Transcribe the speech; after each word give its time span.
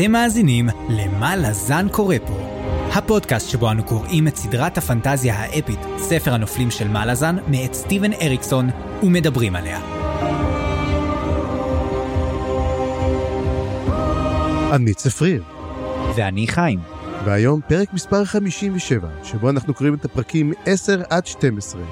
אתם 0.00 0.12
מאזינים 0.12 0.68
ל"מה 0.88 1.36
לזן 1.36 1.86
קורא 1.88 2.16
פה", 2.26 2.38
הפודקאסט 2.92 3.48
שבו 3.48 3.70
אנו 3.70 3.84
קוראים 3.84 4.28
את 4.28 4.36
סדרת 4.36 4.78
הפנטזיה 4.78 5.34
האפית, 5.34 5.78
ספר 5.98 6.34
הנופלים 6.34 6.70
של 6.70 6.88
מה 6.88 7.06
לזן, 7.06 7.36
מאת 7.48 7.74
סטיבן 7.74 8.12
אריקסון, 8.12 8.70
ומדברים 9.02 9.56
עליה. 9.56 9.80
אני 14.72 14.94
צפריר, 14.94 15.42
ואני 16.16 16.46
חיים. 16.46 16.80
והיום 17.24 17.60
פרק 17.68 17.92
מספר 17.92 18.24
57, 18.24 19.08
שבו 19.24 19.50
אנחנו 19.50 19.74
קוראים 19.74 19.94
את 19.94 20.04
הפרקים 20.04 20.52
10 20.66 21.02
עד 21.10 21.26
12, 21.26 21.82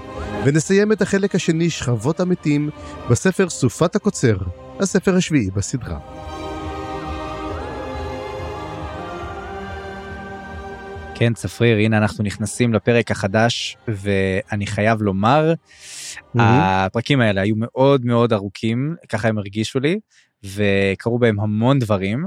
ונסיים 0.44 0.92
את 0.92 1.02
החלק 1.02 1.34
השני, 1.34 1.70
שכבות 1.70 2.20
המתים, 2.20 2.70
בספר 3.10 3.48
סופת 3.48 3.96
הקוצר, 3.96 4.36
הספר 4.80 5.16
השביעי 5.16 5.50
בסדרה. 5.50 5.98
כן, 11.18 11.34
צפריר, 11.34 11.78
הנה 11.78 11.98
אנחנו 11.98 12.24
נכנסים 12.24 12.74
לפרק 12.74 13.10
החדש, 13.10 13.76
ואני 13.88 14.66
חייב 14.66 15.02
לומר, 15.02 15.52
Mm-hmm. 16.18 16.40
הפרקים 16.42 17.20
האלה 17.20 17.40
היו 17.40 17.54
מאוד 17.58 18.04
מאוד 18.04 18.32
ארוכים, 18.32 18.94
ככה 19.08 19.28
הם 19.28 19.38
הרגישו 19.38 19.80
לי, 19.80 20.00
וקרו 20.44 21.18
בהם 21.18 21.40
המון 21.40 21.78
דברים, 21.78 22.26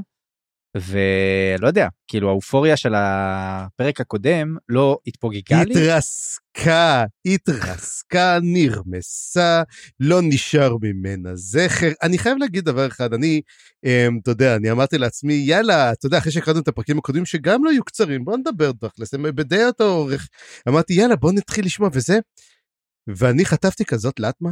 ולא 0.77 1.67
יודע, 1.67 1.87
כאילו 2.07 2.29
האופוריה 2.29 2.77
של 2.77 2.93
הפרק 2.95 4.01
הקודם 4.01 4.55
לא 4.69 4.97
התפוגגה 5.07 5.63
לי. 5.63 5.73
התרסקה, 5.73 7.05
התרסקה, 7.25 8.39
נרמסה, 8.41 9.63
לא 9.99 10.19
נשאר 10.23 10.75
ממנה 10.81 11.35
זכר. 11.35 11.91
אני 12.03 12.17
חייב 12.17 12.37
להגיד 12.37 12.65
דבר 12.65 12.87
אחד, 12.87 13.13
אני, 13.13 13.41
אמ, 13.85 14.19
אתה 14.21 14.31
יודע, 14.31 14.55
אני 14.55 14.71
אמרתי 14.71 14.97
לעצמי, 14.97 15.33
יאללה, 15.33 15.91
אתה 15.91 16.05
יודע, 16.05 16.17
אחרי 16.17 16.31
שהקראנו 16.31 16.59
את 16.59 16.67
הפרקים 16.67 16.97
הקודמים 16.97 17.25
שגם 17.25 17.65
לא 17.65 17.69
היו 17.69 17.83
קצרים, 17.83 18.25
בוא 18.25 18.37
נדבר 18.37 18.71
תכלס, 18.71 19.13
הם 19.13 19.35
בדי 19.35 19.65
אותו 19.65 19.83
אורך. 19.83 20.27
אמרתי, 20.69 20.93
יאללה, 20.93 21.15
בוא 21.15 21.31
נתחיל 21.31 21.65
לשמוע 21.65 21.89
וזה. 21.93 22.19
ואני 23.07 23.45
חטפתי 23.45 23.85
כזאת 23.85 24.19
לטמה, 24.19 24.49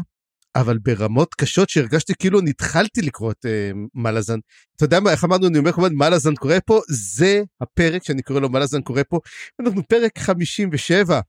אבל 0.56 0.78
ברמות 0.78 1.34
קשות 1.36 1.70
שהרגשתי 1.70 2.14
כאילו 2.20 2.42
נתחלתי 2.42 3.02
לקרוא 3.02 3.32
את 3.32 3.46
אה, 3.46 3.72
מלאזן. 3.94 4.40
אתה 4.76 4.86
יודע 4.86 5.00
מה, 5.00 5.12
איך 5.12 5.24
אמרנו, 5.24 5.48
אני 5.48 5.58
אומר 5.58 5.72
הזמן, 5.72 5.94
מלאזן 5.94 6.36
קורא 6.36 6.56
פה, 6.66 6.82
זה 6.90 7.44
הפרק 7.62 8.04
שאני 8.04 8.22
קורא 8.22 8.40
לו 8.40 8.50
מלאזן 8.50 8.82
קורא 8.82 9.02
פה. 9.10 9.20
אנחנו 9.60 9.88
פרק 9.88 10.20
57, 10.20 11.20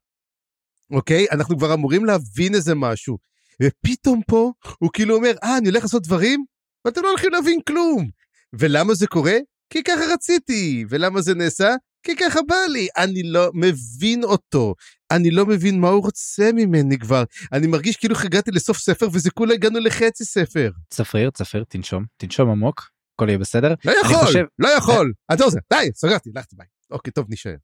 אוקיי? 0.91 1.26
אנחנו 1.32 1.58
כבר 1.58 1.74
אמורים 1.74 2.04
להבין 2.04 2.54
איזה 2.54 2.74
משהו. 2.74 3.18
ופתאום 3.62 4.20
פה 4.26 4.52
הוא 4.78 4.91
כאילו 4.92 5.16
אומר, 5.16 5.32
אה, 5.42 5.58
אני 5.58 5.68
הולך 5.68 5.82
לעשות 5.82 6.02
דברים, 6.02 6.44
ואתם 6.84 7.02
לא 7.02 7.08
הולכים 7.08 7.32
להבין 7.32 7.60
כלום. 7.66 8.10
ולמה 8.52 8.94
זה 8.94 9.06
קורה? 9.06 9.36
כי 9.70 9.82
ככה 9.82 10.14
רציתי. 10.14 10.84
ולמה 10.88 11.20
זה 11.20 11.34
נעשה? 11.34 11.74
כי 12.02 12.16
ככה 12.16 12.40
בא 12.48 12.54
לי. 12.72 12.88
אני 12.96 13.22
לא 13.22 13.50
מבין 13.54 14.24
אותו. 14.24 14.74
אני 15.10 15.30
לא 15.30 15.46
מבין 15.46 15.80
מה 15.80 15.88
הוא 15.88 16.02
רוצה 16.02 16.50
ממני 16.54 16.98
כבר. 16.98 17.24
אני 17.52 17.66
מרגיש 17.66 17.96
כאילו 17.96 18.14
הגעתי 18.24 18.50
לסוף 18.50 18.78
ספר 18.78 19.08
וזה 19.12 19.30
כולה 19.30 19.54
הגענו 19.54 19.78
לחצי 19.78 20.24
ספר. 20.24 20.70
צפריר, 20.90 21.30
צפריר, 21.30 21.64
תנשום, 21.68 22.04
תנשום 22.16 22.50
עמוק, 22.50 22.90
הכל 23.14 23.28
יהיה 23.28 23.38
בסדר. 23.38 23.74
לא 23.84 23.92
יכול, 24.04 24.16
חושב- 24.26 24.44
לא 24.58 24.68
יכול. 24.68 25.12
אתה 25.34 25.44
עושה, 25.44 25.58
די, 25.72 25.90
סגרתי, 25.94 26.30
הלכתי 26.36 26.56
ביי. 26.56 26.66
אוקיי, 26.90 27.12
טוב, 27.12 27.26
נשאר. 27.28 27.54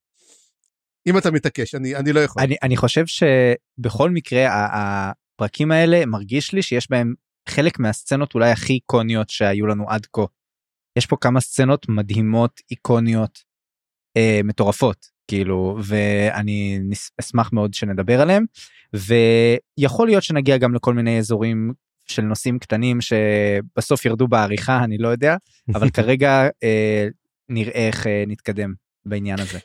אם 1.08 1.18
אתה 1.18 1.30
מתעקש, 1.30 1.74
אני, 1.74 1.96
אני 1.96 2.12
לא 2.12 2.20
יכול. 2.20 2.42
אני, 2.42 2.56
אני 2.62 2.76
חושב 2.76 3.04
שבכל 3.06 4.10
מקרה 4.10 4.46
הפרקים 4.72 5.72
האלה 5.72 6.06
מרגיש 6.06 6.52
לי 6.52 6.62
שיש 6.62 6.90
בהם 6.90 7.14
חלק 7.48 7.78
מהסצנות 7.78 8.34
אולי 8.34 8.50
הכי 8.50 8.72
איקוניות 8.72 9.30
שהיו 9.30 9.66
לנו 9.66 9.90
עד 9.90 10.06
כה. 10.12 10.22
יש 10.98 11.06
פה 11.06 11.16
כמה 11.20 11.40
סצנות 11.40 11.86
מדהימות 11.88 12.60
איקוניות 12.70 13.38
אה, 14.16 14.40
מטורפות 14.44 14.96
כאילו 15.28 15.78
ואני 15.84 16.80
אשמח 17.20 17.52
מאוד 17.52 17.74
שנדבר 17.74 18.20
עליהם 18.20 18.44
ויכול 18.94 20.08
להיות 20.08 20.22
שנגיע 20.22 20.58
גם 20.58 20.74
לכל 20.74 20.94
מיני 20.94 21.18
אזורים 21.18 21.72
של 22.08 22.22
נושאים 22.22 22.58
קטנים 22.58 22.98
שבסוף 23.00 24.04
ירדו 24.04 24.28
בעריכה 24.28 24.84
אני 24.84 24.98
לא 24.98 25.08
יודע 25.08 25.36
אבל 25.74 25.90
כרגע 25.96 26.48
אה, 26.62 27.08
נראה 27.48 27.86
איך 27.88 28.06
אה, 28.06 28.24
נתקדם 28.26 28.74
בעניין 29.06 29.40
הזה. 29.40 29.58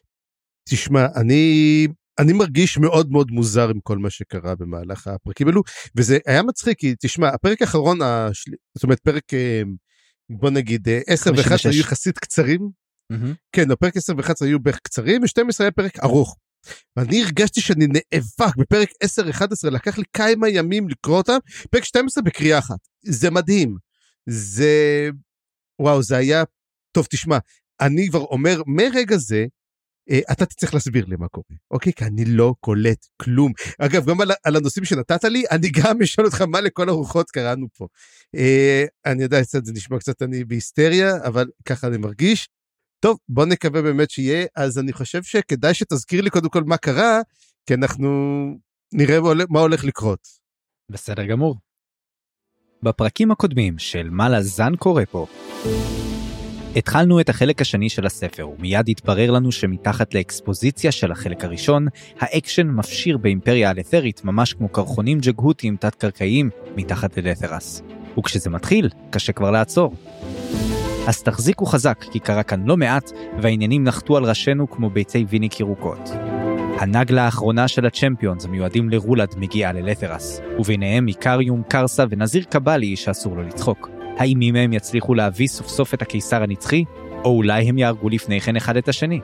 תשמע, 0.69 1.05
אני, 1.15 1.87
אני 2.19 2.33
מרגיש 2.33 2.77
מאוד 2.77 3.11
מאוד 3.11 3.31
מוזר 3.31 3.69
עם 3.69 3.79
כל 3.83 3.97
מה 3.97 4.09
שקרה 4.09 4.55
במהלך 4.55 5.07
הפרקים 5.07 5.47
האלו, 5.47 5.61
וזה 5.95 6.17
היה 6.25 6.43
מצחיק, 6.43 6.79
כי 6.79 6.95
תשמע, 6.99 7.27
הפרק 7.27 7.61
האחרון, 7.61 8.01
השל... 8.01 8.51
זאת 8.75 8.83
אומרת, 8.83 8.99
פרק, 8.99 9.33
אה, 9.33 9.61
בוא 10.29 10.49
נגיד, 10.49 10.89
אה, 10.89 10.99
10 11.07 11.31
ו-11 11.31 11.43
56. 11.43 11.65
היו 11.65 11.79
יחסית 11.79 12.19
קצרים. 12.19 12.80
כן, 13.51 13.67
10 13.95 14.13
ו-11 14.17 14.33
היו 14.41 14.59
בערך 14.59 14.79
קצרים, 14.83 15.21
ו-12 15.21 15.55
היה 15.59 15.71
פרק 15.71 15.99
ארוך. 16.03 16.37
ואני 16.95 17.23
הרגשתי 17.23 17.61
שאני 17.61 17.87
נאבק 17.87 18.55
בפרק 18.57 18.89
10-11, 19.03 19.69
לקח 19.71 19.97
לי 19.97 20.03
כמה 20.13 20.49
ימים 20.49 20.89
לקרוא 20.89 21.17
אותם, 21.17 21.37
פרק 21.71 21.83
12 21.83 22.23
בקריאה 22.23 22.59
אחת. 22.59 22.79
זה 23.05 23.31
מדהים. 23.31 23.75
זה... 24.29 25.09
וואו, 25.79 26.03
זה 26.03 26.17
היה... 26.17 26.43
טוב, 26.91 27.07
תשמע, 27.09 27.37
אני 27.81 28.09
כבר 28.09 28.19
אומר, 28.19 28.61
מרגע 28.67 29.17
זה, 29.17 29.45
אה, 30.09 30.19
אתה 30.31 30.45
תצטרך 30.45 30.73
להסביר 30.73 31.05
לי 31.05 31.15
מה 31.15 31.27
קורה, 31.27 31.57
אוקיי? 31.71 31.93
כי 31.93 32.05
אני 32.05 32.25
לא 32.25 32.53
קולט 32.59 33.05
כלום. 33.21 33.51
אגב, 33.79 34.09
גם 34.09 34.21
על, 34.21 34.31
על 34.43 34.55
הנושאים 34.55 34.85
שנתת 34.85 35.23
לי, 35.23 35.43
אני 35.51 35.69
גם 35.69 36.01
אשאל 36.01 36.25
אותך 36.25 36.41
מה 36.41 36.61
לכל 36.61 36.89
הרוחות 36.89 37.31
קראנו 37.31 37.67
פה. 37.77 37.87
אה, 38.35 38.85
אני 39.05 39.23
יודע, 39.23 39.41
זה 39.43 39.73
נשמע 39.73 39.99
קצת 39.99 40.21
אני 40.21 40.43
בהיסטריה, 40.45 41.15
אבל 41.23 41.47
ככה 41.65 41.87
אני 41.87 41.97
מרגיש. 41.97 42.49
טוב, 43.01 43.17
בוא 43.29 43.45
נקווה 43.45 43.81
באמת 43.81 44.09
שיהיה, 44.11 44.45
אז 44.55 44.79
אני 44.79 44.93
חושב 44.93 45.23
שכדאי 45.23 45.73
שתזכיר 45.73 46.21
לי 46.21 46.29
קודם 46.29 46.49
כל 46.49 46.63
מה 46.63 46.77
קרה, 46.77 47.19
כי 47.67 47.73
אנחנו 47.73 48.09
נראה 48.93 49.17
מה 49.49 49.59
הולך- 49.59 49.83
לקרות. 49.83 50.19
בסדר 50.91 51.25
גמור. 51.25 51.55
בפרקים 52.83 53.31
הקודמים 53.31 53.79
של 53.79 54.09
מה 54.09 54.29
לזן 54.29 54.75
קורה 54.75 55.03
פה, 55.11 55.25
התחלנו 56.75 57.19
את 57.19 57.29
החלק 57.29 57.61
השני 57.61 57.89
של 57.89 58.05
הספר, 58.05 58.49
ומיד 58.49 58.89
התברר 58.89 59.31
לנו 59.31 59.51
שמתחת 59.51 60.13
לאקספוזיציה 60.13 60.91
של 60.91 61.11
החלק 61.11 61.43
הראשון, 61.43 61.87
האקשן 62.19 62.67
מפשיר 62.67 63.17
באימפריה 63.17 63.69
הלת'רית 63.69 64.23
ממש 64.23 64.53
כמו 64.53 64.69
קרחונים 64.69 65.19
ג'גהותיים 65.19 65.75
תת-קרקעיים 65.77 66.49
מתחת 66.75 67.17
ללת'רס. 67.17 67.81
וכשזה 68.19 68.49
מתחיל, 68.49 68.89
קשה 69.09 69.33
כבר 69.33 69.51
לעצור. 69.51 69.95
אז 71.07 71.23
תחזיקו 71.23 71.65
חזק, 71.65 72.05
כי 72.11 72.19
קרה 72.19 72.43
כאן 72.43 72.63
לא 72.65 72.77
מעט, 72.77 73.11
והעניינים 73.41 73.83
נחתו 73.83 74.17
על 74.17 74.25
ראשינו 74.25 74.69
כמו 74.69 74.89
ביצי 74.89 75.25
ויניק 75.29 75.59
ירוקות. 75.59 76.09
הנגלה 76.79 77.25
האחרונה 77.25 77.67
של 77.67 77.85
הצ'מפיונס 77.85 78.45
המיועדים 78.45 78.89
לרולד 78.89 79.35
מגיעה 79.37 79.73
ללת'רס, 79.73 80.41
וביניהם 80.59 81.07
איקריום, 81.07 81.63
קרסה 81.67 82.03
ונזיר 82.09 82.43
קבלי 82.43 82.95
שאסור 82.95 83.35
לו 83.35 83.43
לצחוק. 83.43 83.89
האם 84.17 84.39
מי 84.39 84.51
מהם 84.51 84.73
יצליחו 84.73 85.13
להביא 85.13 85.47
סוף 85.47 85.67
סוף 85.67 85.93
את 85.93 86.01
הקיסר 86.01 86.43
הנצחי, 86.43 86.83
או 87.23 87.37
אולי 87.37 87.69
הם 87.69 87.77
יהרגו 87.77 88.09
לפני 88.09 88.41
כן 88.41 88.55
אחד 88.55 88.77
את 88.77 88.87
השני? 88.87 89.19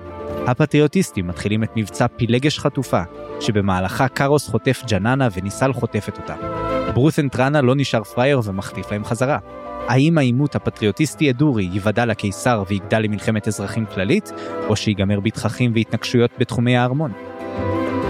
הפטריוטיסטים 0.48 1.28
מתחילים 1.28 1.64
את 1.64 1.70
מבצע 1.76 2.08
פילגש 2.08 2.60
חטופה, 2.60 3.02
שבמהלכה 3.40 4.08
קארוס 4.08 4.50
חוטף 4.50 4.84
ג'ננה 4.88 5.28
וניסל 5.34 5.74
חוטפת 5.74 6.18
אותה. 6.18 6.36
ברות'ן 6.94 7.30
טראנה 7.30 7.62
לא 7.62 7.76
נשאר 7.76 8.04
פראייר 8.04 8.42
ומחטיף 8.44 8.92
להם 8.92 9.06
חזרה. 9.06 9.38
האם 9.88 10.18
העימות 10.18 10.56
הפטריוטיסטי 10.56 11.30
אדורי 11.30 11.70
ייוודע 11.72 12.06
לקיסר 12.06 12.64
ויגדל 12.68 13.00
למלחמת 13.00 13.48
אזרחים 13.48 13.86
כללית, 13.86 14.32
או 14.68 14.76
שיגמר 14.76 15.20
בתככים 15.20 15.72
והתנגשויות 15.76 16.32
בתחומי 16.40 16.78
הארמון? 16.78 17.12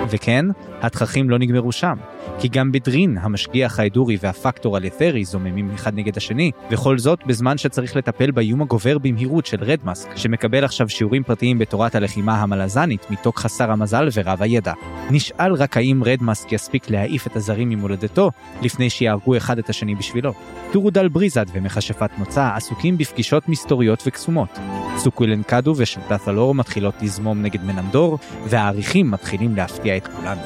וכן, 0.09 0.45
התככים 0.81 1.29
לא 1.29 1.37
נגמרו 1.39 1.71
שם, 1.71 1.95
כי 2.39 2.47
גם 2.47 2.71
בדרין, 2.71 3.17
המשגיח 3.21 3.79
האדורי 3.79 4.17
והפקטור 4.21 4.77
הלת'רי 4.77 5.25
זוממים 5.25 5.71
אחד 5.75 5.95
נגד 5.95 6.17
השני, 6.17 6.51
וכל 6.71 6.97
זאת 6.97 7.19
בזמן 7.25 7.57
שצריך 7.57 7.95
לטפל 7.95 8.31
באיום 8.31 8.61
הגובר 8.61 8.97
במהירות 8.97 9.45
של 9.45 9.63
רדמאסק, 9.63 10.09
שמקבל 10.15 10.63
עכשיו 10.63 10.89
שיעורים 10.89 11.23
פרטיים 11.23 11.59
בתורת 11.59 11.95
הלחימה 11.95 12.41
המלזנית 12.41 13.11
מטוק 13.11 13.39
חסר 13.39 13.71
המזל 13.71 14.07
ורב 14.13 14.41
הידע. 14.41 14.73
נשאל 15.11 15.53
רק 15.53 15.77
האם 15.77 16.01
רדמאסק 16.05 16.51
יספיק 16.51 16.89
להעיף 16.89 17.27
את 17.27 17.35
הזרים 17.35 17.69
ממולדתו, 17.69 18.31
לפני 18.61 18.89
שיהרגו 18.89 19.37
אחד 19.37 19.59
את 19.59 19.69
השני 19.69 19.95
בשבילו. 19.95 20.33
טורודל 20.71 21.07
בריזד 21.07 21.45
ומכשפת 21.53 22.09
מוצא 22.17 22.49
עסוקים 22.55 22.97
בפגישות 22.97 23.49
מסתוריות 23.49 24.03
וקסומות. 24.07 24.59
סוקווילן 24.97 25.43
קאדו 25.43 25.73
ושלטת'לור 25.77 26.55
מתחילות 26.55 26.95
לזמום 27.01 27.41
נגד 27.41 27.63
מנמדור, 27.63 28.17
והעריכים 28.45 29.11
מתחילים 29.11 29.55
להפתיע 29.55 29.96
את 29.97 30.07
כולנו. 30.07 30.41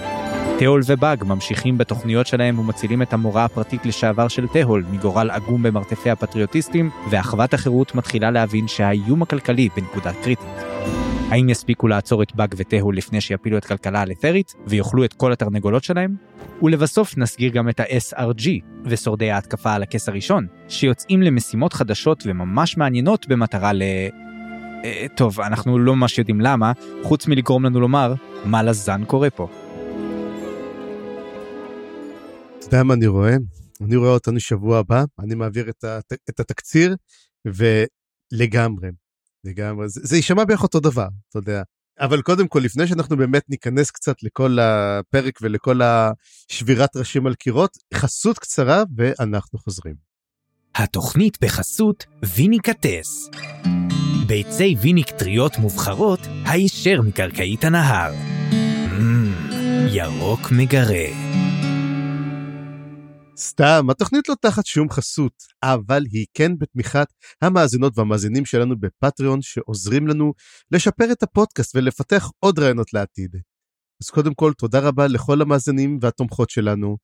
תהול 0.60 0.82
ובאג 0.86 1.24
ממשיכים 1.24 1.78
בתוכניות 1.78 2.28
שלהם 2.28 2.60
ומצילים 2.60 3.02
את 3.02 3.14
המורה 3.14 3.46
הפרטית 3.46 3.86
לשעבר 3.86 4.28
של 4.28 4.48
תהול 4.48 4.86
מגורל 4.92 5.32
עגום 5.32 5.64
במרתפי 5.64 6.10
הפטריוטיסטים, 6.10 6.90
ואחוות 7.10 7.54
החירות 7.54 7.96
מתחילה 7.96 8.32
להבין 8.32 8.68
שהאיום 8.68 9.22
הכלכלי 9.22 9.70
בנקודה 9.76 10.14
קריטית. 10.14 10.50
האם 11.32 11.50
יספיקו 11.50 11.88
לעצור 11.88 12.24
את 12.24 12.36
באג 12.36 12.54
ותהול 12.58 12.98
לפני 12.98 13.22
שיפילו 13.22 13.58
את 13.58 13.66
כלכלה 13.66 14.02
הלת'רית 14.02 14.54
ויאכלו 14.68 15.06
את 15.06 15.14
כל 15.14 15.32
התרנגולות 15.32 15.84
שלהם? 15.84 16.16
ולבסוף 16.62 17.18
נסגיר 17.18 17.52
גם 17.52 17.70
את 17.70 17.80
ה-SRG 17.80 18.50
ושורדי 18.86 19.32
ההתקפה 19.32 19.74
על 19.74 19.84
הכס 19.84 20.10
הראשון, 20.10 20.48
שיוצאים 20.68 21.22
למשימות 21.22 21.74
חדשות 21.74 22.24
וממש 22.26 22.78
מעניינות 22.78 23.28
במטרה 23.28 23.74
ל... 23.74 23.82
אה, 24.84 25.06
טוב, 25.16 25.42
אנחנו 25.42 25.80
לא 25.80 25.96
ממש 25.96 26.18
יודעים 26.18 26.42
למה, 26.42 26.72
חוץ 27.04 27.28
מלגרום 27.28 27.66
לנו 27.66 27.80
לומר, 27.80 28.14
מה 28.46 28.64
לזן 28.64 29.06
קורה 29.06 29.30
פה. 29.30 29.48
אתה 32.60 32.66
יודע 32.66 32.84
מה 32.84 32.94
אני 32.94 33.08
רואה? 33.08 33.36
אני 33.82 33.96
רואה 33.96 34.10
אותנו 34.10 34.40
שבוע 34.40 34.78
הבא, 34.78 35.04
אני 35.20 35.36
מעביר 35.36 35.70
את, 35.70 35.84
הת... 35.84 36.14
את 36.30 36.40
התקציר, 36.40 36.96
ולגמרי, 37.46 38.90
לגמרי, 39.44 39.90
זה, 39.90 40.02
זה 40.04 40.16
יישמע 40.16 40.46
בערך 40.46 40.64
אותו 40.64 40.80
דבר, 40.80 41.08
אתה 41.30 41.38
יודע. 41.38 41.62
אבל 42.00 42.22
קודם 42.22 42.48
כל, 42.48 42.60
לפני 42.60 42.88
שאנחנו 42.88 43.18
באמת 43.18 43.44
ניכנס 43.50 43.92
קצת 43.92 44.24
לכל 44.24 44.58
הפרק 44.60 45.40
ולכל 45.42 45.80
השבירת 45.82 46.96
ראשים 46.96 47.28
על 47.28 47.36
קירות, 47.36 47.78
חסות 47.94 48.40
קצרה 48.40 48.84
ואנחנו 48.98 49.60
חוזרים. 49.60 49.96
התוכנית 50.76 51.38
בחסות 51.42 52.06
ויניקטס. 52.36 53.30
ביצי 54.32 54.76
ויניק 54.82 55.10
טריות 55.10 55.58
מובחרות 55.58 56.20
הישר 56.46 57.02
מקרקעית 57.02 57.64
הנהר. 57.64 58.14
Mmm, 58.52 59.54
ירוק 59.90 60.52
מגרה. 60.52 61.06
סתם, 63.38 63.88
התוכנית 63.90 64.30
לא 64.30 64.36
תחת 64.42 64.66
שום 64.66 64.90
חסות, 64.90 65.34
אבל 65.64 66.04
היא 66.12 66.26
כן 66.34 66.52
בתמיכת 66.58 67.08
המאזינות 67.42 67.98
והמאזינים 67.98 68.46
שלנו 68.46 68.80
בפטריון, 68.80 69.42
שעוזרים 69.42 70.08
לנו 70.08 70.34
לשפר 70.72 71.12
את 71.12 71.24
הפודקאסט 71.24 71.76
ולפתח 71.76 72.30
עוד 72.40 72.60
רעיונות 72.60 72.94
לעתיד. 72.94 73.36
אז 74.04 74.10
קודם 74.10 74.34
כל, 74.34 74.54
תודה 74.54 74.80
רבה 74.80 75.08
לכל 75.08 75.42
המאזינים 75.42 76.00
והתומכות 76.02 76.50
שלנו. 76.50 76.98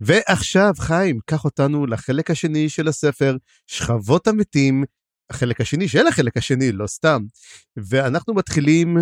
ועכשיו, 0.00 0.72
חיים, 0.78 1.18
קח 1.26 1.44
אותנו 1.44 1.86
לחלק 1.86 2.30
השני 2.30 2.68
של 2.68 2.88
הספר, 2.88 3.36
שכבות 3.66 4.28
המתים, 4.28 4.84
החלק 5.34 5.60
השני 5.60 5.88
של 5.88 6.06
החלק 6.06 6.36
השני, 6.36 6.72
לא 6.72 6.86
סתם. 6.86 7.22
ואנחנו 7.76 8.34
מתחילים 8.34 8.96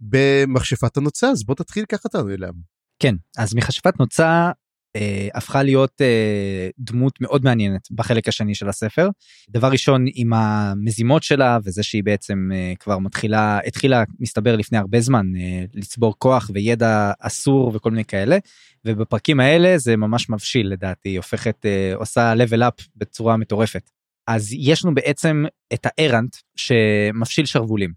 במכשפת 0.00 0.96
הנוצה, 0.96 1.28
אז 1.28 1.44
בוא 1.44 1.54
תתחיל 1.54 1.84
ככה 1.84 2.00
אותנו 2.04 2.30
אליהם. 2.30 2.54
כן, 2.98 3.14
אז 3.38 3.54
מכשפת 3.54 4.00
נוצה 4.00 4.50
אה, 4.96 5.28
הפכה 5.34 5.62
להיות 5.62 6.00
אה, 6.00 6.68
דמות 6.78 7.20
מאוד 7.20 7.44
מעניינת 7.44 7.88
בחלק 7.90 8.28
השני 8.28 8.54
של 8.54 8.68
הספר. 8.68 9.08
דבר 9.50 9.68
ראשון 9.68 10.04
עם 10.14 10.32
המזימות 10.32 11.22
שלה 11.22 11.58
וזה 11.64 11.82
שהיא 11.82 12.04
בעצם 12.04 12.48
אה, 12.54 12.72
כבר 12.80 12.98
מתחילה 12.98 13.58
התחילה 13.66 14.04
מסתבר 14.20 14.56
לפני 14.56 14.78
הרבה 14.78 15.00
זמן 15.00 15.26
אה, 15.36 15.64
לצבור 15.74 16.14
כוח 16.18 16.50
וידע 16.54 17.12
אסור 17.20 17.72
וכל 17.74 17.90
מיני 17.90 18.04
כאלה 18.04 18.38
ובפרקים 18.84 19.40
האלה 19.40 19.78
זה 19.78 19.96
ממש 19.96 20.30
מבשיל 20.30 20.68
לדעתי 20.68 21.16
הופכת 21.16 21.66
אה, 21.66 21.92
עושה 21.94 22.32
level 22.34 22.60
up 22.60 22.84
בצורה 22.96 23.36
מטורפת. 23.36 23.90
אז 24.28 24.52
יש 24.52 24.84
לנו 24.84 24.94
בעצם 24.94 25.44
את 25.74 25.86
הארנט 25.86 26.36
שמפשיל 26.56 27.46
שרוולים. 27.46 27.92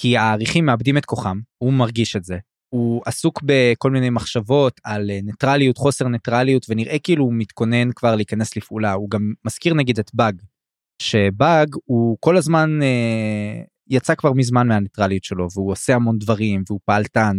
כי 0.00 0.16
העריכים 0.16 0.66
מאבדים 0.66 0.98
את 0.98 1.04
כוחם 1.04 1.40
הוא 1.58 1.72
מרגיש 1.72 2.16
את 2.16 2.24
זה 2.24 2.38
הוא 2.74 3.02
עסוק 3.06 3.42
בכל 3.44 3.90
מיני 3.90 4.10
מחשבות 4.10 4.80
על 4.84 5.10
אה, 5.10 5.18
ניטרליות 5.22 5.76
חוסר 5.76 6.08
ניטרליות 6.08 6.66
ונראה 6.68 6.98
כאילו 6.98 7.24
הוא 7.24 7.34
מתכונן 7.36 7.92
כבר 7.92 8.16
להיכנס 8.16 8.56
לפעולה 8.56 8.92
הוא 8.92 9.10
גם 9.10 9.32
מזכיר 9.44 9.74
נגיד 9.74 9.98
את 9.98 10.10
באג. 10.14 10.42
שבאג 11.02 11.74
הוא 11.84 12.16
כל 12.20 12.36
הזמן 12.36 12.82
אה, 12.82 13.62
יצא 13.90 14.14
כבר 14.14 14.32
מזמן 14.32 14.68
מהניטרליות 14.68 15.24
שלו 15.24 15.48
והוא 15.54 15.72
עושה 15.72 15.94
המון 15.94 16.18
דברים 16.18 16.62
והוא 16.68 16.80
פעלתן. 16.84 17.36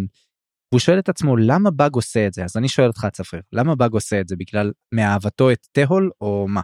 הוא 0.73 0.79
שואל 0.79 1.00
את 1.00 1.09
עצמו 1.09 1.38
למה 1.38 1.71
באג 1.71 1.95
עושה 1.95 2.27
את 2.27 2.33
זה 2.33 2.44
אז 2.44 2.57
אני 2.57 2.69
שואל 2.69 2.88
אותך 2.88 3.07
צפריר 3.13 3.41
למה 3.53 3.75
באג 3.75 3.94
עושה 3.94 4.21
את 4.21 4.27
זה 4.27 4.35
בגלל 4.35 4.71
מאהבתו 4.94 5.51
את 5.51 5.67
תהול 5.71 6.12
או 6.21 6.45
מה. 6.50 6.62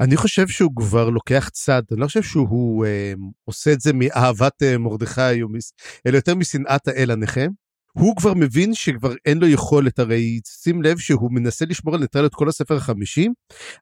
אני 0.00 0.16
חושב 0.16 0.48
שהוא 0.48 0.70
כבר 0.76 1.10
לוקח 1.10 1.48
צד, 1.48 1.82
אני 1.92 2.00
לא 2.00 2.06
חושב 2.06 2.22
שהוא 2.22 2.86
אה, 2.86 3.12
עושה 3.44 3.72
את 3.72 3.80
זה 3.80 3.92
מאהבת 3.92 4.62
אה, 4.62 4.78
מרדכי, 4.78 5.42
מס... 5.48 5.72
אלא 6.06 6.16
יותר 6.16 6.34
משנאת 6.34 6.88
האל 6.88 7.10
הנכה. 7.10 7.46
הוא 7.92 8.16
כבר 8.16 8.34
מבין 8.34 8.74
שכבר 8.74 9.14
אין 9.26 9.38
לו 9.38 9.46
יכולת, 9.46 9.98
הרי 9.98 10.40
שים 10.62 10.82
לב 10.82 10.98
שהוא 10.98 11.32
מנסה 11.32 11.64
לשמור 11.64 11.94
על 11.94 12.00
ניטרליות 12.00 12.34
כל 12.34 12.48
הספר 12.48 12.76
החמישי, 12.76 13.28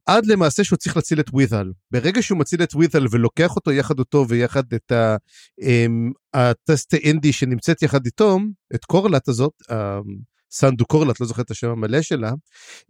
עד 0.07 0.27
למעשה 0.27 0.65
שהוא 0.65 0.77
צריך 0.77 0.97
להציל 0.97 1.21
את 1.21 1.29
ווית'ל. 1.33 1.73
ברגע 1.91 2.23
שהוא 2.23 2.39
מציל 2.39 2.63
את 2.63 2.75
ווית'ל 2.75 3.07
ולוקח 3.11 3.57
אותו 3.57 3.73
יחד 3.73 3.99
אותו 3.99 4.29
ויחד 4.29 4.63
את 4.75 4.93
ה, 4.93 5.17
אמ, 5.63 6.13
הטסט 6.35 6.95
האינדי 6.95 7.33
שנמצאת 7.33 7.83
יחד 7.83 8.07
איתו, 8.07 8.39
את 8.75 8.85
קורלט 8.85 9.29
הזאת, 9.29 9.53
סנדו 10.51 10.87
קורלט, 10.87 11.21
לא 11.21 11.27
זוכר 11.27 11.43
את 11.43 11.51
השם 11.51 11.71
המלא 11.71 12.03
שלה, 12.03 12.33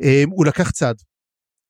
אמ, 0.03 0.31
הוא 0.31 0.47
לקח 0.47 0.71
צד. 0.71 0.95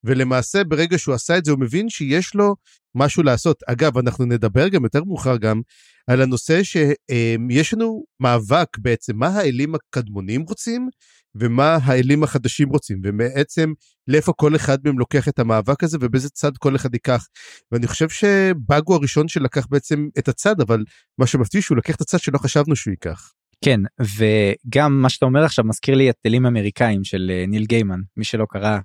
ולמעשה 0.04 0.64
ברגע 0.64 0.98
שהוא 0.98 1.14
עשה 1.14 1.38
את 1.38 1.44
זה 1.44 1.50
הוא 1.52 1.60
מבין 1.60 1.88
שיש 1.88 2.34
לו 2.34 2.56
משהו 2.94 3.22
לעשות. 3.22 3.62
אגב, 3.66 3.98
אנחנו 3.98 4.24
נדבר 4.24 4.68
גם 4.68 4.84
יותר 4.84 5.04
מאוחר 5.04 5.36
גם 5.36 5.60
על 6.06 6.22
הנושא 6.22 6.62
שיש 6.62 7.74
לנו 7.74 8.04
מאבק 8.20 8.78
בעצם 8.78 9.16
מה 9.16 9.28
האלים 9.28 9.74
הקדמונים 9.74 10.42
רוצים 10.42 10.88
ומה 11.34 11.78
האלים 11.82 12.22
החדשים 12.22 12.68
רוצים 12.68 13.00
ובעצם 13.04 13.72
לאיפה 14.08 14.32
כל 14.32 14.56
אחד 14.56 14.78
מהם 14.84 14.98
לוקח 14.98 15.28
את 15.28 15.38
המאבק 15.38 15.84
הזה 15.84 15.98
ובאיזה 16.00 16.28
צד 16.28 16.56
כל 16.58 16.76
אחד 16.76 16.94
ייקח. 16.94 17.26
ואני 17.72 17.86
חושב 17.86 18.08
שבאג 18.08 18.82
הוא 18.86 18.96
הראשון 18.96 19.28
שלקח 19.28 19.66
בעצם 19.70 20.08
את 20.18 20.28
הצד 20.28 20.60
אבל 20.60 20.84
מה 21.18 21.26
שמפתיע 21.26 21.62
שהוא 21.62 21.78
לקח 21.78 21.94
את 21.94 22.00
הצד 22.00 22.18
שלא 22.18 22.38
חשבנו 22.38 22.76
שהוא 22.76 22.92
ייקח. 22.92 23.32
כן 23.64 23.80
וגם 24.00 25.02
מה 25.02 25.08
שאתה 25.08 25.26
אומר 25.26 25.44
עכשיו 25.44 25.64
מזכיר 25.64 25.94
לי 25.94 26.10
את 26.10 26.14
אלים 26.26 26.46
אמריקאים 26.46 27.04
של 27.04 27.30
אה, 27.34 27.44
ניל 27.46 27.64
גיימן 27.64 28.00
מי 28.16 28.24
שלא 28.24 28.46
קרא 28.48 28.78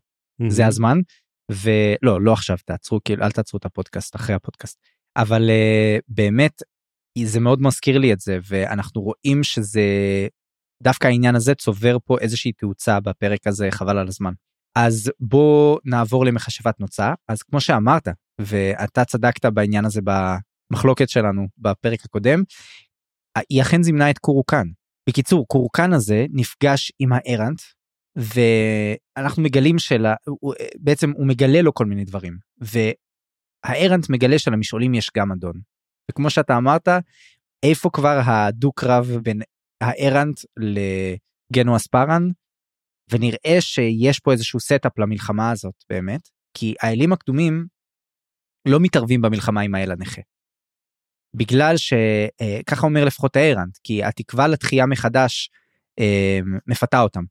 זה 0.48 0.68
הזמן 0.68 0.98
ולא 1.52 2.22
לא 2.22 2.34
עכשיו 2.34 2.58
תעצרו 2.66 3.00
כאילו 3.06 3.24
אל 3.24 3.32
תעצרו 3.32 3.58
את 3.58 3.66
הפודקאסט 3.66 4.16
אחרי 4.16 4.36
הפודקאסט 4.36 4.80
אבל 5.18 5.50
uh, 5.50 6.02
באמת 6.08 6.62
זה 7.24 7.40
מאוד 7.40 7.62
מזכיר 7.62 7.98
לי 7.98 8.14
את 8.14 8.20
זה 8.20 8.40
ואנחנו 8.48 9.02
רואים 9.02 9.44
שזה 9.44 9.82
דווקא 10.84 11.08
העניין 11.08 11.36
הזה 11.36 11.56
צובר 11.56 11.98
פה 12.06 12.18
איזושהי 12.20 12.52
תאוצה 12.52 13.00
בפרק 13.00 13.48
הזה 13.48 13.68
חבל 13.72 13.98
על 13.98 14.08
הזמן. 14.08 14.34
אז 14.78 15.12
בוא 15.20 15.80
נעבור 15.86 16.26
למחשבת 16.26 16.80
נוצה 16.80 17.14
אז 17.30 17.44
כמו 17.44 17.62
שאמרת 17.62 18.08
ואתה 18.42 19.06
צדקת 19.06 19.46
בעניין 19.46 19.86
הזה 19.86 20.02
במחלוקת 20.04 21.10
שלנו 21.10 21.48
בפרק 21.58 22.06
הקודם 22.06 22.44
היא 23.50 23.62
אכן 23.62 23.84
זימנה 23.84 24.10
את 24.10 24.18
קורוקן. 24.18 24.68
בקיצור 25.10 25.48
קורקן 25.48 25.94
הזה 25.94 26.26
נפגש 26.34 26.92
עם 27.00 27.10
הארנט 27.14 27.62
ואנחנו 28.16 29.44
מגלים 29.44 29.80
שלה 29.80 30.16
בעצם 30.78 31.12
הוא 31.12 31.28
מגלה 31.28 31.62
לו 31.62 31.74
כל 31.74 31.86
מיני 31.86 32.06
דברים 32.06 32.38
והארנט 32.62 34.10
מגלה 34.10 34.40
שלמשעולים 34.40 34.94
יש 34.94 35.12
גם 35.18 35.32
אדון. 35.32 35.54
וכמו 36.12 36.30
שאתה 36.30 36.58
אמרת 36.58 36.88
איפה 37.64 37.90
כבר 37.94 38.20
הדו 38.26 38.72
קרב 38.72 39.08
בין 39.24 39.42
הארנט 39.82 40.40
לגנוס 40.58 41.76
פארן 41.76 42.30
ונראה 43.12 43.62
שיש 43.62 44.20
פה 44.20 44.32
איזשהו 44.32 44.60
setup 44.60 45.00
למלחמה 45.00 45.52
הזאת 45.52 45.76
באמת 45.90 46.30
כי 46.54 46.76
האלים 46.82 47.14
הקדומים 47.14 47.66
לא 48.68 48.80
מתערבים 48.80 49.22
במלחמה 49.22 49.62
עם 49.62 49.76
האל 49.76 49.92
הנכה. 49.92 50.22
בגלל 51.36 51.76
שככה 51.78 52.88
אומר 52.88 53.06
לפחות 53.06 53.36
הארנט 53.36 53.78
כי 53.84 54.04
התקווה 54.04 54.48
לתחייה 54.48 54.86
מחדש 54.86 55.50
אה, 56.00 56.40
מפתה 56.68 57.02
אותם. 57.02 57.24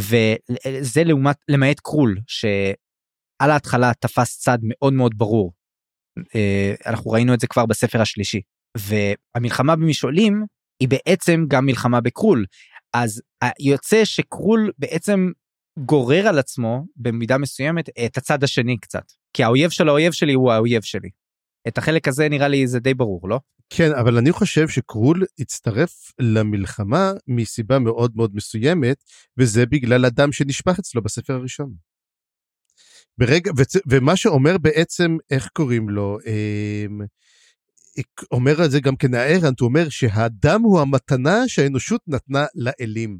וזה 0.00 1.04
לעומת 1.04 1.36
למעט 1.48 1.80
קרול 1.80 2.18
שעל 2.26 3.50
ההתחלה 3.50 3.92
תפס 4.00 4.38
צד 4.38 4.58
מאוד 4.62 4.92
מאוד 4.92 5.18
ברור. 5.18 5.52
אה, 6.34 6.74
אנחנו 6.86 7.10
ראינו 7.10 7.34
את 7.34 7.40
זה 7.40 7.46
כבר 7.46 7.66
בספר 7.66 8.00
השלישי 8.00 8.40
והמלחמה 8.76 9.76
במשעולים 9.76 10.44
היא 10.80 10.88
בעצם 10.88 11.44
גם 11.48 11.66
מלחמה 11.66 12.00
בקרול 12.00 12.44
אז 12.94 13.22
יוצא 13.60 14.04
שקרול 14.04 14.70
בעצם 14.78 15.30
גורר 15.78 16.26
על 16.28 16.38
עצמו 16.38 16.84
במידה 16.96 17.38
מסוימת 17.38 17.88
את 18.06 18.16
הצד 18.16 18.44
השני 18.44 18.78
קצת 18.78 19.04
כי 19.36 19.44
האויב 19.44 19.70
של 19.70 19.88
האויב 19.88 20.12
שלי 20.12 20.32
הוא 20.32 20.52
האויב 20.52 20.82
שלי. 20.82 21.08
את 21.68 21.78
החלק 21.78 22.08
הזה 22.08 22.28
נראה 22.28 22.48
לי 22.48 22.66
זה 22.66 22.80
די 22.80 22.94
ברור 22.94 23.28
לא? 23.28 23.40
כן, 23.70 23.92
אבל 23.92 24.18
אני 24.18 24.32
חושב 24.32 24.68
שקרול 24.68 25.24
הצטרף 25.38 26.12
למלחמה 26.18 27.12
מסיבה 27.28 27.78
מאוד 27.78 28.12
מאוד 28.16 28.34
מסוימת, 28.34 29.04
וזה 29.36 29.66
בגלל 29.66 30.04
הדם 30.04 30.32
שנשפך 30.32 30.78
אצלו 30.78 31.02
בספר 31.02 31.32
הראשון. 31.32 31.72
ברגע, 33.18 33.52
וצ, 33.56 33.76
ומה 33.86 34.16
שאומר 34.16 34.58
בעצם, 34.58 35.16
איך 35.30 35.48
קוראים 35.52 35.88
לו, 35.88 36.18
אה, 36.26 36.86
אומר 38.32 38.62
על 38.62 38.70
זה 38.70 38.80
גם 38.80 38.96
כן 38.96 39.14
הארנט, 39.14 39.60
הוא 39.60 39.68
אומר 39.68 39.88
שהדם 39.88 40.62
הוא 40.62 40.80
המתנה 40.80 41.48
שהאנושות 41.48 42.00
נתנה 42.06 42.46
לאלים. 42.54 43.18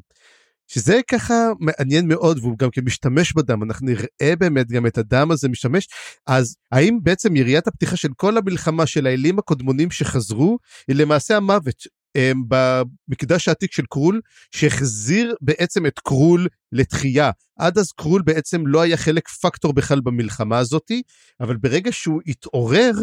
שזה 0.73 0.99
ככה 1.11 1.33
מעניין 1.59 2.07
מאוד 2.07 2.39
והוא 2.39 2.57
גם 2.57 2.69
כן 2.71 2.81
משתמש 2.85 3.33
בדם 3.33 3.63
אנחנו 3.63 3.87
נראה 3.87 4.35
באמת 4.35 4.67
גם 4.67 4.87
את 4.87 4.97
הדם 4.97 5.31
הזה 5.31 5.49
משתמש. 5.49 5.87
אז 6.27 6.55
האם 6.71 6.99
בעצם 7.03 7.35
יריית 7.35 7.67
הפתיחה 7.67 7.95
של 7.95 8.09
כל 8.15 8.37
המלחמה 8.37 8.85
של 8.85 9.07
האלים 9.07 9.39
הקודמונים 9.39 9.91
שחזרו 9.91 10.57
היא 10.87 10.95
למעשה 10.95 11.37
המוות 11.37 11.75
הם, 12.15 12.43
במקדש 12.47 13.47
העתיק 13.47 13.71
של 13.73 13.83
קרול 13.89 14.21
שהחזיר 14.55 15.35
בעצם 15.41 15.85
את 15.85 15.99
קרול 15.99 16.47
לתחייה. 16.71 17.31
עד 17.59 17.77
אז 17.77 17.91
קרול 17.91 18.21
בעצם 18.21 18.67
לא 18.67 18.81
היה 18.81 18.97
חלק 18.97 19.27
פקטור 19.27 19.73
בכלל 19.73 20.01
במלחמה 20.01 20.59
הזאתי 20.59 21.01
אבל 21.39 21.57
ברגע 21.57 21.91
שהוא 21.91 22.21
התעורר 22.27 22.93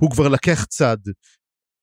הוא 0.00 0.10
כבר 0.10 0.28
לקח 0.28 0.64
צד. 0.64 0.96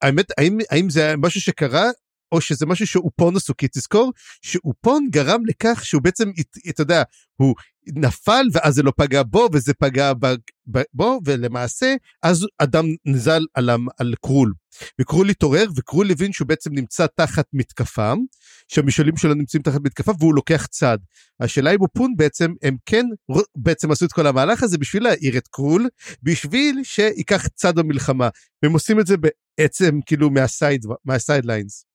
האמת, 0.01 0.25
האם, 0.37 0.57
האם 0.71 0.89
זה 0.89 1.13
משהו 1.17 1.41
שקרה, 1.41 1.89
או 2.33 2.41
שזה 2.41 2.65
משהו 2.65 2.87
שאופון 2.87 3.35
עשו, 3.35 3.53
כי 3.57 3.67
תזכור 3.67 4.11
שאופון 4.41 5.07
גרם 5.11 5.45
לכך 5.45 5.85
שהוא 5.85 6.01
בעצם, 6.01 6.31
אתה 6.69 6.81
יודע, 6.81 7.03
הוא 7.35 7.55
נפל 7.87 8.45
ואז 8.53 8.75
זה 8.75 8.83
לא 8.83 8.93
פגע 8.97 9.23
בו 9.23 9.49
וזה 9.53 9.73
פגע 9.73 10.13
ב, 10.13 10.25
ב, 10.71 10.81
בו, 10.93 11.19
ולמעשה 11.25 11.95
אז 12.23 12.45
אדם 12.57 12.85
נזל 13.05 13.45
על, 13.53 13.69
על 13.97 14.13
קרול. 14.21 14.53
וקרול 15.01 15.29
התעורר 15.29 15.67
וקרול 15.75 16.11
הבין 16.11 16.33
שהוא 16.33 16.47
בעצם 16.47 16.73
נמצא 16.73 17.05
תחת 17.15 17.45
מתקפה, 17.53 18.13
שהמשעולים 18.67 19.17
שלו 19.17 19.33
נמצאים 19.33 19.63
תחת 19.63 19.81
מתקפה 19.83 20.11
והוא 20.19 20.35
לוקח 20.35 20.65
צד. 20.65 20.97
השאלה 21.39 21.71
אם 21.71 21.81
אופון 21.81 22.13
בעצם, 22.17 22.53
הם 22.61 22.77
כן 22.85 23.05
בעצם 23.57 23.91
עשו 23.91 24.05
את 24.05 24.13
כל 24.13 24.27
המהלך 24.27 24.63
הזה 24.63 24.77
בשביל 24.77 25.03
להעיר 25.03 25.37
את 25.37 25.47
קרול, 25.47 25.89
בשביל 26.23 26.79
שייקח 26.83 27.47
צד 27.47 27.75
במלחמה. 27.75 28.29
והם 28.63 28.73
עושים 28.73 28.99
את 28.99 29.07
זה 29.07 29.15
בעצם 29.17 29.99
כאילו 30.05 30.29
מה 30.29 30.45
side, 30.45 30.85
מה 31.05 31.20
sidelines. 31.20 31.92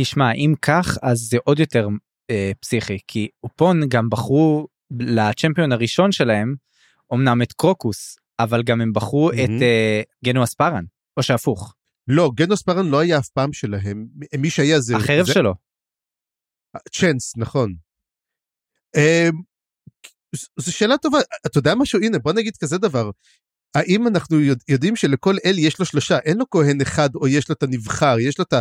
תשמע, 0.00 0.32
אם 0.32 0.54
כך, 0.62 0.98
אז 1.02 1.18
זה 1.18 1.38
עוד 1.44 1.58
יותר 1.58 1.88
אה, 2.30 2.52
פסיכי, 2.60 2.98
כי 3.06 3.28
אופון 3.42 3.88
גם 3.88 4.10
בחרו 4.10 4.68
ל 5.00 5.08
champion 5.08 5.72
הראשון 5.72 6.12
שלהם, 6.12 6.54
אמנם 7.14 7.42
את 7.42 7.52
קרוקוס, 7.52 8.16
אבל 8.38 8.62
גם 8.62 8.80
הם 8.80 8.92
בחרו 8.92 9.30
mm-hmm. 9.30 9.34
את 9.34 9.62
אה, 9.62 10.02
גנוס 10.24 10.44
פארן, 10.44 10.84
או 11.16 11.22
שהפוך. 11.22 11.74
לא, 12.08 12.30
גנוס 12.34 12.54
פארן 12.54 12.86
לא 12.86 12.98
היה 12.98 13.18
אף 13.18 13.28
פעם 13.28 13.52
שלהם, 13.52 14.06
מי 14.38 14.50
שהיה 14.50 14.80
זה... 14.80 14.96
החרב 14.96 15.26
זה... 15.26 15.32
שלו. 15.32 15.54
Chance, 16.92 17.36
נכון. 17.36 17.74
אה, 18.96 19.28
זו 20.56 20.72
שאלה 20.72 20.98
טובה, 20.98 21.18
אתה 21.46 21.58
יודע 21.58 21.74
משהו? 21.74 22.00
הנה, 22.02 22.18
בוא 22.18 22.32
נגיד 22.32 22.56
כזה 22.56 22.78
דבר. 22.78 23.10
האם 23.74 24.06
אנחנו 24.06 24.40
יודעים 24.68 24.96
שלכל 24.96 25.36
אל 25.44 25.58
יש 25.58 25.78
לו 25.78 25.84
שלושה, 25.84 26.18
אין 26.18 26.38
לו 26.38 26.50
כהן 26.50 26.80
אחד 26.80 27.14
או 27.14 27.28
יש 27.28 27.48
לו 27.48 27.54
את 27.54 27.62
הנבחר, 27.62 28.16
יש 28.20 28.38
לו 28.38 28.44
את 28.48 28.54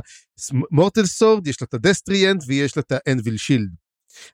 ה 0.71 0.76
mortal 0.76 1.05
sword, 1.05 1.47
יש 1.47 1.61
לו 1.61 1.65
את 1.65 1.73
ה 1.73 1.80
destriant 1.80 2.43
ויש 2.47 2.75
לו 2.75 2.81
את 2.81 2.91
ה 2.91 2.99
anvil 2.99 3.37
shield. 3.37 3.69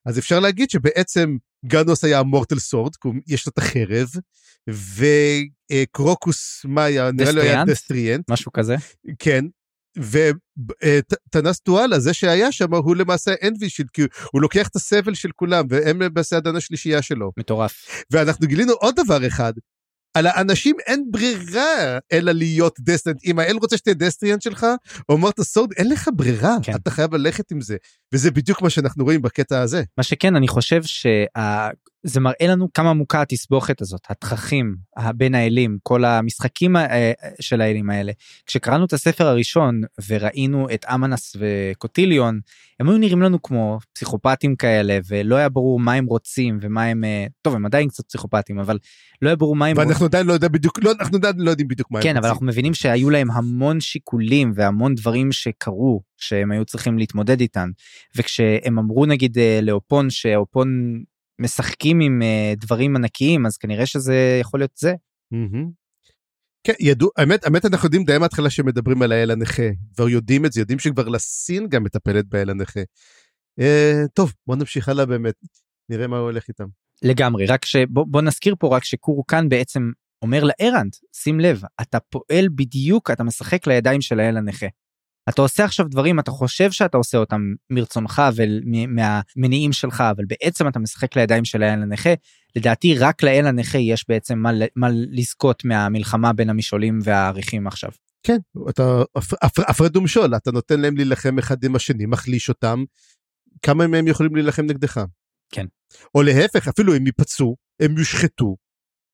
אז 0.06 0.20
אפשר 0.20 0.40
להגיד 0.40 0.70
שבעצם 0.70 1.38
גנוס 1.66 2.04
היה 2.04 2.20
ה 2.20 2.25
mortal 2.25 2.60
sword, 2.60 2.94
יש 3.28 3.46
לו 3.46 3.52
את 3.54 3.58
החרב, 3.58 4.10
וקרוקוס 4.70 6.62
מה 6.66 6.84
היה, 6.84 7.12
נראה 7.12 7.32
לי 7.32 7.42
היה 7.42 7.66
destriant. 7.66 8.30
משהו 8.30 8.52
כזה. 8.52 8.76
כן, 9.20 9.46
וטנס 9.98 11.60
טואלה, 11.60 12.00
זה 12.00 12.14
שהיה 12.14 12.52
שם, 12.52 12.74
הוא 12.74 12.96
למעשה 12.96 13.34
אנבי 13.48 13.70
שילד, 13.70 13.90
כי 13.90 14.02
הוא 14.32 14.42
לוקח 14.42 14.68
את 14.68 14.76
הסבל 14.76 15.14
של 15.14 15.30
כולם, 15.36 15.66
והם 15.70 16.02
למעשה 16.02 16.38
הדן 16.38 16.56
השלישייה 16.56 17.02
שלו. 17.02 17.32
מטורף. 17.38 18.04
ואנחנו 18.12 18.48
גילינו 18.48 18.74
עוד 18.74 18.96
דבר 18.96 19.28
אחד, 19.28 19.54
על 20.14 20.28
האנשים 20.28 20.76
אין 20.88 21.06
ברירה 21.12 21.98
אלא 22.12 22.32
להיות 22.32 22.80
דסטריאנט. 22.80 23.20
אם 23.26 23.40
האל 23.40 23.56
רוצה 23.56 23.78
שתהיה 23.78 23.94
דסטריאנט 23.94 24.42
שלך, 24.42 24.66
או 25.10 25.16
אמרת 25.16 25.42
סורד, 25.42 25.74
אין 25.78 25.90
לך 25.90 26.10
ברירה, 26.16 26.56
כן. 26.64 26.76
אתה 26.76 26.92
חייב 26.92 27.16
ללכת 27.16 27.52
עם 27.52 27.62
זה. 27.62 27.78
וזה 28.14 28.32
בדיוק 28.32 28.62
מה 28.62 28.70
שאנחנו 28.70 29.04
רואים 29.04 29.22
בקטע 29.22 29.62
הזה. 29.62 29.84
מה 29.98 30.04
שכן, 30.04 30.36
אני 30.36 30.48
חושב 30.48 30.84
שה... 30.84 31.70
זה 32.04 32.20
מראה 32.20 32.48
לנו 32.48 32.74
כמה 32.74 32.90
עמוקה 32.90 33.22
התסבוכת 33.22 33.82
הזאת, 33.82 34.02
התככים 34.10 34.76
בין 35.16 35.36
האלים, 35.36 35.78
כל 35.84 36.06
המשחקים 36.06 36.76
אה, 36.76 37.12
של 37.40 37.62
האלים 37.62 37.90
האלה. 37.90 38.12
כשקראנו 38.46 38.86
את 38.86 38.94
הספר 38.94 39.28
הראשון 39.28 39.82
וראינו 40.08 40.68
את 40.74 40.86
אמנס 40.94 41.36
וקוטיליון, 41.40 42.40
הם 42.80 42.90
היו 42.90 42.98
נראים 42.98 43.22
לנו 43.22 43.42
כמו 43.42 43.80
פסיכופטים 43.94 44.56
כאלה, 44.56 45.00
ולא 45.08 45.36
היה 45.36 45.50
ברור 45.50 45.80
מה 45.80 45.94
הם 45.94 46.06
רוצים 46.06 46.58
ומה 46.62 46.84
הם, 46.84 47.04
אה, 47.04 47.26
טוב 47.42 47.56
הם 47.56 47.66
עדיין 47.66 47.90
קצת 47.90 48.04
פסיכופטים, 48.08 48.60
אבל 48.60 48.78
לא 49.22 49.30
היה 49.30 49.36
ברור 49.36 49.56
מה 49.56 49.66
הם... 49.66 49.78
ואנחנו 49.78 50.06
עדיין 50.06 50.28
לא 50.28 50.34
יודעים 50.34 50.52
בדיוק, 50.52 50.80
לא, 50.84 50.92
אנחנו 51.00 51.18
עדיין 51.18 51.36
לא 51.38 51.50
יודעים 51.50 51.68
בדיוק 51.68 51.92
מה 51.92 52.02
כן, 52.02 52.10
הם 52.10 52.10
רוצים. 52.10 52.14
כן, 52.14 52.18
אבל 52.18 52.30
אנחנו 52.30 52.46
מבינים 52.46 52.74
שהיו 52.74 53.10
להם 53.10 53.32
המון 53.32 53.80
שיקולים 53.80 54.52
והמון 54.56 54.96
דברים 54.96 55.32
שקרו, 55.32 56.02
שהם 56.18 56.52
היו 56.52 56.66
צריכים 56.66 56.98
להתמודד 56.98 57.40
איתן. 57.40 57.70
וכשהם 58.16 58.80
אמרו 58.80 59.06
נגיד 59.06 59.38
אה, 59.38 59.60
לאופון 59.62 60.10
שאופון 60.10 61.04
משחקים 61.42 62.00
עם 62.00 62.22
uh, 62.22 62.60
דברים 62.60 62.96
ענקיים 62.96 63.46
אז 63.46 63.58
כנראה 63.58 63.86
שזה 63.86 64.38
יכול 64.42 64.60
להיות 64.60 64.78
זה. 64.78 64.94
כן, 66.64 66.74
ידעו, 66.80 67.10
האמת, 67.18 67.46
האמת 67.46 67.66
אנחנו 67.66 67.86
יודעים 67.86 68.04
די 68.04 68.18
מההתחלה 68.18 68.50
שמדברים 68.50 69.02
על 69.02 69.12
האל 69.12 69.32
הנכה, 69.32 69.64
כבר 69.96 70.10
יודעים 70.10 70.46
את 70.46 70.54
זה, 70.54 70.62
יודעים 70.62 70.80
שכבר 70.80 71.08
לסין 71.08 71.70
גם 71.70 71.84
מטפלת 71.84 72.26
באל 72.26 72.50
הנכה. 72.50 72.80
Uh, 73.60 74.08
טוב, 74.14 74.34
בוא 74.48 74.56
נמשיך 74.56 74.90
הלאה 74.90 75.06
באמת, 75.06 75.36
נראה 75.90 76.08
מה 76.08 76.18
הולך 76.18 76.48
איתם. 76.48 76.66
לגמרי, 77.04 77.46
רק 77.46 77.66
שבוא 77.66 78.22
נזכיר 78.22 78.56
פה 78.60 78.76
רק 78.76 78.84
שקורקן 78.84 79.50
בעצם 79.50 79.92
אומר 80.22 80.44
לארנד, 80.44 80.96
שים 81.16 81.40
לב, 81.40 81.62
אתה 81.82 82.00
פועל 82.00 82.48
בדיוק, 82.56 83.12
אתה 83.12 83.24
משחק 83.24 83.68
לידיים 83.68 84.02
של 84.02 84.20
האל 84.20 84.38
הנכה. 84.38 84.68
אתה 85.30 85.42
עושה 85.42 85.66
עכשיו 85.66 85.86
דברים 85.90 86.20
אתה 86.20 86.32
חושב 86.32 86.72
שאתה 86.72 86.98
עושה 86.98 87.18
אותם 87.18 87.42
מרצונך 87.70 88.22
ומהמניעים 88.36 89.74
שלך 89.74 90.02
אבל 90.02 90.24
בעצם 90.26 90.68
אתה 90.68 90.80
משחק 90.80 91.16
לידיים 91.16 91.46
של 91.46 91.64
האל 91.64 91.82
הנכה 91.82 92.14
לדעתי 92.56 92.98
רק 92.98 93.24
לאל 93.24 93.48
הנכה 93.48 93.78
יש 93.78 94.06
בעצם 94.10 94.40
מה, 94.40 94.52
מה 94.76 94.88
לזכות 94.92 95.66
מהמלחמה 95.66 96.34
בין 96.34 96.50
המשעולים 96.50 97.00
והעריכים 97.04 97.68
עכשיו. 97.68 97.90
כן 98.24 98.38
אתה 98.70 99.04
הפרד 99.68 99.98
ומשול 99.98 100.36
אתה 100.36 100.52
נותן 100.52 100.80
להם 100.80 100.96
להילחם 100.96 101.40
אחד 101.40 101.64
עם 101.64 101.76
השני 101.76 102.06
מחליש 102.06 102.50
אותם 102.50 102.84
כמה 103.62 103.88
מהם 103.88 104.08
יכולים 104.08 104.36
להילחם 104.36 104.66
נגדך. 104.66 105.02
כן. 105.52 105.66
או 106.16 106.22
להפך 106.22 106.68
אפילו 106.68 106.96
הם 106.96 107.06
ייפצעו 107.06 107.56
הם 107.80 107.98
יושחתו 107.98 108.56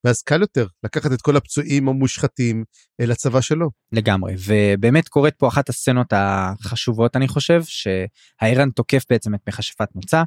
ואז 0.04 0.22
קל 0.22 0.42
יותר 0.42 0.68
לקחת 0.84 1.14
את 1.14 1.22
כל 1.22 1.38
הפצועים 1.38 1.90
המושחתים 1.90 2.64
לצבא 3.02 3.42
שלו. 3.42 3.70
לגמרי 3.92 4.36
ובאמת 4.48 5.08
קורית 5.08 5.36
פה 5.38 5.48
אחת 5.48 5.70
הסצנות 5.70 6.14
החשובות 6.16 7.16
אני 7.16 7.28
חושב 7.28 7.62
שהארנט 7.64 8.70
תוקף 8.70 9.04
בעצם 9.10 9.36
את 9.36 9.40
מכשפת 9.48 9.88
נוצה 9.96 10.24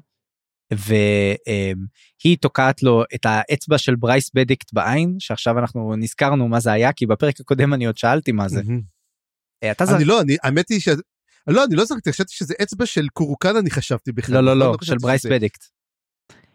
והיא 0.73 2.39
תוקעת 2.41 2.83
לו 2.83 3.05
את 3.15 3.27
האצבע 3.27 3.79
של 3.79 3.97
ברייס 3.97 4.31
בדיקט 4.35 4.73
בעין 4.73 5.17
שעכשיו 5.19 5.59
אנחנו 5.59 5.97
נזכרנו 5.97 6.49
מה 6.49 6.61
זה 6.61 6.73
היה 6.73 6.93
כי 6.93 7.07
בפרק 7.07 7.41
הקודם 7.41 7.75
אני 7.75 7.87
עוד 7.87 7.97
שאלתי 7.97 8.33
מה 8.33 8.49
זה. 8.49 8.61
אתה 9.71 9.87
זר... 9.87 9.97
אני 9.97 10.05
לא 10.05 10.21
אני 10.21 10.37
האמת 10.43 10.69
היא 10.69 10.81
ש... 10.81 10.89
לא 11.47 11.65
אני 11.65 11.77
לא 11.77 11.85
זכרתי 11.85 12.13
חשבתי 12.13 12.35
שזה 12.35 12.55
אצבע 12.63 12.87
של 12.87 13.09
קורקן 13.09 13.57
אני 13.57 13.71
חשבתי 13.71 14.13
בכלל. 14.13 14.35
לא 14.35 14.41
לא 14.41 14.59
לא, 14.59 14.67
לא 14.67 14.77
של 14.83 14.97
ברייס 15.03 15.27
בדיקט. 15.27 15.65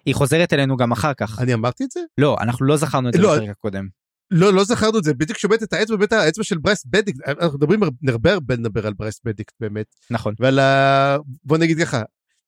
היא 0.08 0.16
חוזרת 0.16 0.54
אלינו 0.54 0.78
גם 0.78 0.92
אחר 0.92 1.14
כך. 1.14 1.40
אני 1.40 1.54
אמרתי 1.54 1.84
את 1.84 1.92
זה? 1.92 2.00
לא, 2.18 2.38
אנחנו 2.42 2.66
לא 2.66 2.78
זכרנו 2.78 3.10
את 3.10 3.14
זה 3.14 3.20
לא, 3.20 3.36
בפרק 3.36 3.50
הקודם. 3.50 3.88
לא, 4.32 4.54
לא 4.54 4.64
זכרנו 4.64 5.00
את 5.00 5.04
זה, 5.04 5.14
בדיוק 5.14 5.38
שומעת 5.38 5.64
את 5.64 5.74
האצבע, 5.74 5.96
באמת 5.96 6.14
האצבע 6.14 6.44
של 6.44 6.58
ברייס 6.58 6.86
בדיקט, 6.86 7.20
אנחנו 7.28 7.58
מדברים 7.58 7.80
הרבה 8.08 8.34
הרבה 8.34 8.56
לדבר 8.56 8.88
על 8.88 8.94
ברייס 8.94 9.22
בדיקט 9.26 9.54
באמת. 9.60 9.86
נכון. 10.12 10.34
ועל 10.40 10.60
ה... 10.60 11.18
בוא 11.44 11.58
נגיד 11.58 11.80
ככה, 11.80 12.04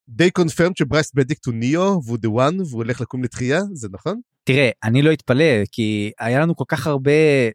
די 0.09 0.31
confirmed 0.31 0.71
שברייס 0.75 1.11
בדיקט 1.13 1.45
הוא 1.45 1.53
ניאו 1.53 2.01
והוא 2.05 2.17
the 2.17 2.29
one 2.29 2.59
והוא 2.59 2.83
הולך 2.83 3.01
לקום 3.01 3.23
לתחייה, 3.23 3.61
זה 3.73 3.87
נכון? 3.91 4.19
תראה, 4.43 4.69
אני 4.83 5.01
לא 5.01 5.13
אתפלא, 5.13 5.65
כי 5.71 6.11
היה 6.19 6.39
לנו 6.39 6.55
כל 6.55 6.63
כך 6.67 6.87
הרבה 6.87 7.11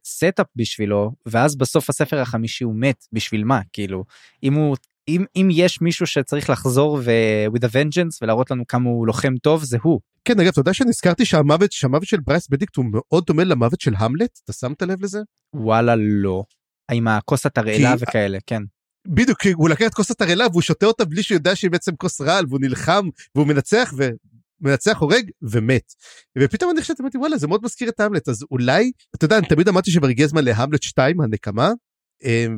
setup 0.07 0.47
בשבילו, 0.57 1.13
ואז 1.27 1.57
בסוף 1.57 1.91
הספר 1.91 2.21
החמישי 2.21 2.65
הוא 2.65 2.75
מת, 2.77 3.05
בשביל 3.13 3.45
מה? 3.45 3.61
כאילו, 3.73 4.05
אם 4.43 4.55
הוא 4.55 4.77
אם 5.09 5.25
אם 5.37 5.49
יש 5.53 5.81
מישהו 5.81 6.07
שצריך 6.07 6.51
לחזור 6.51 7.01
ו 7.05 7.11
with 7.55 7.65
a 7.65 7.69
vengeance 7.73 8.19
ולהראות 8.23 8.51
לנו 8.51 8.67
כמה 8.67 8.91
הוא 8.91 9.07
לוחם 9.07 9.35
טוב 9.43 9.65
זה 9.65 9.79
הוא. 9.83 10.01
כן 10.25 10.41
אגב 10.41 10.49
אתה 10.49 10.61
יודע 10.61 10.75
שנזכרתי 10.75 11.25
שהמוות 11.25 11.73
שהמוות 11.73 12.05
של 12.05 12.21
ברייס 12.21 12.49
בדיקט 12.49 12.77
הוא 12.77 12.85
מאוד 12.89 13.25
דומה 13.27 13.45
למוות 13.45 13.81
של 13.81 13.93
המלט 13.97 14.39
אתה 14.45 14.53
שמת 14.53 14.83
לב 14.83 15.05
לזה? 15.05 15.19
וואלה 15.55 15.95
לא. 15.97 16.45
עם 16.91 17.09
הכוס 17.09 17.47
התרעלה 17.47 17.97
כי... 17.97 18.05
וכאלה 18.05 18.39
כן. 18.47 18.63
בדיוק 19.07 19.41
כי 19.41 19.53
הוא 19.53 19.69
לקח 19.69 19.87
את 19.87 19.95
כוס 19.95 20.11
התרעלה 20.11 20.47
והוא 20.49 20.63
שותה 20.63 20.87
אותה 20.87 21.05
בלי 21.05 21.23
שהוא 21.23 21.37
יודע 21.37 21.57
שהיא 21.57 21.71
בעצם 21.71 21.97
כוס 21.97 22.21
רעל 22.21 22.45
והוא 22.49 22.61
נלחם 22.61 23.09
והוא 23.35 23.47
מנצח 23.47 23.95
ומנצח 23.97 24.99
הורג 24.99 25.31
ומת. 25.43 25.93
ופתאום 26.39 26.71
אני 26.71 26.83
חשבתי 26.83 27.03
אמרתי 27.03 27.19
וואלה 27.19 27.39
זה 27.39 27.47
מאוד 27.47 27.61
מזכיר 27.65 27.89
את 27.89 28.01
המלט 28.01 28.29
אז 28.29 28.45
אולי 28.51 28.93
אתה 29.17 29.25
יודע 29.25 29.39
אני 29.39 29.47
תמיד 29.47 29.69
אמרתי 29.69 29.91
שכבר 29.91 30.09
הגיע 30.09 30.25
הזמן 30.25 30.45
להמלט 30.45 30.83
2 30.83 31.21
הנקמה 31.21 31.73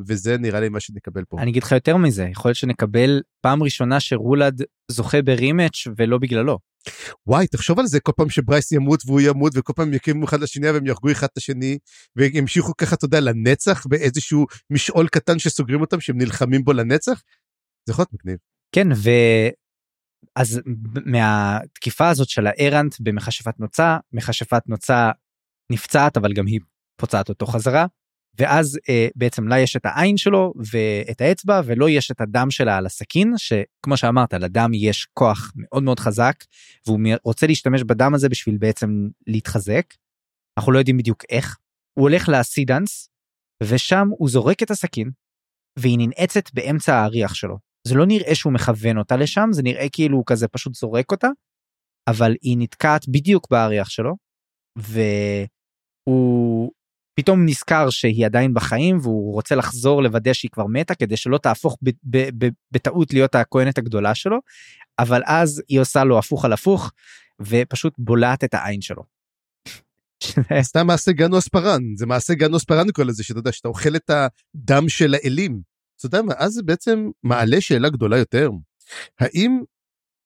וזה 0.07 0.39
נראה 0.39 0.61
לי 0.61 0.69
מה 0.69 0.81
שנקבל 0.81 1.25
פה. 1.29 1.41
אני 1.41 1.51
אגיד 1.51 1.63
לך 1.63 1.73
יותר 1.73 1.97
מזה, 1.97 2.29
יכול 2.31 2.49
להיות 2.49 2.57
שנקבל 2.57 3.23
פעם 3.41 3.63
ראשונה 3.63 4.01
שרולד 4.01 4.63
זוכה 4.91 5.23
ברימץ' 5.23 5.87
ולא 5.97 6.19
בגללו. 6.19 6.59
וואי 7.27 7.47
תחשוב 7.47 7.79
על 7.79 7.87
זה 7.87 8.01
כל 8.01 8.13
פעם 8.17 8.31
שברייס 8.31 8.73
ימות 8.73 9.01
והוא 9.07 9.21
ימות 9.21 9.53
וכל 9.57 9.73
פעם 9.77 9.95
יקימו 9.95 10.25
אחד 10.25 10.41
לשני 10.41 10.71
והם 10.71 10.87
יהרגו 10.87 11.11
אחד 11.13 11.27
את 11.33 11.37
השני 11.37 11.79
וימשיכו 12.17 12.73
ככה 12.77 12.95
אתה 12.95 13.05
יודע 13.05 13.21
לנצח 13.21 13.87
באיזשהו 13.87 14.47
משעול 14.71 15.09
קטן 15.09 15.39
שסוגרים 15.39 15.81
אותם 15.81 16.01
שהם 16.01 16.19
נלחמים 16.19 16.65
בו 16.65 16.73
לנצח. 16.73 17.23
זה 17.87 17.93
יכול 17.93 18.03
להיות 18.03 18.13
מגניב. 18.13 18.39
כן 18.75 18.89
ואז 20.37 20.61
מהתקיפה 21.07 22.09
הזאת 22.09 22.29
של 22.29 22.47
הארנט 22.47 22.95
במכשפת 23.01 23.61
נוצה 23.61 23.97
מכשפת 24.13 24.63
נוצה 24.67 25.11
נפצעת 25.73 26.17
אבל 26.17 26.33
גם 26.33 26.47
היא 26.47 26.61
פוצעת 27.01 27.29
אותו 27.29 27.47
חזרה 27.47 27.87
ואז 28.39 28.79
אה, 28.89 29.09
בעצם 29.17 29.49
לה 29.49 29.59
יש 29.59 29.77
את 29.77 29.87
העין 29.87 30.17
שלו 30.17 30.53
ואת 30.73 31.21
האצבע 31.21 31.61
ולא 31.65 31.91
יש 31.91 32.11
את 32.11 32.21
הדם 32.21 32.51
שלה 32.51 32.77
על 32.77 32.87
הסכין 32.87 33.33
שכמו 33.37 33.97
שאמרת 33.97 34.35
לדם 34.35 34.71
יש 34.75 35.07
כוח 35.15 35.53
מאוד 35.57 35.83
מאוד 35.83 36.01
חזק 36.01 36.35
והוא 36.87 37.01
רוצה 37.25 37.47
להשתמש 37.47 37.83
בדם 37.83 38.15
הזה 38.15 38.29
בשביל 38.29 38.57
בעצם 38.59 39.09
להתחזק. 39.27 39.95
אנחנו 40.59 40.73
לא 40.73 40.79
יודעים 40.79 40.97
בדיוק 40.97 41.25
איך. 41.31 41.57
הוא 41.99 42.03
הולך 42.09 42.29
לסידנס 42.29 43.09
ושם 43.63 44.09
הוא 44.19 44.29
זורק 44.29 44.63
את 44.63 44.71
הסכין 44.71 45.11
והיא 45.79 45.99
ננעצת 45.99 46.55
באמצע 46.55 46.95
האריח 46.95 47.35
שלו. 47.35 47.59
זה 47.89 47.95
לא 47.95 48.07
נראה 48.07 48.35
שהוא 48.35 48.53
מכוון 48.53 48.99
אותה 48.99 49.17
לשם, 49.17 49.49
זה 49.53 49.63
נראה 49.63 49.87
כאילו 49.93 50.17
הוא 50.17 50.25
כזה 50.27 50.49
פשוט 50.49 50.75
זורק 50.75 51.13
אותה, 51.13 51.29
אבל 52.11 52.35
היא 52.43 52.57
נתקעת 52.59 53.09
בדיוק 53.09 53.51
באריח 53.51 53.89
שלו, 53.91 54.17
והוא 56.07 56.73
פתאום 57.17 57.47
נזכר 57.47 57.91
שהיא 57.91 58.27
עדיין 58.27 58.55
בחיים 58.55 58.99
והוא 59.03 59.35
רוצה 59.35 59.55
לחזור 59.55 60.03
לוודא 60.03 60.33
שהיא 60.33 60.51
כבר 60.51 60.67
מתה 60.67 60.95
כדי 60.95 61.17
שלא 61.17 61.39
תהפוך 61.39 61.79
בטעות 62.73 63.13
להיות 63.13 63.35
הכהנת 63.35 63.79
הגדולה 63.79 64.15
שלו, 64.15 64.39
אבל 64.99 65.23
אז 65.25 65.63
היא 65.69 65.81
עושה 65.81 66.05
לו 66.05 66.19
הפוך 66.19 66.45
על 66.45 66.53
הפוך 66.53 66.93
ופשוט 67.41 67.95
בולעת 67.99 68.45
את 68.45 68.55
העין 68.55 68.81
שלו. 68.81 69.03
סתם 70.63 70.87
מעשה 70.87 71.13
גנוס 71.13 71.49
פארן, 71.49 71.83
זה 71.97 72.07
מעשה 72.07 72.35
גנוס 72.35 72.65
פארן 72.65 72.87
כל 72.93 73.09
הזה, 73.09 73.25
שאתה 73.25 73.39
יודע, 73.39 73.53
שאתה 73.53 73.69
אוכל 73.69 73.97
את 73.97 74.11
הדם 74.11 74.89
של 74.89 75.15
האלים. 75.15 75.61
אתה 75.97 76.07
יודע 76.07 76.23
מה, 76.23 76.33
אז 76.37 76.53
זה 76.53 76.63
בעצם 76.63 77.11
מעלה 77.23 77.61
שאלה 77.61 77.89
גדולה 77.89 78.19
יותר. 78.19 78.51
האם 79.21 79.61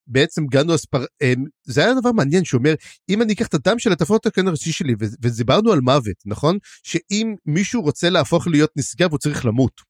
בעצם 0.06 0.46
גנוס 0.46 0.84
פארן, 0.84 1.44
זה 1.64 1.84
היה 1.84 1.94
דבר 2.00 2.12
מעניין 2.12 2.44
שאומר, 2.44 2.74
אם 3.08 3.22
אני 3.22 3.32
אקח 3.32 3.46
את 3.46 3.54
הדם 3.54 3.78
של 3.78 3.92
התפות 3.92 4.26
הכהן 4.26 4.48
הראשי 4.48 4.72
שלי, 4.72 4.94
ודיברנו 5.22 5.72
על 5.72 5.80
מוות, 5.80 6.16
נכון? 6.26 6.58
שאם 6.82 7.34
מישהו 7.46 7.82
רוצה 7.82 8.10
להפוך 8.10 8.46
להיות 8.46 8.70
נשגב, 8.76 9.10
הוא 9.10 9.18
צריך 9.18 9.46
למות. 9.46 9.80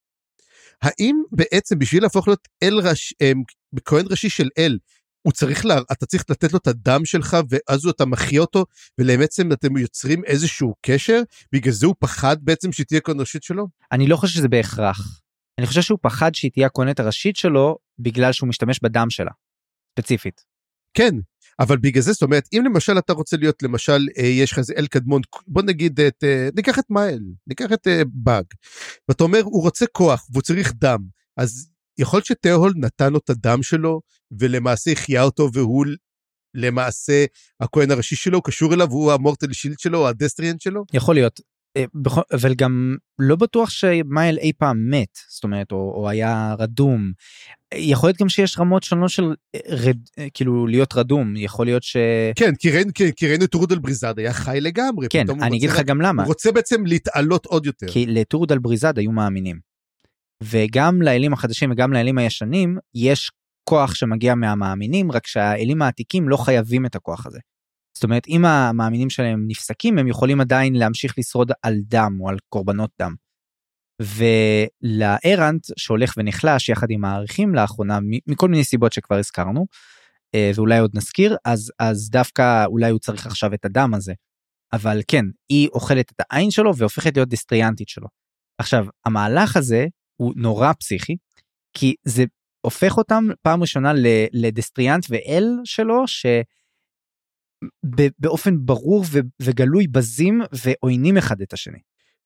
האם 0.83 1.17
בעצם 1.33 1.79
בשביל 1.79 2.03
להפוך 2.03 2.29
להיות 2.29 2.49
אל 2.63 2.79
ראש, 2.79 3.15
אמ, 3.21 3.43
כהן 3.85 4.07
ראשי 4.11 4.29
של 4.29 4.49
אל, 4.59 4.79
הוא 5.23 5.33
צריך, 5.33 5.65
לה, 5.65 5.79
אתה 5.93 6.07
צריך 6.07 6.25
לתת 6.31 6.53
לו 6.53 6.59
את 6.59 6.67
הדם 6.67 7.05
שלך 7.05 7.37
ואז 7.49 7.87
אתה 7.87 8.07
מחיה 8.07 8.41
אותו 8.41 8.65
ולבעצם 8.99 9.53
אתם 9.53 9.77
יוצרים 9.77 10.25
איזשהו 10.25 10.75
קשר 10.87 11.23
בגלל 11.53 11.73
זה 11.73 11.87
הוא 11.87 11.95
פחד 11.99 12.37
בעצם 12.41 12.73
שתהיה 12.73 13.01
כהן 13.01 13.21
ראשית 13.21 13.43
שלו? 13.43 13.67
אני 13.93 14.07
לא 14.07 14.17
חושב 14.17 14.35
שזה 14.35 14.49
בהכרח. 14.49 15.21
אני 15.59 15.67
חושב 15.67 15.83
שהוא 15.83 15.99
פחד 16.03 16.35
שהיא 16.35 16.51
תהיה 16.51 16.67
הכהנת 16.67 17.01
הראשית 17.01 17.37
שלו 17.37 17.77
בגלל 17.99 18.33
שהוא 18.33 18.49
משתמש 18.49 18.81
בדם 18.83 19.11
שלה. 19.11 19.31
ספציפית. 19.93 20.45
כן 20.95 21.15
אבל 21.61 21.77
בגלל 21.77 22.03
זה 22.03 22.13
זאת 22.13 22.23
אומרת 22.23 22.49
אם 22.53 22.63
למשל 22.65 22.99
אתה 22.99 23.13
רוצה 23.13 23.37
להיות 23.37 23.63
למשל 23.63 24.07
אה, 24.19 24.27
יש 24.27 24.53
לך 24.53 24.59
איזה 24.59 24.75
אל 24.77 24.87
קדמון 24.87 25.23
בוא 25.47 25.63
נגיד 25.63 26.01
את 26.01 26.25
אה, 26.25 26.49
ניקח 26.57 26.79
את 26.79 26.85
מייל 26.91 27.23
ניקח 27.47 27.73
את 27.73 27.87
אה, 27.87 28.03
באג 28.13 28.45
ואתה 29.09 29.25
אומר 29.25 29.41
הוא 29.43 29.63
רוצה 29.63 29.87
כוח 29.93 30.27
והוא 30.31 30.43
צריך 30.43 30.73
דם 30.75 30.99
אז 31.37 31.71
יכול 31.99 32.17
להיות 32.17 32.27
שתיאהול 32.27 32.73
נתן 32.77 33.13
לו 33.13 33.19
את 33.19 33.31
הדם 33.31 33.63
שלו 33.63 34.01
ולמעשה 34.39 34.93
החיה 34.93 35.23
אותו 35.23 35.49
והוא 35.53 35.87
למעשה 36.55 37.25
הכהן 37.61 37.91
הראשי 37.91 38.17
שלו 38.17 38.43
קשור 38.43 38.75
אליו 38.75 38.91
הוא 38.91 39.13
המורטל 39.13 39.53
שילד 39.53 39.79
שלו 39.79 40.09
הדסטריאנט 40.09 40.61
שלו 40.61 40.85
יכול 40.93 41.15
להיות. 41.15 41.41
אה, 41.77 41.85
אבל 42.33 42.55
גם 42.55 42.97
לא 43.19 43.37
בטוח 43.37 43.71
שמייל 43.71 44.39
אי 44.39 44.53
פעם 44.59 44.91
מת 44.91 45.19
זאת 45.29 45.45
אומרת 45.45 45.73
או, 45.73 45.93
או 45.97 46.09
היה 46.09 46.55
רדום. 46.59 47.13
יכול 47.75 48.09
להיות 48.09 48.21
גם 48.21 48.29
שיש 48.29 48.59
רמות 48.59 48.83
שונות 48.83 49.11
של 49.11 49.35
אה, 49.55 49.61
רד, 49.69 49.99
אה, 50.19 50.27
כאילו 50.35 50.67
להיות 50.67 50.95
רדום 50.95 51.37
יכול 51.37 51.67
להיות 51.67 51.83
ש... 51.83 51.97
כן 52.37 52.55
כי 52.55 52.71
ראינו, 52.71 52.91
כן, 52.95 53.11
כי 53.11 53.29
ראינו 53.29 53.45
את 53.45 53.55
רודל 53.55 53.79
בריזד 53.79 54.19
היה 54.19 54.33
חי 54.33 54.59
לגמרי 54.61 55.07
כן 55.11 55.25
אני 55.43 55.57
אגיד 55.57 55.71
לך 55.71 55.81
גם 55.81 56.01
למה 56.01 56.23
הוא 56.23 56.29
רוצה 56.29 56.53
בעצם 56.53 56.87
להתעלות 56.87 57.47
עוד 57.47 57.67
יותר. 57.67 57.87
כי 57.89 58.07
לטורדל 58.07 58.59
בריזד 58.59 58.99
היו 58.99 59.13
מאמינים. 59.13 59.71
וגם 60.43 61.03
לאלים 61.03 61.33
החדשים 61.33 61.71
וגם 61.71 61.93
לאלים 61.93 62.19
הישנים 62.19 62.79
יש 62.95 63.31
כוח 63.65 63.95
שמגיע 63.95 64.35
מהמאמינים 64.35 65.13
רק 65.13 65.27
שהאלים 65.27 65.83
העתיקים 65.83 66.29
לא 66.29 66.37
חייבים 66.37 66.87
את 66.87 66.95
הכוח 66.95 67.27
הזה. 67.27 67.39
זאת 67.95 68.05
אומרת 68.05 68.29
אם 68.29 68.45
המאמינים 68.45 69.11
שלהם 69.11 69.45
נפסקים 69.49 69.99
הם 69.99 70.09
יכולים 70.09 70.41
עדיין 70.41 70.75
להמשיך 70.75 71.15
לשרוד 71.19 71.53
על 71.63 71.75
דם 71.83 72.17
או 72.21 72.29
על 72.29 72.37
קורבנות 72.49 72.91
דם. 73.01 73.15
ולארנט 74.03 75.67
שהולך 75.77 76.15
ונחלש 76.17 76.69
יחד 76.69 76.87
עם 76.91 77.05
העריכים 77.05 77.55
לאחרונה 77.55 77.99
מכל 78.27 78.49
מיני 78.49 78.65
סיבות 78.65 78.93
שכבר 78.93 79.17
הזכרנו 79.17 79.67
אה, 80.35 80.51
ואולי 80.55 80.79
עוד 80.79 80.91
נזכיר 80.95 81.37
אז 81.45 81.73
אז 81.79 82.11
דווקא 82.11 82.65
אולי 82.67 82.91
הוא 82.91 82.99
צריך 82.99 83.27
עכשיו 83.27 83.55
את 83.55 83.65
הדם 83.65 83.95
הזה. 83.95 84.13
אבל 84.73 85.01
כן 85.09 85.25
היא 85.49 85.69
אוכלת 85.69 86.13
את 86.13 86.21
העין 86.21 86.51
שלו 86.51 86.77
והופכת 86.77 87.17
להיות 87.17 87.29
דיסטריאנטית 87.29 87.89
שלו. 87.89 88.07
עכשיו 88.59 88.87
המהלך 89.07 89.57
הזה 89.57 89.87
הוא 90.17 90.33
נורא 90.37 90.73
פסיכי 90.73 91.17
כי 91.77 91.95
זה 92.05 92.25
הופך 92.61 92.99
אותם 92.99 93.25
פעם 93.43 93.61
ראשונה 93.61 93.93
ל- 93.93 94.27
לדסטריאנט 94.33 95.07
ואל 95.11 95.45
שלו 95.65 96.05
שבאופן 98.01 98.55
ברור 98.61 99.05
וגלוי 99.43 99.87
בזים 99.87 100.41
ועוינים 100.53 101.17
אחד 101.17 101.41
את 101.41 101.53
השני. 101.53 101.79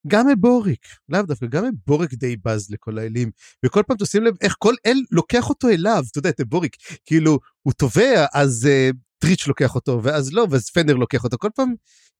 גם 0.07 0.27
מבוריק, 0.29 0.87
לאו 1.09 1.23
דווקא, 1.23 1.47
גם 1.47 1.65
מבוריק 1.65 2.15
די 2.15 2.37
בז 2.37 2.71
לכל 2.71 2.99
האלים, 2.99 3.31
וכל 3.65 3.83
פעם 3.87 3.97
תשים 3.97 4.25
לב 4.25 4.35
איך 4.41 4.55
כל 4.59 4.75
אל 4.87 4.97
לוקח 5.11 5.49
אותו 5.49 5.69
אליו, 5.69 6.03
אתה 6.11 6.19
יודע, 6.19 6.31
את 6.31 6.41
מבוריק, 6.41 6.77
כאילו, 7.07 7.39
הוא 7.63 7.73
טובע, 7.73 8.27
אז 8.35 8.69
uh, 8.69 8.97
טריץ' 9.19 9.47
לוקח 9.47 9.75
אותו, 9.75 10.01
ואז 10.03 10.33
לא, 10.33 10.47
ואז 10.51 10.71
פנר 10.71 10.95
לוקח 10.95 11.25
אותו, 11.25 11.39
כל 11.39 11.49
פעם 11.55 11.75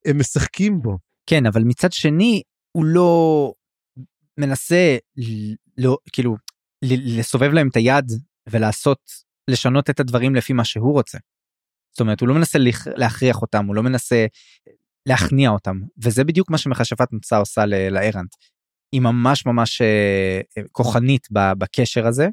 הם 0.05 0.19
משחקים 0.19 0.83
בו. 0.83 0.99
כן 1.27 1.47
אבל 1.47 1.63
מצד 1.65 1.93
שני 1.93 2.43
הוא 2.73 2.85
לא 2.85 3.53
מנסה 4.41 4.97
לא 5.79 5.99
כאילו 6.13 6.37
לסובב 6.83 7.53
להם 7.53 7.69
את 7.69 7.77
היד 7.77 8.13
ולעשות 8.49 9.11
לשנות 9.51 9.91
את 9.91 10.01
הדברים 10.01 10.35
לפי 10.35 10.53
מה 10.53 10.65
שהוא 10.65 10.93
רוצה. 10.93 11.19
זאת 11.95 12.01
אומרת 12.01 12.21
הוא 12.21 12.29
לא 12.29 12.35
מנסה 12.35 12.59
להכריח 12.97 13.43
אותם 13.43 13.67
הוא 13.67 13.75
לא 13.75 13.83
מנסה 13.83 14.27
להכניע 15.09 15.51
אותם 15.51 15.81
וזה 16.05 16.25
בדיוק 16.25 16.51
מה 16.51 16.59
שמכשפת 16.59 17.13
מוצא 17.13 17.41
עושה 17.41 17.67
לארנט. 17.67 18.35
היא 18.93 19.01
ממש 19.01 19.47
ממש 19.47 19.83
אה, 19.83 20.41
אה, 20.59 20.63
כוחנית 20.73 21.29
בקשר 21.31 22.07
הזה 22.07 22.29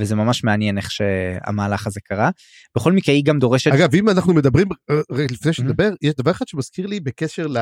וזה 0.00 0.14
ממש 0.14 0.44
מעניין 0.44 0.78
איך 0.78 0.90
שהמהלך 0.90 1.86
הזה 1.86 2.00
קרה. 2.00 2.30
בכל 2.76 2.92
מקרה 2.92 3.14
היא 3.14 3.24
גם 3.24 3.38
דורשת 3.38 3.72
אגב, 3.72 3.94
אם 3.94 4.08
אנחנו 4.08 4.34
מדברים, 4.34 4.66
אה, 4.90 4.96
רגע, 5.10 5.26
Mm-hmm. 5.26 5.32
לפני 5.32 5.52
שנדבר, 5.52 5.90
יש 6.02 6.14
דבר 6.14 6.30
אחד 6.30 6.48
שמזכיר 6.48 6.86
לי 6.86 7.00
בקשר 7.00 7.46
ל... 7.46 7.56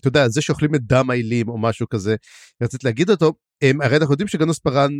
אתה 0.00 0.08
יודע, 0.08 0.28
זה 0.28 0.40
שאוכלים 0.40 0.74
את 0.74 0.80
דם 0.82 1.10
האלים 1.10 1.48
או 1.48 1.58
משהו 1.58 1.88
כזה, 1.88 2.16
רציתי 2.62 2.86
להגיד 2.86 3.10
אותו, 3.10 3.32
הם, 3.62 3.80
הרי 3.80 3.96
אנחנו 3.96 4.12
יודעים 4.12 4.28
שגנוס 4.28 4.58
פארן, 4.58 4.90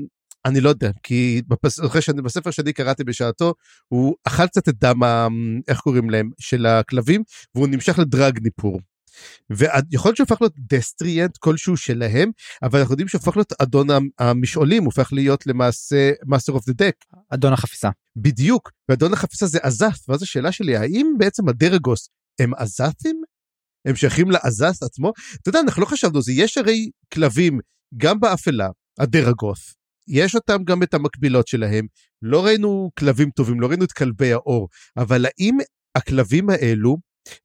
אני 0.46 0.60
לא 0.60 0.68
יודע, 0.68 0.90
כי 1.02 1.42
בפס, 1.48 1.80
אחרי 1.80 2.02
שאני, 2.02 2.22
בספר 2.22 2.50
שאני 2.50 2.72
קראתי 2.72 3.04
בשעתו, 3.04 3.54
הוא 3.88 4.14
אכל 4.24 4.46
קצת 4.46 4.68
את 4.68 4.74
דם, 4.78 5.02
ה, 5.02 5.28
איך 5.68 5.80
קוראים 5.80 6.10
להם, 6.10 6.30
של 6.38 6.66
הכלבים, 6.66 7.22
והוא 7.54 7.68
נמשך 7.68 7.98
לדרגניפור. 7.98 8.80
ויכול 9.50 10.08
להיות 10.08 10.16
שהפך 10.16 10.40
להיות 10.40 10.54
destriant 10.58 11.36
כלשהו 11.36 11.76
שלהם, 11.76 12.30
אבל 12.62 12.78
אנחנו 12.78 12.92
יודעים 12.92 13.08
שהפך 13.08 13.36
להיות 13.36 13.52
אדון 13.62 13.86
המשעולים, 14.18 14.82
הוא 14.82 14.86
הופך 14.86 15.12
להיות 15.12 15.46
למעשה 15.46 16.10
Master 16.26 16.52
of 16.52 16.66
the 16.66 16.72
Deck. 16.72 16.94
אדון 17.30 17.52
החפיסה. 17.52 17.90
בדיוק, 18.16 18.70
ואדון 18.88 19.12
החפיסה 19.12 19.46
זה 19.46 19.58
עזת, 19.62 20.08
ואז 20.08 20.22
השאלה 20.22 20.52
שלי, 20.52 20.76
האם 20.76 21.14
בעצם 21.18 21.48
הדרגוס 21.48 22.08
הם 22.40 22.54
עזתים? 22.54 23.22
הם 23.86 23.96
שייכים 23.96 24.30
לעזת 24.30 24.82
עצמו? 24.82 25.12
אתה 25.42 25.48
יודע, 25.48 25.60
אנחנו 25.60 25.82
לא 25.82 25.86
חשבנו 25.86 26.22
זה, 26.22 26.32
יש 26.32 26.58
הרי 26.58 26.90
כלבים 27.14 27.60
גם 27.96 28.20
באפלה, 28.20 28.68
הדרגוס, 28.98 29.74
יש 30.08 30.34
אותם 30.34 30.64
גם 30.64 30.82
את 30.82 30.94
המקבילות 30.94 31.48
שלהם, 31.48 31.86
לא 32.22 32.44
ראינו 32.44 32.90
כלבים 32.98 33.30
טובים, 33.30 33.60
לא 33.60 33.66
ראינו 33.66 33.84
את 33.84 33.92
כלבי 33.92 34.32
האור, 34.32 34.68
אבל 34.96 35.26
האם 35.26 35.58
הכלבים 35.94 36.50
האלו 36.50 36.96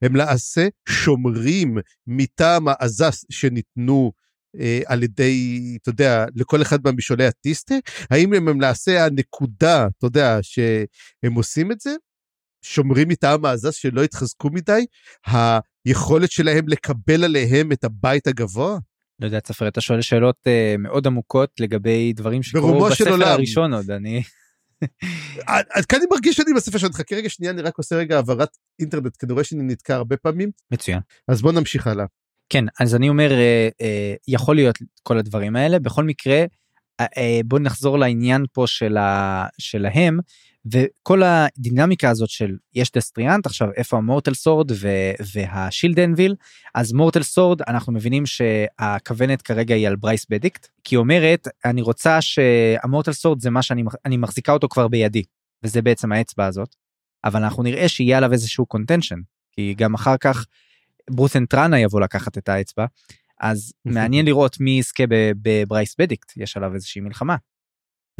הם 0.02 0.16
למעשה 0.16 0.68
שומרים 0.88 1.78
מטעם 2.06 2.68
העזס 2.68 3.24
שניתנו 3.30 4.12
אה, 4.60 4.80
על 4.86 5.02
ידי, 5.02 5.60
אתה 5.82 5.90
יודע, 5.90 6.24
לכל 6.34 6.62
אחד 6.62 6.78
מהמשעולי 6.84 7.26
הטיסטה? 7.26 7.74
האם 8.10 8.34
הם 8.34 8.48
למעשה 8.48 9.04
הנקודה, 9.04 9.86
אתה 9.98 10.06
יודע, 10.06 10.38
שהם 10.42 11.34
עושים 11.34 11.72
את 11.72 11.80
זה? 11.80 11.94
שומרים 12.64 13.08
מטעם 13.08 13.44
העזס 13.44 13.74
שלא 13.74 14.04
יתחזקו 14.04 14.50
מדי? 14.50 14.86
היכולת 15.86 16.30
שלהם 16.30 16.68
לקבל 16.68 17.24
עליהם 17.24 17.72
את 17.72 17.84
הבית 17.84 18.26
הגבוה? 18.26 18.78
לא 19.22 19.26
יודע, 19.26 19.40
צפר, 19.40 19.68
אתה 19.68 19.80
שואל 19.80 20.00
שאלות 20.00 20.36
uh, 20.46 20.78
מאוד 20.78 21.06
עמוקות 21.06 21.50
לגבי 21.60 22.12
דברים 22.12 22.42
שקרו 22.42 22.88
בספר 22.88 23.10
עולם. 23.10 23.28
הראשון 23.28 23.74
עוד, 23.74 23.90
אני... 23.90 24.22
עד 25.46 25.86
כאן 25.88 25.98
אני 25.98 26.06
מרגיש 26.10 26.36
שאני 26.36 26.52
בספר 26.56 26.78
שלך, 26.78 26.96
חכה 26.96 27.16
רגע 27.16 27.28
שנייה, 27.28 27.52
אני 27.52 27.62
רק 27.62 27.78
עושה 27.78 27.96
רגע 27.96 28.16
העברת 28.16 28.56
אינטרנט, 28.80 29.16
כי 29.16 29.26
אני 29.26 29.32
רואה 29.32 29.44
שאני 29.44 29.62
נתקע 29.62 29.94
הרבה 29.94 30.16
פעמים, 30.16 30.50
מצוין. 30.70 31.00
אז 31.28 31.42
בוא 31.42 31.52
נמשיך 31.52 31.86
הלאה. 31.86 32.04
כן, 32.48 32.64
אז 32.80 32.94
אני 32.94 33.08
אומר, 33.08 33.32
אה, 33.32 33.68
אה, 33.80 34.14
יכול 34.28 34.56
להיות 34.56 34.78
כל 35.02 35.18
הדברים 35.18 35.56
האלה, 35.56 35.78
בכל 35.78 36.04
מקרה, 36.04 36.44
אה, 37.00 37.06
אה, 37.16 37.40
בוא 37.44 37.58
נחזור 37.58 37.98
לעניין 37.98 38.44
פה 38.52 38.66
של 38.66 38.96
ה... 38.96 39.46
שלהם, 39.58 40.18
וכל 40.66 41.22
הדינמיקה 41.22 42.10
הזאת 42.10 42.28
של 42.28 42.56
יש 42.74 42.92
destriant, 42.92 43.46
עכשיו 43.46 43.68
איפה 43.76 43.96
ה 43.96 44.01
mortal 44.01 44.34
sword 44.34 44.70
וה 45.34 45.51
shield 45.51 46.00
anvil, 46.00 46.34
אז 46.74 46.92
mortal 46.92 47.22
sword 47.22 47.62
אנחנו 47.68 47.92
מבינים 47.92 48.26
שהכוונת 48.26 49.42
כרגע 49.42 49.74
היא 49.74 49.88
על 49.88 49.96
ברייס 49.96 50.26
בדיקט, 50.30 50.68
כי 50.84 50.96
אומרת, 50.96 51.48
אני 51.64 51.82
רוצה 51.82 52.20
שה 52.20 52.51
mortal 52.51 53.12
sword 53.12 53.40
זה 53.40 53.50
מה 53.50 53.62
שאני 53.62 53.82
אני 54.04 54.16
מחזיקה 54.16 54.52
אותו 54.52 54.68
כבר 54.68 54.88
בידי, 54.88 55.22
וזה 55.62 55.82
בעצם 55.82 56.12
האצבע 56.12 56.46
הזאת, 56.46 56.74
אבל 57.24 57.42
אנחנו 57.42 57.62
נראה 57.62 57.88
שיהיה 57.88 58.16
עליו 58.16 58.32
איזשהו 58.32 58.66
contention, 58.66 59.18
כי 59.52 59.74
גם 59.78 59.94
אחר 59.94 60.16
כך 60.16 60.46
ברוסן 61.10 61.46
טראנה 61.46 61.80
יבוא 61.80 62.00
לקחת 62.00 62.38
את 62.38 62.48
האצבע, 62.48 62.86
אז 63.40 63.72
מעניין 63.84 64.26
לראות 64.26 64.60
מי 64.60 64.70
יזכה 64.70 65.04
בברייס 65.42 65.94
בדיקט, 65.98 66.32
יש 66.36 66.56
עליו 66.56 66.74
איזושהי 66.74 67.00
מלחמה. 67.00 67.36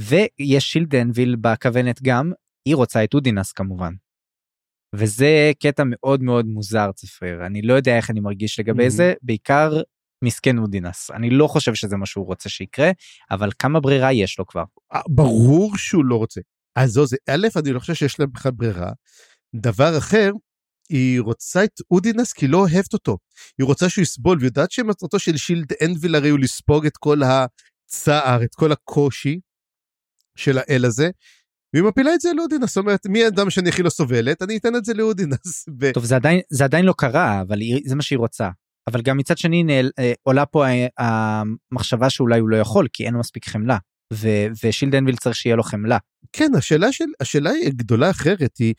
ויש 0.01 0.73
שילדנביל 0.73 1.37
בכוונת 1.37 2.03
גם, 2.03 2.33
היא 2.69 2.77
רוצה 2.77 3.05
את 3.05 3.15
אודינס 3.15 3.53
כמובן. 3.53 3.93
וזה 4.95 5.53
קטע 5.63 5.83
מאוד 5.87 6.23
מאוד 6.23 6.47
מוזר 6.47 6.93
צפריר, 6.93 7.47
אני 7.47 7.63
לא 7.63 7.75
יודע 7.75 7.97
איך 7.97 8.11
אני 8.11 8.21
מרגיש 8.21 8.61
לגבי 8.61 8.87
Mhm. 8.87 8.91
זה, 8.91 9.15
בעיקר 9.23 9.73
מסכן 10.25 10.59
אודינס. 10.59 11.11
אני 11.11 11.31
לא 11.31 11.47
חושב 11.47 11.75
שזה 11.75 11.97
מה 11.97 12.07
שהוא 12.07 12.27
רוצה 12.27 12.49
שיקרה, 12.49 12.91
אבל 13.31 13.51
כמה 13.59 13.81
ברירה 13.81 14.13
יש 14.13 14.39
לו 14.39 14.47
כבר. 14.47 14.65
ברור 15.09 15.77
שהוא 15.77 16.05
לא 16.05 16.17
רוצה. 16.17 16.41
אז 16.77 16.91
זו 16.91 17.07
זה, 17.07 17.17
א', 17.31 17.47
אני 17.57 17.73
לא 17.73 17.79
חושב 17.81 17.95
שיש 17.95 18.21
להם 18.21 18.29
בכלל 18.33 18.53
ברירה. 18.53 18.93
דבר 19.57 19.99
אחר, 19.99 20.31
היא 20.89 21.21
רוצה 21.21 21.65
את 21.65 21.81
אודינס 21.91 22.33
כי 22.33 22.47
לא 22.47 22.59
אוהבת 22.59 22.93
אותו. 22.93 23.19
היא 23.59 23.65
רוצה 23.65 23.89
שהוא 23.89 24.03
יסבול, 24.03 24.39
והיא 24.39 24.49
יודעת 24.49 24.71
שמטרתו 24.71 25.19
של 25.19 25.37
שילד 25.37 25.73
אנביל 25.85 26.15
הרי 26.15 26.29
הוא 26.29 26.39
לספוג 26.39 26.87
את 26.87 26.97
כל 26.97 27.21
הצער, 27.23 28.45
את 28.45 28.55
כל 28.55 28.73
הקושי 28.73 29.41
של 30.37 30.59
האל 30.59 30.85
הזה, 30.85 31.11
והיא 31.75 31.85
מפילה 31.85 32.15
את 32.15 32.21
זה 32.21 32.33
לאודינס, 32.37 32.69
זאת 32.69 32.77
אומרת, 32.77 33.07
מי 33.07 33.25
האדם 33.25 33.51
שאני 33.51 33.69
הכי 33.69 33.83
לא 33.83 33.91
סובלת, 33.91 34.43
אני 34.43 34.57
אתן 34.57 34.77
את 34.77 34.85
זה 34.85 34.95
לאודינס. 34.95 35.69
ו- 35.81 35.93
טוב 35.93 36.05
זה 36.05 36.17
עדיין 36.17 36.41
זה 36.51 36.65
עדיין 36.65 36.85
לא 36.85 36.95
קרה 36.99 37.41
אבל 37.41 37.61
היא, 37.61 37.83
זה 37.87 37.95
מה 37.95 38.03
שהיא 38.03 38.19
רוצה. 38.19 38.49
אבל 38.91 39.03
גם 39.03 39.17
מצד 39.17 39.39
שני 39.39 39.63
נעל, 39.63 39.91
אה, 39.99 40.13
עולה 40.23 40.47
פה 40.47 40.67
אה, 40.67 40.87
המחשבה 40.99 42.11
שאולי 42.11 42.41
הוא 42.41 42.49
לא 42.49 42.57
יכול 42.57 42.89
כי 42.93 43.07
אין 43.07 43.17
מספיק 43.17 43.49
חמלה. 43.49 43.79
ו, 44.13 44.29
ושילדנביל 44.65 45.17
צריך 45.17 45.37
שיהיה 45.37 45.57
לו 45.57 45.63
חמלה. 45.63 45.99
כן, 46.33 46.51
השאלה, 46.55 46.93
של, 46.93 47.05
השאלה 47.21 47.51
היא 47.51 47.71
גדולה 47.71 48.11
אחרת, 48.11 48.57
היא 48.59 48.75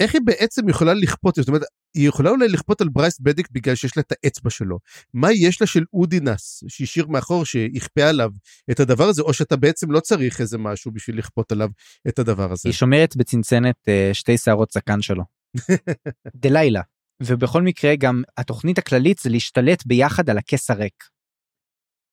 איך 0.00 0.14
היא 0.14 0.22
בעצם 0.24 0.68
יכולה 0.68 0.94
לכפות, 0.94 1.34
זאת 1.34 1.48
אומרת, 1.48 1.62
היא 1.94 2.08
יכולה 2.08 2.30
אולי 2.30 2.48
לכפות 2.48 2.80
על 2.80 2.88
ברייס 2.88 3.20
בדיק 3.20 3.48
בגלל 3.50 3.74
שיש 3.74 3.96
לה 3.96 4.00
את 4.00 4.12
האצבע 4.12 4.50
שלו. 4.50 4.78
מה 5.14 5.32
יש 5.32 5.60
לה 5.60 5.66
של 5.66 5.84
אודינס 5.92 6.64
שהשאיר 6.68 7.06
מאחור, 7.06 7.44
שיכפה 7.44 8.02
עליו 8.08 8.30
את 8.70 8.80
הדבר 8.80 9.04
הזה, 9.04 9.22
או 9.22 9.34
שאתה 9.34 9.56
בעצם 9.56 9.90
לא 9.90 10.00
צריך 10.00 10.40
איזה 10.40 10.58
משהו 10.58 10.90
בשביל 10.90 11.18
לכפות 11.18 11.52
עליו 11.52 11.68
את 12.08 12.18
הדבר 12.18 12.52
הזה. 12.52 12.68
היא 12.68 12.74
שומרת 12.74 13.16
בצנצנת 13.16 13.76
אה, 13.88 14.10
שתי 14.12 14.38
שערות 14.38 14.70
זקן 14.70 15.02
שלו. 15.02 15.24
דלילה. 16.42 16.80
ובכל 17.22 17.62
מקרה 17.62 17.96
גם 17.96 18.22
התוכנית 18.36 18.78
הכללית 18.78 19.18
זה 19.18 19.30
להשתלט 19.30 19.86
ביחד 19.86 20.30
על 20.30 20.38
הכס 20.38 20.70
הריק. 20.70 21.04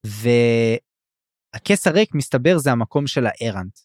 והכס 0.05 1.87
הריק 1.87 2.15
מסתבר 2.15 2.57
זה 2.57 2.71
המקום 2.71 3.07
של 3.07 3.25
הארנט. 3.25 3.79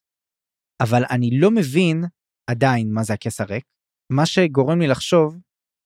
אבל 0.81 1.03
אני 1.11 1.31
לא 1.39 1.51
מבין 1.51 2.05
עדיין 2.51 2.93
מה 2.93 3.03
זה 3.03 3.13
הכס 3.13 3.41
הריק. 3.41 3.65
מה 4.13 4.27
שגורם 4.27 4.81
לי 4.81 4.87
לחשוב 4.87 5.39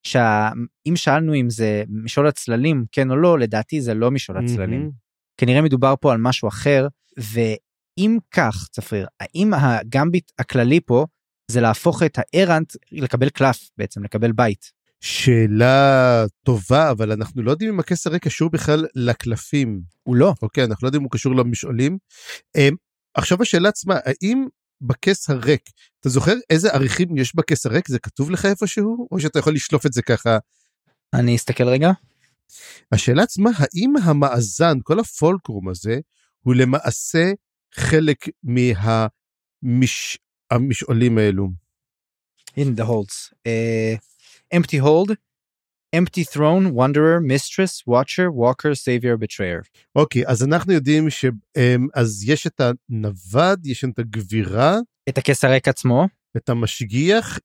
שאם 0.09 0.97
שאלנו 0.97 1.35
אם 1.35 1.51
זה 1.51 1.85
משעול 1.89 2.27
הצללים 2.27 2.85
כן 2.93 3.11
או 3.11 3.17
לא 3.17 3.39
לדעתי 3.39 3.81
זה 3.81 3.95
לא 3.95 4.11
משעול 4.11 4.39
הצללים. 4.45 4.81
מהמם. 4.81 4.91
כנראה 5.37 5.63
מדובר 5.63 5.95
פה 6.01 6.13
על 6.13 6.19
משהו 6.19 6.49
אחר 6.49 6.89
ואם 7.19 8.19
כך 8.31 8.69
צפריר 8.71 9.07
האם 9.21 9.55
הגמביט 9.55 10.33
הכללי 10.39 10.81
פה 10.81 11.07
זה 11.51 11.61
להפוך 11.61 12.03
את 12.03 12.19
הארנט 12.19 12.73
לקבל 12.93 13.29
קלף 13.29 13.71
בעצם 13.79 14.05
לקבל 14.05 14.33
בית. 14.33 14.73
שאלה 15.01 16.25
טובה, 16.43 16.91
אבל 16.91 17.13
אנחנו 17.13 17.43
לא 17.43 17.51
יודעים 17.51 17.71
אם 17.71 17.81
הכס 17.81 18.07
הריק 18.07 18.25
קשור 18.25 18.51
בכלל 18.51 18.87
לקלפים. 18.95 19.81
הוא 20.03 20.17
לא. 20.17 20.35
אוקיי, 20.43 20.65
אנחנו 20.65 20.87
לא 20.87 20.89
יודעים 20.89 21.01
אם 21.01 21.05
הוא 21.05 21.11
קשור 21.11 21.35
למשעולים. 21.35 21.99
אמ, 22.57 22.75
עכשיו 23.15 23.43
השאלה 23.43 23.69
עצמה, 23.69 23.95
האם 24.05 24.47
בכס 24.81 25.31
הריק, 25.31 25.71
אתה 26.01 26.09
זוכר 26.09 26.35
איזה 26.51 26.71
עריכים 26.73 27.17
יש 27.17 27.37
בכס 27.37 27.67
הריק? 27.67 27.89
זה 27.89 27.99
כתוב 27.99 28.31
לך 28.31 28.45
איפשהו? 28.45 29.09
או 29.11 29.21
שאתה 29.21 29.39
יכול 29.39 29.55
לשלוף 29.55 29.87
את 29.87 29.93
זה 29.93 30.03
ככה? 30.03 30.39
אני 31.15 31.37
אסתכל 31.37 31.69
רגע. 31.69 31.91
השאלה 32.93 33.23
עצמה, 33.23 33.51
האם 33.57 33.97
המאזן, 34.03 34.79
כל 34.83 35.01
הפולקרום 35.01 35.69
הזה, 35.69 35.99
הוא 36.41 36.55
למעשה 36.55 37.33
חלק 37.75 38.29
מהמשעולים 40.53 41.19
האלו? 41.19 41.49
in 42.59 42.75
the 42.75 42.85
holds. 42.85 43.33
Uh, 43.47 43.99
empty 44.51 44.79
hold, 44.79 45.11
empty 45.97 46.25
throne, 46.25 46.73
wanderer, 46.75 47.21
mistress, 47.21 47.83
watcher, 47.87 48.31
walker, 48.31 48.75
savior, 48.75 49.17
betrayer. 49.17 49.63
אוקיי, 49.97 50.23
אז 50.27 50.45
אנחנו 50.45 50.73
יודעים 50.73 51.11
ש... 51.11 51.25
אמ, 51.57 51.87
אז 51.95 52.25
יש 52.29 52.47
את 52.47 52.61
הנווד, 52.61 53.67
יש 53.67 53.85
את 53.85 53.99
הגבירה, 53.99 54.77
את 55.09 55.19
הכס 55.19 55.45
הריק 55.45 55.69
עצמו. 55.69 56.07
את 56.37 56.49
המשגיח, 56.49 57.39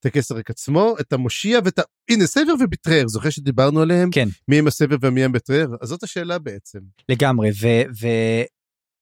את 0.00 0.06
הכס 0.06 0.30
הריק 0.30 0.50
עצמו, 0.50 0.94
את 1.00 1.12
המושיע 1.12 1.58
ואת 1.64 1.78
ה... 1.78 1.82
הנה, 2.10 2.26
סבר 2.26 2.52
ובטרר, 2.60 3.08
זוכר 3.08 3.30
שדיברנו 3.30 3.80
עליהם? 3.80 4.10
כן. 4.10 4.28
מי 4.48 4.58
הם 4.58 4.66
הסבר 4.66 4.96
ומי 5.00 5.24
הם 5.24 5.32
בטרר? 5.32 5.66
אז 5.80 5.88
זאת 5.88 6.02
השאלה 6.02 6.38
בעצם. 6.38 6.78
לגמרי 7.08 7.50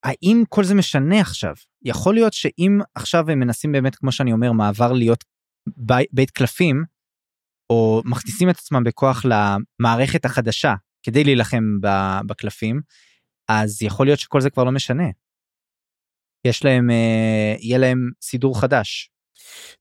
והאם 0.05 0.45
כל 0.49 0.65
זה 0.65 0.75
משנה 0.75 1.21
עכשיו 1.21 1.55
יכול 1.83 2.15
להיות 2.15 2.33
שאם 2.33 2.79
עכשיו 2.95 3.31
הם 3.31 3.39
מנסים 3.39 3.73
באמת 3.73 3.97
כמו 3.97 4.13
שאני 4.13 4.33
אומר 4.33 4.53
מעבר 4.53 4.93
להיות 4.93 5.25
בי, 5.77 6.05
בית 6.13 6.31
קלפים 6.31 6.85
או 7.71 8.03
מכניסים 8.05 8.51
את 8.51 8.59
עצמם 8.59 8.85
בכוח 8.85 9.25
למערכת 9.25 10.25
החדשה 10.25 10.75
כדי 11.03 11.25
להילחם 11.25 11.63
בקלפים 12.27 12.81
אז 13.49 13.83
יכול 13.83 14.07
להיות 14.07 14.19
שכל 14.19 14.41
זה 14.41 14.51
כבר 14.51 14.65
לא 14.65 14.73
משנה. 14.73 15.05
יש 16.45 16.65
להם 16.65 16.91
אה, 16.91 17.55
יהיה 17.59 17.79
להם 17.79 18.11
סידור 18.23 18.61
חדש. 18.61 19.11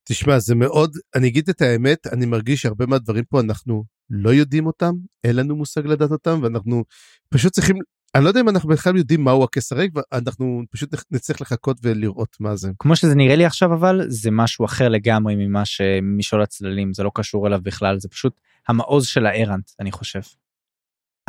תשמע, 0.04 0.40
זה 0.40 0.56
מאוד, 0.56 0.98
אני 1.16 1.28
אגיד 1.28 1.50
את 1.50 1.62
האמת, 1.62 2.08
אני 2.08 2.26
מרגיש 2.26 2.62
שהרבה 2.62 2.86
מהדברים 2.86 3.24
פה 3.30 3.40
אנחנו 3.40 3.84
לא 4.10 4.30
יודעים 4.30 4.66
אותם, 4.66 4.92
אין 5.24 5.36
לנו 5.36 5.56
מושג 5.56 5.86
לדעת 5.86 6.12
אותם, 6.12 6.40
ואנחנו 6.44 6.84
פשוט 7.30 7.54
צריכים, 7.54 7.76
אני 8.16 8.24
לא 8.24 8.30
יודע 8.30 8.42
אם 8.42 8.50
אנחנו 8.50 8.70
בכלל 8.70 8.98
יודעים 8.98 9.24
מהו 9.24 9.44
הכס 9.44 9.72
הריק, 9.72 9.94
ואנחנו 9.96 10.64
פשוט 10.72 10.96
נצטרך 11.12 11.42
לחכות 11.42 11.78
ולראות 11.84 12.38
מה 12.40 12.56
זה. 12.56 12.72
כמו 12.80 12.96
שזה 12.96 13.16
נראה 13.16 13.36
לי 13.36 13.46
עכשיו 13.46 13.74
אבל 13.74 14.06
זה 14.08 14.32
משהו 14.32 14.66
אחר 14.66 14.90
לגמרי 14.90 15.36
ממה 15.36 15.66
שמשעול 15.66 16.42
הצללים 16.42 16.94
זה 16.94 17.04
לא 17.04 17.12
קשור 17.16 17.48
אליו 17.48 17.60
בכלל 17.64 18.00
זה 18.00 18.10
פשוט 18.10 18.40
המעוז 18.68 19.08
של 19.08 19.26
הארנט 19.26 19.72
אני 19.80 19.92
חושב. 19.92 20.20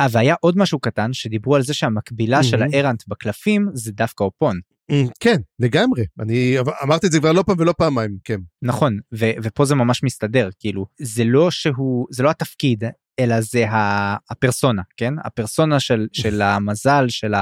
אה 0.01 0.07
והיה 0.11 0.35
עוד 0.39 0.57
משהו 0.57 0.79
קטן 0.79 1.13
שדיברו 1.13 1.55
על 1.55 1.61
זה 1.61 1.73
שהמקבילה 1.73 2.43
של 2.43 2.57
מהמם. 2.57 2.71
הארנט 2.73 3.03
בקלפים 3.07 3.69
זה 3.73 3.91
דווקא 3.91 4.23
אופון. 4.23 4.59
אמ, 4.91 5.07
כן, 5.19 5.37
לגמרי, 5.59 6.05
אני 6.19 6.55
אמרתי 6.83 7.07
את 7.07 7.11
זה 7.11 7.19
כבר 7.19 7.31
לא 7.31 7.43
פעם 7.43 7.55
ולא 7.59 7.73
פעמיים, 7.77 8.17
כן. 8.23 8.39
נכון 8.61 8.99
ו- 9.13 9.31
ופה 9.43 9.65
זה 9.65 9.75
ממש 9.75 10.03
מסתדר 10.03 10.49
כאילו 10.59 10.85
זה 10.99 11.23
לא 11.23 11.51
שהוא 11.51 12.07
זה 12.09 12.23
לא 12.23 12.29
התפקיד 12.29 12.83
אלא 13.23 13.41
זה 13.41 13.65
הפרסונה 14.29 14.81
כן 14.97 15.13
הפרסונה 15.23 15.79
של 15.79 16.07
של 16.13 16.41
המזל 16.41 17.09
של 17.09 17.33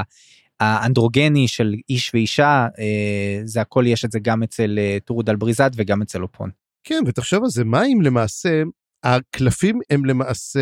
האנדרוגני 0.60 1.48
של 1.48 1.74
איש 1.90 2.12
ואישה 2.14 2.68
אה, 2.80 3.42
זה 3.46 3.62
הכל 3.62 3.84
יש 3.88 4.06
את 4.06 4.12
זה 4.12 4.20
גם 4.20 4.44
אצל 4.44 4.80
אה, 4.80 4.98
טורוד 5.06 5.30
אלבריזת 5.30 5.72
וגם 5.76 6.02
אצל 6.02 6.22
אופון. 6.22 6.50
כן, 6.84 7.04
ותחשוב 7.08 7.44
על 7.44 7.50
זה, 7.50 7.64
מה 7.64 7.86
אם 7.86 8.02
למעשה 8.02 8.64
הקלפים 9.04 9.80
הם 9.90 10.06
למעשה 10.06 10.60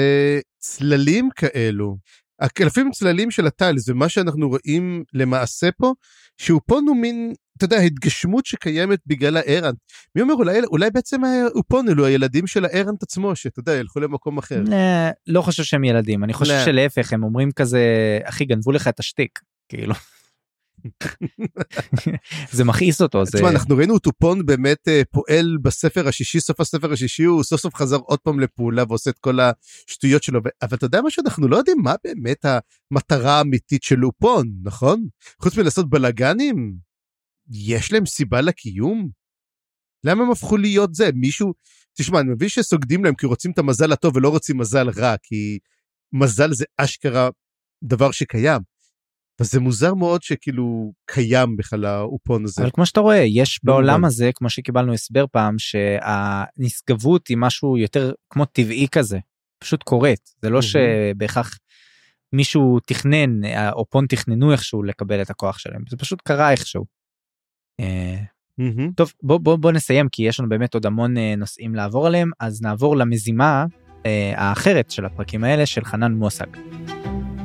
צללים 0.58 1.30
כאלו? 1.36 1.98
הקלפים 2.40 2.92
צללים 2.92 3.32
של 3.32 3.48
הטיילס, 3.48 3.90
ומה 3.90 4.10
שאנחנו 4.10 4.50
רואים 4.50 5.04
למעשה 5.14 5.70
פה, 5.78 5.94
שהוא 6.38 6.62
פה 6.66 6.80
נו 6.86 6.96
מין, 6.96 7.34
אתה 7.58 7.66
יודע, 7.66 7.78
התגשמות 7.78 8.46
שקיימת 8.46 9.00
בגלל 9.08 9.38
הארנט. 9.38 9.78
מי 10.16 10.22
אומר, 10.22 10.34
אולי, 10.34 10.60
אולי 10.72 10.92
בעצם 10.92 11.24
האופון 11.24 11.90
אלו 11.90 12.06
הילדים 12.06 12.48
של 12.48 12.66
הארנט 12.66 13.04
עצמו, 13.04 13.36
שאתה 13.36 13.60
יודע, 13.60 13.76
ילכו 13.76 14.00
למקום 14.00 14.38
אחר. 14.38 14.62
לא, 14.68 14.78
לא 15.28 15.42
חושב 15.42 15.64
שהם 15.64 15.84
ילדים 15.84 16.24
אני 16.24 16.34
חושב 16.34 16.54
לא. 16.54 16.66
שלהפך 16.66 17.14
הם 17.14 17.24
אומרים 17.24 17.52
כזה 17.52 17.80
אחי 18.24 18.46
גנבו 18.46 18.72
לך 18.72 18.88
את 18.88 19.00
השטיק 19.00 19.40
כאילו. 19.70 19.94
זה 22.52 22.64
מכעיס 22.64 23.02
אותו 23.02 23.26
זה 23.26 23.32
תשמע, 23.38 23.50
אנחנו 23.50 23.78
ראינו 23.78 24.00
טופון 24.00 24.46
באמת 24.46 24.88
אה, 24.88 25.02
פועל 25.12 25.58
בספר 25.62 26.08
השישי, 26.08 26.40
סוף 26.40 26.60
הספר 26.60 26.92
השישי, 26.94 27.24
הוא 27.24 27.44
סוף 27.44 27.62
סוף 27.62 27.76
חזר 27.76 27.98
עוד 27.98 28.20
פעם 28.20 28.40
לפעולה 28.40 28.84
ועושה 28.88 29.10
את 29.10 29.20
כל 29.20 29.40
השטויות 29.40 30.24
שלו, 30.24 30.40
אבל 30.62 30.78
אתה 30.78 30.86
יודע 30.86 31.02
משהו, 31.02 31.24
אנחנו 31.26 31.48
לא 31.48 31.58
יודעים 31.58 31.78
מה 31.84 31.96
באמת 32.04 32.46
המטרה 32.92 33.38
האמיתית 33.38 33.84
של 33.84 33.96
לופון, 33.96 34.48
נכון? 34.64 35.08
חוץ 35.42 35.58
מלעשות 35.58 35.90
בלאגנים, 35.90 36.87
יש 37.50 37.94
להם 37.94 38.06
סיבה 38.06 38.42
לקיום? 38.42 39.10
למה 40.04 40.24
הם 40.24 40.32
הפכו 40.32 40.58
להיות 40.58 40.96
זה? 40.96 41.10
מישהו, 41.14 41.54
תשמע, 41.98 42.20
אני 42.20 42.30
מבין 42.30 42.50
שסוגדים 42.50 43.04
להם 43.04 43.16
כי 43.16 43.26
רוצים 43.26 43.52
את 43.52 43.58
המזל 43.58 43.92
הטוב 43.92 44.16
ולא 44.16 44.30
רוצים 44.30 44.58
מזל 44.58 44.90
רע, 44.90 45.16
כי 45.24 45.60
מזל 46.14 46.54
זה 46.54 46.66
אשכרה 46.78 47.30
דבר 47.84 48.12
שקיים. 48.12 48.62
וזה 49.42 49.60
מוזר 49.60 49.94
מאוד 49.94 50.24
שכאילו 50.24 50.94
קיים 51.06 51.58
בכלל 51.58 51.86
האופון 51.86 52.44
הזה. 52.44 52.62
אבל 52.62 52.72
כמו 52.74 52.86
שאתה 52.86 53.00
רואה 53.00 53.18
יש 53.18 53.60
לא 53.64 53.74
בעולם. 53.74 54.06
הזה 54.06 54.30
כמו 54.36 54.50
שקיבלנו 54.50 54.94
הסבר 54.94 55.26
פעם 55.32 55.56
שהנשגבות 55.60 57.28
היא 57.28 57.38
משהו 57.38 57.78
יותר 57.78 58.14
כמו 58.30 58.46
טבעי 58.46 58.88
כזה 58.92 59.20
פשוט 59.60 59.84
קורית 59.84 60.34
זה 60.42 60.50
לא. 60.50 60.60
שבהכרח 60.62 61.58
מישהו 62.34 62.80
תכנן 62.86 63.44
האופון 63.44 64.06
תכננו 64.08 64.52
איכשהו 64.52 64.84
לקבל 64.84 65.22
את 65.22 65.30
הכוח 65.30 65.58
שלהם 65.58 65.82
זה 65.90 65.98
פשוט 65.98 66.22
קרה 66.22 66.52
איכשהו. 66.52 66.97
אה, 67.80 68.16
מהמם. 68.58 68.92
טוב 68.92 69.14
בוא 69.24 69.38
בוא 69.38 69.56
בוא 69.56 69.72
נסיים 69.72 70.10
כי 70.12 70.24
יש 70.24 70.40
לנו 70.40 70.50
באמת 70.50 70.74
עוד 70.74 70.86
המון 70.86 71.18
אה, 71.18 71.34
נושאים 71.38 71.76
לעבור 71.76 72.08
עליהם 72.08 72.32
אז 72.40 72.62
נעבור 72.62 72.98
למזימה 72.98 73.66
אה, 74.06 74.34
האחרת 74.36 74.92
של 74.92 75.06
הפרקים 75.06 75.44
האלה 75.44 75.66
של 75.66 75.86
חנן 75.86 76.12
מוסג. 76.12 76.48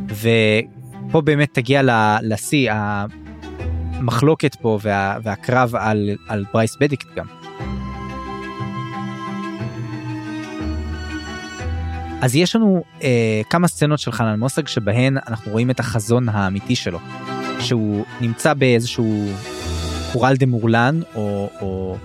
ופה 0.08 1.20
באמת 1.20 1.48
תגיע 1.52 1.82
לשיא 2.22 2.72
המחלוקת 2.72 4.54
פה 4.54 4.78
וה, 4.82 5.18
והקרב 5.22 5.74
על, 5.76 6.10
על 6.28 6.44
ברייס 6.52 6.76
בדיקט 6.80 7.06
גם. 7.16 7.26
אז 12.22 12.36
יש 12.36 12.56
לנו 12.56 12.82
אה, 13.02 13.42
כמה 13.50 13.68
סצנות 13.68 13.98
של 13.98 14.12
חנן 14.12 14.38
מוסג 14.38 14.66
שבהן 14.66 15.16
אנחנו 15.26 15.52
רואים 15.52 15.70
את 15.70 15.80
החזון 15.80 16.28
האמיתי 16.28 16.76
שלו, 16.76 16.98
שהוא 17.60 18.04
נמצא 18.20 18.54
באיזשהו 18.54 19.26
קורלד 20.12 20.46
אמורלן, 20.46 21.00
או, 21.14 21.50
או, 21.60 21.96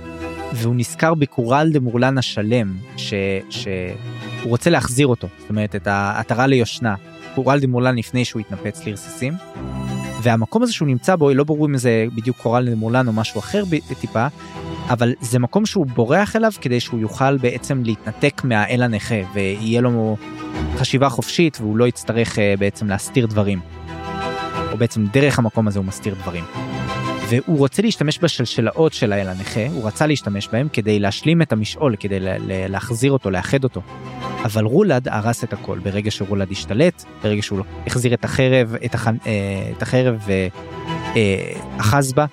והוא 0.54 0.76
נזכר 0.76 1.13
בקורל 1.13 1.70
דה 1.74 1.80
מורלן 1.80 2.17
השלם, 2.17 2.74
ש, 2.98 3.13
שהוא 3.50 3.72
רוצה 4.43 4.70
להחזיר 4.70 5.08
אותו, 5.08 5.28
זאת 5.39 5.50
אומרת 5.50 5.76
את 5.76 5.88
העטרה 5.88 6.48
ליושנה, 6.48 6.96
קורל 7.36 7.60
דה 7.60 7.67
מורלן 7.67 7.96
לפני 7.96 8.26
שהוא 8.26 8.39
התנפץ 8.39 8.86
לרסיסים. 8.86 9.34
והמקום 10.22 10.63
הזה 10.63 10.74
שהוא 10.74 10.88
נמצא 10.88 11.15
בו, 11.15 11.34
לא 11.34 11.43
ברור 11.43 11.65
אם 11.65 11.78
זה 11.78 12.06
בדיוק 12.15 12.38
קורל 12.38 12.70
דה 12.70 12.76
מורלן 12.76 13.08
או 13.08 13.13
משהו 13.13 13.39
אחר 13.39 13.63
טיפה, 14.00 14.28
אבל 14.89 15.13
זה 15.22 15.39
מקום 15.39 15.65
שהוא 15.65 15.86
בורח 15.86 16.36
אליו 16.36 16.52
כדי 16.62 16.80
שהוא 16.80 17.00
יוכל 17.00 17.38
בעצם 17.38 17.84
להתנתק 17.86 18.41
מהאל 18.43 18.84
הנכה 18.84 19.15
ויהיה 19.34 19.82
לו 19.82 20.17
חשיבה 20.78 21.10
חופשית 21.10 21.58
והוא 21.62 21.78
לא 21.78 21.88
יצטרך 21.88 22.39
אה, 22.39 22.54
בעצם 22.60 22.88
להסתיר 22.88 23.26
דברים. 23.26 23.60
או 24.72 24.78
בעצם 24.78 25.06
דרך 25.06 25.39
המקום 25.39 25.67
הזה 25.67 25.80
הוא 25.80 25.86
מסתיר 25.86 26.15
דברים. 26.22 26.43
והוא 27.30 27.58
רוצה 27.58 27.82
להשתמש 27.82 28.20
בשלשלאות 28.22 28.94
של 28.94 29.13
האל 29.13 29.28
הנכה, 29.28 29.68
הוא 29.68 29.88
רצה 29.88 30.08
להשתמש 30.08 30.48
בהם 30.48 30.68
כדי 30.74 31.00
להשלים 31.00 31.42
את 31.42 31.52
המשעול, 31.52 31.96
כדי 32.00 32.18
להחזיר 32.70 33.12
אותו, 33.12 33.32
לאחד 33.32 33.63
אותו. 33.63 33.82
אבל 34.44 34.66
רולד 34.66 35.08
הרס 35.08 35.44
את 35.44 35.54
הכל 35.54 35.80
ברגע 35.80 36.12
שרולד 36.12 36.52
השתלט, 36.52 37.04
ברגע 37.24 37.42
שהוא 37.42 37.60
החזיר 37.88 38.13
את 38.13 38.26
החרב, 38.26 38.76
את, 38.86 38.96
הח... 38.96 39.08
אה, 39.08 39.13
את 39.78 39.82
החרב 39.82 40.28
ואחז 41.16 42.13
בה, 42.13 42.26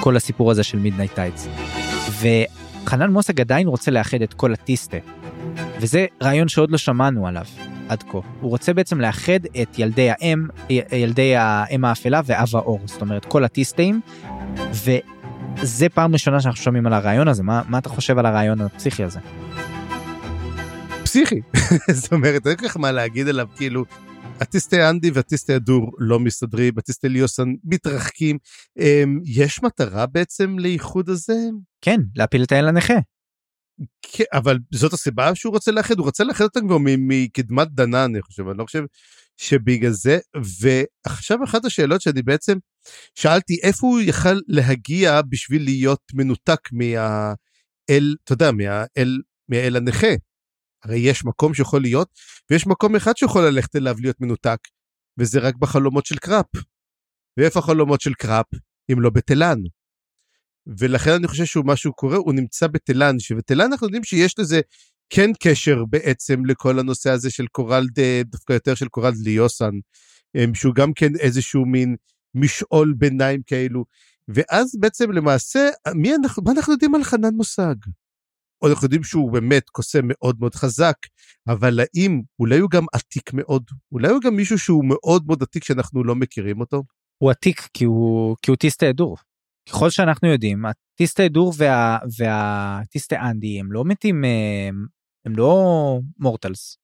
כל 0.00 0.16
הסיפור 0.16 0.50
הזה 0.50 0.62
של 0.62 0.78
Midnight 0.78 1.14
Tides. 1.14 1.48
וחנן 2.20 3.10
מוסג 3.10 3.40
עדיין 3.40 3.68
רוצה 3.68 3.90
לאחד 3.90 4.22
את 4.22 4.34
כל 4.34 4.52
הטיסטה, 4.52 4.96
וזה 5.80 6.06
רעיון 6.22 6.48
שעוד 6.48 6.70
לא 6.70 6.78
שמענו 6.78 7.26
עליו 7.26 7.44
עד 7.88 8.02
כה. 8.02 8.18
הוא 8.40 8.50
רוצה 8.50 8.74
בעצם 8.74 9.00
לאחד 9.00 9.40
את 9.62 9.78
ילדי 9.78 10.10
האם, 10.10 10.46
ילדי 10.92 11.36
האם 11.36 11.84
האפלה 11.84 12.20
ואב 12.24 12.48
האור, 12.56 12.80
זאת 12.84 13.00
אומרת 13.00 13.24
כל 13.24 13.44
הטיסטאים, 13.44 14.00
וזה 14.72 15.88
פעם 15.88 16.12
ראשונה 16.12 16.40
שאנחנו 16.40 16.62
שומעים 16.62 16.86
על 16.86 16.92
הרעיון 16.92 17.28
הזה, 17.28 17.42
מה, 17.42 17.62
מה 17.68 17.78
אתה 17.78 17.88
חושב 17.88 18.18
על 18.18 18.26
הרעיון 18.26 18.60
הפסיכי 18.60 19.04
הזה? 19.04 19.20
פסיכי, 21.04 21.40
זאת 22.00 22.12
אומרת, 22.12 22.46
אין 22.46 22.56
כך 22.56 22.76
מה 22.76 22.92
להגיד 22.92 23.28
עליו, 23.28 23.46
כאילו, 23.56 23.84
הטיסטי 24.40 24.82
אנדי 24.82 25.10
והטיסטי 25.10 25.52
הדור 25.54 25.92
לא 25.98 26.20
מסתדרים, 26.20 26.72
הטיסטי 26.78 27.08
ליוסן 27.08 27.48
מתרחקים. 27.64 28.38
אמ, 28.78 29.20
יש 29.24 29.62
מטרה 29.62 30.06
בעצם 30.06 30.58
לאיחוד 30.58 31.08
הזה? 31.08 31.36
כן, 31.80 32.00
להפיל 32.16 32.42
את 32.42 32.52
האל 32.52 32.68
הנכה. 32.68 32.94
כן, 34.02 34.24
אבל 34.32 34.58
זאת 34.74 34.92
הסיבה 34.92 35.34
שהוא 35.34 35.52
רוצה 35.52 35.72
לאחד, 35.72 35.98
הוא 35.98 36.06
רוצה 36.06 36.24
לאחד 36.24 36.44
אותם 36.44 36.68
כבר 36.68 36.78
מקדמת 36.80 37.68
דנא, 37.70 38.04
אני 38.04 38.22
חושב, 38.22 38.48
אני 38.48 38.58
לא 38.58 38.64
חושב 38.64 38.82
שבגלל 39.36 39.92
זה, 39.92 40.18
ועכשיו 40.60 41.44
אחת 41.44 41.64
השאלות 41.64 42.00
שאני 42.00 42.22
בעצם 42.22 42.58
שאלתי, 43.14 43.58
איפה 43.62 43.86
הוא 43.86 44.00
יכל 44.00 44.40
להגיע 44.46 45.20
בשביל 45.28 45.64
להיות 45.64 46.02
מנותק 46.14 46.60
מהאל, 46.72 48.16
אתה 48.24 48.32
יודע, 48.32 48.52
מהאל, 48.52 49.20
מהאל 49.48 49.76
הנכה? 49.76 50.14
הרי 50.84 50.98
יש 50.98 51.24
מקום 51.24 51.54
שיכול 51.54 51.82
להיות, 51.82 52.08
ויש 52.50 52.66
מקום 52.66 52.96
אחד 52.96 53.16
שיכול 53.16 53.44
ללכת 53.44 53.76
אליו 53.76 53.96
להיות 54.00 54.20
מנותק, 54.20 54.58
וזה 55.18 55.40
רק 55.40 55.56
בחלומות 55.56 56.06
של 56.06 56.16
קראפ. 56.16 56.46
ואיפה 57.38 57.58
החלומות 57.58 58.00
של 58.00 58.14
קראפ, 58.14 58.46
אם 58.92 59.00
לא 59.00 59.10
בתלן? 59.10 59.58
ולכן 60.78 61.10
אני 61.10 61.28
חושב 61.28 61.44
שהוא 61.44 61.66
משהו 61.66 61.92
קורה, 61.92 62.16
הוא 62.16 62.34
נמצא 62.34 62.66
בתלן, 62.66 63.18
שבתלן 63.18 63.72
אנחנו 63.72 63.86
יודעים 63.86 64.04
שיש 64.04 64.38
לזה 64.38 64.60
כן 65.10 65.30
קשר 65.42 65.84
בעצם 65.90 66.46
לכל 66.46 66.78
הנושא 66.78 67.10
הזה 67.10 67.30
של 67.30 67.46
קורל, 67.46 67.86
דווקא 68.24 68.52
יותר 68.52 68.74
של 68.74 68.88
קורל 68.88 69.12
ליוסן, 69.24 69.72
אמ, 70.36 70.54
שהוא 70.54 70.74
גם 70.74 70.92
כן 70.92 71.16
איזשהו 71.20 71.66
מין 71.66 71.96
משעול 72.34 72.94
ביניים 72.98 73.40
כאלו. 73.46 73.84
ואז 74.28 74.76
בעצם 74.80 75.12
למעשה, 75.12 75.68
מי 75.94 76.14
אנחנו, 76.14 76.42
מה 76.42 76.52
אנחנו 76.52 76.72
יודעים 76.72 76.94
על 76.94 77.04
חנן 77.04 77.34
מושג? 77.34 77.74
או 78.62 78.68
אנחנו 78.68 78.84
יודעים 78.84 79.04
שהוא 79.04 79.32
באמת 79.32 79.70
קוסם 79.70 80.00
מאוד 80.04 80.36
מאוד 80.40 80.54
חזק, 80.54 80.96
אבל 81.48 81.80
האם 81.80 82.22
אולי 82.38 82.58
הוא 82.58 82.70
גם 82.70 82.84
עתיק 82.92 83.30
מאוד? 83.32 83.64
אולי 83.92 84.08
הוא 84.08 84.20
גם 84.20 84.36
מישהו 84.36 84.58
שהוא 84.58 84.84
מאוד 84.84 85.26
מאוד 85.26 85.42
עתיק 85.42 85.64
שאנחנו 85.64 86.04
לא 86.04 86.14
מכירים 86.14 86.60
אותו? 86.60 86.82
הוא 87.18 87.30
עתיק 87.30 87.68
כי 87.74 87.84
הוא, 87.84 88.36
כי 88.42 88.50
הוא 88.50 88.56
טיסטה 88.56 88.92
דור. 88.92 89.16
ככל 89.68 89.90
שאנחנו 89.90 90.28
יודעים, 90.28 90.64
הטיסטה 90.66 91.28
דור 91.28 91.52
וה, 91.56 91.98
והטיסטה 92.18 93.16
אנדי 93.30 93.60
הם 93.60 93.72
לא 93.72 93.84
מתים, 93.84 94.24
הם, 94.24 94.86
הם 95.24 95.36
לא 95.36 95.98
מורטלס. 96.18 96.78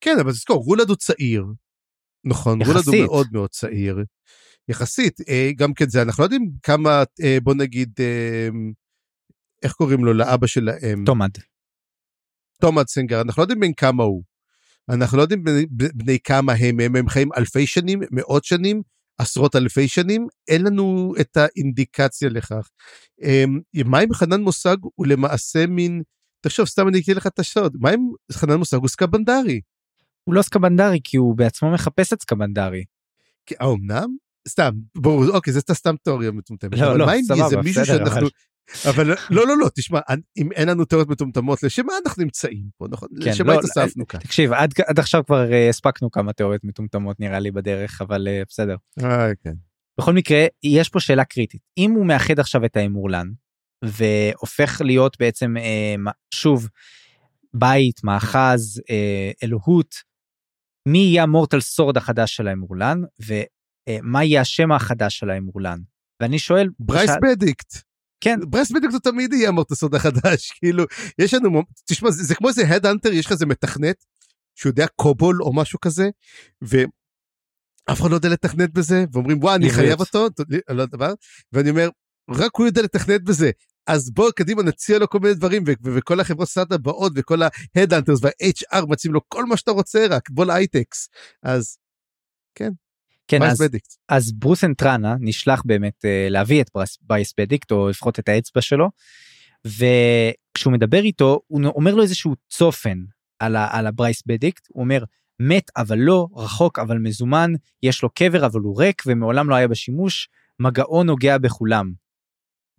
כן, 0.00 0.16
אבל 0.20 0.30
תזכור, 0.30 0.64
רולד 0.64 0.88
הוא 0.88 0.96
צעיר. 0.96 1.44
נכון, 2.24 2.60
יחסית. 2.60 2.74
רולד 2.76 2.88
הוא 2.88 3.06
מאוד 3.06 3.26
מאוד 3.32 3.50
צעיר. 3.50 3.96
יחסית, 4.68 5.20
אה, 5.28 5.50
גם 5.56 5.74
כן 5.74 5.88
זה, 5.88 6.02
אנחנו 6.02 6.22
לא 6.22 6.26
יודעים 6.26 6.50
כמה, 6.62 7.02
אה, 7.22 7.38
בוא 7.42 7.54
נגיד, 7.54 7.92
אה, 8.00 8.48
איך 9.62 9.72
קוראים 9.72 10.04
לו? 10.04 10.12
לאבא 10.12 10.46
של 10.46 10.68
האם. 10.68 11.04
תומד. 11.04 11.30
תומד 12.60 12.86
סינגר, 12.88 13.20
אנחנו 13.20 13.40
לא 13.40 13.44
יודעים 13.44 13.60
בין 13.60 13.72
כמה 13.74 14.04
הוא. 14.04 14.22
אנחנו 14.88 15.16
לא 15.16 15.22
יודעים 15.22 15.44
בני, 15.44 15.66
בני 15.70 16.18
כמה 16.24 16.52
הם, 16.52 16.80
הם, 16.80 16.96
הם 16.96 17.08
חיים 17.08 17.28
אלפי 17.36 17.66
שנים, 17.66 18.00
מאות 18.10 18.44
שנים, 18.44 18.82
עשרות 19.18 19.56
אלפי 19.56 19.88
שנים, 19.88 20.26
אין 20.48 20.62
לנו 20.62 21.14
את 21.20 21.36
האינדיקציה 21.36 22.28
לכך. 22.28 22.68
אמ, 23.22 23.60
מה 23.84 23.98
עם 23.98 24.12
חנן 24.14 24.40
מושג 24.40 24.76
הוא 24.94 25.06
למעשה 25.06 25.66
מין, 25.66 26.02
תחשוב, 26.40 26.66
סתם 26.66 26.88
אני 26.88 27.00
אקריא 27.00 27.16
לך 27.16 27.26
את 27.26 27.38
הסוד, 27.38 27.76
מה 27.80 27.90
עם 27.90 28.00
חנן 28.32 28.54
מושג 28.54 28.76
הוא 28.76 28.88
סקבנדרי? 28.88 29.60
הוא 30.24 30.34
לא 30.34 30.42
סקבנדרי 30.42 31.00
כי 31.04 31.16
הוא 31.16 31.36
בעצמו 31.36 31.70
מחפש 31.70 32.12
את 32.12 32.22
סקבנדרי. 32.22 32.84
האומנם? 33.60 34.16
סתם, 34.48 34.70
ברור, 34.96 35.28
אוקיי, 35.28 35.52
זה 35.52 35.60
סתם 35.72 35.94
תיאוריה 36.04 36.30
מטומטמת. 36.30 36.78
לא, 36.78 36.98
לא, 36.98 37.06
סבבה, 37.22 37.62
בסדר, 37.62 38.12
אבל... 38.12 38.28
אבל 38.90 39.06
לא, 39.30 39.46
לא, 39.46 39.58
לא, 39.58 39.68
תשמע, 39.74 40.00
אם 40.36 40.52
אין 40.52 40.68
לנו 40.68 40.84
תיאוריות 40.84 41.08
מטומטמות, 41.08 41.62
לשם 41.62 41.86
מה 41.86 41.92
אנחנו 42.06 42.22
נמצאים 42.22 42.64
פה, 42.76 42.86
נכון? 42.90 43.08
כן, 43.22 43.30
לשם 43.30 43.46
מה 43.46 43.52
לא, 43.52 43.58
התאספנו 43.58 44.06
כאן? 44.06 44.20
תקשיב, 44.20 44.52
עד, 44.52 44.74
עד 44.86 44.98
עכשיו 44.98 45.24
כבר 45.26 45.48
uh, 45.50 45.70
הספקנו 45.70 46.10
כמה 46.10 46.32
תיאוריות 46.32 46.64
מטומטמות 46.64 47.20
נראה 47.20 47.38
לי 47.38 47.50
בדרך, 47.50 48.02
אבל 48.02 48.28
uh, 48.28 48.46
בסדר. 48.48 48.76
אה, 49.02 49.34
כן. 49.44 49.54
בכל 50.00 50.12
מקרה, 50.12 50.46
יש 50.62 50.88
פה 50.88 51.00
שאלה 51.00 51.24
קריטית. 51.24 51.60
אם 51.78 51.90
הוא 51.90 52.06
מאחד 52.06 52.38
עכשיו 52.38 52.64
את 52.64 52.76
האמורלן, 52.76 53.28
והופך 53.84 54.80
להיות 54.84 55.16
בעצם, 55.20 55.54
uh, 55.56 56.10
שוב, 56.34 56.68
בית, 57.54 58.04
מאחז, 58.04 58.80
uh, 58.80 59.44
אלוהות, 59.44 59.94
מי 60.88 60.98
יהיה 60.98 61.22
ה 61.22 61.27
mortal 61.27 61.60
sword 61.60 61.96
החדש 61.96 62.36
של 62.36 62.48
האמורלן, 62.48 63.00
ומה 63.26 64.24
יהיה 64.24 64.40
השם 64.40 64.72
החדש 64.72 65.18
של 65.18 65.30
האמורלן? 65.30 65.78
ואני 66.22 66.38
שואל... 66.38 66.68
ברייס. 66.78 67.10
בדיקט. 67.22 67.87
כן. 68.20 68.38
ברייס 68.50 68.72
בדיקט 68.72 68.92
זה 68.92 68.98
תמיד 68.98 69.32
יהיה 69.32 69.48
ה 69.48 69.51
mortal 69.51 69.70
sword 69.70 69.94
החדש, 69.94 70.50
כאילו, 70.58 70.84
יש 71.18 71.34
לנו, 71.34 71.62
תשמע, 71.84 72.10
זה, 72.10 72.24
זה 72.24 72.34
כמו 72.34 72.48
איזה 72.48 72.68
headhunter, 72.68 73.12
יש 73.12 73.26
לך 73.26 73.32
איזה 73.32 73.46
מתכנת, 73.46 74.04
שהוא 74.54 74.70
יודע 74.70 74.86
COBOL 74.96 75.42
או 75.42 75.52
משהו 75.54 75.80
כזה, 75.80 76.08
ואף 76.62 78.00
אחד 78.00 78.10
לא 78.10 78.14
יודע 78.14 78.28
לתכנת 78.28 78.72
בזה, 78.72 79.04
ואומרים 79.12 79.38
וואי 79.38 79.54
אני 79.54 79.70
חייב 79.70 80.00
אותו, 80.00 80.26
לא 80.68 80.86
דבר, 80.86 81.12
ואני 81.52 81.70
אומר, 81.70 81.88
רק 82.30 82.50
הוא 82.56 82.66
יודע 82.66 82.82
לתכנת 82.82 83.24
בזה, 83.24 83.50
אז 83.86 84.10
בוא 84.10 84.30
קדימה 84.30 84.62
נציע 84.62 84.98
לו 84.98 85.08
כל 85.08 85.18
מיני 85.18 85.34
דברים 85.34 85.64
וכל 85.84 86.20
החברות 86.20 86.48
סטארט-אפ 86.48 86.72
באות 86.72 87.12
וכל 87.16 87.38
ה 87.76 87.79
headhunters 87.79 88.18
וה-HR 88.22 88.86
מציעים 88.86 89.14
לו 89.14 89.20
כל 89.28 89.44
מה 89.44 89.56
שאתה 89.56 89.70
רוצה 89.70 90.06
רק 90.10 90.30
בוא 90.30 90.44
לאייטקס 90.44 91.08
אז 91.42 91.78
כן 92.54 92.70
כן, 93.28 93.42
אז, 93.42 93.64
אז 94.08 94.32
ברוס 94.32 94.64
אנטרנה 94.64 95.16
נשלח 95.20 95.62
באמת 95.64 96.04
uh, 96.04 96.30
להביא 96.30 96.60
את 96.60 96.70
ברייס 97.02 97.34
בדיקט 97.38 97.70
או 97.70 97.88
לפחות 97.88 98.18
את 98.18 98.28
האצבע 98.28 98.60
שלו 98.60 98.90
וכשהוא 99.64 100.72
מדבר 100.72 101.02
איתו 101.02 101.40
הוא 101.46 101.60
אומר 101.64 101.94
לו 101.94 102.02
איזשהו 102.02 102.34
צופן 102.48 102.98
על, 103.38 103.56
ה, 103.56 103.68
על 103.70 103.86
הברייס 103.86 104.22
בדיקט 104.26 104.66
הוא 104.68 104.82
אומר 104.82 105.04
מת 105.40 105.70
אבל 105.76 105.98
לא 105.98 106.26
רחוק 106.36 106.78
אבל 106.78 106.98
מזומן 106.98 107.52
יש 107.82 108.02
לו 108.02 108.10
קבר 108.10 108.46
אבל 108.46 108.60
הוא 108.60 108.80
ריק 108.80 109.02
ומעולם 109.06 109.50
לא 109.50 109.54
היה 109.54 109.68
בשימוש 109.68 110.28
מגעו 110.60 111.04
נוגע 111.04 111.38
בכולם. 111.38 111.92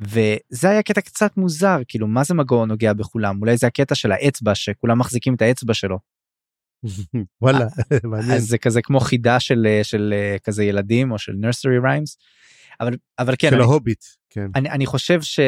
וזה 0.02 0.70
היה 0.70 0.84
קטע 0.84 1.02
קצת 1.02 1.38
מוזר 1.38 1.78
כאילו 1.88 2.08
מה 2.08 2.24
זה 2.24 2.34
מגעו 2.34 2.66
נוגע 2.66 2.94
בכולם 2.94 3.42
אולי 3.42 3.58
זה 3.58 3.68
הקטע 3.68 3.96
של 3.96 4.12
האצבע 4.12 4.56
שכולם 4.56 5.00
מחזיקים 5.00 5.36
את 5.36 5.42
האצבע 5.42 5.74
שלו. 5.74 6.00
וואלה 7.42 7.68
מעניין. 8.04 8.32
אז 8.32 8.48
זה 8.48 8.58
כזה 8.58 8.82
כמו 8.82 9.00
חידה 9.00 9.40
של 9.40 9.80
של 9.84 10.14
כזה 10.44 10.64
ילדים 10.64 11.12
או 11.12 11.18
של 11.18 11.32
nursery 11.32 11.84
rhymes. 11.86 12.16
אבל 12.80 12.96
אבל 13.20 13.36
כן 13.40 13.50
של 13.50 13.56
אני, 13.56 13.64
ההוביט 13.64 14.04
כן. 14.30 14.48
אני, 14.56 14.70
אני 14.70 14.86
חושב 14.86 15.22
ש, 15.22 15.40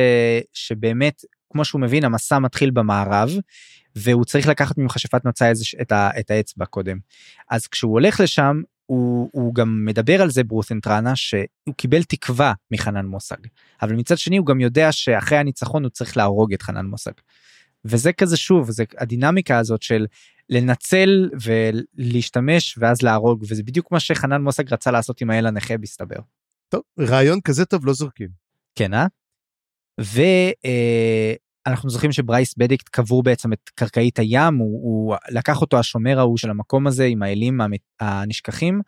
שבאמת 0.53 1.21
כמו 1.49 1.65
שהוא 1.65 1.81
מבין 1.81 2.03
המסע 2.03 2.39
מתחיל 2.39 2.71
במערב 2.71 3.29
והוא 3.95 4.25
צריך 4.25 4.47
לקחת 4.47 4.77
ממכשפת 4.77 5.25
נוצה 5.25 5.51
את, 5.81 5.91
את 6.19 6.31
האצבע 6.31 6.65
קודם. 6.65 6.97
אז 7.49 7.67
כשהוא 7.67 7.91
הולך 7.91 8.19
לשם 8.19 8.61
הוא, 8.85 9.29
הוא 9.33 9.55
גם 9.55 9.85
מדבר 9.85 10.21
על 10.21 10.29
זה 10.29 10.43
ברות'נטרנה 10.43 11.15
שהוא 11.15 11.75
קיבל 11.77 12.03
תקווה 12.03 12.53
מחנן 12.71 13.05
מוסג. 13.05 13.37
אבל 13.81 13.93
מצד 13.93 14.17
שני 14.17 14.37
הוא 14.37 14.45
גם 14.45 14.59
יודע 14.59 14.91
שאחרי 14.91 15.37
הניצחון 15.37 15.83
הוא 15.83 15.89
צריך 15.89 16.17
להרוג 16.17 16.53
את 16.53 16.61
חנן 16.61 16.85
מוסג. 16.85 17.11
וזה 17.85 18.13
כזה 18.13 18.37
שוב 18.37 18.71
זה 18.71 18.83
הדינמיקה 18.97 19.57
הזאת 19.57 19.81
של 19.81 20.05
לנצל 20.51 21.29
ולהשתמש 21.41 22.77
ואז 22.77 23.01
להרוג 23.01 23.43
וזה 23.49 23.63
בדיוק 23.63 23.91
מה 23.91 23.99
שחנן 23.99 24.41
מוסג 24.41 24.73
רצה 24.73 24.91
לעשות 24.91 25.21
עם 25.21 25.29
האל 25.29 25.45
הנכה 25.45 25.77
מסתבר. 25.77 26.19
טוב 26.69 26.81
רעיון 26.99 27.41
כזה 27.41 27.65
טוב 27.65 27.85
לא 27.85 27.93
זורקים. 27.93 28.29
כן 28.75 28.93
אה? 28.93 29.05
ואנחנו 29.99 31.89
אה, 31.89 31.93
זוכרים 31.93 32.11
שברייס 32.11 32.55
בדיקט 32.57 32.89
קבור 32.89 33.23
בעצם 33.23 33.53
את 33.53 33.69
קרקעית 33.75 34.19
הים 34.19 34.55
הוא, 34.55 34.81
הוא 34.83 35.15
לקח 35.29 35.61
אותו 35.61 35.79
השומר 35.79 36.19
ההוא 36.19 36.37
של 36.37 36.49
המקום 36.49 36.87
הזה 36.87 37.05
עם 37.05 37.23
האלים 37.23 37.61
הנשכחים 37.99 38.81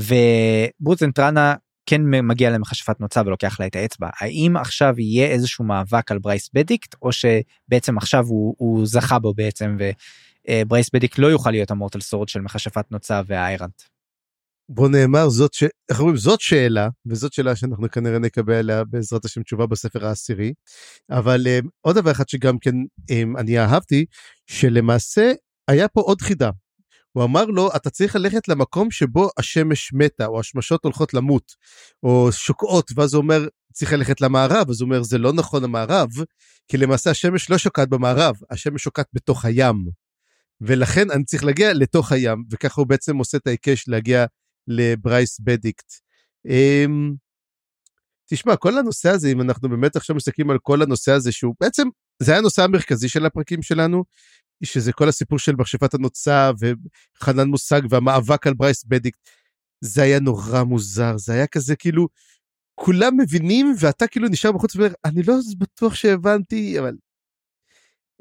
וברותן 0.00 0.92
טרנה 0.92 1.54
כן 1.86 2.02
מגיע 2.04 2.50
למכשפת 2.50 3.00
נוצה 3.00 3.22
ולוקח 3.26 3.60
לה 3.60 3.66
את 3.66 3.76
האצבע 3.76 4.08
האם 4.20 4.56
עכשיו 4.56 4.94
יהיה 4.98 5.26
איזשהו 5.26 5.64
מאבק 5.64 6.10
על 6.10 6.18
ברייס 6.18 6.50
בדיקט 6.54 6.94
או 7.02 7.10
שבעצם 7.12 7.98
עכשיו 7.98 8.24
הוא, 8.26 8.54
הוא 8.58 8.86
זכה 8.86 9.18
בו 9.18 9.34
בעצם 9.34 9.76
וברייס 10.50 10.90
בדיקט 10.94 11.18
לא 11.18 11.26
יוכל 11.26 11.50
להיות 11.50 11.70
ה 11.70 11.74
mortal 11.74 12.00
sword 12.00 12.28
של 12.28 12.40
מכשפת 12.40 12.84
נוצה 12.90 13.20
והאיירנט. 13.26 13.82
בוא 14.72 14.88
נאמר 14.88 15.28
זאת 15.28 15.54
ש... 15.54 15.64
איך 15.90 16.00
אומרים 16.00 16.16
זאת 16.16 16.40
שאלה 16.40 16.88
וזאת 17.06 17.32
שאלה 17.32 17.56
שאנחנו 17.56 17.90
כנראה 17.90 18.18
נקבל 18.18 18.54
עליה 18.54 18.84
בעזרת 18.84 19.24
השם 19.24 19.42
תשובה 19.42 19.66
בספר 19.66 20.06
העשירי 20.06 20.52
אבל 21.10 21.46
um, 21.46 21.68
עוד 21.80 21.96
דבר 21.96 22.10
אחד 22.10 22.28
שגם 22.28 22.58
כן 22.58 22.74
um, 23.10 23.40
אני 23.40 23.58
אהבתי 23.58 24.04
שלמעשה 24.46 25.32
היה 25.68 25.88
פה 25.88 26.00
עוד 26.00 26.20
חידה. 26.20 26.50
הוא 27.12 27.24
אמר 27.24 27.44
לו 27.44 27.68
אתה 27.76 27.90
צריך 27.90 28.16
ללכת 28.16 28.48
למקום 28.48 28.90
שבו 28.90 29.28
השמש 29.38 29.92
מתה 29.92 30.26
או 30.26 30.40
השמשות 30.40 30.84
הולכות 30.84 31.14
למות 31.14 31.52
או 32.02 32.28
שוקעות 32.32 32.90
ואז 32.96 33.14
הוא 33.14 33.22
אומר 33.22 33.48
צריך 33.72 33.92
ללכת 33.92 34.20
למערב 34.20 34.70
אז 34.70 34.80
הוא 34.80 34.86
אומר 34.86 35.02
זה 35.02 35.18
לא 35.18 35.32
נכון 35.32 35.64
המערב 35.64 36.08
כי 36.68 36.76
למעשה 36.76 37.10
השמש 37.10 37.50
לא 37.50 37.58
שוקעת 37.58 37.88
במערב 37.88 38.36
השמש 38.50 38.82
שוקעת 38.82 39.06
בתוך 39.12 39.44
הים. 39.44 39.99
ולכן 40.60 41.10
אני 41.10 41.24
צריך 41.24 41.44
להגיע 41.44 41.72
לתוך 41.72 42.12
הים 42.12 42.44
וככה 42.50 42.80
הוא 42.80 42.88
בעצם 42.88 43.16
עושה 43.16 43.36
את 43.36 43.46
ההיקש 43.46 43.88
להגיע 43.88 44.24
לברייס 44.68 45.40
בדיקט. 45.40 45.92
Um, 46.46 47.16
תשמע, 48.30 48.56
כל 48.56 48.78
הנושא 48.78 49.08
הזה, 49.10 49.28
אם 49.28 49.40
אנחנו 49.40 49.68
באמת 49.68 49.96
עכשיו 49.96 50.16
מסתכלים 50.16 50.50
על 50.50 50.58
כל 50.58 50.82
הנושא 50.82 51.12
הזה, 51.12 51.32
שהוא 51.32 51.54
בעצם, 51.60 51.88
זה 52.22 52.32
היה 52.32 52.38
הנושא 52.38 52.62
המרכזי 52.62 53.08
של 53.08 53.26
הפרקים 53.26 53.62
שלנו, 53.62 54.04
שזה 54.64 54.92
כל 54.92 55.08
הסיפור 55.08 55.38
של 55.38 55.52
מכשפת 55.56 55.94
הנוצה 55.94 56.50
וחנן 56.60 57.48
מושג 57.48 57.80
והמאבק 57.90 58.46
על 58.46 58.54
ברייס 58.54 58.84
בדיקט. 58.84 59.18
זה 59.80 60.02
היה 60.02 60.20
נורא 60.20 60.62
מוזר, 60.62 61.18
זה 61.18 61.32
היה 61.32 61.46
כזה 61.46 61.76
כאילו, 61.76 62.08
כולם 62.74 63.16
מבינים 63.20 63.74
ואתה 63.80 64.06
כאילו 64.06 64.28
נשאר 64.28 64.52
בחוץ 64.52 64.76
ואומר, 64.76 64.92
אני 65.04 65.22
לא 65.22 65.34
בטוח 65.58 65.94
שהבנתי, 65.94 66.78
אבל... 66.78 66.96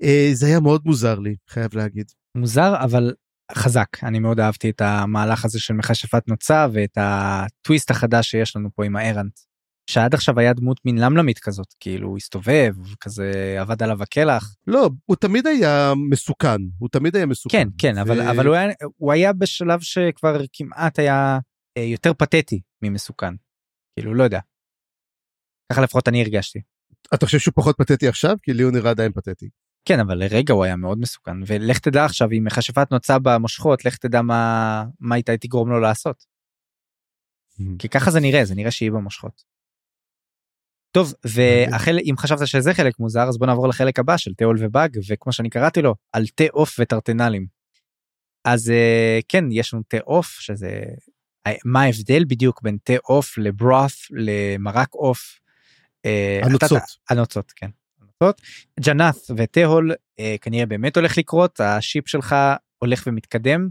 אה, 0.04 0.30
זה 0.34 0.46
היה 0.46 0.60
מאוד 0.60 0.82
מוזר 0.86 1.20
לי, 1.20 1.36
חייב 1.50 1.76
להגיד. 1.76 2.12
מוזר, 2.36 2.76
אבל 2.84 3.14
חזק 3.52 4.04
אני 4.04 4.20
מאוד 4.20 4.40
אהבתי 4.40 4.70
את 4.70 4.82
המהלך 4.82 5.46
הזה 5.46 5.60
של 5.60 5.74
מכשפת 5.74 6.28
נוצה 6.28 6.68
ואת 6.74 6.98
הטוויסט 6.98 7.92
החדש 7.92 8.32
שיש 8.32 8.56
לנו 8.56 8.70
פה 8.76 8.86
עם 8.86 8.96
הארנט. 8.96 9.40
שעד 9.90 10.14
עכשיו 10.14 10.40
היה 10.40 10.54
דמות 10.54 10.80
מין 10.86 10.98
למלמית 10.98 11.40
כזאת 11.40 11.74
כאילו 11.80 12.08
הוא 12.08 12.18
הסתובב 12.18 12.74
כזה 13.02 13.58
עבד 13.60 13.84
עליו 13.84 14.04
הקלח. 14.04 14.56
לא 14.68 14.90
הוא 15.06 15.16
תמיד 15.16 15.48
היה 15.48 15.94
מסוכן 16.10 16.58
הוא 16.78 16.90
תמיד 16.92 17.16
היה 17.16 17.26
מסוכן. 17.26 17.58
כן 17.58 17.68
כן 17.78 17.94
ו... 17.98 18.02
אבל 18.02 18.22
אבל 18.22 18.48
הוא 18.48 18.56
היה 18.56 18.74
הוא 18.98 19.12
היה 19.12 19.34
בשלב 19.34 19.80
שכבר 19.80 20.42
כמעט 20.54 21.00
היה 21.00 21.40
אה, 21.78 21.84
יותר 21.84 22.14
פתטי 22.14 22.62
ממסוכן. 22.82 23.34
כאילו 23.96 24.14
לא 24.14 24.24
יודע. 24.24 24.40
ככה 25.72 25.82
לפחות 25.82 26.08
אני 26.08 26.22
הרגשתי. 26.22 26.60
אתה 27.14 27.26
חושב 27.26 27.40
שהוא 27.40 27.54
פחות 27.56 27.78
פתטי 27.78 28.08
עכשיו 28.08 28.36
כי 28.42 28.54
לי 28.54 28.64
הוא 28.64 28.72
נראה 28.72 28.92
עדיין 28.92 29.12
פתטי. 29.12 29.50
כן 29.86 30.00
אבל 30.00 30.18
לרגע 30.18 30.54
הוא 30.54 30.64
היה 30.64 30.76
מאוד 30.76 30.98
מסוכן 31.00 31.38
ולך 31.48 31.80
תדע 31.80 32.06
עכשיו 32.06 32.32
אם 32.32 32.44
מכשפת 32.44 32.92
נוצה 32.92 33.20
במושכות 33.20 33.86
לך 33.86 33.98
תדע 33.98 34.22
מה 34.22 34.84
מה 35.00 35.16
איתה 35.16 35.38
תגרום 35.38 35.70
לו 35.70 35.80
לעשות. 35.80 36.26
כי 37.80 37.90
ככה 37.90 38.12
זה 38.12 38.20
נראה 38.20 38.46
זה 38.46 38.56
נראה 38.56 38.72
שהיא 38.72 38.92
במושכות. 38.92 39.44
טוב 40.92 41.14
והחל 41.24 41.98
אם 42.04 42.16
חשבת 42.18 42.48
שזה 42.48 42.74
חלק 42.74 43.00
מוזר 43.00 43.28
אז 43.30 43.38
בוא 43.38 43.48
נעבור 43.48 43.68
לחלק 43.68 44.00
הבא 44.00 44.18
של 44.18 44.34
תיאול 44.34 44.58
ובאג 44.60 44.98
וכמו 45.10 45.34
שאני 45.34 45.50
קראתי 45.50 45.82
לו 45.82 45.96
על 46.14 46.28
תה 46.28 46.44
עוף 46.52 46.76
וטרטנלים. 46.80 47.46
אז 48.46 48.70
אה, 48.70 49.20
כן 49.28 49.44
יש 49.52 49.74
לנו 49.74 49.84
תה 49.88 49.98
עוף 50.04 50.28
שזה 50.28 50.84
אה, 51.48 51.54
מה 51.66 51.82
ההבדל 51.82 52.24
בדיוק 52.28 52.62
בין 52.62 52.78
תה 52.84 52.94
עוף 53.04 53.38
לברוth 53.38 54.08
למרק 54.12 54.94
עוף. 54.94 55.40
אה, 56.06 56.40
הנוצות. 56.44 56.82
הנוצות 57.10 57.52
כן. 57.56 57.70
לעשות. 58.22 58.42
ג'נת 58.80 59.16
ותהול 59.38 59.92
אה, 60.20 60.36
כנראה 60.42 60.66
באמת 60.66 60.98
הולך 60.98 61.18
לקרות 61.18 61.60
השיפ 61.60 62.08
שלך 62.08 62.36
הולך 62.78 63.04
ומתקדם. 63.08 63.70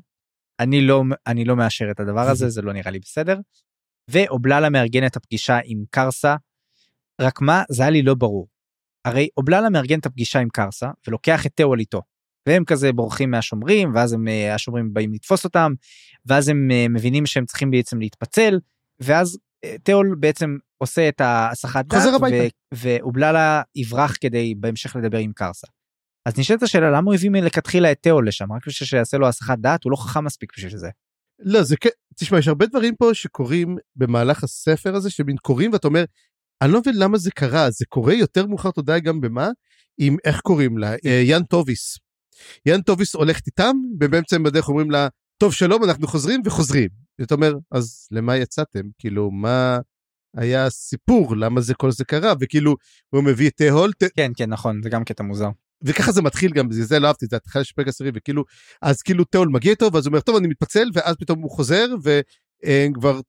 אני 0.61 0.81
לא 0.81 1.03
אני 1.27 1.45
לא 1.45 1.57
מאשר 1.57 1.91
את 1.91 2.01
הדבר 2.01 2.29
הזה 2.29 2.49
זה 2.55 2.63
לא 2.63 2.73
נראה 2.73 2.91
לי 2.91 2.99
בסדר. 2.99 3.39
ואובללה 4.11 4.71
מארגן 4.71 5.07
את 5.07 5.17
הפגישה 5.17 5.59
עם 5.65 5.85
קרסה. 5.91 6.37
רק 7.21 7.41
מה 7.41 7.63
זה 7.71 7.83
היה 7.83 7.91
לי 7.91 8.03
לא 8.03 8.15
ברור. 8.15 8.49
הרי 9.05 9.29
אובללה 9.37 9.71
מארגן 9.71 9.99
את 9.99 10.07
הפגישה 10.07 10.39
עם 10.39 10.49
קרסה 10.49 10.91
ולוקח 11.07 11.47
את 11.47 11.53
תהול 11.55 11.81
איתו. 11.81 12.03
והם 12.49 12.65
כזה 12.65 12.93
בורחים 12.93 13.31
מהשומרים 13.31 13.95
ואז 13.95 14.13
הם 14.13 14.29
אה, 14.29 14.55
השומרים 14.55 14.95
באים 14.95 15.13
לתפוס 15.13 15.45
אותם 15.45 15.73
ואז 16.27 16.49
הם 16.49 16.69
אה, 16.71 16.87
מבינים 16.89 17.27
שהם 17.27 17.45
צריכים 17.45 17.71
בעצם 17.71 17.99
להתפצל 17.99 18.59
ואז 19.01 19.39
אה, 19.65 19.77
תיאול 19.83 20.17
בעצם 20.21 20.57
עושה 20.79 21.09
את 21.09 21.21
ההסחת 21.21 21.85
דעת 21.85 22.03
ואובללה 22.75 23.63
יברח 23.75 24.17
כדי 24.21 24.55
בהמשך 24.55 24.97
לדבר 24.97 25.19
עם 25.19 25.33
קרסה. 25.33 25.67
אז 26.29 26.39
נשאלת 26.39 26.63
השאלה 26.63 26.91
למה 26.91 27.07
הוא 27.07 27.15
הביא 27.15 27.31
מלכתחילה 27.31 27.93
את 27.93 27.99
תיאול 28.01 28.29
לשם 28.29 28.53
רק 28.53 28.67
בשביל 28.67 28.87
שיעשה 28.87 29.17
לו 29.17 29.29
הסחת 29.29 29.59
דעת 29.59 29.85
הוא 29.85 29.93
לא 29.93 29.97
חכם 29.97 30.25
מספיק 30.25 30.53
בשביל 30.57 30.77
זה. 30.77 30.89
לא 31.39 31.63
זה 31.63 31.77
כן 31.77 31.89
תשמע 32.17 32.39
יש 32.39 32.49
הרבה 32.49 32.67
דברים 32.67 32.97
פה 32.97 33.15
שקורים 33.15 33.77
במהלך 33.97 34.45
הספר 34.45 34.95
הזה 34.95 35.11
שמין 35.11 35.37
קורים 35.37 35.73
ואתה 35.73 35.89
אומר 35.89 36.05
אני 36.63 36.73
לא 36.73 36.81
מבין 36.81 36.99
למה 36.99 37.19
זה 37.19 37.31
קרה 37.31 37.71
זה 37.71 37.85
קורה 37.89 38.15
יותר 38.15 38.47
מאוחר 38.47 38.69
אתה 38.69 38.81
יודע 38.81 38.99
גם 38.99 39.21
במה 39.21 39.49
עם 39.99 40.17
איך 40.25 40.41
קוראים 40.41 40.79
לה 40.79 40.93
אה, 41.07 41.23
יאן 41.25 41.43
טוביס. 41.43 41.99
יאן 42.67 42.83
טוביס 42.83 43.15
הולכת 43.15 43.47
איתם 43.47 43.77
ובאמצע 44.01 44.37
הם 44.37 44.43
בדרך 44.43 44.69
אומרים 44.69 44.91
לה 44.91 45.09
טוב 45.39 45.53
שלום 45.53 45.85
אנחנו 45.85 46.07
חוזרים 46.07 46.43
וחוזרים. 46.45 46.89
אתה 47.23 47.35
אומר 47.35 47.53
אז 47.71 48.09
למה 48.11 48.37
יצאתם 48.37 48.81
כאילו 48.99 49.31
מה 49.31 49.79
היה 50.37 50.67
הסיפור 50.67 51.37
למה 51.37 51.61
זה 51.61 51.75
כל 51.75 51.91
זה 51.91 52.05
קרה 52.05 52.33
וכאילו 52.41 52.77
הוא 53.11 53.25
מביא 53.25 53.51
את 53.51 53.61
הולט 53.71 54.05
כן 54.17 54.33
כן 54.37 54.51
נכון 54.51 54.81
זה 54.83 54.89
גם 54.89 55.05
קטע 55.05 55.23
מוזר. 55.23 55.49
וככה 55.83 56.13
זה 56.13 56.23
מתחיל 56.23 56.53
גם 56.53 56.71
זה, 56.71 56.85
זה 56.85 56.99
לא 56.99 57.07
אהבתי 57.07 57.27
זה 57.31 57.37
התחלה 57.37 57.65
של 57.65 57.75
פרק 57.75 57.89
עשירי 57.89 58.11
וכאילו 58.15 58.45
אז 58.83 59.03
כאילו 59.03 59.25
תיאול 59.25 59.49
מגיע 59.49 59.71
איתו 59.71 59.93
ואז 59.93 60.07
הוא 60.07 60.11
אומר 60.11 60.21
טוב 60.21 60.37
אני 60.37 60.49
מתפצל 60.49 60.89
ואז 60.95 61.17
פתאום 61.17 61.43
הוא 61.43 61.51
חוזר 61.51 61.87
וכבר 62.03 63.21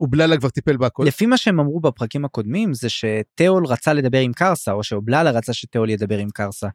אובללה 0.00 0.36
כבר 0.36 0.48
טיפל 0.48 0.76
בהכל. 0.76 1.04
לפי 1.06 1.26
מה 1.26 1.36
שהם 1.36 1.60
אמרו 1.60 1.80
בפרקים 1.80 2.24
הקודמים 2.24 2.74
זה 2.74 2.88
שתיאול 2.88 3.66
רצה 3.66 3.92
לדבר 3.92 4.18
עם 4.18 4.32
קרסה 4.32 4.72
או 4.72 4.82
שאובללה 4.82 5.30
רצה 5.30 5.52
שתיאול 5.52 5.90
ידבר 5.90 6.18
עם 6.18 6.30
קרסה. 6.30 6.68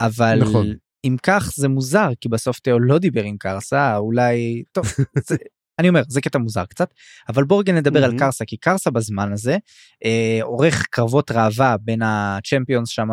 אבל 0.00 0.38
נכון. 0.40 0.66
אם 1.04 1.16
כך 1.22 1.52
זה 1.56 1.68
מוזר 1.68 2.08
כי 2.20 2.28
בסוף 2.28 2.60
תיאו 2.60 2.78
לא 2.78 2.98
דיבר 2.98 3.22
עם 3.22 3.36
קרסה 3.36 3.96
אולי 3.96 4.62
טוב 4.72 4.84
זה, 5.28 5.36
אני 5.78 5.88
אומר 5.88 6.02
זה 6.08 6.20
קטע 6.20 6.38
מוזר 6.38 6.64
קצת 6.64 6.94
אבל 7.28 7.44
בואו 7.44 7.58
רגע 7.58 7.72
נדבר 7.72 8.04
על 8.04 8.18
קרסה 8.18 8.44
כי 8.44 8.56
קרסה 8.56 8.90
בזמן 8.90 9.32
הזה 9.32 9.56
אה, 10.04 10.38
עורך 10.42 10.86
קרבות 10.90 11.30
ראווה 11.30 11.76
בין 11.80 12.02
הצ'מפיונס 12.02 12.88
שם 12.88 13.08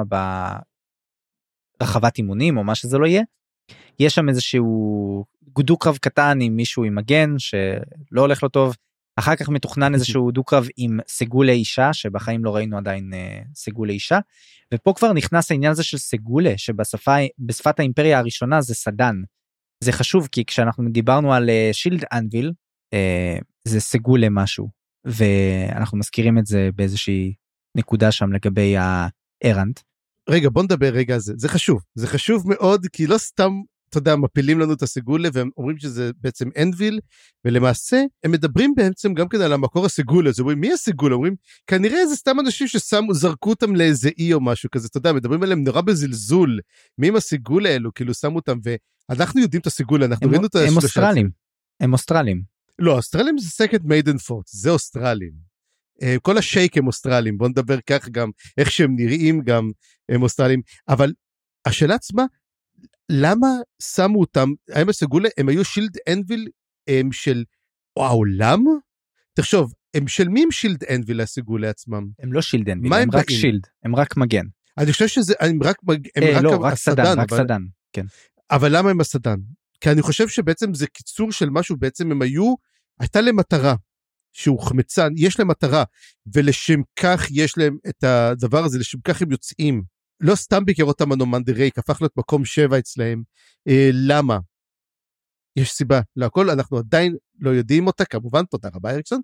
ברחבת 1.82 2.18
אימונים 2.18 2.58
או 2.58 2.64
מה 2.64 2.76
שזה 2.76 2.98
לא 2.98 3.06
יהיה. 3.06 3.22
יש 4.00 4.16
שם 4.16 4.30
איזשהו 4.30 5.26
דו 5.60 5.78
קרב 5.78 5.98
קטן 5.98 6.38
עם 6.42 6.56
מישהו 6.56 6.84
עם 6.84 6.96
מגן 6.96 7.40
שלא 7.40 8.22
הולך 8.22 8.44
לו 8.44 8.50
טוב 8.50 8.76
אחר 9.16 9.36
כך 9.36 9.50
מתוכנן 9.50 9.94
איזשהו 9.96 10.32
דו 10.32 10.44
קרב 10.44 10.68
עם 10.78 11.00
סגולי 11.08 11.54
אישה 11.54 11.94
שבחיים 11.94 12.46
לא 12.46 12.56
ראינו 12.56 12.78
עדיין 12.78 13.14
אה, 13.14 13.40
סגולי 13.56 13.94
אישה 13.94 14.20
ופה 14.74 14.94
כבר 14.96 15.14
נכנס 15.14 15.52
העניין 15.52 15.72
הזה 15.72 15.84
של 15.84 15.98
סגולה 15.98 16.54
שבשפה 16.58 17.16
בשפת 17.40 17.80
האימפריה 17.80 18.20
הראשונה 18.20 18.62
זה 18.62 18.76
סדן. 18.76 19.16
זה 19.84 19.92
חשוב 19.92 20.28
כי 20.32 20.46
כשאנחנו 20.46 20.90
דיברנו 20.90 21.34
על 21.34 21.50
shield 21.72 22.04
uh, 22.04 22.08
anvil 22.14 22.52
uh, 22.96 23.44
זה 23.68 23.80
סגולה 23.80 24.28
משהו 24.30 24.70
ואנחנו 25.06 25.98
מזכירים 25.98 26.38
את 26.38 26.46
זה 26.46 26.70
באיזושהי 26.76 27.34
נקודה 27.78 28.12
שם 28.12 28.34
לגבי 28.34 28.76
הארנט. 28.78 29.80
רגע 30.30 30.50
בוא 30.50 30.64
נדבר 30.64 30.90
רגע 30.90 31.18
זה. 31.20 31.34
זה 31.38 31.50
חשוב. 31.50 31.82
זה 31.96 32.08
חשוב 32.08 32.50
מאוד 32.50 32.86
כי 32.94 33.08
לא 33.08 33.18
סתם 33.18 33.52
אתה 33.90 33.98
יודע, 33.98 34.16
מפילים 34.16 34.60
לנו 34.60 34.74
את 34.74 34.82
הסגולה 34.82 35.30
והם 35.34 35.50
אומרים 35.58 35.78
שזה 35.78 36.12
בעצם 36.22 36.50
anvil, 36.62 37.00
ולמעשה 37.46 38.04
הם 38.24 38.32
מדברים 38.32 38.74
בעצם 38.76 39.14
גם 39.14 39.28
כן 39.28 39.42
על 39.42 39.54
המקור 39.54 39.86
הסגולה, 39.86 40.30
אז 40.30 40.40
אומרים 40.40 40.60
מי 40.60 40.74
הסגולה? 40.74 41.16
אומרים 41.16 41.36
כנראה 41.68 42.08
זה 42.08 42.16
סתם 42.16 42.40
אנשים 42.40 42.68
ששמו, 42.68 43.14
זרקו 43.14 43.50
אותם 43.50 43.76
לאיזה 43.76 44.10
אי 44.20 44.34
או 44.34 44.42
משהו 44.42 44.70
כזה, 44.72 44.88
אתה 44.88 44.98
יודע, 44.98 45.14
מדברים 45.14 45.44
עליהם 45.44 45.64
נורא 45.64 45.82
בזלזול, 45.82 46.60
מי 46.98 47.08
הם 47.08 47.16
הסגולה 47.16 47.70
האלו, 47.70 47.94
כאילו 47.94 48.14
שמו 48.14 48.36
אותם, 48.36 48.58
ואנחנו 49.10 49.42
יודעים 49.42 49.62
את 49.62 49.68
הסגולה, 49.68 50.06
אנחנו 50.06 50.30
ראינו 50.30 50.48
את 50.48 50.56
השלושה. 50.56 50.72
הם 50.72 50.78
אוסטרלים. 50.84 51.30
הם 51.80 51.94
אוסטרלים. 51.94 52.42
לא, 52.80 52.92
אוסטרלים 52.98 53.38
זה 53.38 53.66
second 53.66 53.80
maiden 53.84 54.18
fort, 54.30 54.44
זה 54.48 54.70
אוסטרלים. 54.70 55.32
אה, 56.02 56.16
כל 56.22 56.38
השייק 56.38 56.78
הם 56.78 56.88
אוסטרלים, 56.88 57.38
בוא 57.38 57.48
נדבר 57.50 57.82
כך 57.82 58.10
גם, 58.10 58.30
איך 58.58 58.72
שהם 58.72 58.96
נראים 58.96 59.42
גם 59.42 59.72
הם 60.10 60.24
אוסטרלים, 60.24 60.62
אבל 60.90 61.14
השאלה 61.66 61.96
עצמה, 61.96 62.24
למה 63.12 63.48
שמו 63.82 64.20
אותם, 64.20 64.50
האם 64.72 64.90
הסגולה, 64.90 65.30
הם 65.38 65.50
היו 65.50 65.66
שילד 65.66 65.98
אנביל 66.10 66.48
הם 66.88 67.12
של 67.12 67.44
העולם? 68.00 68.64
תחשוב, 69.34 69.74
הם 69.94 70.08
של 70.08 70.28
מי 70.28 70.44
הם 70.44 70.52
שילד 70.52 70.84
אנביל 70.84 71.22
הסגולה 71.22 71.70
עצמם? 71.70 72.08
הם 72.20 72.34
לא 72.34 72.42
שילד 72.42 72.70
אנביל, 72.70 72.90
מה 72.90 72.98
הם 72.98 73.10
הם 73.14 73.20
רק? 73.20 73.30
שילד, 73.30 73.62
הם 73.84 73.96
רק 73.96 74.18
מגן. 74.18 74.46
אני 74.78 74.92
חושב 74.92 75.08
שזה, 75.08 75.34
הם 75.40 75.64
רק, 75.64 75.76
הם 76.16 76.24
אה, 76.24 76.38
רק, 76.38 76.44
לא, 76.44 76.56
רק 76.62 76.74
הסדן, 76.74 77.06
סדן, 77.06 77.20
רק 77.20 77.32
אבל- 77.34 77.44
סדן. 77.44 77.62
כן. 77.94 78.06
אבל 78.52 78.78
למה 78.78 78.90
הם 78.90 79.02
הסדן? 79.02 79.38
כי 79.82 79.92
אני 79.92 80.02
חושב 80.02 80.28
שבעצם 80.28 80.74
זה 80.74 80.88
קיצור 80.88 81.32
של 81.32 81.50
משהו, 81.50 81.78
בעצם 81.78 82.12
הם 82.12 82.22
היו, 82.22 82.54
הייתה 83.00 83.22
להם 83.22 83.36
מטרה, 83.36 83.76
שהוא 84.34 84.60
חמצן, 84.60 85.14
יש 85.18 85.40
להם 85.40 85.48
מטרה, 85.48 85.84
ולשם 86.34 86.82
כך 86.96 87.26
יש 87.32 87.58
להם 87.58 87.78
את 87.90 88.04
הדבר 88.04 88.64
הזה, 88.64 88.80
לשם 88.80 88.98
כך 89.04 89.22
הם 89.22 89.32
יוצאים. 89.32 89.84
לא 90.20 90.36
סתם 90.36 90.66
בעיקרות 90.66 91.02
המנומנד 91.02 91.50
רייק, 91.50 91.78
הפך 91.78 92.02
להיות 92.02 92.18
מקום 92.18 92.46
שבע 92.46 92.80
אצלהם. 92.80 93.24
אה, 93.68 93.90
למה? 93.94 94.38
יש 95.56 95.72
סיבה 95.72 96.02
להכל, 96.16 96.50
אנחנו 96.50 96.78
עדיין 96.78 97.16
לא 97.40 97.50
יודעים 97.50 97.88
אותה, 97.88 98.06
כמובן, 98.06 98.46
תודה 98.46 98.70
רבה 98.74 98.92
אריקסון, 98.92 99.22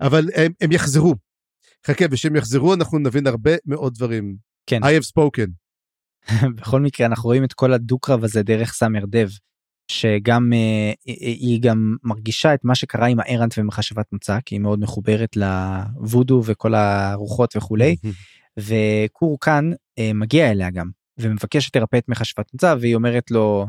אבל 0.00 0.28
הם, 0.34 0.52
הם 0.60 0.72
יחזרו. 0.72 1.14
חכה, 1.86 2.04
ושהם 2.10 2.36
יחזרו 2.36 2.74
אנחנו 2.74 2.98
נבין 2.98 3.26
הרבה 3.26 3.50
מאוד 3.66 3.94
דברים. 3.94 4.36
כן. 4.66 4.82
I 4.82 4.86
have 4.86 5.06
spoken. 5.06 5.63
בכל 6.56 6.80
מקרה 6.80 7.06
אנחנו 7.06 7.26
רואים 7.26 7.44
את 7.44 7.52
כל 7.52 7.72
הדו-קרב 7.72 8.24
הזה 8.24 8.42
דרך 8.42 8.72
סאמר 8.72 9.04
דב 9.06 9.28
שגם 9.88 10.52
אה, 10.52 10.92
היא 11.06 11.60
גם 11.62 11.96
מרגישה 12.02 12.54
את 12.54 12.64
מה 12.64 12.74
שקרה 12.74 13.06
עם 13.06 13.20
הארנט 13.20 13.54
ומחשבת 13.58 14.12
מוצא 14.12 14.38
כי 14.44 14.54
היא 14.54 14.60
מאוד 14.60 14.80
מחוברת 14.80 15.36
לוודו 15.36 16.42
וכל 16.44 16.74
הרוחות 16.74 17.56
וכולי 17.56 17.96
וקור 18.66 19.38
כאן 19.40 19.70
אה, 19.98 20.10
מגיע 20.14 20.50
אליה 20.50 20.70
גם 20.70 20.90
ומבקש 21.18 21.66
שתרפא 21.66 21.96
את 21.96 22.08
מכשפת 22.08 22.46
נוצה 22.52 22.74
והיא 22.80 22.94
אומרת 22.94 23.30
לו 23.30 23.66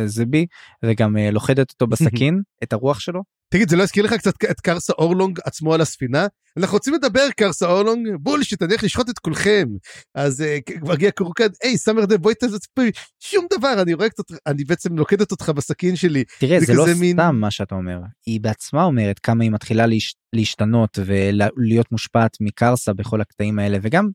זה 0.00 0.26
בי 0.26 0.46
וגם 0.84 1.16
אה, 1.16 1.30
לוכדת 1.30 1.70
אותו 1.70 1.86
בסכין 1.92 2.42
את 2.62 2.72
הרוח 2.72 3.00
שלו 3.00 3.22
תגיד, 3.52 3.68
זה 3.68 3.76
לא 3.76 3.82
הזכיר 3.82 4.04
לך 4.04 4.14
קצת 4.14 4.44
את 4.50 4.60
קרסה 4.60 4.92
אורלונג 4.92 5.38
עצמו 5.44 5.74
על 5.74 5.80
הספינה? 5.80 6.26
אנחנו 6.56 6.74
רוצים 6.74 6.94
לדבר, 6.94 7.26
קרסה 7.36 7.66
אורלונג, 7.66 8.08
bullshit, 8.20 8.62
אני 8.62 8.72
הולך 8.72 8.84
לשחוט 8.84 9.10
את 9.10 9.18
כולכם. 9.18 9.68
אז 10.14 10.42
אה, 10.42 10.58
מגיע 10.82 11.10
קורקד, 11.10 11.50
היי, 11.62 11.78
סאמר 11.78 12.04
דב, 12.04 12.18
בואי 12.18 12.34
תספרי, 12.34 12.90
שום 13.20 13.46
דבר, 13.58 13.82
אני 13.82 13.94
רואה 13.94 14.08
קצת, 14.08 14.24
אני 14.46 14.64
בעצם 14.64 14.98
לוכדת 14.98 15.30
אותך 15.30 15.48
בסכין 15.48 15.96
שלי. 15.96 16.24
תראה 16.38 16.60
זה 16.60 16.74
לא 16.74 16.86
סתם 17.12 17.36
מה 17.36 17.50
שאתה 17.50 17.74
אומר 17.74 17.98
היא 18.26 18.40
בעצמה 18.40 18.84
אומרת 18.84 19.18
כמה 19.18 19.44
היא 19.44 19.50
מתחילה 19.50 19.86
להש... 19.86 20.14
להשתנות 20.32 20.98
ולהיות 21.06 21.92
מושפעת 21.92 22.36
מקרסה 22.40 22.92
בכל 22.92 23.20
הקטעים 23.20 23.58
האלה 23.58 23.78
וגם 23.82 24.08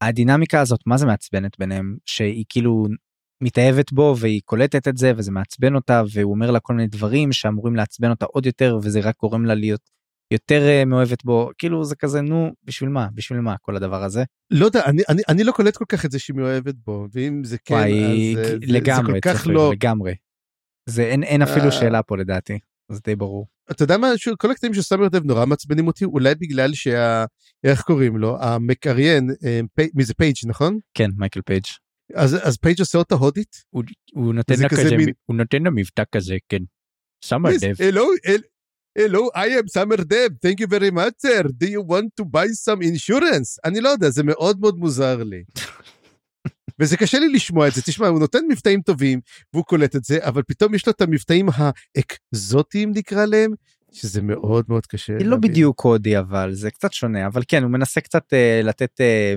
הדינמיקה 0.00 0.60
הזאת 0.60 0.80
מה 0.86 0.96
זה 0.96 1.06
מעצבנת 1.06 1.58
ביניהם 1.58 1.96
שהיא 2.06 2.44
כאילו 2.48 2.86
מתאהבת 3.42 3.92
בו 3.92 4.14
והיא 4.18 4.40
קולטת 4.44 4.88
את 4.88 4.96
זה 4.96 5.12
וזה 5.16 5.32
מעצבן 5.32 5.74
אותה 5.74 6.02
והוא 6.12 6.34
אומר 6.34 6.50
לה 6.50 6.60
כל 6.60 6.74
מיני 6.74 6.88
דברים 6.88 7.32
שאמורים 7.32 7.76
לעצבן 7.76 8.10
אותה 8.10 8.26
עוד 8.26 8.46
יותר 8.46 8.78
וזה 8.82 9.00
רק 9.00 9.14
גורם 9.20 9.44
לה 9.44 9.54
להיות 9.54 9.90
יותר 10.32 10.68
אה, 10.68 10.84
מאוהבת 10.84 11.24
בו 11.24 11.50
כאילו 11.58 11.84
זה 11.84 11.96
כזה 11.96 12.20
נו 12.20 12.52
בשביל 12.64 12.90
מה 12.90 13.08
בשביל 13.14 13.40
מה 13.40 13.54
כל 13.60 13.76
הדבר 13.76 14.02
הזה 14.04 14.24
לא 14.50 14.66
יודע, 14.66 14.84
אני, 14.84 15.02
אני, 15.08 15.22
אני 15.28 15.44
לא 15.44 15.52
קולט 15.52 15.76
כל 15.76 15.84
כך 15.88 16.04
את 16.04 16.10
זה 16.10 16.18
שהיא 16.18 16.36
מאוהבת 16.36 16.74
בו, 16.74 17.06
ואם 17.12 17.44
זה 17.44 17.56
כן, 17.64 17.74
וואי, 17.74 18.34
אז 18.34 18.38
אה, 18.38 18.44
זה, 18.44 18.56
לגמרי 18.60 19.14
זה 19.14 19.20
כל 19.20 19.34
כך 19.34 19.46
לא... 19.46 19.72
לגמרי. 19.72 20.14
זה 20.88 21.02
אין 21.02 21.22
אין 21.22 21.42
אפילו 21.42 21.66
אה. 21.66 21.72
שאלה 21.72 22.02
פה 22.02 22.16
לדעתי 22.16 22.58
זה 22.92 23.00
די 23.04 23.16
ברור. 23.16 23.46
אתה 23.70 23.82
יודע 23.82 23.98
מה, 23.98 24.08
כל 24.38 24.50
הקטעים 24.50 24.74
של 24.74 24.82
סאמר 24.82 25.08
דב 25.08 25.24
נורא 25.24 25.46
מעצבנים 25.46 25.86
אותי, 25.86 26.04
אולי 26.04 26.34
בגלל 26.34 26.74
שה... 26.74 27.24
איך 27.64 27.82
קוראים 27.82 28.16
לו? 28.16 28.36
המקריין, 28.40 29.30
מי 29.94 30.04
זה 30.04 30.14
פייג', 30.14 30.34
נכון? 30.46 30.78
כן 30.94 31.10
מייקל 31.16 31.40
פייג'. 31.42 31.64
אז, 32.14 32.36
אז 32.42 32.56
פייג' 32.56 32.80
עושה 32.80 32.98
אותה 32.98 33.14
הודית? 33.14 33.64
הוא, 33.70 33.82
הוא 34.14 34.34
נותן 34.34 34.54
לה 34.60 34.68
כזה 34.68 34.96
מין- 34.96 35.08
הוא 35.26 35.36
נותן 35.36 35.62
לה 35.62 35.70
מבטא 35.70 36.02
כזה, 36.14 36.36
כן. 36.48 36.62
סאמר 37.24 37.50
דב. 37.60 37.74
Hello, 37.90 38.00
hel- 38.26 38.48
hello, 38.98 39.36
I 39.36 39.48
am 39.60 39.80
Samar 39.80 40.00
Dev, 40.00 40.32
thank 40.46 40.60
you 40.60 40.66
very 40.70 40.90
much, 40.90 41.14
sir. 41.26 41.42
Do 41.42 41.66
you 41.66 41.82
want 41.92 42.08
to 42.20 42.24
buy 42.24 42.46
some 42.66 42.80
insurance? 42.82 43.58
אני 43.64 43.80
לא 43.80 43.88
יודע, 43.88 44.10
זה 44.10 44.22
מאוד 44.22 44.60
מאוד 44.60 44.78
מוזר 44.78 45.22
לי. 45.24 45.42
וזה 46.78 46.96
קשה 46.96 47.18
לי 47.18 47.28
לשמוע 47.28 47.68
את 47.68 47.72
זה, 47.74 47.82
תשמע, 47.82 48.06
הוא 48.08 48.20
נותן 48.20 48.38
מבטאים 48.50 48.80
טובים, 48.82 49.20
והוא 49.52 49.64
קולט 49.64 49.96
את 49.96 50.04
זה, 50.04 50.18
אבל 50.22 50.42
פתאום 50.42 50.74
יש 50.74 50.86
לו 50.86 50.92
את 50.92 51.00
המבטאים 51.00 51.48
האקזוטיים 51.54 52.92
נקרא 52.94 53.24
להם, 53.24 53.54
שזה 53.92 54.22
מאוד 54.22 54.64
מאוד 54.68 54.86
קשה. 54.86 55.16
היא 55.18 55.26
לא. 55.26 55.36
בדיוק 55.36 55.76
קודי 55.80 56.18
אבל 56.18 56.54
זה 56.54 56.70
קצת 56.70 56.92
שונה 56.92 57.26
אבל 57.26 57.42
כן 57.48 57.62
הוא 57.62 57.70
מנסה 57.70 58.00
קצת 58.00 58.32
אה, 58.32 58.60
לתת 58.64 59.00
אה, 59.00 59.34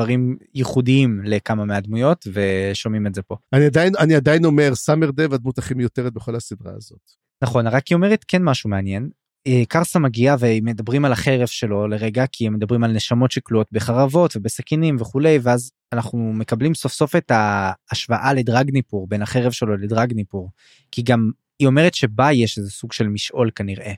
דברים 0.00 0.36
ייחודיים 0.54 1.20
לכמה 1.24 1.64
מהדמויות 1.64 2.26
ושומעים 2.32 3.06
את 3.06 3.14
זה 3.14 3.22
פה. 3.22 3.36
אני 3.52 3.64
עדיין, 3.64 3.92
אני 3.98 4.14
עדיין 4.14 4.44
אומר, 4.44 4.74
סאמר 4.74 5.10
דב 5.10 5.32
הדמות 5.32 5.58
הכי 5.58 5.74
מיותרת 5.74 6.12
בכל 6.12 6.36
הסדרה 6.36 6.72
הזאת. 6.76 7.00
נכון 7.42 7.66
רק 7.66 7.86
היא 7.86 7.96
אומרת 7.96 8.24
כן 8.28 8.42
משהו 8.42 8.70
מעניין. 8.70 9.10
אה, 9.46 9.62
קרסה 9.68 9.98
מגיעה 9.98 10.36
ומדברים 10.40 11.04
על 11.04 11.12
החרב 11.12 11.46
שלו 11.46 11.88
לרגע 11.88 12.24
כי 12.32 12.46
הם 12.46 12.54
מדברים 12.54 12.84
על 12.84 12.92
נשמות 12.92 13.30
שכלואות 13.30 13.66
בחרבות 13.72 14.36
ובסכינים 14.36 14.96
וכולי 15.00 15.38
ואז 15.42 15.70
אנחנו 15.92 16.32
מקבלים 16.32 16.74
סוף 16.74 16.92
סוף 16.92 17.16
את 17.16 17.30
ההשוואה 17.30 18.34
לדרגניפור 18.34 19.08
בין 19.08 19.22
החרב 19.22 19.52
שלו 19.52 19.76
לדרגניפור 19.76 20.50
כי 20.90 21.02
גם 21.02 21.30
היא 21.58 21.68
אומרת 21.68 21.94
שבה 21.94 22.32
יש 22.32 22.58
איזה 22.58 22.70
סוג 22.70 22.92
של 22.92 23.08
משעול 23.08 23.50
כנראה. 23.54 23.92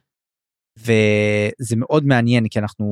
וזה 0.78 1.76
מאוד 1.76 2.05
מעניין 2.05 2.49
כי 2.49 2.59
אנחנו 2.59 2.86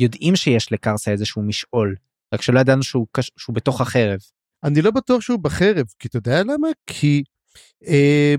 יודעים 0.00 0.36
שיש 0.36 0.72
לקרסה 0.72 1.10
איזשהו 1.10 1.42
משעול 1.42 1.94
רק 2.34 2.42
שלא 2.42 2.60
ידענו 2.60 2.82
שהוא, 2.82 3.06
קש... 3.12 3.30
שהוא 3.36 3.54
בתוך 3.54 3.80
החרב. 3.80 4.18
אני 4.64 4.82
לא 4.82 4.90
בטוח 4.90 5.20
שהוא 5.20 5.38
בחרב, 5.38 5.86
כי 5.98 6.08
אתה 6.08 6.18
יודע 6.18 6.42
למה? 6.42 6.68
כי 6.86 7.22
אה, 7.86 8.34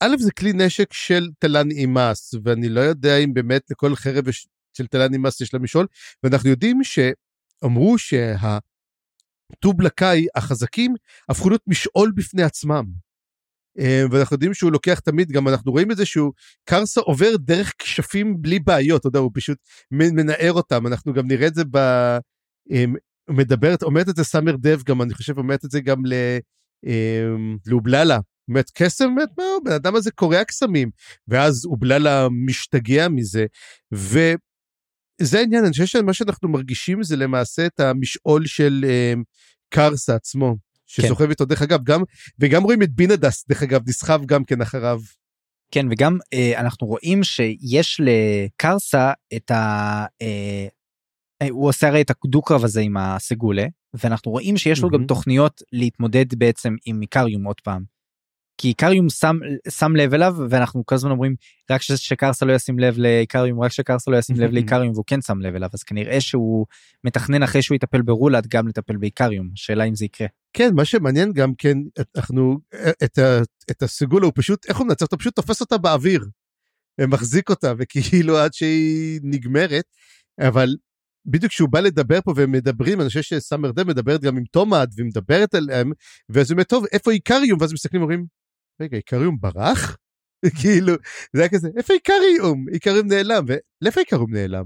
א' 0.00 0.16
זה 0.18 0.32
כלי 0.32 0.52
נשק 0.52 0.92
של 0.92 1.28
תלן 1.38 1.70
אימאס, 1.70 2.34
ואני 2.44 2.68
לא 2.68 2.80
יודע 2.80 3.18
אם 3.18 3.34
באמת 3.34 3.62
לכל 3.70 3.96
חרב 3.96 4.24
של 4.76 4.86
תלן 4.86 5.12
אימאס 5.12 5.40
יש 5.40 5.54
לה 5.54 5.60
משעול, 5.60 5.86
ואנחנו 6.22 6.50
יודעים 6.50 6.80
שאמרו 6.84 7.96
שהטובלקאי 9.52 10.26
החזקים 10.34 10.94
הפכו 11.28 11.48
להיות 11.48 11.62
משעול 11.66 12.12
בפני 12.14 12.42
עצמם. 12.42 12.84
אה, 13.78 14.02
ואנחנו 14.10 14.34
יודעים 14.34 14.54
שהוא 14.54 14.72
לוקח 14.72 15.00
תמיד, 15.00 15.32
גם 15.32 15.48
אנחנו 15.48 15.72
רואים 15.72 15.90
את 15.90 15.96
זה 15.96 16.06
שהוא, 16.06 16.32
קרסה 16.64 17.00
עובר 17.00 17.36
דרך 17.36 17.72
כשפים 17.78 18.42
בלי 18.42 18.58
בעיות, 18.58 19.00
אתה 19.00 19.08
יודע, 19.08 19.18
הוא 19.18 19.30
פשוט 19.34 19.58
מנער 19.90 20.52
אותם, 20.52 20.86
אנחנו 20.86 21.12
גם 21.12 21.26
נראה 21.26 21.46
את 21.46 21.54
זה 21.54 21.62
ב... 21.70 21.78
אה, 22.72 22.84
מדברת, 23.30 23.82
אומרת 23.82 24.08
את 24.08 24.16
זה 24.16 24.24
סאמר 24.24 24.56
דב 24.56 24.82
גם, 24.82 25.02
אני 25.02 25.14
חושב, 25.14 25.38
אומרת 25.38 25.64
את 25.64 25.70
זה 25.70 25.80
גם. 25.80 26.02
אמ, 26.86 27.56
לאובללה. 27.66 28.18
אומרת, 28.48 28.70
קסם, 28.74 29.04
אומרת, 29.04 29.28
מה, 29.38 29.44
הבן 29.60 29.72
אדם 29.72 29.96
הזה 29.96 30.10
קורע 30.10 30.44
קסמים. 30.44 30.90
ואז 31.28 31.64
אובללה 31.64 32.28
משתגע 32.46 33.08
מזה. 33.08 33.46
וזה 33.92 35.38
העניין, 35.38 35.64
אני 35.64 35.72
חושב 35.72 35.86
שמה 35.86 36.12
שאנחנו 36.12 36.48
מרגישים 36.48 37.02
זה 37.02 37.16
למעשה 37.16 37.66
את 37.66 37.80
המשעול 37.80 38.46
של 38.46 38.84
אמ, 38.88 39.22
קרסה 39.68 40.14
עצמו. 40.14 40.56
שסוחב 40.86 41.28
איתו, 41.28 41.44
דרך 41.44 41.62
אגב, 41.62 41.84
גם, 41.84 42.02
וגם 42.38 42.62
רואים 42.62 42.82
את 42.82 42.90
בינדס, 42.90 43.44
דרך 43.48 43.62
אגב, 43.62 43.80
נסחב 43.88 44.24
גם 44.26 44.44
כן 44.44 44.60
אחריו. 44.60 45.00
כן 45.70 45.86
וגם 45.90 46.18
אה, 46.34 46.60
אנחנו 46.60 46.86
רואים 46.86 47.22
שיש 47.22 48.00
לקרסה 48.04 49.12
את 49.36 49.50
ה... 49.50 50.04
אה, 50.22 50.66
הוא 51.50 51.68
עושה 51.68 51.88
הרי 51.88 52.00
את 52.00 52.10
הדו-קרב 52.24 52.64
הזה 52.64 52.80
עם 52.80 52.96
הסגולה 52.96 53.66
ואנחנו 53.94 54.32
רואים 54.32 54.56
שיש 54.56 54.82
לו 54.82 54.88
גם 54.88 54.94
מהמם. 54.94 55.06
תוכניות 55.06 55.62
להתמודד 55.72 56.34
בעצם 56.34 56.76
עם 56.86 57.02
איקריום 57.02 57.44
עוד 57.44 57.60
פעם. 57.60 57.94
כי 58.58 58.68
איקריום 58.68 59.10
שם 59.10 59.38
שם 59.68 59.96
לב 59.96 60.14
אליו 60.14 60.36
ואנחנו 60.50 60.86
כל 60.86 60.94
הזמן 60.94 61.10
אומרים 61.10 61.34
רק 61.70 61.82
שקרסה 61.82 62.46
לא 62.46 62.52
ישים 62.52 62.78
לב 62.78 62.98
לאיקריום 62.98 63.60
רק 63.60 63.72
שקרסה 63.72 64.10
לא 64.10 64.16
ישים 64.16 64.36
לב 64.36 64.50
לאיקריום 64.52 64.90
והוא 64.92 65.04
כן 65.06 65.20
שם 65.20 65.40
לב 65.40 65.54
אליו 65.54 65.68
אז 65.72 65.82
כנראה 65.82 66.20
שהוא 66.20 66.66
מתכנן 67.04 67.42
אחרי 67.42 67.62
שהוא 67.62 67.76
יטפל 67.76 68.02
ברולד 68.02 68.46
גם 68.46 68.68
לטפל 68.68 68.96
באיקריום 68.96 69.48
שאלה 69.54 69.84
אם 69.84 69.94
זה 69.94 70.04
יקרה. 70.04 70.26
כן, 70.52 70.70
מה 70.74 70.84
שמעניין 70.84 71.32
גם 71.32 71.54
כן, 71.54 71.78
את- 72.00 72.08
אנחנו, 72.16 72.58
את, 73.04 73.18
ה, 73.18 73.38
את 73.70 73.82
הסגולה, 73.82 74.24
הוא 74.26 74.32
פשוט, 74.36 74.66
איך 74.68 74.76
הוא 74.76 74.86
מנצח 74.86 75.02
אותה? 75.02 75.16
פשוט 75.16 75.36
תופס 75.36 75.60
אותה 75.60 75.78
באוויר. 75.78 76.24
ומחזיק 77.00 77.50
אותה, 77.50 77.72
וכאילו 77.78 78.38
עד 78.38 78.54
שהיא 78.54 79.20
נגמרת, 79.22 79.84
אבל 80.40 80.76
בדיוק 81.26 81.52
כשהוא 81.52 81.68
בא 81.68 81.80
לדבר 81.80 82.20
פה 82.20 82.32
והם 82.36 82.52
מדברים, 82.52 83.00
אני 83.00 83.08
חושב 83.08 83.22
שסאמר 83.22 83.70
דם 83.70 83.86
מדברת 83.86 84.20
גם 84.20 84.36
עם 84.36 84.44
תומאד, 84.44 84.92
והיא 84.96 85.06
מדברת 85.06 85.54
עליהם, 85.54 85.92
ואז 86.28 86.50
הוא 86.50 86.54
אומר, 86.54 86.64
טוב, 86.64 86.84
איפה 86.92 87.10
איקריום? 87.10 87.60
ואז 87.60 87.72
מסתכלים 87.72 88.02
ואומרים, 88.02 88.26
רגע, 88.80 88.96
איקריום 88.96 89.36
ברח? 89.40 89.96
כאילו, 90.60 90.94
זה 91.32 91.40
היה 91.40 91.48
כזה, 91.48 91.68
איפה 91.76 91.94
איקריום? 91.94 92.66
איקריום 92.72 93.06
נעלם, 93.06 93.44
ולאיפה 93.46 94.00
איקריום 94.00 94.34
נעלם? 94.34 94.64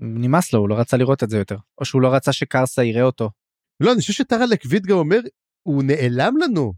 נמאס 0.00 0.52
לו 0.52 0.60
הוא 0.60 0.68
לא 0.68 0.74
רצה 0.74 0.96
לראות 0.96 1.22
את 1.22 1.30
זה 1.30 1.38
יותר 1.38 1.56
או 1.80 1.84
שהוא 1.84 2.02
לא 2.02 2.14
רצה 2.14 2.32
שקרסה 2.32 2.84
יראה 2.84 3.02
אותו. 3.02 3.30
לא, 3.80 3.92
אני 3.92 4.00
חושב 4.00 4.12
שטרה 4.12 4.46
לקוויד 4.46 4.86
גם 4.86 4.96
אומר, 4.96 5.20
הוא 5.62 5.82
נעלם 5.82 6.34
לנו, 6.36 6.72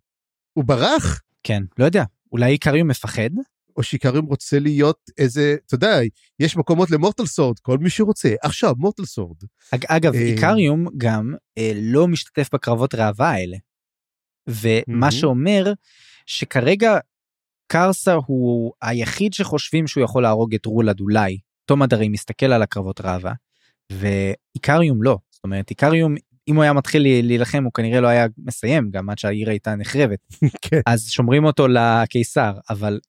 הוא 0.53 0.65
ברח. 0.65 1.21
כן 1.43 1.63
לא 1.79 1.85
יודע 1.85 2.05
אולי 2.33 2.53
איקריום 2.53 2.89
מפחד 2.89 3.31
או 3.77 3.83
שאיקריום 3.83 4.27
רוצה 4.27 4.59
להיות 4.59 5.11
איזה, 5.19 5.57
אתה 5.67 5.75
יודע, 5.75 5.99
יש 6.41 6.57
מקומות 6.57 6.91
למורטל 6.91 7.27
סורד, 7.27 7.59
כל 7.59 7.79
מי 7.79 7.91
שרוצה, 7.91 8.35
עכשיו 8.43 8.75
מורטל 8.79 9.05
סורד. 9.05 9.37
אג, 9.75 9.85
אגב, 9.89 10.15
אה, 10.15 10.21
איקריום 10.21 10.87
גם 10.97 11.35
אה, 11.59 11.73
לא 11.75 12.09
משתתף 12.09 12.49
בקרבות 12.55 12.95
ראווה 12.95 13.31
האלה. 13.31 13.57
ומה 14.49 14.83
מהמם. 14.89 15.11
שאומר 15.11 15.73
שכרגע 16.27 16.99
קרסה 17.67 18.15
הוא 18.27 18.73
היחיד 18.83 19.33
שחושבים 19.33 19.87
שהוא 19.87 20.05
יכול 20.05 20.23
להרוג 20.23 20.55
את 20.55 20.67
רולד 20.67 21.01
אולי. 21.01 21.39
תומד 21.67 21.95
הרי 21.95 22.09
מסתכל 22.09 22.47
על 22.47 22.63
הקרבות 22.63 23.01
ראווה, 23.01 23.33
ואיקריום 23.93 25.03
לא. 25.03 25.19
זאת 25.31 25.45
אומרת, 25.45 25.71
איקריום, 25.71 26.15
אם 26.49 26.57
הוא 26.57 26.63
היה 26.63 26.73
מתחיל 26.73 27.03
להילחם, 27.03 27.65
הוא 27.65 27.73
כנראה 27.73 28.01
לא 28.01 28.09
היה 28.09 28.27
מסיים, 28.39 28.91
גם 28.91 29.11
עד 29.11 29.19
שהעיר 29.19 29.51
הייתה 29.51 29.75
נחרבת. 29.77 30.19
כן. 30.63 30.81
אז 30.87 31.11
שומרים 31.11 31.45
אותו 31.45 31.69
לקיסר, 31.69 32.53
אבל 32.71 33.01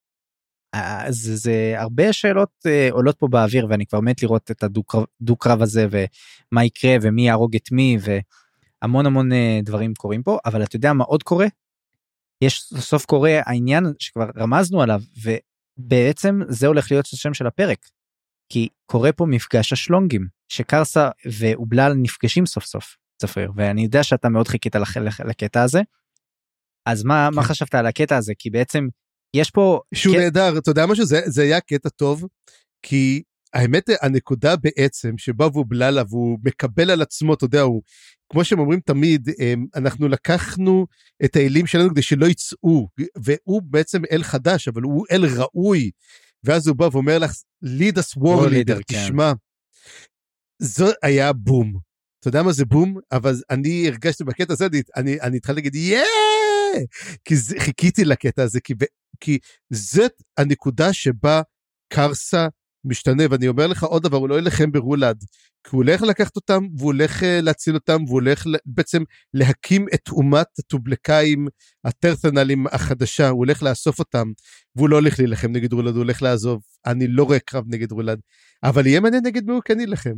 זה, 1.10 1.36
זה 1.36 1.74
הרבה 1.78 2.14
שאלות 2.14 2.52
אה, 2.66 2.88
עולות 2.92 3.18
פה 3.18 3.28
באוויר 3.28 3.68
ואני 3.70 3.86
כבר 3.86 4.00
מת 4.00 4.24
לראות 4.24 4.52
את 4.52 4.64
הדו-קרב 4.64 5.62
הזה 5.62 5.88
ומה 5.92 6.66
יקרה 6.66 6.96
ומי 7.02 7.28
יהרוג 7.28 7.56
את 7.56 7.72
מי 7.72 7.98
והמון 8.02 9.06
המון 9.06 9.32
אה, 9.34 9.60
דברים 9.64 9.94
קורים 9.94 10.24
פה 10.24 10.38
אבל 10.46 10.64
אתה 10.64 10.76
יודע 10.76 10.94
מה 10.94 11.04
עוד 11.04 11.24
קורה? 11.24 11.48
יש 12.42 12.74
סוף 12.78 13.06
קורה 13.06 13.40
העניין 13.46 13.84
שכבר 14.00 14.30
רמזנו 14.38 14.82
עליו 14.82 15.02
ובעצם 15.24 16.40
זה 16.48 16.68
הולך 16.68 16.92
להיות 16.92 17.06
השם 17.14 17.34
של 17.34 17.48
הפרק. 17.48 17.80
כי 18.50 18.70
קורה 18.86 19.12
פה 19.12 19.26
מפגש 19.26 19.74
השלונגים 19.74 20.28
שקרסה 20.50 21.10
ואובלל 21.40 21.94
נפגשים 21.94 22.46
סוף 22.46 22.66
סוף 22.66 22.98
צפריר 23.22 23.52
ואני 23.56 23.84
יודע 23.84 24.04
שאתה 24.04 24.30
מאוד 24.30 24.48
חיכית 24.48 24.76
לח- 24.76 25.22
לקטע 25.26 25.64
הזה. 25.64 25.82
אז 26.86 27.04
מה 27.04 27.30
מה 27.30 27.42
כן. 27.42 27.48
חשבת 27.48 27.76
על 27.76 27.86
הקטע 27.86 28.18
הזה 28.18 28.34
כי 28.40 28.50
בעצם 28.50 28.88
יש 29.36 29.52
פה 29.52 29.80
שהוא 29.96 30.16
קט- 30.16 30.22
נהדר, 30.22 30.58
אתה 30.58 30.72
יודע 30.72 30.86
משהו? 30.86 31.06
זה, 31.06 31.22
זה 31.26 31.42
היה 31.42 31.62
קטע 31.62 31.90
טוב, 31.90 32.26
כי 32.82 33.22
האמת, 33.54 33.90
הנקודה 34.02 34.56
בעצם 34.56 35.18
שבה 35.18 35.48
והוא 35.48 35.66
בללה 35.68 36.04
והוא 36.10 36.40
מקבל 36.44 36.92
על 36.92 37.02
עצמו, 37.02 37.34
אתה 37.34 37.46
יודע, 37.46 37.62
הוא, 37.62 37.82
כמו 38.32 38.46
שהם 38.46 38.60
אומרים 38.60 38.80
תמיד, 38.80 39.30
הם, 39.40 39.66
אנחנו 39.76 40.08
לקחנו 40.08 40.88
את 41.26 41.36
האלים 41.36 41.68
שלנו 41.68 41.90
כדי 41.90 42.02
שלא 42.02 42.26
יצאו, 42.26 42.88
והוא 43.24 43.62
בעצם 43.66 44.02
אל 44.12 44.24
חדש, 44.24 44.68
אבל 44.68 44.82
הוא 44.82 45.06
אל 45.12 45.26
ראוי. 45.26 45.92
ואז 46.44 46.68
הוא 46.68 46.76
בא 46.76 46.90
ואומר 46.92 47.20
לך, 47.20 47.32
lead 47.66 47.96
us 47.98 48.20
war 48.20 48.50
leader, 48.50 48.82
כן. 48.88 49.06
תשמע. 49.06 49.32
זה 50.60 50.86
היה 51.04 51.34
בום. 51.34 51.74
אתה 52.20 52.28
יודע 52.28 52.44
מה 52.44 52.52
זה 52.52 52.66
בום? 52.66 52.98
אבל 53.12 53.36
אני 53.50 53.88
הרגשתי 53.88 54.24
בקטע 54.24 54.54
הזה, 54.54 54.66
אני, 54.66 54.82
אני, 54.96 55.22
אני 55.22 55.38
התחלתי 55.38 55.56
להגיד, 55.56 55.76
יאה! 55.76 56.45
כי 57.26 57.36
זה, 57.36 57.56
חיכיתי 57.60 58.06
לקטע 58.06 58.44
הזה, 58.44 58.60
כי, 58.62 58.74
כי 59.20 59.40
זאת 59.74 60.14
הנקודה 60.38 60.94
שבה 60.94 61.42
קרסה 61.94 62.48
משתנה, 62.86 63.24
ואני 63.30 63.48
אומר 63.48 63.68
לך 63.68 63.84
עוד 63.84 64.04
דבר, 64.04 64.18
הוא 64.18 64.30
לא 64.30 64.40
ילחם 64.40 64.72
ברולד, 64.72 65.24
כי 65.64 65.70
הוא 65.72 65.84
הולך 65.84 66.02
לקחת 66.02 66.36
אותם, 66.36 66.68
והוא 66.78 66.94
הולך 66.94 67.24
אה, 67.24 67.42
להציל 67.42 67.76
אותם, 67.76 68.04
והוא 68.06 68.20
הולך 68.20 68.46
בעצם 68.66 69.04
להקים 69.34 69.86
את 69.94 70.10
אומת 70.10 70.48
הטובלקאים, 70.60 71.48
הטרת'נלים 71.84 72.68
החדשה, 72.68 73.30
הוא 73.30 73.38
הולך 73.38 73.64
לאסוף 73.64 74.00
אותם, 74.00 74.32
והוא 74.76 74.90
לא 74.90 74.96
הולך 74.96 75.20
להילחם 75.20 75.52
נגד 75.52 75.74
רולד, 75.74 75.94
הוא 75.94 76.04
הולך 76.04 76.22
לעזוב. 76.22 76.62
אני 76.86 77.08
לא 77.08 77.24
רואה 77.24 77.40
קרב 77.40 77.64
נגד 77.68 77.92
רולד, 77.92 78.20
אבל 78.64 78.88
יהיה 78.88 79.00
מעניין 79.00 79.24
נגד 79.26 79.46
מי 79.46 79.54
הוא 79.54 79.62
כן 79.66 79.80
יילחם. 79.80 80.16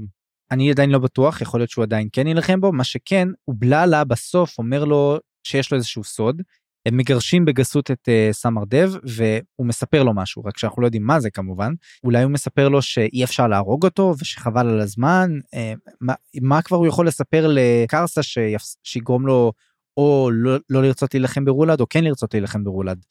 אני 0.52 0.72
עדיין 0.72 0.90
לא 0.90 1.00
בטוח 1.00 1.42
יכול 1.42 1.60
להיות 1.60 1.70
שהוא 1.70 1.84
עדיין 1.84 2.08
כן 2.12 2.28
יילחם 2.28 2.62
בו 2.62 2.72
מה 2.72 2.84
שכן 2.84 3.28
אובללה 3.48 4.04
בסוף 4.04 4.58
אומר 4.58 4.86
לו 4.86 5.20
שיש 5.48 5.72
לו 5.72 5.78
איזשהו 5.78 6.04
סוד. 6.04 6.42
הם 6.86 6.98
מגרשים 6.98 7.46
בגסות 7.46 7.92
את 7.92 8.10
uh, 8.46 8.66
דב 8.68 8.92
והוא 9.04 9.68
מספר 9.68 10.04
לו 10.04 10.14
משהו 10.14 10.44
רק 10.46 10.58
שאנחנו 10.58 10.82
לא 10.82 10.88
יודעים 10.88 11.04
מה 11.04 11.20
זה 11.20 11.30
כמובן 11.30 11.74
אולי 12.04 12.24
הוא 12.24 12.32
מספר 12.32 12.70
לו 12.70 12.82
שאי 12.82 13.24
אפשר 13.24 13.48
להרוג 13.48 13.86
אותו 13.86 14.14
ושחבל 14.20 14.70
על 14.70 14.80
הזמן 14.80 15.30
uh, 15.46 15.80
מה, 16.02 16.14
מה 16.42 16.62
כבר 16.62 16.78
הוא 16.78 16.88
יכול 16.88 17.08
לספר 17.08 17.48
לקרסה 17.50 18.24
שיפס, 18.24 18.78
שיגרום 18.84 19.28
לו 19.28 19.54
או 19.98 20.30
לא, 20.34 20.58
לא 20.70 20.84
לרצות 20.84 21.14
להילחם 21.14 21.46
ברולד 21.46 21.82
או 21.82 21.86
כן 21.90 22.04
לרצות 22.04 22.34
להילחם 22.34 22.64
ברולד. 22.64 23.06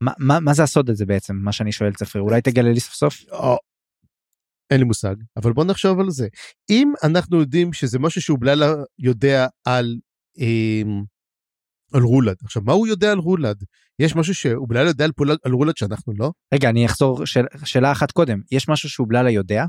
מה, 0.00 0.12
מה, 0.18 0.40
מה 0.40 0.54
זה 0.54 0.62
הסוד 0.62 0.90
הזה 0.90 1.06
בעצם 1.06 1.36
מה 1.36 1.52
שאני 1.52 1.72
שואל 1.72 1.92
צפריר 1.92 2.24
אולי 2.24 2.40
תגלה 2.40 2.72
לי 2.72 2.80
סוף 2.80 2.94
סוף. 2.94 3.24
או, 3.32 3.56
אין 4.70 4.78
לי 4.80 4.84
מושג, 4.84 5.14
אבל 5.36 5.52
בוא 5.52 5.64
נחשוב 5.64 6.00
על 6.00 6.10
זה. 6.10 6.28
אם 6.70 6.92
אנחנו 7.04 7.40
יודעים 7.40 7.72
שזה 7.72 7.98
משהו 7.98 8.22
שאובללה 8.22 8.74
יודע 8.98 9.46
על, 9.64 9.96
אמ, 10.38 11.02
על 11.92 12.02
רולד, 12.02 12.36
עכשיו 12.44 12.62
מה 12.62 12.72
הוא 12.72 12.86
יודע 12.86 13.12
על 13.12 13.18
רולד? 13.18 13.64
יש 13.98 14.16
משהו 14.16 14.34
שאובללה 14.34 14.88
יודע 14.88 15.04
על, 15.04 15.12
פולד, 15.12 15.38
על 15.44 15.52
רולד 15.52 15.76
שאנחנו 15.76 16.12
לא? 16.18 16.30
רגע 16.54 16.68
אני 16.70 16.86
אחזור 16.86 17.26
של, 17.26 17.44
שאלה 17.64 17.92
אחת 17.92 18.10
קודם 18.10 18.40
יש 18.52 18.68
משהו 18.68 18.88
שאובללה 18.88 19.30
יודע 19.30 19.64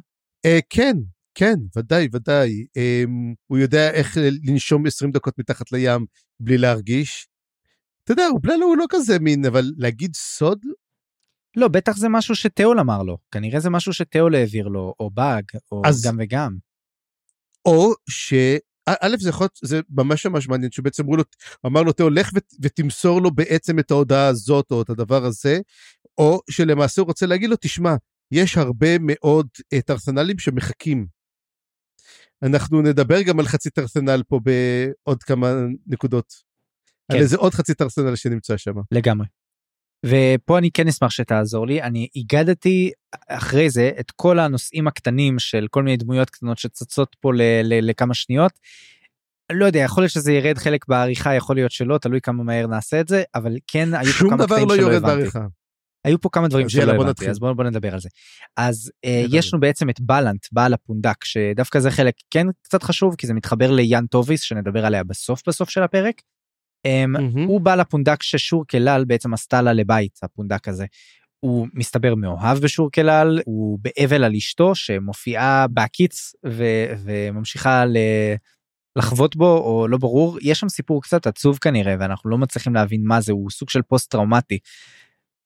אה, 0.45 0.59
כן, 0.69 0.97
כן, 1.35 1.55
ודאי, 1.77 2.07
ודאי. 2.13 2.49
אמ, 2.77 3.33
הוא 3.47 3.57
יודע 3.57 3.91
איך 3.91 4.17
לנשום 4.43 4.85
20 4.85 5.11
דקות 5.11 5.39
מתחת 5.39 5.71
לים 5.71 6.05
בלי 6.39 6.57
להרגיש. 6.57 7.27
אתה 8.03 8.11
יודע, 8.11 8.27
אובללה 8.31 8.65
הוא 8.65 8.77
לא 8.77 8.85
כזה 8.89 9.19
מין, 9.19 9.45
אבל 9.45 9.71
להגיד 9.77 10.15
סוד? 10.15 10.59
לא, 11.57 11.67
בטח 11.67 11.97
זה 11.97 12.09
משהו 12.09 12.35
שתיאול 12.35 12.79
אמר 12.79 13.03
לו. 13.03 13.17
כנראה 13.31 13.59
זה 13.59 13.69
משהו 13.69 13.93
שתיאול 13.93 14.35
העביר 14.35 14.67
לו, 14.67 14.93
או 14.99 15.09
באג, 15.11 15.43
או 15.71 15.81
אז- 15.85 16.05
גם 16.05 16.17
וגם. 16.19 16.57
או 17.65 17.93
ש... 18.09 18.33
א', 19.01 19.15
זה 19.19 19.29
יכול 19.29 19.43
להיות, 19.43 19.59
זה 19.63 19.81
ממש 19.89 20.25
ממש 20.25 20.47
מעניין, 20.47 20.71
שבעצם 20.71 21.03
אמרו 21.03 21.17
לו, 21.17 21.23
אמר 21.65 21.83
לו, 21.83 21.93
תאו, 21.93 22.09
לך 22.09 22.31
ות, 22.35 22.53
ותמסור 22.61 23.21
לו 23.21 23.31
בעצם 23.31 23.79
את 23.79 23.91
ההודעה 23.91 24.27
הזאת, 24.27 24.71
או 24.71 24.81
את 24.81 24.89
הדבר 24.89 25.25
הזה, 25.25 25.59
או 26.17 26.41
שלמעשה 26.49 27.01
הוא 27.01 27.07
רוצה 27.07 27.25
להגיד 27.25 27.49
לו, 27.49 27.55
תשמע, 27.61 27.95
יש 28.31 28.57
הרבה 28.57 28.97
מאוד 28.99 29.47
אה, 29.73 29.81
טרסנלים 29.81 30.39
שמחכים. 30.39 31.07
אנחנו 32.43 32.81
נדבר 32.81 33.21
גם 33.21 33.39
על 33.39 33.45
חצי 33.45 33.69
טרסנל 33.69 34.23
פה 34.27 34.39
בעוד 34.43 35.23
כמה 35.23 35.53
נקודות. 35.87 36.33
כן. 37.11 37.15
על 37.15 37.21
איזה 37.21 37.37
עוד 37.37 37.53
חצי 37.53 37.73
טרסנל 37.73 38.15
שנמצא 38.15 38.57
שם. 38.57 38.73
לגמרי. 38.91 39.25
ופה 40.05 40.57
אני 40.57 40.71
כן 40.71 40.87
אשמח 40.87 41.09
שתעזור 41.09 41.67
לי, 41.67 41.81
אני 41.81 42.07
הגדתי 42.15 42.91
אחרי 43.29 43.69
זה 43.69 43.91
את 43.99 44.11
כל 44.11 44.39
הנושאים 44.39 44.87
הקטנים 44.87 45.39
של 45.39 45.67
כל 45.69 45.83
מיני 45.83 45.97
דמויות 45.97 46.29
קטנות 46.29 46.57
שצצות 46.57 47.15
פה 47.19 47.33
ל- 47.33 47.41
ל- 47.63 47.89
לכמה 47.89 48.13
שניות. 48.13 48.51
לא 49.51 49.65
יודע, 49.65 49.79
יכול 49.79 50.03
להיות 50.03 50.11
שזה 50.11 50.33
ירד 50.33 50.57
חלק 50.57 50.87
בעריכה, 50.87 51.35
יכול 51.35 51.55
להיות 51.55 51.71
שלא, 51.71 51.97
תלוי 51.97 52.21
כמה 52.21 52.43
מהר 52.43 52.67
נעשה 52.67 53.01
את 53.01 53.07
זה, 53.07 53.23
אבל 53.35 53.57
כן 53.67 53.93
היו 53.93 54.11
פה 54.11 54.29
כמה 54.29 54.45
דבר 54.45 54.63
לא 54.63 54.75
שלא 54.75 54.81
יורד. 54.81 55.01
בעריכה. 55.01 55.45
היו 56.05 56.21
פה 56.21 56.29
כמה 56.31 56.47
דברים 56.47 56.69
שלא 56.69 56.91
הבנתי, 56.91 57.09
נתחיל. 57.09 57.29
אז 57.29 57.39
בואו 57.39 57.55
בוא 57.55 57.63
נדבר 57.63 57.93
על 57.93 57.99
זה. 57.99 58.09
אז 58.57 58.91
נדבר. 59.05 59.37
יש 59.37 59.53
לנו 59.53 59.61
בעצם 59.61 59.89
את 59.89 60.01
בלנט, 60.01 60.47
בעל 60.51 60.73
הפונדק, 60.73 61.23
שדווקא 61.23 61.79
זה 61.79 61.91
חלק 61.91 62.13
כן 62.31 62.47
קצת 62.61 62.83
חשוב, 62.83 63.15
כי 63.15 63.27
זה 63.27 63.33
מתחבר 63.33 63.71
ליאן 63.71 64.05
טוביס, 64.05 64.41
שנדבר 64.41 64.85
עליה 64.85 65.03
בסוף 65.03 65.41
בסוף 65.47 65.69
של 65.69 65.83
הפרק. 65.83 66.21
מהמם. 67.07 67.47
הוא 67.47 67.61
בעל 67.61 67.79
הפונדק 67.79 68.23
ששור 68.23 68.65
כלל 68.71 69.05
בעצם 69.05 69.33
עשתה 69.33 69.61
לה 69.61 69.73
לבית, 69.73 70.19
הפונדק 70.23 70.67
הזה. 70.67 70.85
הוא 71.39 71.67
מסתבר 71.73 72.15
מאוהב 72.15 72.57
בשור 72.57 72.89
כלל, 72.91 73.39
הוא 73.45 73.79
באבל 73.81 74.23
על 74.23 74.35
אשתו 74.35 74.75
שמופיעה 74.75 75.67
בהקיץ 75.67 76.33
ו- 76.45 76.93
וממשיכה 77.03 77.85
ל- 77.85 77.97
לחוות 78.97 79.35
בו, 79.35 79.57
או 79.57 79.87
לא 79.87 79.97
ברור, 79.97 80.37
יש 80.41 80.59
שם 80.59 80.69
סיפור 80.69 81.01
קצת 81.01 81.27
עצוב 81.27 81.57
כנראה, 81.57 81.95
ואנחנו 81.99 82.29
לא 82.29 82.37
מצליחים 82.37 82.73
להבין 82.75 83.01
מה 83.03 83.21
זה, 83.21 83.31
הוא 83.31 83.49
סוג 83.49 83.69
של 83.69 83.81
פוסט 83.81 84.11
טראומטי. 84.11 84.59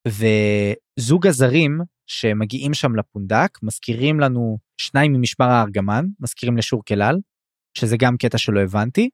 וזוג 0.07 1.27
הזרים 1.27 1.79
שמגיעים 2.07 2.73
שם 2.73 2.95
לפונדק 2.95 3.57
מזכירים 3.63 4.19
לנו 4.19 4.57
שניים 4.77 5.13
ממשמר 5.13 5.45
הארגמן, 5.45 6.05
מזכירים 6.19 6.57
לשור 6.57 6.83
כלל, 6.87 7.19
שזה 7.77 7.97
גם 7.97 8.17
קטע 8.17 8.37
שלא 8.37 8.59
הבנתי, 8.59 9.09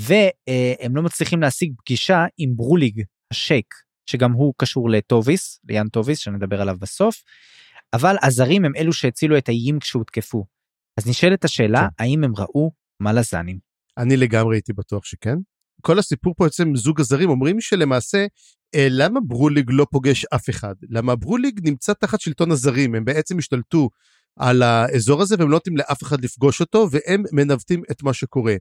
והם 0.00 0.96
לא 0.96 1.02
מצליחים 1.02 1.40
להשיג 1.40 1.72
פגישה 1.78 2.24
עם 2.38 2.56
ברוליג 2.56 3.02
השייק, 3.30 3.74
שגם 4.06 4.32
הוא 4.32 4.54
קשור 4.56 4.90
לטוביס, 4.90 5.60
ליאן 5.68 5.88
טוביס, 5.88 6.18
שנדבר 6.18 6.60
עליו 6.60 6.76
בסוף, 6.80 7.22
אבל 7.92 8.16
הזרים 8.22 8.64
הם 8.64 8.72
אלו 8.76 8.92
שהצילו 8.92 9.38
את 9.38 9.48
האיים 9.48 9.78
כשהותקפו. 9.78 10.46
אז 11.00 11.06
נשאלת 11.06 11.44
השאלה, 11.44 11.80
כן. 11.80 12.04
האם 12.04 12.24
הם 12.24 12.32
ראו 12.36 12.72
מלזנים? 13.00 13.58
אני 13.98 14.16
לגמרי 14.16 14.56
הייתי 14.56 14.72
בטוח 14.72 15.04
שכן. 15.04 15.36
כל 15.80 15.98
הסיפור 15.98 16.34
פה 16.36 16.44
בעצם 16.44 16.76
זוג 16.76 17.00
הזרים 17.00 17.30
אומרים 17.30 17.60
שלמעשה 17.60 18.26
אה, 18.74 18.86
למה 18.90 19.20
ברוליג 19.20 19.70
לא 19.70 19.86
פוגש 19.90 20.24
אף 20.24 20.50
אחד? 20.50 20.74
למה 20.90 21.16
ברוליג 21.16 21.60
נמצא 21.64 21.92
תחת 21.92 22.20
שלטון 22.20 22.50
הזרים, 22.50 22.94
הם 22.94 23.04
בעצם 23.04 23.38
השתלטו 23.38 23.90
על 24.38 24.62
האזור 24.62 25.22
הזה 25.22 25.34
והם 25.38 25.50
לא 25.50 25.54
נותנים 25.54 25.76
לאף 25.76 26.02
אחד 26.02 26.24
לפגוש 26.24 26.60
אותו 26.60 26.88
והם 26.90 27.22
מנווטים 27.32 27.82
את 27.90 28.02
מה 28.02 28.12
שקורה. 28.12 28.54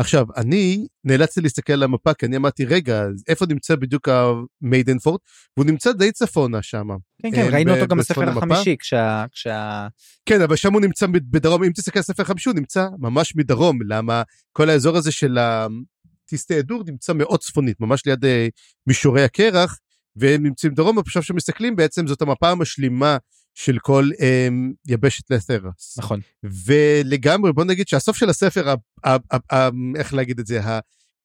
עכשיו, 0.00 0.26
אני 0.36 0.86
נאלצתי 1.04 1.40
להסתכל 1.40 1.72
על 1.72 1.82
המפה 1.82 2.14
כי 2.14 2.26
אני 2.26 2.36
אמרתי, 2.36 2.64
רגע, 2.64 3.04
איפה 3.28 3.46
נמצא 3.48 3.76
בדיוק 3.76 4.08
המיידנפורט? 4.08 5.20
והוא 5.56 5.66
נמצא 5.66 5.92
די 5.92 6.12
צפונה 6.12 6.62
שם. 6.62 6.88
כן, 7.22 7.30
כן, 7.30 7.42
אה, 7.42 7.48
ראינו 7.48 7.74
אותו 7.74 7.86
גם 7.86 7.98
בספר? 7.98 8.28
החמישי, 8.28 8.76
כשה... 8.78 9.24
כשה... 9.32 9.86
כן, 10.26 10.42
אבל 10.42 10.56
שם 10.56 10.72
הוא 10.72 10.80
נמצא 10.80 11.06
בדרום, 11.06 11.64
אם 11.64 11.72
תסתכל 11.72 11.98
על 11.98 12.02
ספר 12.02 12.24
חמישי, 12.24 12.48
הוא 12.48 12.56
נמצא 12.56 12.88
ממש 12.98 13.36
מדרום, 13.36 13.78
למה 13.88 14.22
כל 14.52 14.70
האזור 14.70 14.96
הזה 14.96 15.12
של 15.12 15.38
הטיסטי 15.38 16.54
הדור 16.54 16.82
נמצא 16.86 17.12
מאוד 17.12 17.40
צפונית, 17.40 17.80
ממש 17.80 18.06
ליד 18.06 18.24
אה, 18.24 18.48
מישורי 18.86 19.24
הקרח, 19.24 19.78
והם 20.16 20.42
נמצאים 20.42 20.74
דרומה, 20.74 21.00
עכשיו 21.00 21.22
שמסתכלים 21.22 21.76
בעצם 21.76 22.06
זאת 22.06 22.22
המפה 22.22 22.50
המשלימה 22.50 23.16
של 23.54 23.78
כל 23.78 24.08
um, 24.14 24.74
יבשת 24.86 25.30
לתרס. 25.30 25.98
נכון. 25.98 26.20
ולגמרי, 26.66 27.52
בוא 27.52 27.64
נגיד 27.64 27.88
שהסוף 27.88 28.16
של 28.16 28.30
הספר, 28.30 28.68
ה, 28.68 28.74
ה, 29.04 29.16
ה, 29.32 29.56
ה, 29.56 29.68
איך 29.96 30.14
להגיד 30.14 30.38
את 30.38 30.46
זה, 30.46 30.60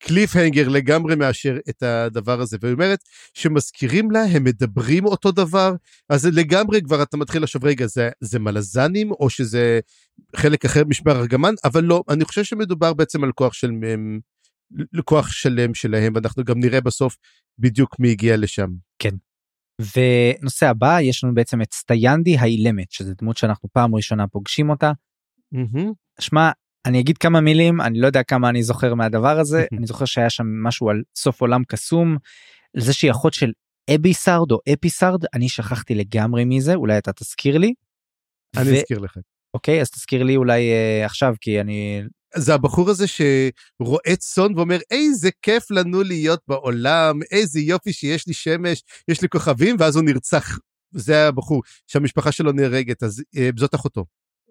הקליפהנגר 0.02 0.68
לגמרי 0.68 1.16
מאשר 1.16 1.56
את 1.68 1.82
הדבר 1.82 2.40
הזה. 2.40 2.56
והיא 2.60 2.74
אומרת 2.74 2.98
שמזכירים 3.34 4.10
לה, 4.10 4.22
הם 4.22 4.44
מדברים 4.44 5.04
אותו 5.04 5.32
דבר, 5.32 5.74
אז 6.08 6.26
לגמרי 6.26 6.82
כבר 6.82 7.02
אתה 7.02 7.16
מתחיל 7.16 7.42
לחשוב, 7.42 7.64
רגע, 7.64 7.86
זה, 7.86 8.10
זה 8.20 8.38
מלזנים 8.38 9.10
או 9.10 9.30
שזה 9.30 9.80
חלק 10.36 10.64
אחר 10.64 10.82
משמר 10.84 11.16
ארגמן? 11.16 11.54
אבל 11.64 11.84
לא, 11.84 12.02
אני 12.08 12.24
חושב 12.24 12.44
שמדובר 12.44 12.94
בעצם 12.94 13.24
על 13.24 13.32
כוח 13.32 13.52
של... 13.52 13.70
כוח 15.04 15.30
שלם 15.30 15.74
שלהם, 15.74 16.12
ואנחנו 16.14 16.44
גם 16.44 16.60
נראה 16.60 16.80
בסוף 16.80 17.16
בדיוק 17.58 17.98
מי 17.98 18.10
הגיע 18.10 18.36
לשם. 18.36 18.68
ונושא 19.80 20.68
הבא, 20.68 21.00
יש 21.00 21.24
לנו 21.24 21.34
בעצם 21.34 21.62
את 21.62 21.74
סטיינדי 21.74 22.36
האילמת, 22.38 22.92
שזו 22.92 23.12
דמות 23.18 23.36
שאנחנו 23.36 23.68
פעם 23.72 23.94
ראשונה 23.94 24.26
פוגשים 24.26 24.70
אותה. 24.70 24.92
שמע, 26.20 26.50
אני 26.86 27.00
אגיד 27.00 27.18
כמה 27.18 27.40
מילים, 27.40 27.80
אני 27.80 28.00
לא 28.00 28.06
יודע 28.06 28.22
כמה 28.22 28.48
אני 28.48 28.62
זוכר 28.62 28.94
מהדבר 28.94 29.38
הזה, 29.38 29.64
אני 29.78 29.86
זוכר 29.86 30.04
שהיה 30.04 30.30
שם 30.30 30.46
משהו 30.62 30.90
על 30.90 31.02
סוף 31.16 31.40
עולם 31.40 31.64
קסום, 31.64 32.16
זה 32.76 32.92
שהיא 32.92 33.10
אחות 33.10 33.34
של 33.34 33.52
אביסארד 33.94 34.52
או 34.52 34.58
אפיסארד, 34.72 35.24
אני 35.34 35.48
שכחתי 35.48 35.94
לגמרי 35.94 36.44
מזה, 36.44 36.74
אולי 36.74 36.98
אתה 36.98 37.12
תזכיר 37.12 37.58
לי. 37.58 37.74
אני 38.56 38.70
ו... 38.70 38.76
אזכיר 38.76 38.98
לך. 38.98 39.18
אוקיי, 39.54 39.80
אז 39.80 39.90
תזכיר 39.90 40.22
לי 40.22 40.36
אולי 40.36 40.70
uh, 40.72 41.06
עכשיו, 41.06 41.34
כי 41.40 41.60
אני 41.60 42.02
זה 42.38 42.54
הבחור 42.54 42.90
הזה 42.90 43.04
שרואה 43.06 44.16
צאן 44.18 44.54
ואומר 44.56 44.78
איזה 44.90 45.30
כיף 45.42 45.70
לנו 45.70 46.02
להיות 46.02 46.40
בעולם 46.48 47.20
איזה 47.30 47.60
יופי 47.60 47.92
שיש 47.92 48.26
לי 48.26 48.34
שמש 48.34 48.82
יש 49.08 49.22
לי 49.22 49.28
כוכבים 49.28 49.76
ואז 49.78 49.96
הוא 49.96 50.04
נרצח 50.04 50.58
זה 50.94 51.28
הבחור 51.28 51.62
שהמשפחה 51.86 52.32
שלו 52.32 52.52
נהרגת 52.52 53.02
אז 53.02 53.22
אה, 53.36 53.50
זאת 53.56 53.74
אחותו. 53.74 54.04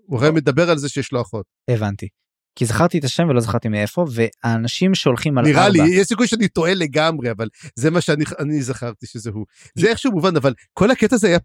הוא 0.06 0.20
הרי 0.20 0.32
מדבר 0.32 0.70
על 0.70 0.78
זה 0.78 0.90
שיש 0.90 1.12
לו 1.12 1.22
אחות. 1.22 1.46
הבנתי. 1.70 2.08
כי 2.56 2.66
זכרתי 2.66 3.00
את 3.00 3.04
השם 3.04 3.28
ולא 3.30 3.42
זכרתי 3.42 3.68
מאיפה 3.68 4.06
והאנשים 4.12 4.96
שהולכים 4.96 5.38
על 5.38 5.46
נראה 5.46 5.66
ארבע. 5.66 5.74
נראה 5.74 5.88
לי 5.88 5.96
יש 5.96 6.08
סיכוי 6.08 6.28
שאני 6.28 6.48
טועה 6.48 6.74
לגמרי 6.74 7.32
אבל 7.32 7.50
זה 7.76 7.92
מה 7.92 8.02
שאני 8.02 8.62
זכרתי 8.62 9.06
שזה 9.08 9.30
הוא 9.30 9.46
זה 9.76 9.90
איכשהו 9.90 10.12
מובן 10.12 10.36
אבל 10.36 10.54
כל 10.74 10.92
הקטע 10.92 11.16
הזה 11.16 11.28
היה 11.28 11.40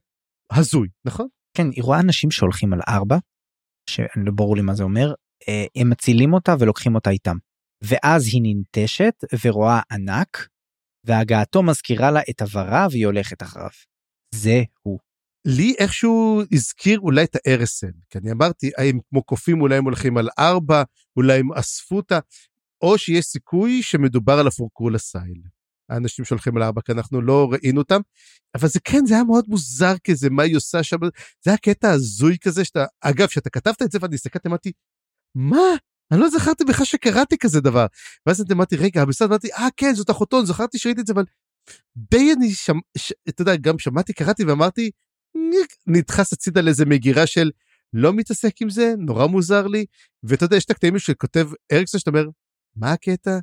הזוי 0.53 0.89
נכון? 1.05 1.27
כן 1.57 1.67
היא 1.73 1.85
רואה 1.85 2.01
אנשים 2.01 2.31
שהולכים 2.31 2.73
על 2.73 2.81
ארבע. 2.89 3.19
שאני 3.91 4.25
לא 4.25 4.33
ברור 4.33 4.57
לי 4.57 4.63
מה 4.63 4.75
זה 4.75 4.83
אומר 4.83 5.15
הם 5.77 5.91
מצילים 5.91 6.33
אותה 6.33 6.55
ולוקחים 6.59 6.95
אותה 6.95 7.11
איתם. 7.11 7.37
ואז 7.83 8.27
היא 8.27 8.41
ננטשת 8.45 9.15
ורואה 9.45 9.81
ענק, 9.93 10.49
והגעתו 11.05 11.63
מזכירה 11.63 12.11
לה 12.11 12.21
את 12.31 12.43
עברה 12.43 12.87
והיא 12.91 13.07
הולכת 13.07 13.43
אחריו. 13.43 13.71
זה 14.35 14.63
הוא. 14.83 14.99
לי 15.45 15.75
איכשהו 15.79 16.43
הזכיר 16.53 17.01
אולי 17.01 17.25
את 17.25 17.37
הארסן, 17.37 17.91
כי 18.11 18.19
אני 18.19 18.33
אמרתי, 18.33 18.71
הם 18.79 18.99
כמו 19.11 19.23
קופים, 19.23 19.61
אולי 19.61 19.77
הם 19.77 19.85
הולכים 19.85 20.17
על 20.17 20.29
ארבע, 20.39 20.83
אולי 21.17 21.39
הם 21.39 21.53
אספו 21.53 21.97
אותה, 21.97 22.19
או 22.83 22.99
שיש 22.99 23.25
סיכוי 23.25 23.83
שמדובר 23.83 24.33
על 24.33 24.47
הפורקול 24.47 24.95
הסייל. 24.95 25.43
האנשים 25.91 26.25
שהולכים 26.25 26.57
על 26.57 26.63
ארבע, 26.63 26.81
כי 26.81 26.93
אנחנו 26.93 27.23
לא 27.23 27.49
ראינו 27.53 27.81
אותם, 27.81 28.01
אבל 28.55 28.69
זה 28.69 28.81
כן, 28.85 29.07
זה 29.07 29.15
היה 29.15 29.25
מאוד 29.25 29.45
מוזר 29.49 29.95
כזה, 30.05 30.31
מה 30.31 30.43
היא 30.43 30.57
עושה 30.57 30.83
שם, 30.83 30.97
זה 31.45 31.51
היה 31.51 31.57
קטע 31.57 31.91
הזוי 31.91 32.37
כזה, 32.41 32.65
שאתה, 32.65 32.85
אגב, 33.01 33.27
כשאתה 33.27 33.51
כתבת 33.51 33.83
את 33.83 33.91
זה 33.91 33.99
ואני 34.03 34.15
הסתכלתי, 34.15 34.49
אמרתי, 34.49 34.73
מה? 35.35 35.77
אני 36.13 36.21
לא 36.21 36.29
זכרתי 36.31 36.65
בכלל 36.65 36.87
שקראתי 36.87 37.39
כזה 37.39 37.61
דבר. 37.61 37.87
ואז 38.27 38.41
אני 38.41 38.53
אמרתי, 38.53 38.77
רגע, 38.77 39.05
בסדר, 39.05 39.29
אמרתי, 39.29 39.53
אה, 39.53 39.69
כן, 39.77 39.95
זאת 39.95 40.11
אחותו, 40.11 40.47
זכרתי 40.47 40.79
שראיתי 40.79 41.01
את 41.01 41.07
זה, 41.07 41.13
אבל 41.13 41.25
די 41.97 42.33
אני 42.33 42.51
שם, 42.51 42.79
ש... 42.97 43.13
אתה 43.29 43.43
יודע, 43.43 43.57
גם 43.57 43.79
שמעתי, 43.79 44.13
קראתי 44.13 44.45
ואמרתי, 44.45 44.91
נדחס 45.87 46.33
הצידה 46.33 46.61
לאיזה 46.61 46.85
מגירה 46.85 47.27
של 47.27 47.51
לא 47.93 48.13
מתעסק 48.13 48.63
עם 48.63 48.71
זה, 48.71 48.95
נורא 48.99 49.27
מוזר 49.27 49.67
לי, 49.67 49.85
ואתה 50.23 50.45
יודע, 50.45 50.57
יש 50.57 50.65
את 50.65 50.71
הקטעים 50.71 50.99
שכותב 50.99 51.49
אריקסון, 51.73 52.01
שאתה 52.01 52.11
אומר, 52.11 52.25
מה 52.77 52.93
הקטע? 52.93 53.39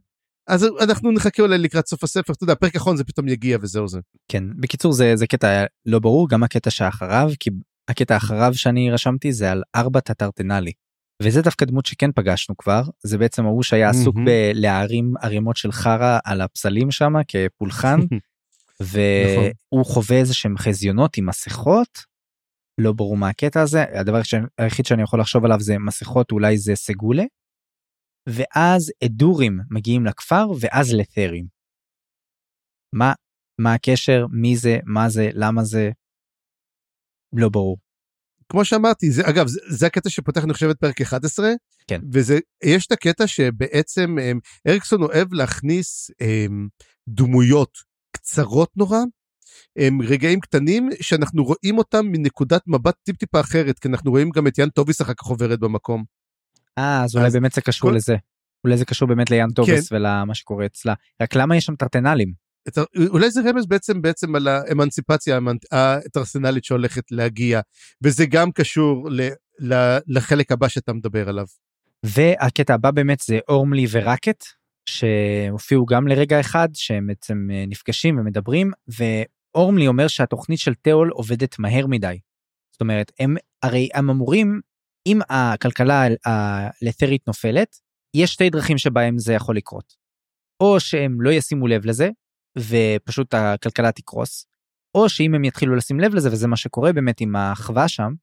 אז 0.48 0.66
אנחנו 0.80 1.12
נחכה 1.12 1.44
אולי 1.44 1.58
לקראת 1.58 1.88
סוף 1.88 2.04
הספר, 2.04 2.34
אתה 2.34 2.44
יודע, 2.44 2.56
פרק 2.56 2.76
אחרון 2.76 2.98
זה 2.98 3.04
פתאום 3.04 3.28
יגיע 3.28 3.58
וזהו 3.62 3.88
זה. 3.88 4.00
כן, 4.28 4.44
בקיצור 4.60 4.94
זה, 4.94 5.16
זה 5.16 5.28
קטע 5.28 5.66
לא 5.86 6.00
ברור, 6.00 6.30
גם 6.30 6.44
הקטע 6.44 6.70
שאחריו, 6.70 7.30
כי 7.40 7.50
הקטע 7.88 8.18
אחריו 8.18 8.52
שאני 8.54 8.92
רשמתי 8.92 9.34
זה 9.34 9.52
על 9.52 9.64
ארבע 9.76 10.00
טטרטנלי. 10.00 10.72
וזה 11.24 11.42
דווקא 11.42 11.66
דמות 11.66 11.86
שכן 11.86 12.12
פגשנו 12.12 12.58
כבר 12.58 12.82
זה 13.04 13.18
בעצם 13.18 13.46
ההוא 13.46 13.64
שהיה 13.64 13.90
עסוק. 13.90 14.16
בלהרים 14.26 15.14
ערימות 15.22 15.58
של 15.58 15.72
חרא 15.72 16.20
על 16.26 16.42
הפסלים 16.42 16.92
שם 16.92 17.14
כפולחן 17.28 18.00
והוא 18.92 19.82
נכון. 19.82 19.94
חווה 19.94 20.18
איזה 20.20 20.34
שהם 20.34 20.58
חזיונות 20.58 21.18
עם 21.18 21.26
מסכות. 21.26 22.18
לא 22.82 22.94
ברור 22.94 23.18
מה 23.18 23.30
הקטע 23.30 23.62
הזה 23.62 23.84
הדבר 24.00 24.22
היחיד 24.58 24.86
שאני 24.86 25.04
יכול 25.04 25.20
לחשוב 25.20 25.46
עליו 25.46 25.60
זה 25.60 25.78
מסכות 25.80 26.32
אולי 26.32 26.58
זה 26.58 26.76
סגולה. 26.76 27.24
ואז 28.30 28.92
אדורים 29.06 29.60
מגיעים 29.70 30.06
לכפר 30.06 30.46
ואז 30.62 30.94
לת'רים. 30.94 31.48
מה 32.96 33.14
מה 33.62 33.74
הקשר 33.74 34.26
מי 34.32 34.58
זה 34.58 34.78
מה 34.86 35.10
זה 35.10 35.30
למה 35.34 35.64
זה. 35.64 35.92
לא 37.36 37.50
ברור. 37.50 37.78
כמו 38.52 38.66
שאמרתי 38.66 39.12
זה 39.12 39.30
אגב 39.30 39.48
זה, 39.48 39.60
זה 39.70 39.88
הקטע 39.88 40.10
שפותח 40.10 40.44
אני 40.44 40.54
חושב 40.54 40.70
את 40.70 40.80
פרק 40.80 41.02
11 41.02 41.50
כן 41.88 42.02
וזה 42.14 42.40
יש 42.64 42.86
את 42.86 42.92
הקטע 42.92 43.28
שבעצם 43.28 44.18
הם, 44.22 44.40
אריקסון 44.68 45.02
אוהב 45.02 45.34
להכניס 45.34 46.12
הם, 46.20 46.68
דמויות 47.10 47.78
קצרות 48.12 48.70
נורא. 48.78 49.00
הם 49.78 50.02
רגעים 50.02 50.40
קטנים 50.40 50.90
שאנחנו 51.02 51.44
רואים 51.44 51.78
אותם 51.78 52.06
מנקודת 52.06 52.62
מבט 52.68 52.96
טיפ 53.04 53.18
טיפה 53.18 53.40
אחרת 53.40 53.80
כי 53.80 53.88
אנחנו 53.88 54.12
רואים 54.12 54.30
גם 54.30 54.48
את 54.48 54.58
יאן 54.58 54.70
טוביס 54.70 55.02
אחר 55.02 55.14
כך 55.14 55.26
עוברת 55.26 55.60
במקום. 55.60 56.04
אה 56.78 57.04
אז 57.04 57.16
אולי 57.16 57.30
באמת 57.30 57.52
זה 57.52 57.62
קשור 57.62 57.90
כל... 57.90 57.96
לזה. 57.96 58.16
אולי 58.64 58.78
זה 58.78 58.86
קשור 58.86 59.08
באמת 59.08 59.32
ליאן 59.32 59.50
טוביס 59.50 59.90
כן. 59.90 59.96
ולמה 59.96 60.36
שקורה 60.36 60.66
אצלה 60.66 60.94
רק 61.22 61.36
למה 61.36 61.56
יש 61.56 61.66
שם 61.66 61.76
טרטנלים. 61.76 62.47
אולי 63.08 63.32
זה 63.32 63.42
רמז 63.50 63.66
בעצם 63.66 64.02
בעצם 64.02 64.36
על 64.36 64.48
האמנציפציה 64.48 65.40
הארסנלית 65.72 66.64
שהולכת 66.64 67.12
להגיע 67.12 67.62
וזה 68.04 68.26
גם 68.26 68.52
קשור 68.52 69.10
ל, 69.10 69.22
ל, 69.60 69.98
לחלק 70.08 70.52
הבא 70.52 70.68
שאתה 70.68 70.94
מדבר 70.94 71.30
עליו. 71.30 71.46
והקטע 72.06 72.74
הבא 72.74 72.92
באמת 72.92 73.20
זה 73.20 73.40
אורמלי 73.50 73.86
ורקט 73.92 74.44
שהופיעו 74.90 75.86
גם 75.86 76.08
לרגע 76.08 76.40
אחד 76.40 76.70
שהם 76.74 77.08
בעצם 77.08 77.48
אה, 77.52 77.64
נפגשים 77.68 78.20
ומדברים 78.20 78.72
ואורמלי 78.88 79.88
אומר 79.88 80.08
שהתוכנית 80.08 80.60
של 80.60 80.74
תיאול 80.74 81.10
עובדת 81.10 81.60
מהר 81.60 81.88
מדי. 81.88 82.20
זאת 82.72 82.82
אומרת 82.82 83.12
הם 83.20 83.36
הרי 83.64 83.90
הם 83.94 84.10
אמורים 84.10 84.62
אם 85.08 85.20
הכלכלה 85.30 86.04
הלת'רית 86.26 87.28
נופלת 87.28 87.76
יש 88.16 88.34
שתי 88.34 88.50
דרכים 88.50 88.78
שבהם 88.78 89.18
זה 89.18 89.34
יכול 89.34 89.58
לקרות. 89.58 89.94
או 90.64 90.80
שהם 90.80 91.22
לא 91.22 91.30
ישימו 91.30 91.68
לב 91.68 91.86
לזה 91.86 92.10
ופשוט 92.60 93.34
הכלכלה 93.34 93.92
תקרוס, 93.92 94.46
או 94.96 95.10
שאם 95.10 95.36
הם 95.36 95.44
יתחילו 95.44 95.76
לשים 95.76 96.00
לב 96.00 96.16
לזה, 96.16 96.32
וזה 96.32 96.48
מה 96.48 96.58
שקורה 96.58 96.94
באמת 96.94 97.22
עם 97.22 97.36
האחווה 97.36 97.88
שם, 97.88 98.14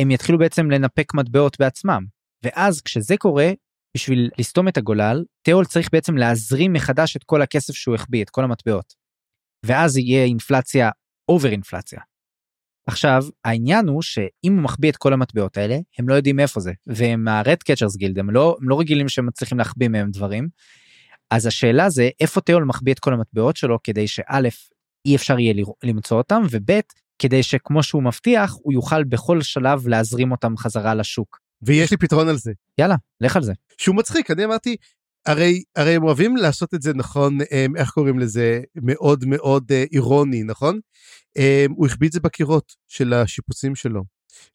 הם 0.00 0.10
יתחילו 0.10 0.38
בעצם 0.38 0.70
לנפק 0.70 1.14
מטבעות 1.14 1.58
בעצמם. 1.58 2.04
ואז 2.44 2.80
כשזה 2.80 3.16
קורה, 3.16 3.50
בשביל 3.96 4.30
לסתום 4.38 4.68
את 4.68 4.76
הגולל, 4.76 5.24
תיאול 5.42 5.64
צריך 5.64 5.88
בעצם 5.92 6.16
להזרים 6.16 6.72
מחדש 6.72 7.16
את 7.16 7.24
כל 7.24 7.42
הכסף 7.42 7.74
שהוא 7.74 7.94
החביא, 7.94 8.22
את 8.22 8.30
כל 8.30 8.44
המטבעות. 8.44 8.94
ואז 9.66 9.96
יהיה 9.96 10.24
אינפלציה, 10.24 10.90
אובר 11.28 11.50
אינפלציה. 11.50 12.00
עכשיו, 12.86 13.22
העניין 13.44 13.88
הוא 13.88 14.02
שאם 14.02 14.52
הוא 14.52 14.62
מחביא 14.62 14.90
את 14.90 14.96
כל 14.96 15.12
המטבעות 15.12 15.56
האלה, 15.56 15.78
הם 15.98 16.08
לא 16.08 16.14
יודעים 16.14 16.40
איפה 16.40 16.60
זה, 16.60 16.72
והם 16.86 17.28
ה-Red 17.28 17.72
Catchers 17.72 18.00
Guild, 18.00 18.20
הם 18.20 18.30
לא, 18.30 18.56
הם 18.60 18.68
לא 18.68 18.80
רגילים 18.80 19.08
שהם 19.08 19.26
מצליחים 19.26 19.58
להחביא 19.58 19.88
מהם 19.88 20.10
דברים, 20.10 20.48
אז 21.32 21.46
השאלה 21.46 21.90
זה 21.90 22.08
איפה 22.20 22.40
תיאול 22.40 22.64
מחביא 22.64 22.92
את 22.92 22.98
כל 22.98 23.14
המטבעות 23.14 23.56
שלו 23.56 23.78
כדי 23.84 24.08
שא' 24.08 24.48
אי 25.06 25.16
אפשר 25.16 25.38
יהיה 25.38 25.54
למצוא 25.84 26.18
אותם 26.18 26.42
וב' 26.50 26.80
כדי 27.18 27.42
שכמו 27.42 27.82
שהוא 27.82 28.02
מבטיח 28.02 28.56
הוא 28.62 28.72
יוכל 28.72 29.04
בכל 29.04 29.42
שלב 29.42 29.88
להזרים 29.88 30.32
אותם 30.32 30.56
חזרה 30.56 30.94
לשוק. 30.94 31.38
ויש 31.62 31.90
לי 31.90 31.96
פתרון 31.96 32.28
על 32.28 32.36
זה. 32.36 32.52
יאללה 32.78 32.96
לך 33.20 33.36
על 33.36 33.42
זה. 33.42 33.52
שהוא 33.78 33.96
מצחיק 33.96 34.30
אני 34.30 34.44
אמרתי 34.44 34.76
הרי 35.26 35.62
הרי 35.76 35.94
הם 35.94 36.02
אוהבים 36.02 36.36
לעשות 36.36 36.74
את 36.74 36.82
זה 36.82 36.94
נכון 36.94 37.38
הם, 37.50 37.76
איך 37.76 37.90
קוראים 37.90 38.18
לזה 38.18 38.60
מאוד 38.76 39.24
מאוד 39.26 39.72
אה, 39.72 39.84
אירוני 39.92 40.42
נכון 40.42 40.80
הם, 41.36 41.72
הוא 41.76 41.86
החביא 41.86 42.08
את 42.08 42.12
זה 42.12 42.20
בקירות 42.20 42.72
של 42.88 43.12
השיפוצים 43.12 43.74
שלו. 43.74 44.02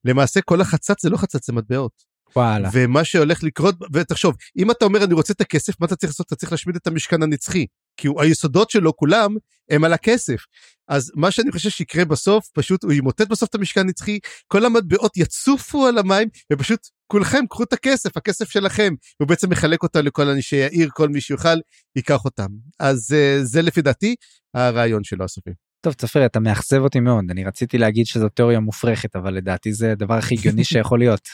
למעשה 0.05 0.41
כל 0.41 0.61
החצץ 0.61 1.03
זה 1.03 1.09
לא 1.09 1.17
חצץ 1.17 1.47
זה 1.47 1.53
מטבעות. 1.53 2.03
וואלה. 2.35 2.69
ומה 2.73 3.03
שהולך 3.03 3.43
לקרות, 3.43 3.75
ותחשוב, 3.93 4.35
אם 4.57 4.71
אתה 4.71 4.85
אומר 4.85 5.03
אני 5.03 5.13
רוצה 5.13 5.33
את 5.33 5.41
הכסף, 5.41 5.73
מה 5.79 5.87
אתה 5.87 5.95
צריך 5.95 6.11
לעשות? 6.11 6.27
אתה 6.27 6.35
צריך 6.35 6.51
להשמיד 6.51 6.75
את 6.75 6.87
המשכן 6.87 7.23
הנצחי. 7.23 7.65
כי 7.97 8.07
הוא, 8.07 8.21
היסודות 8.21 8.69
שלו 8.69 8.95
כולם 8.95 9.35
הם 9.69 9.83
על 9.83 9.93
הכסף. 9.93 10.45
אז 10.87 11.11
מה 11.15 11.31
שאני 11.31 11.51
חושב 11.51 11.69
שיקרה 11.69 12.05
בסוף, 12.05 12.49
פשוט 12.53 12.83
הוא 12.83 12.91
ימוטט 12.91 13.27
בסוף 13.27 13.49
את 13.49 13.55
המשכן 13.55 13.81
הנצחי, 13.81 14.19
כל 14.47 14.65
המטבעות 14.65 15.17
יצופו 15.17 15.87
על 15.87 15.97
המים, 15.97 16.27
ופשוט 16.53 16.87
כולכם 17.07 17.43
קחו 17.49 17.63
את 17.63 17.73
הכסף, 17.73 18.17
הכסף 18.17 18.49
שלכם. 18.49 18.93
הוא 19.17 19.27
בעצם 19.27 19.49
מחלק 19.49 19.83
אותה 19.83 20.01
לכל 20.01 20.27
אנשי 20.27 20.63
העיר, 20.63 20.89
כל 20.93 21.09
מי 21.09 21.21
שיוכל 21.21 21.57
ייקח 21.95 22.25
אותם. 22.25 22.47
אז 22.79 23.15
uh, 23.15 23.43
זה 23.43 23.61
לפי 23.61 23.81
דעתי 23.81 24.15
הרעיון 24.53 25.03
שלו 25.03 25.25
הסופי. 25.25 25.51
טוב 25.81 25.93
צפיר 25.93 26.25
אתה 26.25 26.39
מאכזב 26.39 26.81
אותי 26.81 26.99
מאוד 26.99 27.25
אני 27.29 27.43
רציתי 27.43 27.77
להגיד 27.77 28.05
שזו 28.05 28.29
תיאוריה 28.29 28.59
מופרכת 28.59 29.15
אבל 29.15 29.33
לדעתי 29.33 29.73
זה 29.73 29.91
הדבר 29.91 30.13
הכי 30.13 30.35
הגיוני 30.35 30.63
שיכול 30.69 30.99
להיות. 30.99 31.29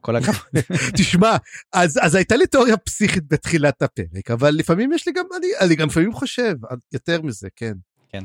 כל 0.00 0.16
הכבוד. 0.16 0.62
תשמע, 0.98 1.36
אז, 1.72 1.98
אז 2.02 2.14
הייתה 2.14 2.36
לי 2.36 2.46
תיאוריה 2.46 2.76
פסיכית 2.76 3.28
בתחילת 3.28 3.82
הפרק, 3.82 4.30
אבל 4.30 4.50
לפעמים 4.50 4.92
יש 4.92 5.06
לי 5.06 5.12
גם, 5.12 5.24
אני, 5.36 5.46
אני 5.60 5.74
גם 5.74 5.88
לפעמים 5.88 6.12
חושב, 6.12 6.54
יותר 6.92 7.22
מזה, 7.22 7.48
כן. 7.56 7.72
כן. 8.08 8.24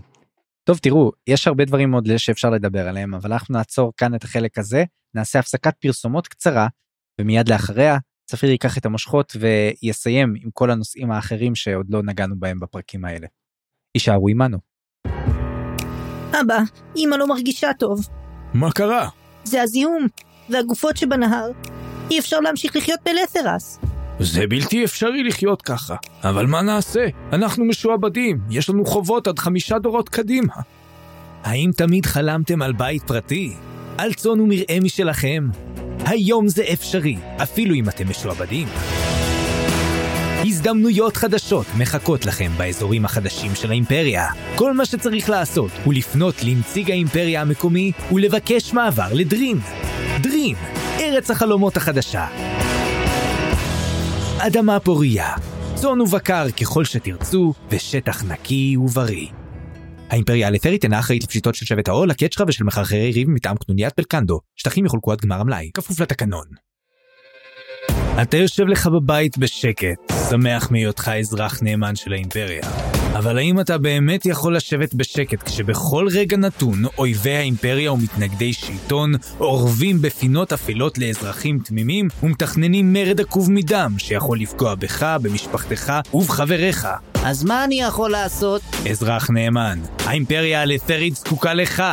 טוב 0.63 0.77
תראו, 0.77 1.11
יש 1.27 1.47
הרבה 1.47 1.65
דברים 1.65 1.93
עוד 1.93 2.17
שאפשר 2.17 2.49
לדבר 2.49 2.87
עליהם, 2.87 3.13
אבל 3.13 3.33
אנחנו 3.33 3.53
נעצור 3.53 3.91
כאן 3.97 4.15
את 4.15 4.23
החלק 4.23 4.57
הזה, 4.57 4.83
נעשה 5.13 5.39
הפסקת 5.39 5.73
פרסומות 5.79 6.27
קצרה, 6.27 6.67
ומיד 7.21 7.49
לאחריה 7.49 7.97
צפיר 8.29 8.49
ייקח 8.49 8.77
את 8.77 8.85
המושכות 8.85 9.33
ויסיים 9.39 10.33
עם 10.43 10.49
כל 10.53 10.71
הנושאים 10.71 11.11
האחרים 11.11 11.55
שעוד 11.55 11.85
לא 11.89 12.03
נגענו 12.03 12.39
בהם 12.39 12.59
בפרקים 12.59 13.05
האלה. 13.05 13.27
יישארו 13.95 14.27
עמנו. 14.29 14.57
אבא, 16.41 16.59
אמא 16.97 17.15
לא 17.15 17.27
מרגישה 17.27 17.73
טוב. 17.79 18.07
מה 18.53 18.71
קרה? 18.71 19.09
זה 19.43 19.61
הזיהום 19.61 20.07
והגופות 20.49 20.97
שבנהר. 20.97 21.51
אי 22.11 22.19
אפשר 22.19 22.39
להמשיך 22.39 22.75
לחיות 22.75 22.99
בלת'רס. 23.05 23.79
זה 24.19 24.47
בלתי 24.47 24.83
אפשרי 24.83 25.23
לחיות 25.23 25.61
ככה. 25.61 25.95
אבל 26.23 26.45
מה 26.45 26.61
נעשה? 26.61 27.05
אנחנו 27.33 27.65
משועבדים, 27.65 28.39
יש 28.49 28.69
לנו 28.69 28.85
חובות 28.85 29.27
עד 29.27 29.39
חמישה 29.39 29.79
דורות 29.79 30.09
קדימה. 30.09 30.53
האם 31.43 31.71
תמיד 31.77 32.05
חלמתם 32.05 32.61
על 32.61 32.73
בית 32.73 33.03
פרטי? 33.03 33.53
על 33.97 34.13
צאן 34.13 34.39
ומרעה 34.39 34.79
משלכם? 34.81 35.47
היום 36.05 36.47
זה 36.47 36.63
אפשרי, 36.73 37.17
אפילו 37.43 37.75
אם 37.75 37.89
אתם 37.89 38.09
משועבדים. 38.09 38.67
הזדמנויות 40.47 41.17
חדשות 41.17 41.65
מחכות 41.77 42.25
לכם 42.25 42.51
באזורים 42.57 43.05
החדשים 43.05 43.55
של 43.55 43.69
האימפריה. 43.69 44.25
כל 44.55 44.73
מה 44.73 44.85
שצריך 44.85 45.29
לעשות 45.29 45.71
הוא 45.83 45.93
לפנות 45.93 46.43
לנציג 46.43 46.91
האימפריה 46.91 47.41
המקומי 47.41 47.91
ולבקש 48.11 48.73
מעבר 48.73 49.13
לדרין. 49.13 49.59
דרין, 50.21 50.55
ארץ 50.99 51.31
החלומות 51.31 51.77
החדשה. 51.77 52.27
אדמה 54.37 54.79
פוריה, 54.79 55.35
צאן 55.75 56.01
ובקר 56.01 56.51
ככל 56.61 56.85
שתרצו, 56.85 57.53
ושטח 57.69 58.23
נקי 58.23 58.77
ובריא. 58.77 59.27
האימפריה 60.09 60.47
הלת'רית 60.47 60.83
אינה 60.83 60.99
אחראית 60.99 61.23
לפשיטות 61.23 61.55
של 61.55 61.65
שבט 61.65 61.87
העול, 61.87 62.11
הקצ'רה 62.11 62.45
ושל 62.47 62.63
מחרחרי 62.63 63.11
ריב 63.11 63.29
מטעם 63.29 63.55
קנוניית 63.57 63.93
בלקנדו. 63.97 64.39
שטחים 64.55 64.85
יחולקו 64.85 65.11
עד 65.11 65.21
גמר 65.21 65.41
המלאי, 65.41 65.71
כפוף 65.73 65.99
לתקנון. 65.99 66.66
אתה 68.21 68.37
יושב 68.37 68.67
לך 68.67 68.87
בבית 68.87 69.37
בשקט, 69.37 70.13
שמח 70.29 70.71
מהיותך 70.71 71.11
אזרח 71.19 71.59
נאמן 71.61 71.95
של 71.95 72.13
האימפריה. 72.13 72.61
אבל 73.13 73.37
האם 73.37 73.59
אתה 73.59 73.77
באמת 73.77 74.25
יכול 74.25 74.55
לשבת 74.55 74.93
בשקט 74.93 75.43
כשבכל 75.43 76.07
רגע 76.13 76.37
נתון 76.37 76.83
אויבי 76.97 77.35
האימפריה 77.35 77.91
ומתנגדי 77.91 78.53
שלטון 78.53 79.11
אורבים 79.39 80.01
בפינות 80.01 80.53
אפלות 80.53 80.97
לאזרחים 80.97 81.59
תמימים 81.59 82.07
ומתכננים 82.23 82.93
מרד 82.93 83.21
עקוב 83.21 83.51
מדם 83.51 83.95
שיכול 83.97 84.39
לפגוע 84.39 84.75
בך, 84.75 85.17
במשפחתך 85.21 85.93
ובחבריך? 86.13 86.87
אז 87.23 87.43
מה 87.43 87.63
אני 87.63 87.81
יכול 87.81 88.11
לעשות? 88.11 88.61
אזרח 88.89 89.29
נאמן, 89.29 89.79
האימפריה 90.05 90.61
הלת'רית 90.61 91.15
זקוקה 91.15 91.53
לך. 91.53 91.83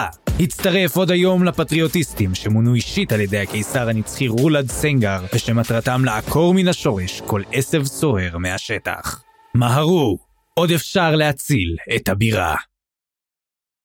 הצטרף 0.40 0.96
עוד 0.96 1.10
היום 1.10 1.44
לפטריוטיסטים 1.44 2.34
שמונו 2.34 2.74
אישית 2.74 3.12
על 3.12 3.20
ידי 3.20 3.38
הקיסר 3.38 3.88
הנצחי 3.88 4.28
רולד 4.28 4.70
סנגר 4.70 5.24
ושמטרתם 5.34 6.04
לעקור 6.04 6.54
מן 6.54 6.68
השורש 6.68 7.20
כל 7.20 7.42
עשב 7.52 7.84
סוער 7.84 8.38
מהשטח. 8.38 9.22
מהרו, 9.54 10.18
עוד 10.54 10.70
אפשר 10.70 11.16
להציל 11.16 11.76
את 11.96 12.08
הבירה. 12.08 12.56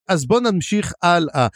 אז 0.08 0.26
בואו 0.26 0.40
נמשיך 0.40 0.94
הלאה. 1.02 1.48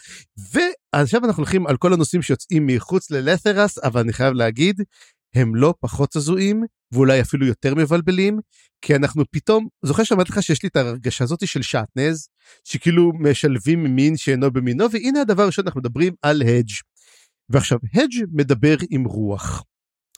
ועכשיו 0.52 1.24
אנחנו 1.24 1.40
הולכים 1.42 1.66
על 1.66 1.76
כל 1.76 1.92
הנושאים 1.92 2.22
שיוצאים 2.22 2.66
מחוץ 2.66 3.10
ללת'רס, 3.10 3.78
אבל 3.78 4.00
אני 4.00 4.12
חייב 4.12 4.34
להגיד, 4.34 4.82
הם 5.34 5.54
לא 5.54 5.74
פחות 5.80 6.16
הזויים, 6.16 6.64
ואולי 6.94 7.20
אפילו 7.20 7.46
יותר 7.46 7.74
מבלבלים, 7.74 8.38
כי 8.82 8.96
אנחנו 8.96 9.24
פתאום, 9.30 9.68
זוכר 9.84 10.04
שאמרתי 10.04 10.32
לך 10.32 10.42
שיש 10.42 10.62
לי 10.62 10.68
את 10.68 10.76
הרגשה 10.76 11.24
הזאת 11.24 11.46
של 11.46 11.62
שעטנז, 11.62 12.28
שכאילו 12.64 13.12
משלבים 13.20 13.84
מין 13.84 14.16
שאינו 14.16 14.50
במינו, 14.52 14.90
והנה 14.90 15.20
הדבר 15.20 15.42
הראשון, 15.42 15.64
אנחנו 15.66 15.80
מדברים 15.80 16.14
על 16.22 16.42
הדג'. 16.42 16.72
ועכשיו, 17.48 17.78
הדג' 17.94 18.24
מדבר 18.32 18.76
עם 18.90 19.04
רוח. 19.04 19.64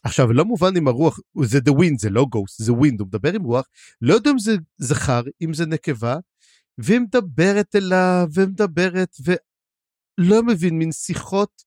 עכשיו, 0.05 0.33
לא 0.33 0.45
מובן 0.45 0.77
אם 0.77 0.89
הרוח, 0.89 1.21
זה 1.43 1.59
the 1.59 1.73
wind, 1.73 1.99
זה 1.99 2.11
לא 2.11 2.27
גוסט, 2.29 2.63
זה 2.63 2.73
wind, 2.73 2.97
הוא 2.99 3.07
מדבר 3.07 3.33
עם 3.35 3.43
רוח, 3.43 3.67
לא 4.01 4.15
יודע 4.15 4.31
אם 4.31 4.39
זה 4.39 4.57
זכר, 4.79 5.23
אם 5.43 5.55
זה 5.55 5.67
נקבה, 5.67 6.17
והיא 6.79 7.01
מדברת 7.01 7.77
אליו, 7.77 8.27
ומדברת, 8.35 9.17
ולא 9.25 10.43
מבין, 10.43 10.79
מין 10.79 10.93
שיחות 10.93 11.63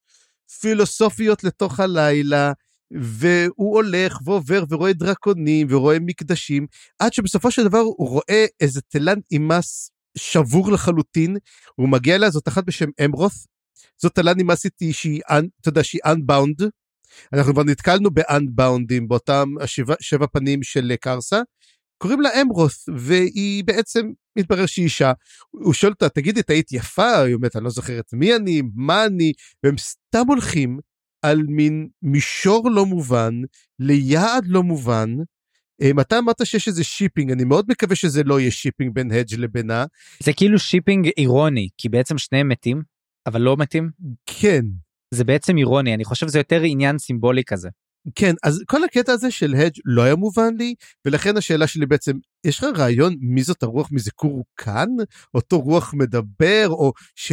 פילוסופיות 0.60 1.44
לתוך 1.44 1.80
הלילה, 1.80 2.52
והוא 3.00 3.74
הולך 3.74 4.18
ועובר 4.24 4.64
ורואה 4.70 4.92
דרקונים 4.92 5.66
ורואה 5.70 5.98
מקדשים, 6.00 6.66
עד 6.98 7.12
שבסופו 7.12 7.50
של 7.50 7.64
דבר 7.64 7.78
הוא 7.78 8.08
רואה 8.08 8.46
איזה 8.60 8.80
תלן 8.88 9.18
אימס 9.32 9.90
שבור 10.18 10.72
לחלוטין, 10.72 11.36
הוא 11.74 11.88
מגיע 11.88 12.14
אליה, 12.14 12.30
זאת 12.30 12.48
אחת 12.48 12.64
בשם 12.64 12.88
אמרוth, 13.04 13.46
זאת 14.02 14.14
תלן 14.14 14.38
אימס 14.38 14.64
איתי 14.64 14.92
שהיא, 14.92 15.20
אתה 15.60 15.68
יודע, 15.68 15.84
שהיא 15.84 16.00
unbound, 16.06 16.64
אנחנו 17.32 17.52
כבר 17.52 17.64
נתקלנו 17.64 18.10
ב-unboundים 18.10 19.06
באותם 19.08 19.48
השבע, 19.60 19.94
שבע 20.00 20.26
פנים 20.32 20.62
של 20.62 20.92
קרסה, 21.00 21.40
קוראים 21.98 22.20
לה 22.20 22.30
אמרות', 22.30 22.94
והיא 22.96 23.64
בעצם, 23.64 24.10
מתברר 24.38 24.66
שהיא 24.66 24.84
אישה. 24.84 25.12
הוא 25.50 25.72
שואל 25.74 25.92
אותה, 25.92 26.08
תגידי, 26.08 26.40
את 26.40 26.50
היית 26.50 26.72
יפה? 26.72 27.18
היא 27.18 27.34
אומרת, 27.34 27.56
אני 27.56 27.64
לא 27.64 27.70
זוכרת 27.70 28.12
מי 28.12 28.36
אני, 28.36 28.62
מה 28.74 29.04
אני, 29.06 29.32
והם 29.64 29.78
סתם 29.78 30.26
הולכים 30.28 30.78
על 31.22 31.42
מין 31.48 31.88
מישור 32.02 32.70
לא 32.70 32.86
מובן, 32.86 33.34
ליעד 33.78 34.46
לא 34.46 34.62
מובן. 34.62 35.16
אם 35.82 36.00
אתה 36.00 36.18
אמרת 36.18 36.46
שיש 36.46 36.68
איזה 36.68 36.84
shipping, 36.84 37.30
אני 37.30 37.44
מאוד 37.44 37.64
מקווה 37.68 37.96
שזה 37.96 38.22
לא 38.22 38.40
יהיה 38.40 38.50
shipping 38.50 38.94
בין 38.94 39.12
הדג' 39.12 39.34
לבינה. 39.38 39.84
זה 40.22 40.32
כאילו 40.32 40.58
shipping 40.58 41.10
אירוני, 41.16 41.68
כי 41.78 41.88
בעצם 41.88 42.18
שניהם 42.18 42.48
מתים, 42.48 42.82
אבל 43.26 43.40
לא 43.40 43.56
מתים. 43.56 43.90
כן. 44.26 44.60
זה 45.14 45.24
בעצם 45.24 45.56
אירוני, 45.56 45.94
אני 45.94 46.04
חושב 46.04 46.28
שזה 46.28 46.38
יותר 46.38 46.62
עניין 46.62 46.98
סימבולי 46.98 47.44
כזה. 47.44 47.68
כן, 48.14 48.34
אז 48.42 48.62
כל 48.66 48.84
הקטע 48.84 49.12
הזה 49.12 49.30
של 49.30 49.54
הדג' 49.54 49.80
לא 49.84 50.02
היה 50.02 50.16
מובן 50.16 50.54
לי, 50.58 50.74
ולכן 51.04 51.36
השאלה 51.36 51.66
שלי 51.66 51.86
בעצם, 51.86 52.12
יש 52.46 52.58
לך 52.58 52.64
רעיון 52.76 53.16
מי 53.20 53.42
זאת 53.42 53.62
הרוח 53.62 53.88
מזה 53.92 54.10
קורקן? 54.10 54.88
אותו 55.34 55.60
רוח 55.60 55.94
מדבר, 55.94 56.66
או 56.68 56.92
ש... 57.14 57.32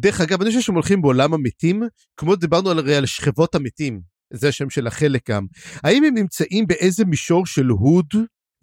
דרך 0.00 0.20
אגב, 0.20 0.40
אני 0.40 0.50
חושב 0.50 0.60
שהם 0.60 0.74
הולכים 0.74 1.02
בעולם 1.02 1.34
המתים, 1.34 1.82
כמו 2.16 2.36
דיברנו 2.36 2.70
על, 2.70 2.90
על 2.90 3.06
שכבות 3.06 3.54
המתים, 3.54 4.00
זה 4.32 4.48
השם 4.48 4.70
של 4.70 4.86
החלק 4.86 5.30
גם. 5.30 5.46
האם 5.84 6.04
הם 6.04 6.14
נמצאים 6.14 6.66
באיזה 6.66 7.04
מישור 7.04 7.46
של 7.46 7.66
הוד, 7.66 8.14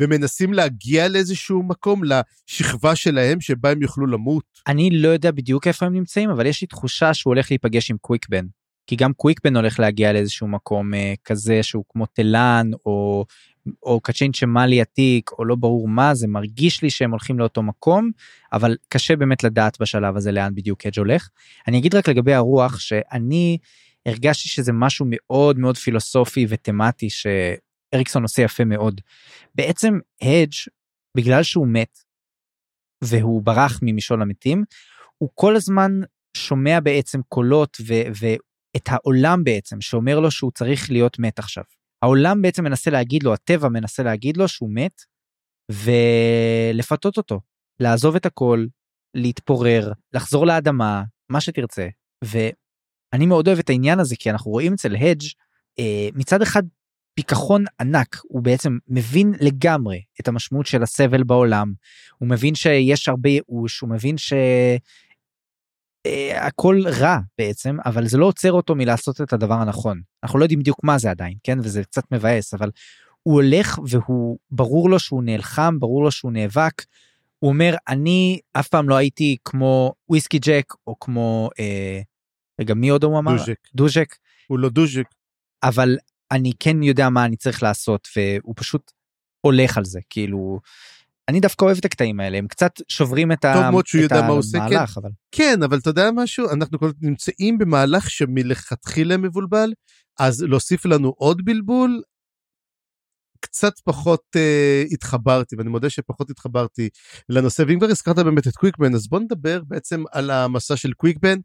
ומנסים 0.02 0.54
להגיע 0.54 1.08
לאיזשהו 1.08 1.64
מקום, 1.64 2.02
לשכבה 2.04 2.96
שלהם, 2.96 3.42
שבה 3.42 3.72
הם 3.72 3.82
יוכלו 3.82 4.06
למות? 4.08 4.44
אני 4.68 4.90
לא 4.90 5.08
יודע 5.08 5.32
בדיוק 5.32 5.68
איפה 5.68 5.86
הם 5.86 5.94
נמצאים, 5.94 6.30
אבל 6.30 6.46
יש 6.46 6.62
לי 6.62 6.68
תחושה 6.68 7.14
שהוא 7.14 7.32
הולך 7.32 7.52
להיפגש 7.52 7.92
עם 7.92 7.98
קוויקבן. 7.98 8.46
כי 8.88 8.96
גם 8.96 9.14
קוויקבן 9.14 9.56
הולך 9.56 9.80
להגיע 9.80 10.14
לאיזשהו 10.14 10.48
מקום 10.48 10.94
אה, 10.94 11.14
כזה 11.24 11.64
שהוא 11.64 11.84
כמו 11.90 12.06
תלן, 12.06 12.72
או 12.86 13.26
או 13.84 14.00
קצ'ין 14.00 14.34
שמאלי 14.34 14.82
עתיק 14.82 15.32
או 15.32 15.46
לא 15.46 15.56
ברור 15.56 15.88
מה 15.88 16.16
זה 16.16 16.28
מרגיש 16.28 16.82
לי 16.82 16.90
שהם 16.90 17.12
הולכים 17.12 17.40
לאותו 17.40 17.64
מקום 17.64 18.12
אבל 18.54 18.76
קשה 18.90 19.16
באמת 19.16 19.44
לדעת 19.44 19.82
בשלב 19.82 20.18
הזה 20.18 20.32
לאן 20.32 20.56
בדיוק 20.56 20.86
אדג' 20.86 21.00
הולך. 21.00 21.30
אני 21.68 21.78
אגיד 21.78 21.96
רק 21.96 22.10
לגבי 22.10 22.34
הרוח 22.34 22.80
שאני 22.80 23.58
הרגשתי 24.06 24.50
שזה 24.50 24.74
משהו 24.74 25.06
מאוד 25.10 25.60
מאוד 25.60 25.78
פילוסופי 25.78 26.46
ותמטי 26.50 27.08
שאריקסון 27.10 28.24
עושה 28.24 28.42
יפה 28.42 28.66
מאוד. 28.66 29.02
בעצם 29.56 30.00
הדג' 30.22 30.56
בגלל 31.18 31.44
שהוא 31.44 31.68
מת 31.68 32.00
והוא 33.04 33.42
ברח 33.42 33.80
ממשול 33.82 34.22
המתים 34.22 34.64
הוא 35.18 35.30
כל 35.34 35.56
הזמן 35.56 35.92
שומע 36.38 36.80
בעצם 36.80 37.20
קולות 37.30 37.78
ואת 38.76 38.88
העולם 38.88 39.44
בעצם 39.44 39.82
שאומר 39.82 40.20
לו 40.20 40.32
שהוא 40.32 40.52
צריך 40.52 40.92
להיות 40.92 41.20
מת 41.20 41.40
עכשיו. 41.40 41.64
העולם 42.02 42.42
בעצם 42.42 42.64
מנסה 42.64 42.92
להגיד 42.92 43.24
לו, 43.24 43.34
הטבע 43.34 43.70
מנסה 43.70 44.04
להגיד 44.04 44.38
לו 44.38 44.48
שהוא 44.48 44.70
מת, 44.74 45.02
ולפתות 45.72 47.18
אותו, 47.18 47.40
לעזוב 47.80 48.16
את 48.16 48.26
הכל, 48.26 48.66
להתפורר, 49.14 49.92
לחזור 50.14 50.46
לאדמה, 50.46 51.04
מה 51.30 51.42
שתרצה. 51.42 51.88
ואני 52.24 53.26
מאוד 53.26 53.48
אוהב 53.48 53.60
את 53.60 53.70
העניין 53.70 54.00
הזה, 54.00 54.16
כי 54.20 54.30
אנחנו 54.30 54.52
רואים 54.52 54.74
אצל 54.74 54.96
הדג' 54.96 55.26
אה, 55.80 56.10
מצד 56.14 56.42
אחד 56.42 56.64
פיכחון 57.14 57.66
ענק, 57.80 58.18
הוא 58.24 58.44
בעצם 58.44 58.78
מבין 58.88 59.34
לגמרי 59.40 60.02
את 60.22 60.28
המשמעות 60.28 60.66
של 60.66 60.84
הסבל 60.84 61.24
בעולם, 61.24 61.74
הוא 62.18 62.30
מבין 62.30 62.56
שיש 62.56 63.10
הרבה 63.10 63.30
ייאוש, 63.30 63.80
הוא 63.80 63.90
מבין 63.90 64.18
ש... 64.18 64.34
אה, 66.06 66.48
הכל 66.48 66.82
רע 67.00 67.20
בעצם 67.38 67.78
אבל 67.86 68.08
זה 68.08 68.18
לא 68.18 68.26
עוצר 68.26 68.52
אותו 68.52 68.76
מלעשות 68.76 69.22
את 69.22 69.34
הדבר 69.34 69.56
הנכון 69.56 70.02
אנחנו 70.24 70.40
לא 70.40 70.44
יודעים 70.44 70.60
בדיוק 70.60 70.84
מה 70.84 70.98
זה 70.98 71.12
עדיין 71.12 71.34
כן 71.44 71.60
וזה 71.62 71.84
קצת 71.84 72.04
מבאס 72.12 72.54
אבל 72.54 72.70
הוא 73.28 73.36
הולך 73.36 73.80
והוא 73.88 74.38
ברור 74.52 74.90
לו 74.90 75.00
שהוא 75.00 75.24
נלחם 75.24 75.80
ברור 75.80 76.04
לו 76.04 76.12
שהוא 76.12 76.32
נאבק. 76.32 76.86
הוא 77.40 77.50
אומר, 77.50 77.76
אני 77.88 78.40
אף 78.54 78.68
פעם 78.68 78.90
לא 78.90 78.96
הייתי 78.96 79.38
כמו 79.46 79.94
וויסקי 80.10 80.40
ג'ק, 80.40 80.74
או 80.88 81.00
כמו, 81.00 81.50
אה, 81.60 82.02
רגע, 82.60 82.74
מי 82.74 82.90
עוד 82.90 83.04
הוא 83.04 83.20
אמר? 83.20 83.32
דוז'ק. 83.38 83.58
דוז'ק. 83.76 84.16
הוא 84.48 84.60
לא 84.60 84.70
דוז'ק. 84.70 85.08
אבל 85.64 85.98
אני 86.32 86.52
כן 86.60 86.84
יודע 86.84 87.10
מה 87.10 87.26
אני 87.26 87.36
צריך 87.36 87.64
לעשות, 87.64 88.08
והוא 88.16 88.54
פשוט 88.58 88.92
הולך 89.42 89.78
על 89.78 89.86
זה, 89.86 90.00
כאילו... 90.10 90.60
אני 91.30 91.40
דווקא 91.40 91.66
אוהב 91.66 91.78
את 91.78 91.86
הקטעים 91.86 92.20
האלה, 92.20 92.38
הם 92.38 92.48
קצת 92.48 92.72
שוברים 92.88 93.32
את, 93.32 93.42
טוב 93.42 93.64
ה... 93.64 93.72
מאוד 93.72 93.88
שהוא 93.88 94.00
את 94.00 94.12
יודע 94.12 94.22
מה 94.22 94.28
הוא 94.28 94.40
עושה, 94.40 94.58
המהלך, 94.58 94.98
אבל... 94.98 95.10
כן, 95.32 95.64
אבל 95.64 95.78
אתה 95.78 95.90
יודע 95.90 96.10
משהו? 96.16 96.50
אנחנו 96.50 96.80
כל- 96.80 96.92
נמצאים 97.02 97.58
במהלך 97.58 98.10
שמלכתחילה 98.10 99.18
מבולבל, 99.18 99.74
אז 100.20 100.44
להוסיף 100.44 100.86
לנו 100.86 101.14
עוד 101.18 101.42
בלבול, 101.46 102.02
קצת 103.40 103.74
פחות 103.80 104.22
uh, 104.36 104.94
התחברתי, 104.94 105.56
ואני 105.56 105.70
מודה 105.70 105.90
שפחות 105.90 106.30
התחברתי 106.30 106.90
לנושא, 107.30 107.64
ואם 107.68 107.80
כבר 107.80 107.88
הזכרת 107.88 108.20
באמת 108.20 108.48
את 108.48 108.56
קוויקבן, 108.56 108.96
אז 108.96 109.08
בוא 109.08 109.20
נדבר 109.20 109.62
בעצם 109.68 110.04
על 110.12 110.32
המסע 110.32 110.76
של 110.76 110.94
קוויקבן, 110.94 111.38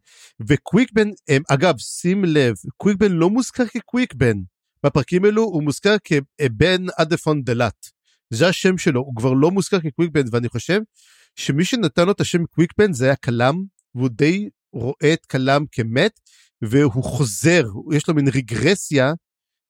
וקוויקבן, 0.47 1.09
um, 1.09 1.43
אגב, 1.49 1.77
שים 1.77 2.25
לב, 2.25 2.53
קוויקבן 2.77 3.11
לא 3.11 3.29
מוזכר 3.29 3.65
כקוויקבן, 3.65 4.37
בפרקים 4.85 5.25
אלו 5.25 5.43
הוא 5.43 5.63
מוזכר 5.63 5.95
כבן 6.03 6.85
אדפון 6.97 7.43
דלת. 7.43 8.00
זה 8.33 8.47
השם 8.47 8.77
שלו, 8.77 9.01
הוא 9.01 9.15
כבר 9.15 9.33
לא 9.33 9.51
מוזכר 9.51 9.79
כקוויקבן, 9.79 10.21
ואני 10.31 10.49
חושב 10.49 10.81
שמי 11.35 11.65
שנתן 11.65 12.05
לו 12.05 12.11
את 12.11 12.21
השם 12.21 12.45
קוויקבן 12.45 12.93
זה 12.93 13.05
היה 13.05 13.15
קלאם, 13.15 13.55
והוא 13.95 14.09
די 14.09 14.49
רואה 14.73 15.13
את 15.13 15.25
קלאם 15.25 15.65
כמת, 15.71 16.19
והוא 16.61 17.03
חוזר, 17.03 17.63
יש 17.93 18.07
לו 18.07 18.13
מין 18.13 18.27
רגרסיה 18.27 19.13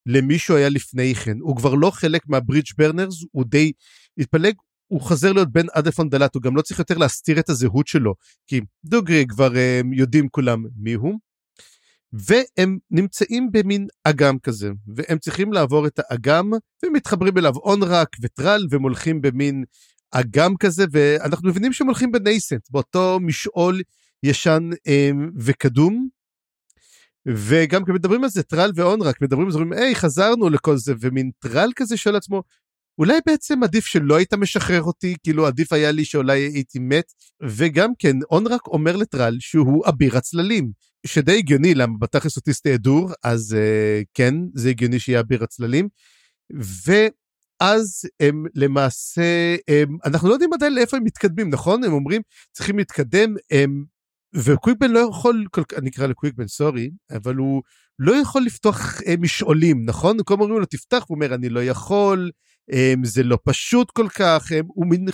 למי 0.05 0.38
שהוא 0.39 0.57
היה 0.57 0.70
לפני 0.70 1.16
כן. 1.16 1.38
הוא 1.41 1.55
כבר 1.57 1.74
לא 1.74 1.91
חלק 1.91 2.22
מהברידג' 2.28 2.74
ברנרס, 2.78 3.16
הוא 3.32 3.45
די 3.47 3.72
התפלג, 4.18 4.53
הוא 4.88 5.01
חוזר 5.01 5.34
להיות 5.34 5.51
בן 5.51 5.66
אדפון 5.74 6.09
דלת, 6.09 6.36
הוא 6.36 6.43
גם 6.43 6.55
לא 6.55 6.62
צריך 6.62 6.80
יותר 6.80 6.97
להסתיר 6.97 7.39
את 7.39 7.49
הזהות 7.49 7.88
שלו, 7.88 8.16
כי 8.47 8.62
דוגרי 8.86 9.26
כבר 9.28 9.51
הם, 9.55 9.93
יודעים 9.93 10.30
כולם 10.30 10.64
מי 10.76 10.93
הוא. 10.93 11.20
והם 12.14 12.78
נמצאים 12.91 13.51
במין 13.51 13.88
אגם 14.03 14.39
כזה, 14.39 14.70
והם 14.95 15.18
צריכים 15.18 15.53
לעבור 15.53 15.88
את 15.88 15.99
האגם, 15.99 16.51
ומתחברים 16.86 17.38
אליו 17.38 17.55
אונרק 17.55 18.07
וטרל, 18.22 18.68
והם 18.70 18.82
הולכים 18.82 19.22
במין 19.22 19.64
אגם 20.12 20.57
כזה, 20.57 20.86
ואנחנו 20.91 21.49
מבינים 21.49 21.74
שהם 21.74 21.88
הולכים 21.88 22.12
בנייסנט, 22.12 22.70
באותו 22.70 23.20
משעול 23.22 23.82
ישן 24.24 24.70
הם, 24.86 25.32
וקדום. 25.38 26.07
וגם 27.28 27.84
כשמדברים 27.84 28.24
על 28.24 28.30
זה, 28.30 28.43
טרל 28.43 28.72
ואונרק 28.76 29.22
מדברים 29.22 29.45
על 29.45 29.51
זה, 29.51 29.59
אומרים, 29.59 29.82
היי, 29.82 29.95
חזרנו 29.95 30.49
לכל 30.49 30.78
זה, 30.78 30.93
ומין 30.99 31.32
טרל 31.39 31.70
כזה 31.76 31.97
שואל 31.97 32.16
לעצמו, 32.16 32.43
אולי 32.97 33.20
בעצם 33.26 33.64
עדיף 33.64 33.86
שלא 33.86 34.16
היית 34.16 34.34
משחרר 34.34 34.84
אותי, 34.84 35.16
כאילו 35.24 35.47
עדיף 35.47 35.74
היה 35.74 35.91
לי 35.91 36.05
שאולי 36.05 36.39
הייתי 36.39 36.80
מת, 36.80 37.14
וגם 37.43 37.91
כן, 37.99 38.18
אונרק 38.32 38.68
אומר 38.68 38.95
לטרל 38.95 39.38
שהוא 39.39 39.84
אביר 39.88 40.18
הצללים, 40.18 40.72
שדי 41.05 41.37
הגיוני, 41.37 41.75
למה 41.75 41.97
בתכלס 41.99 42.37
אוטיסט 42.37 42.67
הדור, 42.67 43.11
אז 43.23 43.55
uh, 43.57 44.05
כן, 44.13 44.35
זה 44.53 44.69
הגיוני 44.69 44.99
שיהיה 44.99 45.19
אביר 45.19 45.43
הצללים, 45.43 45.89
ואז 46.85 48.01
הם 48.19 48.45
למעשה, 48.55 49.55
הם, 49.67 49.97
אנחנו 50.05 50.27
לא 50.29 50.33
יודעים 50.33 50.53
עדיין 50.53 50.75
לאיפה 50.75 50.97
הם 50.97 51.03
מתקדמים, 51.03 51.49
נכון? 51.49 51.83
הם 51.83 51.93
אומרים, 51.93 52.21
צריכים 52.51 52.77
להתקדם, 52.77 53.35
הם, 53.51 53.83
וקוויקבן 54.35 54.91
לא 54.91 54.99
יכול, 54.99 55.45
כל, 55.51 55.61
אני 55.77 55.89
אקרא 55.89 56.07
לקוויקבן, 56.07 56.47
סורי, 56.47 56.89
אבל 57.11 57.35
הוא 57.35 57.61
לא 57.99 58.15
יכול 58.15 58.41
לפתוח 58.41 59.01
אה, 59.07 59.15
משעולים, 59.19 59.85
נכון? 59.85 60.17
כל 60.25 60.33
הזמן 60.33 60.43
אומרים 60.43 60.59
לו, 60.59 60.65
תפתח, 60.65 61.03
הוא 61.07 61.15
אומר, 61.15 61.35
אני 61.35 61.49
לא 61.49 61.63
יכול, 61.63 62.31
אה, 62.73 62.93
זה 63.03 63.23
לא 63.23 63.37
פשוט 63.43 63.91
כל 63.91 64.07
כך, 64.09 64.51
אה, 64.51 64.59
הוא 64.67 64.87
מין. 64.87 65.05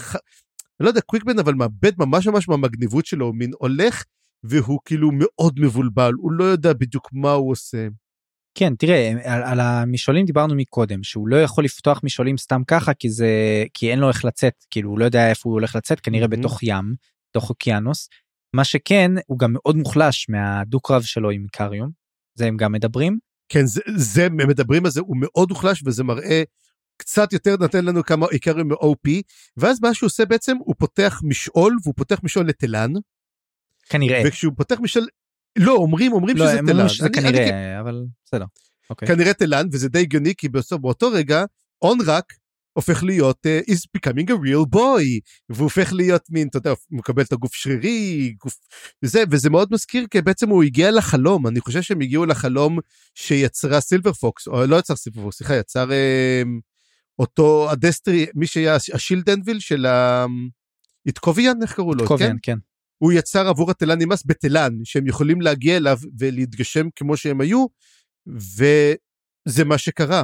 אני 0.79 0.85
לא 0.85 0.89
יודע, 0.89 1.01
קוויקבן 1.01 1.39
אבל 1.39 1.53
מאבד 1.53 1.91
ממש 1.97 2.27
ממש 2.27 2.49
מהמגניבות 2.49 3.05
שלו, 3.05 3.25
הוא 3.25 3.35
מין 3.35 3.51
הולך, 3.59 4.03
והוא 4.43 4.79
כאילו 4.85 5.09
מאוד 5.13 5.59
מבולבל, 5.59 6.13
הוא 6.17 6.31
לא 6.31 6.43
יודע 6.43 6.73
בדיוק 6.73 7.09
מה 7.13 7.31
הוא 7.31 7.51
עושה. 7.51 7.87
כן, 8.57 8.75
תראה, 8.75 9.11
על, 9.23 9.43
על 9.43 9.59
המשעולים 9.59 10.25
דיברנו 10.25 10.55
מקודם, 10.55 11.03
שהוא 11.03 11.27
לא 11.27 11.41
יכול 11.41 11.63
לפתוח 11.63 12.01
משעולים 12.03 12.37
סתם 12.37 12.61
ככה, 12.67 12.93
כי 12.93 13.09
זה, 13.09 13.29
כי 13.73 13.91
אין 13.91 13.99
לו 13.99 14.09
איך 14.09 14.25
לצאת, 14.25 14.53
כאילו, 14.69 14.89
הוא 14.89 14.99
לא 14.99 15.05
יודע 15.05 15.29
איפה 15.29 15.49
הוא 15.49 15.53
הולך 15.53 15.75
לצאת, 15.75 15.99
כנראה 15.99 16.27
מהמם. 16.27 16.41
בתוך 16.41 16.59
ים, 16.63 16.95
בתוך 17.29 17.49
אוקיינוס. 17.49 18.09
מה 18.55 18.63
שכן, 18.63 19.11
הוא 19.27 19.39
גם 19.39 19.53
מאוד 19.53 19.75
מוחלש 19.75 20.29
מהדו-קרב 20.29 21.01
שלו 21.01 21.29
עם 21.29 21.43
איקריום, 21.43 21.89
זה 22.35 22.45
הם 22.45 22.57
גם 22.57 22.71
מדברים. 22.71 23.17
כן, 23.49 23.65
זה, 23.65 23.81
זה, 23.95 24.25
הם 24.25 24.37
מדברים 24.37 24.85
על 24.85 24.91
זה, 24.91 25.01
הוא 25.01 25.17
מאוד 25.19 25.49
הוחלש, 25.51 25.83
וזה 25.85 26.03
מראה 26.03 26.43
קצת 26.97 27.33
יותר 27.33 27.55
נותן 27.59 27.85
לנו 27.85 28.03
כמה 28.03 28.25
עיקרים 28.31 28.67
מ-OP, 28.67 29.09
ואז 29.57 29.81
מה 29.81 29.93
שהוא 29.93 30.07
עושה 30.07 30.25
בעצם, 30.25 30.57
הוא 30.59 30.75
פותח 30.77 31.21
משעול, 31.23 31.77
והוא 31.83 31.93
פותח 31.97 32.19
משעול 32.23 32.47
לתלן, 32.47 32.93
כנראה. 33.89 34.23
וכשהוא 34.25 34.53
פותח 34.57 34.75
משעול, 34.79 35.07
לא, 35.57 35.73
אומרים, 35.73 36.13
אומרים 36.13 36.37
לא, 36.37 36.45
שזה 36.47 36.57
תלן. 36.67 36.89
שזה 36.89 37.05
אני- 37.07 37.19
אני 37.19 37.31
כנראה, 37.37 37.79
אבל 37.79 38.03
בסדר. 38.25 38.45
אוקיי. 38.89 39.07
כנראה 39.07 39.33
תלן, 39.33 39.67
וזה 39.71 39.89
די 39.89 39.99
הגיוני, 39.99 40.33
כי 40.37 40.49
בסוף 40.49 40.81
באותו 40.81 41.09
רגע, 41.11 41.43
אונרק 41.81 42.33
הופך 42.73 43.03
להיות 43.03 43.37
uh, 43.45 43.71
is 43.71 43.77
becoming 43.97 44.27
a 44.29 44.33
real 44.33 44.75
boy, 44.75 45.03
והוא 45.49 45.63
הופך 45.63 45.93
להיות 45.93 46.21
מין, 46.29 46.47
אתה 46.47 46.57
יודע, 46.57 46.69
הוא 46.69 46.77
מקבל 46.99 47.23
את 47.23 47.31
הגוף 47.33 47.53
שרירי, 47.55 48.33
גוף, 48.43 48.57
וזה, 49.03 49.23
וזה 49.31 49.49
מאוד 49.49 49.69
מזכיר, 49.73 50.07
כי 50.11 50.21
בעצם 50.21 50.49
הוא 50.49 50.63
הגיע 50.63 50.91
לחלום, 50.91 51.47
אני 51.47 51.59
חושב 51.61 51.81
שהם 51.81 52.01
הגיעו 52.01 52.25
לחלום 52.25 52.79
שיצרה 53.15 53.81
סילבר 53.81 54.13
פוקס, 54.13 54.47
או 54.47 54.65
לא 54.65 54.79
יצר 54.79 54.95
סילבר 54.95 55.21
פוקס, 55.21 55.37
סליחה, 55.37 55.55
יצר 55.55 55.89
uh, 55.89 56.47
אותו 57.19 57.71
הדסטרי, 57.71 58.25
מי 58.35 58.47
שהיה 58.47 58.75
השילדנביל 58.93 59.59
של 59.59 59.85
האיתקוביאן, 61.05 61.61
איך 61.61 61.73
קראו 61.73 61.93
לו? 61.93 61.99
כן? 61.99 62.07
קוביאן, 62.07 62.35
כן. 62.41 62.57
הוא 62.97 63.11
יצר 63.11 63.47
עבור 63.47 63.71
התלן 63.71 64.01
נמאס 64.01 64.23
בתלן, 64.25 64.73
שהם 64.83 65.07
יכולים 65.07 65.41
להגיע 65.41 65.77
אליו 65.77 65.97
ולהתגשם 66.19 66.87
כמו 66.95 67.17
שהם 67.17 67.41
היו, 67.41 67.65
וזה 68.27 69.65
מה 69.65 69.77
שקרה. 69.77 70.23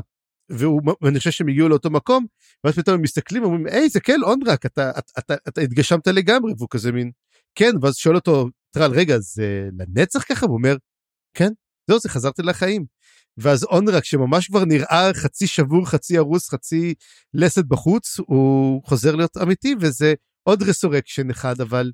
ואני 1.02 1.18
חושב 1.18 1.32
שהם 1.32 1.48
הגיעו 1.48 1.70
לאותו 1.70 1.90
מקום, 1.90 2.26
ואז 2.64 2.76
פתאום 2.76 2.96
הם 2.96 3.02
מסתכלים 3.02 3.44
ואומרים, 3.44 3.66
היי, 3.68 3.90
זה 3.90 4.00
כן 4.00 4.20
אונדרק, 4.24 4.66
אתה, 4.66 4.90
אתה, 4.90 5.12
אתה, 5.20 5.36
אתה 5.48 5.62
התגשמת 5.62 6.08
לגמרי, 6.08 6.54
והוא 6.58 6.68
כזה 6.72 6.92
מין, 6.92 7.12
כן, 7.56 7.72
ואז 7.82 7.96
שואל 7.96 8.16
אותו, 8.16 8.48
טרל, 8.72 8.92
רגע, 8.92 9.20
זה 9.20 9.70
לנצח 9.78 10.24
ככה? 10.30 10.46
והוא 10.46 10.58
אומר, 10.58 10.76
כן, 11.34 11.50
זהו, 11.90 12.00
זה 12.00 12.10
חזרתי 12.10 12.42
לחיים. 12.42 12.86
ואז 13.38 13.64
אונדרק, 13.64 14.06
שממש 14.06 14.48
כבר 14.48 14.66
נראה 14.66 15.14
חצי 15.14 15.48
שבור, 15.48 15.88
חצי 15.88 16.18
הרוס, 16.18 16.50
חצי 16.50 16.94
לסת 17.34 17.66
בחוץ, 17.66 18.20
הוא 18.20 18.84
חוזר 18.86 19.16
להיות 19.16 19.38
אמיתי, 19.38 19.76
וזה 19.82 20.14
עוד 20.44 20.64
רסורקשן 20.64 21.30
אחד, 21.30 21.62
אבל 21.62 21.92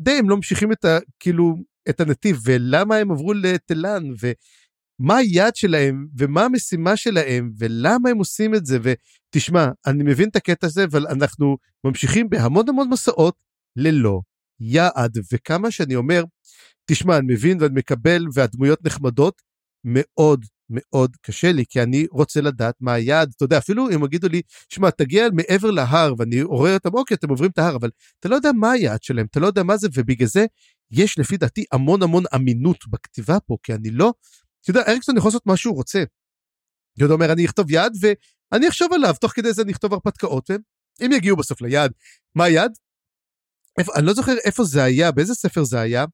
די 0.00 0.10
הם 0.10 0.30
לא 0.30 0.36
ממשיכים 0.36 0.72
את 0.72 0.84
ה... 0.84 0.98
כאילו, 1.20 1.54
את 1.88 2.00
הנתיב, 2.00 2.38
ולמה 2.44 2.96
הם 2.96 3.10
עברו 3.10 3.32
לתלן, 3.32 4.02
ומה 4.20 5.16
היעד 5.16 5.56
שלהם, 5.56 6.06
ומה 6.18 6.44
המשימה 6.44 6.96
שלהם, 6.96 7.50
ולמה 7.58 8.10
הם 8.10 8.18
עושים 8.18 8.54
את 8.54 8.66
זה, 8.66 8.78
ותשמע, 8.82 9.68
אני 9.86 10.02
מבין 10.04 10.28
את 10.28 10.36
הקטע 10.36 10.66
הזה, 10.66 10.84
אבל 10.84 11.06
אנחנו 11.06 11.56
ממשיכים 11.84 12.30
בהמון 12.30 12.68
המון 12.68 12.88
מסעות 12.90 13.36
ללא 13.76 14.20
יעד, 14.60 15.18
וכמה 15.32 15.70
שאני 15.70 15.96
אומר, 15.96 16.24
תשמע, 16.86 17.18
אני 17.18 17.32
מבין 17.32 17.58
ואני 17.60 17.74
מקבל, 17.74 18.26
והדמויות 18.34 18.84
נחמדות, 18.84 19.42
מאוד 19.84 20.44
מאוד 20.70 21.16
קשה 21.22 21.52
לי, 21.52 21.64
כי 21.68 21.82
אני 21.82 22.06
רוצה 22.10 22.40
לדעת 22.40 22.74
מה 22.80 22.92
היעד. 22.92 23.32
אתה 23.36 23.44
יודע, 23.44 23.58
אפילו 23.58 23.88
אם 23.90 24.04
יגידו 24.04 24.28
לי, 24.28 24.42
שמע, 24.68 24.90
תגיע 24.90 25.26
מעבר 25.32 25.70
להר, 25.70 26.14
ואני 26.18 26.40
עורר 26.40 26.74
אותם, 26.74 26.94
אוקיי, 26.94 27.14
אתם 27.14 27.30
עוברים 27.30 27.50
את 27.50 27.58
ההר, 27.58 27.76
אבל 27.76 27.90
אתה 28.20 28.28
לא 28.28 28.34
יודע 28.34 28.50
מה 28.52 28.70
היעד 28.70 29.02
שלהם, 29.02 29.26
אתה 29.30 29.40
לא 29.40 29.46
יודע 29.46 29.62
מה 29.62 29.76
זה, 29.76 29.88
ובגלל 29.94 30.28
זה 30.28 30.46
יש 30.90 31.18
לפי 31.18 31.36
דעתי 31.36 31.64
המון 31.72 32.02
המון 32.02 32.24
אמינות 32.34 32.88
בכתיבה 32.88 33.40
פה, 33.40 33.56
כי 33.62 33.74
אני 33.74 33.90
לא, 33.90 34.12
אתה 34.62 34.70
יודע, 34.70 34.82
אריקסון 34.88 35.16
יכול 35.16 35.28
לעשות 35.28 35.46
מה 35.46 35.56
שהוא 35.56 35.74
רוצה. 35.74 36.04
אתה 36.98 37.12
אומר, 37.12 37.32
אני 37.32 37.46
אכתוב 37.46 37.70
יעד, 37.70 37.92
ואני 38.00 38.68
אחשוב 38.68 38.92
עליו, 38.92 39.14
תוך 39.20 39.32
כדי 39.32 39.52
זה 39.52 39.62
אני 39.62 39.72
אכתוב 39.72 39.92
הרפתקאות, 39.92 40.50
והם 40.50 41.12
יגיעו 41.12 41.36
בסוף 41.36 41.60
ליעד. 41.60 41.92
מה 42.34 42.44
היעד? 42.44 42.72
אני 43.96 44.06
לא 44.06 44.14
זוכר 44.14 44.32
איפה 44.44 44.64
זה 44.64 44.82
היה, 44.82 45.12
באיזה 45.12 45.34
ספר 45.34 45.64
זה 45.64 45.80
היה, 45.80 46.04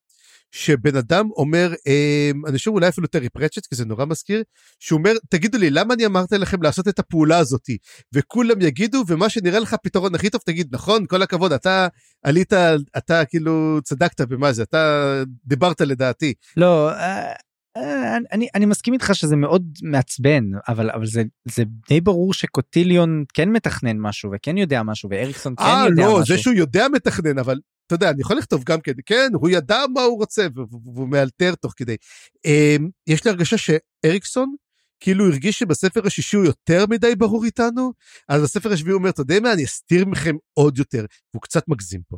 שבן 0.53 0.97
אדם 0.97 1.29
אומר, 1.37 1.75
אה, 1.87 2.31
אני 2.47 2.59
חושב 2.59 2.71
אולי 2.71 2.89
אפילו 2.89 3.07
טרי 3.07 3.29
פרצ'ט, 3.29 3.67
כי 3.67 3.75
זה 3.75 3.85
נורא 3.85 4.05
מזכיר, 4.05 4.43
שהוא 4.79 4.99
אומר, 4.99 5.13
תגידו 5.31 5.59
לי, 5.59 5.71
למה 5.71 5.95
אני 5.95 6.07
אמרתי 6.07 6.39
לכם 6.39 6.63
לעשות 6.63 6.89
את 6.89 6.99
הפעולה 6.99 7.39
הזאתי? 7.39 7.77
וכולם 8.15 8.61
יגידו, 8.61 9.05
ומה 9.07 9.29
שנראה 9.29 9.59
לך 9.59 9.75
הפתרון 9.75 10.15
הכי 10.15 10.31
טוב, 10.31 10.41
תגיד, 10.45 10.69
נכון, 10.73 11.07
כל 11.07 11.23
הכבוד, 11.23 11.53
אתה 11.53 11.89
עלית, 12.25 12.53
אתה 12.97 13.25
כאילו 13.25 13.79
צדקת 13.85 14.21
במה 14.21 14.53
זה, 14.53 14.63
אתה 14.63 15.23
דיברת 15.45 15.81
לדעתי. 15.81 16.35
לא, 16.57 16.91
אה, 16.91 17.33
אה, 17.77 18.17
אני, 18.33 18.49
אני 18.55 18.67
מסכים 18.67 18.95
איתך 18.95 19.15
שזה 19.15 19.37
מאוד 19.37 19.63
מעצבן, 19.83 20.45
אבל, 20.69 20.91
אבל 20.91 21.07
זה, 21.07 21.23
זה 21.45 21.63
די 21.89 22.01
ברור 22.01 22.35
שקוטיליון 22.35 23.25
כן 23.35 23.49
מתכנן 23.49 23.99
משהו 23.99 24.31
וכן 24.35 24.57
יודע 24.57 24.83
משהו, 24.83 25.11
ואריקסון 25.11 25.55
כן 25.57 25.65
אה, 25.65 25.85
יודע 25.89 26.03
לא, 26.03 26.21
משהו. 26.21 26.37
זה 26.37 26.43
שהוא 26.43 26.55
יודע 26.55 26.87
מתכנן, 26.93 27.39
אבל 27.39 27.59
אתה 27.91 27.97
יודע, 27.97 28.11
אני 28.11 28.21
יכול 28.21 28.37
לכתוב 28.37 28.65
גם 28.65 28.81
כן, 28.81 28.93
כן, 29.07 29.31
הוא 29.35 29.51
ידע 29.51 29.79
מה 29.95 30.03
הוא 30.03 30.19
רוצה, 30.19 30.47
והוא 30.55 31.09
מאלתר 31.09 31.55
תוך 31.55 31.73
כדי. 31.77 31.97
אמ, 32.45 32.89
יש 33.07 33.25
לי 33.25 33.31
הרגשה 33.31 33.57
שאריקסון 33.59 34.55
כאילו 35.01 35.27
הרגיש 35.27 35.59
שבספר 35.59 36.07
השישי 36.07 36.37
הוא 36.37 36.45
יותר 36.45 36.85
מדי 36.91 37.17
ברור 37.17 37.45
איתנו, 37.45 37.93
אז 38.29 38.43
בספר 38.43 38.73
השביעי 38.73 38.93
הוא 38.93 38.99
אומר, 38.99 39.11
אתה 39.11 39.21
יודע 39.21 39.41
מה, 39.41 39.53
אני 39.53 39.65
אסתיר 39.65 40.05
מכם 40.07 40.37
עוד 40.55 40.79
יותר, 40.79 41.05
והוא 41.35 41.43
קצת 41.43 41.69
מגזים 41.69 42.01
פה. 42.09 42.17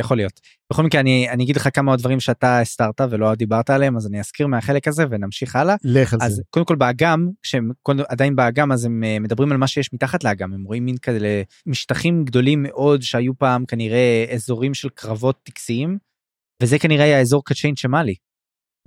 יכול 0.00 0.16
להיות. 0.16 0.40
בכל 0.72 0.82
מקרה 0.82 1.00
אני 1.00 1.28
אני 1.30 1.44
אגיד 1.44 1.56
לך 1.56 1.68
כמה 1.74 1.96
דברים 1.96 2.20
שאתה 2.20 2.60
הסתרת 2.60 3.00
ולא 3.10 3.34
דיברת 3.34 3.70
עליהם 3.70 3.96
אז 3.96 4.06
אני 4.06 4.20
אזכיר 4.20 4.46
מהחלק 4.46 4.88
הזה 4.88 5.04
ונמשיך 5.10 5.56
הלאה. 5.56 5.76
לך 5.84 6.14
על 6.14 6.18
אז 6.22 6.34
זה. 6.34 6.42
קודם 6.50 6.66
כל 6.66 6.76
באגם 6.76 7.28
כשהם 7.42 7.70
עדיין 8.08 8.36
באגם 8.36 8.72
אז 8.72 8.84
הם 8.84 9.04
אה, 9.04 9.18
מדברים 9.18 9.52
על 9.52 9.58
מה 9.58 9.66
שיש 9.66 9.92
מתחת 9.92 10.24
לאגם 10.24 10.52
הם 10.52 10.64
רואים 10.64 10.84
מין 10.84 10.96
כאלה 10.96 11.42
משטחים 11.66 12.24
גדולים 12.24 12.62
מאוד 12.62 13.02
שהיו 13.02 13.38
פעם 13.38 13.66
כנראה 13.66 14.24
אזורים 14.34 14.74
של 14.74 14.88
קרבות 14.88 15.40
טקסיים 15.42 15.98
וזה 16.62 16.78
כנראה 16.78 17.04
היה 17.04 17.20
אזור 17.20 17.44
קצ'יין 17.44 17.76
שמאלי. 17.76 18.14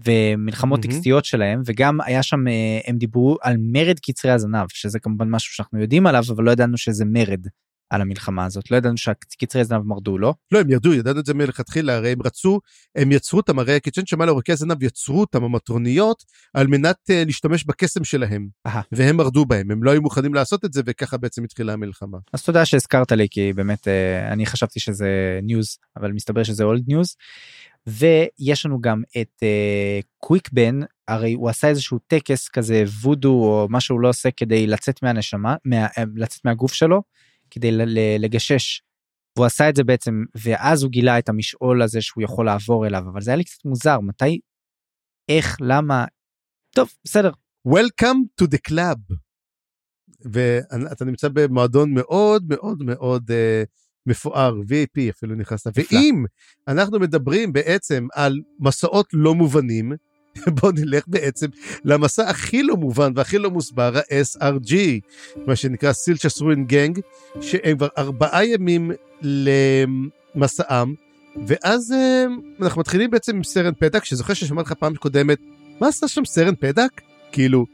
ומלחמות 0.06 0.80
מהמם. 0.80 0.92
טקסטיות 0.92 1.26
שלהם 1.26 1.62
וגם 1.66 2.02
היה 2.02 2.24
שם 2.24 2.48
אה, 2.48 2.80
הם 2.88 2.98
דיברו 2.98 3.38
על 3.42 3.56
מרד 3.60 4.00
קצרי 4.00 4.32
הזנב 4.32 4.66
שזה 4.70 5.00
כמובן 5.00 5.30
משהו 5.30 5.54
שאנחנו 5.54 5.82
יודעים 5.82 6.08
עליו 6.08 6.24
אבל 6.36 6.44
לא 6.44 6.52
ידענו 6.52 6.78
שזה 6.78 7.06
מרד 7.06 7.48
על 7.94 8.02
המלחמה 8.02 8.46
הזאת 8.46 8.72
לא 8.72 8.78
ידענו 8.78 8.98
שהקצרי 8.98 9.62
הזנב 9.62 9.82
מרדו 9.82 10.18
לא 10.18 10.34
לא, 10.52 10.60
הם 10.60 10.70
ירדו, 10.70 10.94
ידענו 10.94 11.20
את 11.20 11.26
זה 11.26 11.34
מלכתחילה, 11.34 11.96
הרי 11.96 12.12
הם 12.12 12.22
רצו, 12.26 12.60
הם 12.96 13.12
יצרו 13.12 13.40
אותם, 13.40 13.60
הרי 13.60 13.76
הקיצ'ין 13.76 14.06
צ'מאל 14.06 14.26
ארוכי 14.26 14.52
הזנב 14.52 14.84
יצרו 14.84 15.20
אותם, 15.20 15.44
המטרוניות, 15.44 16.24
על 16.54 16.68
מנת 16.68 16.96
uh, 17.12 17.14
להשתמש 17.26 17.64
בקסם 17.64 18.04
שלהם. 18.04 18.48
אהה. 18.68 18.82
והם 18.92 19.18
מרדו 19.18 19.46
בהם, 19.46 19.72
הם 19.72 19.84
לא 19.84 19.92
היו 19.92 20.02
מוכנים 20.02 20.34
לעשות 20.34 20.66
את 20.66 20.74
זה, 20.74 20.82
וככה 20.86 21.18
בעצם 21.18 21.44
התחילה 21.44 21.74
המלחמה. 21.74 22.18
אז 22.34 22.44
תודה 22.44 22.66
שהזכרת 22.66 23.12
לי 23.12 23.28
כי 23.32 23.54
באמת 23.54 23.88
אה, 23.88 24.34
אני 24.34 24.46
חשבתי 24.46 24.80
שזה 24.80 25.40
news 25.44 25.78
אבל 25.98 26.12
מסתבר 26.12 26.44
שזה 26.44 26.64
old 26.64 26.84
news. 26.88 27.16
ויש 27.88 28.66
לנו 28.66 28.82
גם 28.82 29.02
את 29.22 29.44
אה, 29.44 30.00
קוויק 30.18 30.50
בן 30.52 30.80
הרי 31.08 31.34
הוא 31.34 31.50
עשה 31.50 31.68
איזשהו 31.68 32.00
טקס 32.08 32.50
כזה 32.50 32.84
וודו 33.02 33.30
או 33.30 33.68
מה 33.70 33.80
שהוא 33.80 34.02
לא 34.02 34.10
עושה 34.10 34.30
כדי 34.32 34.68
לצאת 34.68 35.04
מהנשמה 35.04 35.56
מה, 35.66 35.86
אה, 35.98 36.04
לצאת 36.16 36.46
מהגוף 36.46 36.74
שלו 36.74 37.02
כדי 37.54 37.72
לגשש. 38.20 38.82
והוא 39.36 39.46
עשה 39.46 39.70
את 39.70 39.76
זה 39.76 39.84
בעצם 39.84 40.24
ואז 40.36 40.84
הוא 40.84 40.92
גילה 40.92 41.20
את 41.20 41.30
המשעול 41.30 41.82
הזה 41.82 42.02
שהוא 42.02 42.24
יכול 42.24 42.46
לעבור 42.46 42.88
אליו 42.88 43.04
אבל 43.14 43.22
זה 43.22 43.32
היה 43.32 43.38
לי 43.38 43.44
קצת 43.44 43.66
מוזר 43.66 44.00
מתי 44.00 44.40
איך 45.30 45.58
למה 45.62 46.06
טוב 46.76 46.90
בסדר 47.04 47.32
Welcome 47.68 48.42
to 48.42 48.46
the 48.46 48.60
club. 48.70 49.16
ואתה 50.32 51.06
נמצא 51.06 51.28
במועדון 51.34 51.94
מאוד 51.94 52.44
מאוד 52.50 52.84
מאוד 52.84 53.32
uh, 53.32 53.66
מפואר, 54.06 54.56
VIP 54.56 55.10
אפילו 55.10 55.36
נכנסת. 55.36 55.68
נפלא. 55.78 56.00
ואם 56.00 56.26
אנחנו 56.68 57.00
מדברים 57.00 57.54
בעצם 57.54 58.08
על 58.14 58.40
מסעות 58.60 59.08
לא 59.14 59.36
מובנים, 59.36 59.92
בוא 60.62 60.72
נלך 60.72 61.04
בעצם 61.08 61.48
למסע 61.86 62.30
הכי 62.30 62.64
לא 62.64 62.78
מובן 62.78 63.12
והכי 63.16 63.38
לא 63.38 63.52
מוסבר, 63.52 63.98
ה-SRG, 63.98 64.76
מה 65.48 65.56
שנקרא 65.56 65.94
סילצ'ס 65.94 66.42
רואין 66.42 66.66
gang, 66.66 67.00
שהם 67.42 67.78
כבר 67.78 67.88
ארבעה 67.98 68.46
ימים 68.46 68.92
למסעם, 69.22 70.94
ואז 71.48 71.92
אה, 71.92 72.26
אנחנו 72.62 72.82
מתחילים 72.82 73.12
בעצם 73.12 73.36
עם 73.36 73.44
סרן 73.44 73.74
פדק, 73.80 74.06
שזוכר 74.06 74.34
ששמעתי 74.34 74.68
לך 74.68 74.74
פעם 74.74 74.96
קודמת, 74.96 75.38
מה 75.82 75.88
עשה 75.88 76.08
שם 76.08 76.26
סרן 76.26 76.56
פדק? 76.56 77.02
כאילו, 77.32 77.66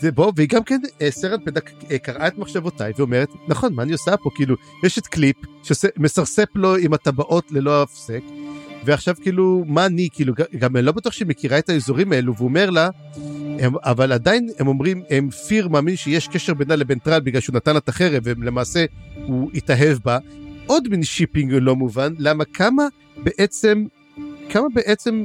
זה 0.00 0.12
בוא, 0.12 0.32
והיא 0.36 0.48
גם 0.48 0.62
כן, 0.62 0.80
אה, 1.02 1.10
סרן 1.10 1.44
פדק 1.44 1.70
אה, 1.90 1.98
קראה 1.98 2.26
את 2.26 2.38
מחשבותיי 2.38 2.92
ואומרת, 2.98 3.28
נכון, 3.48 3.74
מה 3.74 3.82
אני 3.82 3.92
עושה 3.92 4.16
פה? 4.16 4.30
כאילו, 4.34 4.56
יש 4.84 4.98
את 4.98 5.06
קליפ 5.06 5.36
שמסובב 5.62 6.48
לו 6.54 6.76
עם 6.76 6.92
הטבעות 6.92 7.44
ללא 7.50 7.82
הפסק, 7.82 8.20
ועכשיו 8.84 9.14
כאילו, 9.22 9.64
מה 9.66 9.86
אני? 9.86 10.08
כאילו, 10.12 10.34
גם 10.58 10.76
אני 10.76 10.84
לא 10.86 10.92
בטוח 10.92 11.12
שהיא 11.12 11.28
מכירה 11.28 11.58
את 11.58 11.68
האזורים 11.68 12.12
האלו, 12.12 12.34
והוא 12.36 12.48
אומר 12.48 12.70
לה, 12.70 12.88
הם, 13.60 13.72
אבל 13.84 14.12
עדיין 14.12 14.48
הם 14.58 14.66
אומרים, 14.68 15.02
הם 15.10 15.30
פיר 15.30 15.68
מאמין 15.68 15.96
שיש 15.96 16.28
קשר 16.28 16.54
בינה 16.54 16.76
לבין 16.76 16.98
טרל 16.98 17.20
בגלל 17.20 17.40
שהוא 17.40 17.56
נתן 17.56 17.72
לה 17.72 17.78
את 17.78 17.88
החרב, 17.88 18.22
ולמעשה 18.24 18.84
הוא 19.26 19.50
התאהב 19.54 19.98
בה. 20.04 20.18
עוד 20.66 20.88
מין 20.88 21.02
shipping 21.02 21.52
לא 21.52 21.76
מובן, 21.76 22.12
למה 22.18 22.44
כמה 22.44 22.82
בעצם, 23.24 23.84
כמה 24.48 24.64
בעצם, 24.74 25.24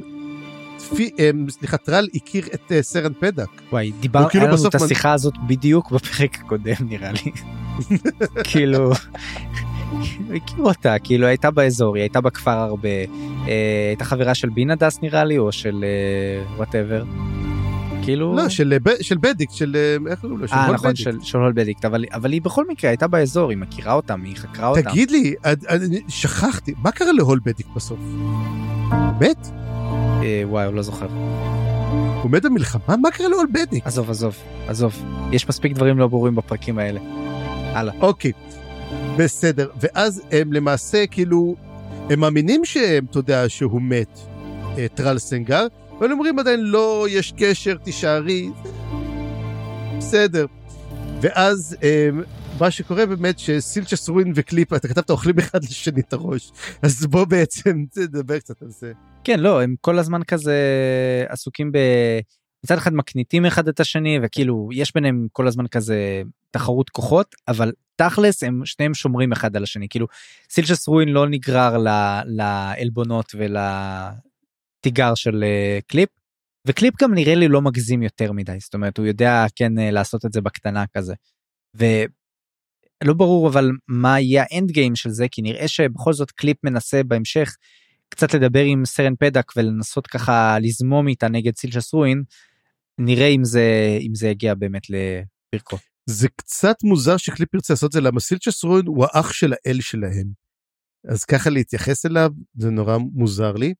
פי, 0.95 1.09
הם, 1.17 1.45
סליחה, 1.49 1.77
טרל 1.77 2.07
הכיר 2.15 2.47
את 2.53 2.71
אה, 2.71 2.81
סרן 2.81 3.11
פדק. 3.19 3.47
וואי 3.71 3.91
דיבר 3.99 4.19
הוא 4.19 4.29
כאילו 4.29 4.45
היה 4.45 4.53
לנו 4.53 4.67
את 4.67 4.75
מנ- 4.75 4.83
השיחה 4.83 5.13
הזאת 5.13 5.33
בדיוק 5.47 5.91
בפרק 5.91 6.35
הקודם 6.39 6.73
נראה 6.81 7.11
לי. 7.11 7.31
כאילו. 8.51 8.91
הכיר 10.35 10.65
אותה 10.65 10.99
כאילו 10.99 11.27
הייתה 11.27 11.51
באזור 11.51 11.95
היא 11.95 12.01
הייתה 12.01 12.21
בכפר 12.21 12.51
הרבה 12.51 12.89
אה, 13.47 13.85
הייתה 13.89 14.05
חברה 14.05 14.35
של 14.35 14.49
בינדס 14.49 14.99
נראה 15.01 15.23
לי 15.23 15.37
או 15.37 15.51
של 15.51 15.85
whatever. 16.57 17.03
כאילו 18.03 18.35
לא, 18.35 18.49
של, 18.49 18.73
אה, 18.87 18.93
של 19.01 19.17
בדיקט, 19.21 19.53
של, 19.53 19.75
אה, 19.75 20.11
איך 20.11 20.19
קוראים 20.19 20.39
לו? 20.39 20.47
של 20.47 20.53
אה 20.55 20.65
הול 20.65 20.75
נכון 20.75 20.89
בדיקט. 20.89 21.03
של 21.03 21.17
של 21.21 21.37
הול 21.37 21.53
בדיקט 21.55 21.85
אבל 21.85 22.05
אבל 22.13 22.31
היא 22.31 22.41
בכל 22.41 22.65
מקרה 22.69 22.89
הייתה 22.91 23.07
באזור 23.07 23.49
היא 23.49 23.57
מכירה 23.57 23.93
אותם 23.93 24.21
היא 24.23 24.35
חקרה 24.35 24.67
אותם. 24.67 24.81
תגיד 24.81 25.11
לי, 25.11 25.33
עד- 25.43 25.65
שכחתי, 26.07 26.73
מה 26.83 26.91
קרה 26.91 27.11
להול 27.11 27.39
בדיקט 27.45 27.69
בסוף? 27.75 27.99
מת? 29.21 29.47
אה, 30.23 30.41
וואי 30.45 30.65
הוא 30.65 30.73
לא 30.73 30.81
זוכר 30.81 31.07
הוא 32.23 32.31
מת 32.31 32.43
במלחמה? 32.45 32.97
מה 32.97 33.11
קרה 33.11 33.27
להול 33.27 33.47
בדיקט? 33.53 33.87
עזוב 33.87 34.09
עזוב 34.09 34.35
עזוב 34.67 35.03
יש 35.31 35.49
מספיק 35.49 35.73
דברים 35.73 35.97
לא 35.97 36.07
ברורים 36.07 36.35
בפרקים 36.35 36.79
האלה. 36.79 36.99
אוקיי, 38.01 38.31
בסדר. 39.17 39.69
ואז 39.79 40.21
הם 40.31 40.53
למעשה 40.53 41.07
כאילו, 41.07 41.55
הם 42.09 42.19
מאמינים 42.19 42.65
שהם, 42.65 43.05
אתה 43.09 43.19
יודע, 43.19 43.49
שהוא 43.49 43.81
מת, 43.81 44.19
אה, 44.77 44.87
טרל 44.93 45.19
סנגר, 45.19 45.67
אבל 45.99 46.11
אומרים 46.11 46.39
עדיין 46.39 46.59
לא, 46.59 47.07
יש 47.09 47.33
קשר, 47.37 47.77
תישארי. 47.77 48.49
בסדר. 49.97 50.45
ואז 51.21 51.75
אה, 51.83 52.09
מה 52.59 52.71
שקורה 52.71 53.05
באמת 53.05 53.39
שסילצ'ס 53.39 54.09
רוין 54.09 54.31
וקליפ, 54.35 54.73
אתה 54.73 54.87
כתבת 54.87 55.09
אוכלים 55.09 55.39
אחד 55.39 55.63
לשני 55.63 56.01
את 56.01 56.13
הראש, 56.13 56.51
אז 56.81 57.05
בוא 57.05 57.25
בעצם 57.25 57.83
תדבר 57.91 58.39
קצת 58.39 58.61
על 58.61 58.69
זה. 58.69 58.91
כן 59.23 59.39
לא 59.39 59.61
הם 59.61 59.75
כל 59.81 59.99
הזמן 59.99 60.23
כזה 60.23 60.55
עסוקים 61.27 61.71
ב... 61.71 61.77
מצד 62.63 62.77
אחד 62.77 62.93
מקניטים 62.93 63.45
אחד 63.45 63.67
את 63.67 63.79
השני 63.79 64.19
וכאילו 64.23 64.69
יש 64.73 64.93
ביניהם 64.93 65.27
כל 65.31 65.47
הזמן 65.47 65.67
כזה 65.67 66.21
תחרות 66.51 66.89
כוחות 66.89 67.35
אבל 67.47 67.71
תכלס 67.99 68.43
הם 68.43 68.61
שניהם 68.65 68.93
שומרים 68.93 69.31
אחד 69.31 69.55
על 69.55 69.63
השני 69.63 69.89
כאילו 69.89 70.07
סילצ'ס 70.49 70.87
רואין 70.87 71.09
לא 71.09 71.29
נגרר 71.29 71.77
לעלבונות 72.25 73.35
ולתיגר 73.35 75.15
של 75.15 75.43
אה, 75.43 75.79
קליפ 75.87 76.09
וקליפ 76.67 76.93
גם 77.01 77.13
נראה 77.13 77.35
לי 77.35 77.47
לא 77.47 77.61
מגזים 77.61 78.03
יותר 78.03 78.31
מדי 78.31 78.57
זאת 78.59 78.73
אומרת 78.73 78.97
הוא 78.97 79.05
יודע 79.05 79.45
כן 79.55 79.79
אה, 79.79 79.91
לעשות 79.91 80.25
את 80.25 80.33
זה 80.33 80.41
בקטנה 80.41 80.83
כזה. 80.93 81.13
ולא 81.75 83.13
ברור 83.13 83.49
אבל 83.49 83.71
מה 83.87 84.19
יהיה 84.19 84.43
ה 84.49 84.55
end 84.55 84.71
game 84.71 84.95
של 84.95 85.09
זה 85.09 85.27
כי 85.31 85.41
נראה 85.41 85.67
שבכל 85.67 86.13
זאת 86.13 86.31
קליפ 86.31 86.57
מנסה 86.63 87.03
בהמשך 87.03 87.55
קצת 88.09 88.33
לדבר 88.33 88.63
עם 88.63 88.85
סרן 88.85 89.15
פדק 89.19 89.51
ולנסות 89.55 90.07
ככה 90.07 90.57
לזמום 90.61 91.07
איתה 91.07 91.27
נגד 91.27 91.55
סילצ'ס 91.55 91.93
רואין. 91.93 92.23
נראה 92.97 93.27
אם 93.27 93.43
זה 93.43 93.97
אם 94.01 94.15
זה 94.15 94.27
יגיע 94.27 94.53
באמת 94.53 94.83
לפרקו. 94.89 95.77
זה 96.09 96.27
קצת 96.35 96.75
מוזר 96.83 97.17
שקליפ 97.17 97.53
ירצה 97.53 97.73
לעשות 97.73 97.87
את 97.87 97.91
זה, 97.91 98.01
למה 98.01 98.19
סילצ'ס 98.19 98.63
רוין 98.63 98.85
הוא 98.87 99.05
האח 99.05 99.33
של 99.33 99.53
האל 99.53 99.81
שלהם. 99.81 100.31
אז 101.09 101.23
ככה 101.23 101.49
להתייחס 101.49 102.05
אליו, 102.05 102.29
זה 102.55 102.69
נורא 102.69 102.97
מוזר 102.97 103.51
לי. 103.53 103.73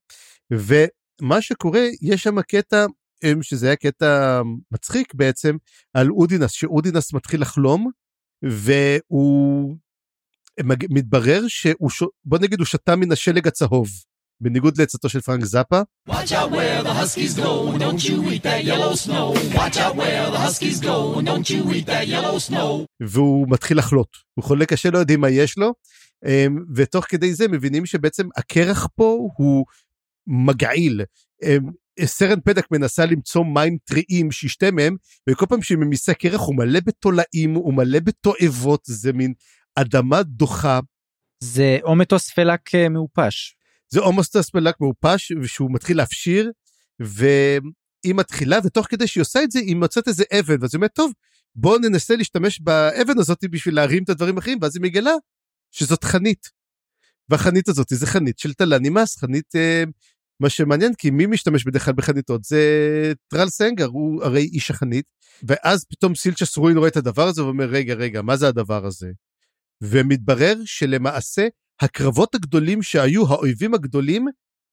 ומה 0.51 1.41
שקורה, 1.41 1.81
יש 2.01 2.23
שם 2.23 2.41
קטע, 2.41 2.85
אמ, 3.23 3.43
שזה 3.43 3.67
היה 3.67 3.75
קטע 3.75 4.41
מצחיק 4.71 5.13
בעצם, 5.13 5.55
על 5.93 6.09
אודינס, 6.11 6.51
שאודינס 6.51 7.13
מתחיל 7.13 7.41
לחלום, 7.41 7.91
והוא 8.43 9.77
מג- 10.63 10.87
מתברר 10.89 11.41
שהוא, 11.47 11.89
ש... 11.89 12.03
בוא 12.25 12.39
נגיד, 12.39 12.59
הוא 12.59 12.65
שתה 12.65 12.95
מן 12.95 13.11
השלג 13.11 13.47
הצהוב. 13.47 13.87
בניגוד 14.41 14.77
לעצתו 14.77 15.09
של 15.09 15.21
פרנק 15.21 15.45
זאפה, 15.45 15.81
Watch 16.09 16.31
out 16.31 16.51
where 16.51 16.83
the 16.83 16.93
huskies 16.93 17.33
go, 17.35 17.71
and 17.71 17.79
don't 17.79 18.03
you 18.09 18.31
eat 18.31 18.43
that 18.43 18.63
yellow 18.63 18.95
snow. 18.95 19.33
Watch 19.55 19.77
out 19.77 19.95
where 19.95 20.31
the 20.31 20.39
huskies 20.47 20.79
go, 20.79 21.19
and 21.19 21.25
don't 21.27 21.49
you 21.49 21.61
eat 21.73 21.85
that 21.85 22.07
yellow 22.07 22.49
snow. 22.49 22.85
והוא 22.99 23.47
מתחיל 23.49 23.77
לחלות. 23.77 24.17
הוא 24.33 24.43
חולה 24.43 24.65
קשה, 24.65 24.89
לא 24.89 24.97
יודעים 24.97 25.21
מה 25.21 25.29
יש 25.29 25.57
לו, 25.57 25.73
אמ, 26.25 26.63
ותוך 26.75 27.05
כדי 27.09 27.33
זה 27.33 27.47
מבינים 27.47 27.85
שבעצם 27.85 28.27
הקרח 28.37 28.87
פה 28.95 29.29
הוא 29.37 29.65
מגעיל. 30.27 31.01
אמ, 31.43 31.71
סרן 32.05 32.39
פדק 32.45 32.71
מנסה 32.71 33.05
למצוא 33.05 33.45
מים 33.45 33.77
טריים 33.85 34.31
שישתה 34.31 34.71
מהם, 34.71 34.95
וכל 35.29 35.45
פעם 35.45 35.61
שהיא 35.61 35.77
ממיסה 35.77 36.13
קרח 36.13 36.41
הוא 36.41 36.55
מלא 36.55 36.79
בתולעים, 36.85 37.53
הוא 37.53 37.73
מלא 37.73 37.99
בתועבות, 37.99 38.81
זה 38.85 39.13
מין 39.13 39.33
אדמה 39.75 40.23
דוחה. 40.23 40.79
זה 41.43 41.77
או 41.83 41.95
מטוס 41.95 42.29
פלק 42.29 42.75
אה, 42.75 42.89
מעופש. 42.89 43.55
זה 43.89 43.99
הומוסטס 43.99 44.49
פלק 44.49 44.75
מעופש, 44.79 45.31
שהוא 45.45 45.73
מתחיל 45.73 45.97
להפשיר, 45.97 46.51
והיא 46.99 48.15
מתחילה, 48.15 48.57
ותוך 48.63 48.87
כדי 48.89 49.07
שהיא 49.07 49.21
עושה 49.21 49.43
את 49.43 49.51
זה, 49.51 49.59
היא 49.59 49.75
מוצאת 49.75 50.07
איזה 50.07 50.23
אבן, 50.39 50.61
ואז 50.61 50.73
היא 50.73 50.77
אומרת, 50.77 50.93
טוב, 50.93 51.11
בואו 51.55 51.77
ננסה 51.77 52.15
להשתמש 52.15 52.61
באבן 52.61 53.19
הזאת 53.19 53.43
בשביל 53.51 53.75
להרים 53.75 54.03
את 54.03 54.09
הדברים 54.09 54.37
האחרים, 54.37 54.57
ואז 54.61 54.75
היא 54.75 54.83
מגלה 54.83 55.13
שזאת 55.71 56.03
חנית. 56.03 56.49
והחנית 57.29 57.67
הזאת 57.67 57.87
זה 57.89 58.07
חנית 58.07 58.39
של 58.39 58.53
טלה 58.53 58.79
נמאס, 58.79 59.17
חנית 59.17 59.55
אה, 59.55 59.83
מה 60.39 60.49
שמעניין 60.49 60.93
כי 60.93 61.09
מי 61.09 61.25
משתמש 61.25 61.63
בדרך 61.65 61.85
כלל 61.85 61.93
בחניתות 61.93 62.43
זה 62.43 62.63
טרל 63.27 63.49
סנגר 63.49 63.85
הוא 63.85 64.23
הרי 64.23 64.41
איש 64.41 64.71
החנית 64.71 65.05
ואז 65.43 65.85
פתאום 65.89 66.15
סילצ'ס 66.15 66.57
רוין 66.57 66.77
רואה 66.77 66.87
את 66.89 66.97
הדבר 66.97 67.27
הזה 67.27 67.43
ואומר 67.43 67.65
רגע 67.65 67.93
רגע 67.93 68.21
מה 68.21 68.37
זה 68.37 68.47
הדבר 68.47 68.85
הזה. 68.85 69.11
ומתברר 69.81 70.55
שלמעשה 70.65 71.47
הקרבות 71.81 72.35
הגדולים 72.35 72.83
שהיו 72.83 73.27
האויבים 73.27 73.73
הגדולים 73.73 74.25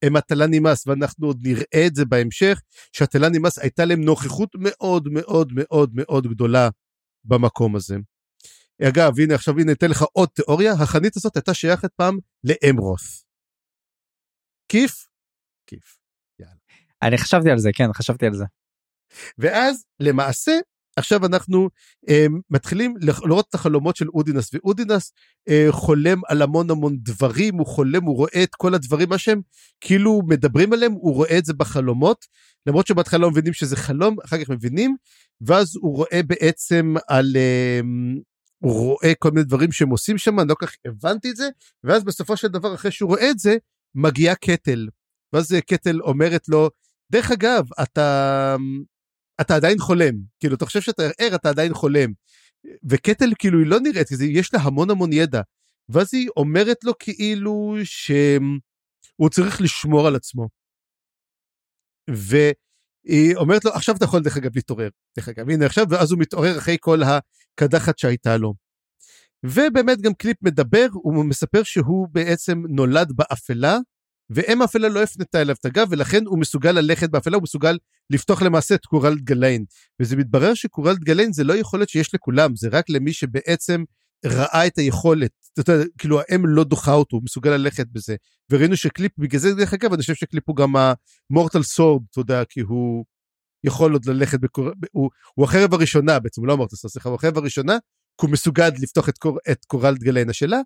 הם 0.02 0.16
הטלנימאס 0.16 0.86
ואנחנו 0.86 1.26
עוד 1.26 1.38
נראה 1.42 1.86
את 1.86 1.94
זה 1.94 2.04
בהמשך 2.04 2.60
שהטלנימאס 2.92 3.58
הייתה 3.58 3.84
להם 3.84 4.00
נוכחות 4.00 4.50
מאוד 4.58 5.08
מאוד 5.12 5.52
מאוד 5.54 5.90
מאוד 5.94 6.26
גדולה 6.26 6.68
במקום 7.24 7.76
הזה. 7.76 7.96
אגב 8.82 9.12
הנה 9.22 9.34
עכשיו 9.34 9.58
הנה 9.58 9.72
אתן 9.72 9.90
לך 9.90 10.02
עוד 10.12 10.28
תיאוריה 10.28 10.72
החנית 10.72 11.16
הזאת 11.16 11.36
הייתה 11.36 11.54
שייכת 11.54 11.92
פעם 11.96 12.18
לאמרוס. 12.44 13.24
כיף? 14.68 15.06
כיף. 15.66 15.98
אני 17.02 17.18
חשבתי 17.18 17.50
על 17.50 17.58
זה, 17.58 17.70
כן, 17.74 17.92
חשבתי 17.92 18.26
על 18.26 18.34
זה. 18.34 18.44
ואז 19.38 19.84
למעשה 20.00 20.52
עכשיו 20.96 21.26
אנחנו 21.26 21.68
אה, 22.08 22.26
מתחילים 22.50 22.94
לראות 23.00 23.46
את 23.48 23.54
החלומות 23.54 23.96
של 23.96 24.08
אודינס 24.08 24.54
ואודינס 24.54 25.12
אה, 25.48 25.66
חולם 25.70 26.20
על 26.28 26.42
המון 26.42 26.70
המון 26.70 26.96
דברים 26.98 27.54
הוא 27.54 27.66
חולם 27.66 28.04
הוא 28.04 28.16
רואה 28.16 28.42
את 28.42 28.54
כל 28.54 28.74
הדברים 28.74 29.08
מה 29.08 29.18
שהם 29.18 29.40
כאילו 29.80 30.22
מדברים 30.28 30.72
עליהם 30.72 30.92
הוא 30.92 31.14
רואה 31.14 31.38
את 31.38 31.44
זה 31.44 31.54
בחלומות 31.54 32.24
למרות 32.66 32.86
שבהתחלה 32.86 33.18
לא 33.18 33.30
מבינים 33.30 33.52
שזה 33.52 33.76
חלום 33.76 34.16
אחר 34.24 34.44
כך 34.44 34.50
מבינים 34.50 34.96
ואז 35.40 35.76
הוא 35.76 35.96
רואה 35.96 36.20
בעצם 36.26 36.94
על 37.08 37.32
אה, 37.36 37.80
הוא 38.58 38.72
רואה 38.72 39.12
כל 39.18 39.30
מיני 39.30 39.44
דברים 39.44 39.72
שהם 39.72 39.88
עושים 39.88 40.18
שם 40.18 40.40
אני 40.40 40.48
לא 40.48 40.54
כל 40.54 40.66
כך 40.66 40.74
הבנתי 40.86 41.30
את 41.30 41.36
זה 41.36 41.48
ואז 41.84 42.04
בסופו 42.04 42.36
של 42.36 42.48
דבר 42.48 42.74
אחרי 42.74 42.90
שהוא 42.90 43.08
רואה 43.08 43.30
את 43.30 43.38
זה 43.38 43.56
מגיעה 43.94 44.34
קטל. 44.34 44.88
ואז 45.32 45.54
קטל 45.66 46.00
אומרת 46.00 46.48
לו 46.48 46.70
דרך 47.12 47.30
אגב 47.30 47.64
אתה 47.82 48.56
אתה 49.40 49.56
עדיין 49.56 49.78
חולם 49.78 50.14
כאילו 50.40 50.54
אתה 50.54 50.66
חושב 50.66 50.80
שאתה 50.80 51.02
ער 51.18 51.34
אתה 51.34 51.48
עדיין 51.48 51.74
חולם 51.74 52.12
וקטל 52.90 53.32
כאילו 53.38 53.58
היא 53.58 53.66
לא 53.66 53.80
נראית 53.80 54.08
כי 54.08 54.14
יש 54.24 54.54
לה 54.54 54.60
המון 54.60 54.90
המון 54.90 55.12
ידע 55.12 55.40
ואז 55.88 56.14
היא 56.14 56.28
אומרת 56.36 56.84
לו 56.84 56.92
כאילו 56.98 57.74
שהוא 57.84 59.30
צריך 59.30 59.60
לשמור 59.60 60.06
על 60.06 60.16
עצמו. 60.16 60.48
והיא 62.10 63.36
אומרת 63.36 63.64
לו 63.64 63.70
עכשיו 63.70 63.96
אתה 63.96 64.04
יכול 64.04 64.22
דרך 64.22 64.36
אגב 64.36 64.50
להתעורר 64.54 64.88
דרך 65.18 65.28
אגב 65.28 65.50
הנה 65.50 65.66
עכשיו 65.66 65.84
ואז 65.90 66.12
הוא 66.12 66.20
מתעורר 66.20 66.58
אחרי 66.58 66.76
כל 66.80 66.98
הקדחת 67.02 67.98
שהייתה 67.98 68.36
לו. 68.36 68.54
ובאמת 69.44 70.00
גם 70.00 70.14
קליפ 70.14 70.36
מדבר 70.42 70.86
הוא 70.92 71.24
מספר 71.24 71.62
שהוא 71.62 72.08
בעצם 72.12 72.62
נולד 72.68 73.12
באפלה 73.16 73.78
ואם 74.30 74.62
האפלה 74.62 74.88
לא 74.88 75.02
הפנתה 75.02 75.40
אליו 75.40 75.56
את 75.60 75.64
הגב 75.64 75.86
ולכן 75.90 76.26
הוא 76.26 76.38
מסוגל 76.38 76.72
ללכת 76.72 77.10
באפלה 77.10 77.36
הוא 77.36 77.42
מסוגל 77.42 77.78
לפתוח 78.10 78.42
למעשה 78.42 78.74
את 78.74 78.86
קורלד 78.86 79.20
גליין. 79.20 79.64
וזה 80.00 80.16
מתברר 80.16 80.54
שקורלד 80.54 80.98
גליין 80.98 81.32
זה 81.32 81.44
לא 81.44 81.54
יכולת 81.54 81.88
שיש 81.88 82.14
לכולם 82.14 82.56
זה 82.56 82.68
רק 82.72 82.90
למי 82.90 83.12
שבעצם 83.12 83.84
ראה 84.26 84.66
את 84.66 84.78
היכולת. 84.78 85.30
אתה 85.60 85.72
יודע, 85.72 85.84
כאילו 85.98 86.20
האם 86.20 86.46
לא 86.46 86.64
דוחה 86.64 86.92
אותו 86.92 87.16
הוא 87.16 87.24
מסוגל 87.24 87.50
ללכת 87.50 87.86
בזה. 87.92 88.16
וראינו 88.50 88.76
שקליפ 88.76 89.12
בגלל 89.18 89.40
זה 89.40 89.54
דרך 89.54 89.74
אגב 89.74 89.92
אני 89.92 90.00
חושב 90.00 90.14
שקליפ 90.14 90.44
הוא 90.46 90.56
גם 90.56 90.74
ה 91.30 91.35
mortal 91.35 91.62
sword 91.62 92.02
אתה 92.10 92.20
יודע 92.20 92.44
כי 92.44 92.60
הוא 92.60 93.04
יכול 93.64 93.92
עוד 93.92 94.06
ללכת 94.06 94.40
בקור... 94.40 94.70
הוא, 94.92 95.10
הוא 95.34 95.44
החרב 95.44 95.74
הראשונה 95.74 96.18
בעצם 96.18 96.44
לא 96.44 96.56
mortal 96.56 96.76
sword 96.76 96.92
סליחה 96.92 97.08
הוא 97.08 97.16
החרב 97.16 97.38
הראשונה 97.38 97.78
כי 98.20 98.26
הוא 98.26 98.30
מסוגל 98.30 98.68
לפתוח 98.82 99.08
את, 99.08 99.18
קור... 99.18 99.38
את 99.50 99.64
קורלד 99.64 99.98
גליין. 99.98 100.30
השאלה 100.30 100.60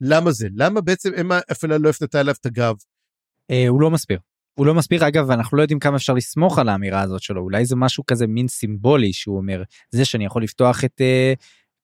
למה 0.00 0.30
זה? 0.30 0.48
למה 0.54 0.80
בעצם 0.80 1.10
אמה 1.20 1.40
אפלה 1.52 1.78
לא 1.78 1.90
הפנתה 1.90 2.20
אליו 2.20 2.34
את 2.40 2.46
הגב. 2.46 2.74
אה, 3.50 3.68
הוא 3.68 3.80
לא 3.80 3.90
מסביר. 3.90 4.18
הוא 4.54 4.66
לא 4.66 4.74
מסביר. 4.74 5.08
אגב 5.08 5.30
אנחנו 5.30 5.56
לא 5.56 5.62
יודעים 5.62 5.78
כמה 5.78 5.96
אפשר 5.96 6.12
לסמוך 6.12 6.58
על 6.58 6.68
האמירה 6.68 7.00
הזאת 7.02 7.22
שלו. 7.22 7.42
אולי 7.42 7.64
זה 7.64 7.76
משהו 7.76 8.06
כזה 8.06 8.26
מין 8.26 8.48
סימבולי 8.48 9.12
שהוא 9.12 9.36
אומר 9.36 9.62
זה 9.90 10.04
שאני 10.04 10.24
יכול 10.24 10.42
לפתוח 10.42 10.84
את 10.84 11.00
אה, 11.00 11.32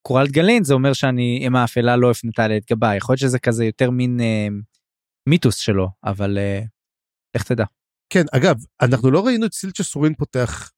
קורלד 0.03 0.31
גלין 0.31 0.65
זה 0.65 0.75
אומר 0.75 0.93
שאני 0.93 1.45
אם 1.47 1.57
האפלה 1.57 1.97
לא 1.97 2.11
הפנתה 2.11 2.49
לי 2.49 2.59
את 2.59 2.73
גבה. 2.73 2.97
יכול 2.97 3.13
להיות 3.13 3.21
שזה 3.21 3.39
כזה 3.39 3.65
יותר 3.65 3.91
מין 3.91 4.21
אה, 4.21 4.49
מיתוס 5.29 5.57
שלו 5.57 5.89
אבל 6.05 6.39
אה, 6.39 6.63
איך 7.35 7.43
תדע. 7.43 7.65
כן 8.11 8.25
אגב 8.33 8.57
אנחנו 8.83 9.11
לא 9.11 9.27
ראינו 9.27 9.47
את 9.47 9.53
סילצ'ס 9.55 9.95
רואין 9.95 10.15
פותח 10.15 10.71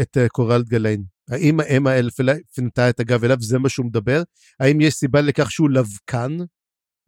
את 0.00 0.16
אה, 0.16 0.28
קורלד 0.28 0.68
גליין 0.68 1.04
האם 1.30 1.60
האם 1.60 1.86
האפלה 1.86 2.32
הפנתה 2.32 2.90
את 2.90 3.00
הגב 3.00 3.24
אליו? 3.24 3.36
זה 3.40 3.58
מה 3.58 3.68
שהוא 3.68 3.86
מדבר. 3.86 4.22
האם 4.60 4.80
יש 4.80 4.94
סיבה 4.94 5.20
לכך 5.20 5.50
שהוא 5.50 5.70
לבקן 5.70 6.36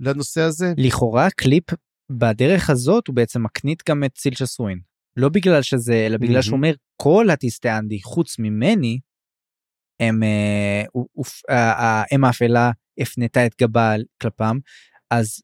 לנושא 0.00 0.40
הזה? 0.40 0.72
לכאורה 0.76 1.30
קליפ 1.30 1.64
בדרך 2.10 2.70
הזאת 2.70 3.06
הוא 3.06 3.16
בעצם 3.16 3.42
מקניט 3.42 3.82
גם 3.88 4.04
את 4.04 4.16
סילצ'ס 4.16 4.58
רואין. 4.58 4.80
לא 5.16 5.28
בגלל 5.28 5.62
שזה 5.62 6.06
אלא 6.06 6.16
בגלל 6.16 6.42
שהוא 6.42 6.56
אומר 6.56 6.74
כל 7.02 7.30
הטיסט 7.30 7.70
אנדי 7.70 8.02
חוץ 8.02 8.38
ממני 8.38 8.98
הם 10.00 10.22
האם 11.48 12.24
האפלה 12.24 12.70
הפנתה 13.00 13.46
את 13.46 13.54
גבה 13.60 13.94
כלפם 14.22 14.58
אז 15.10 15.42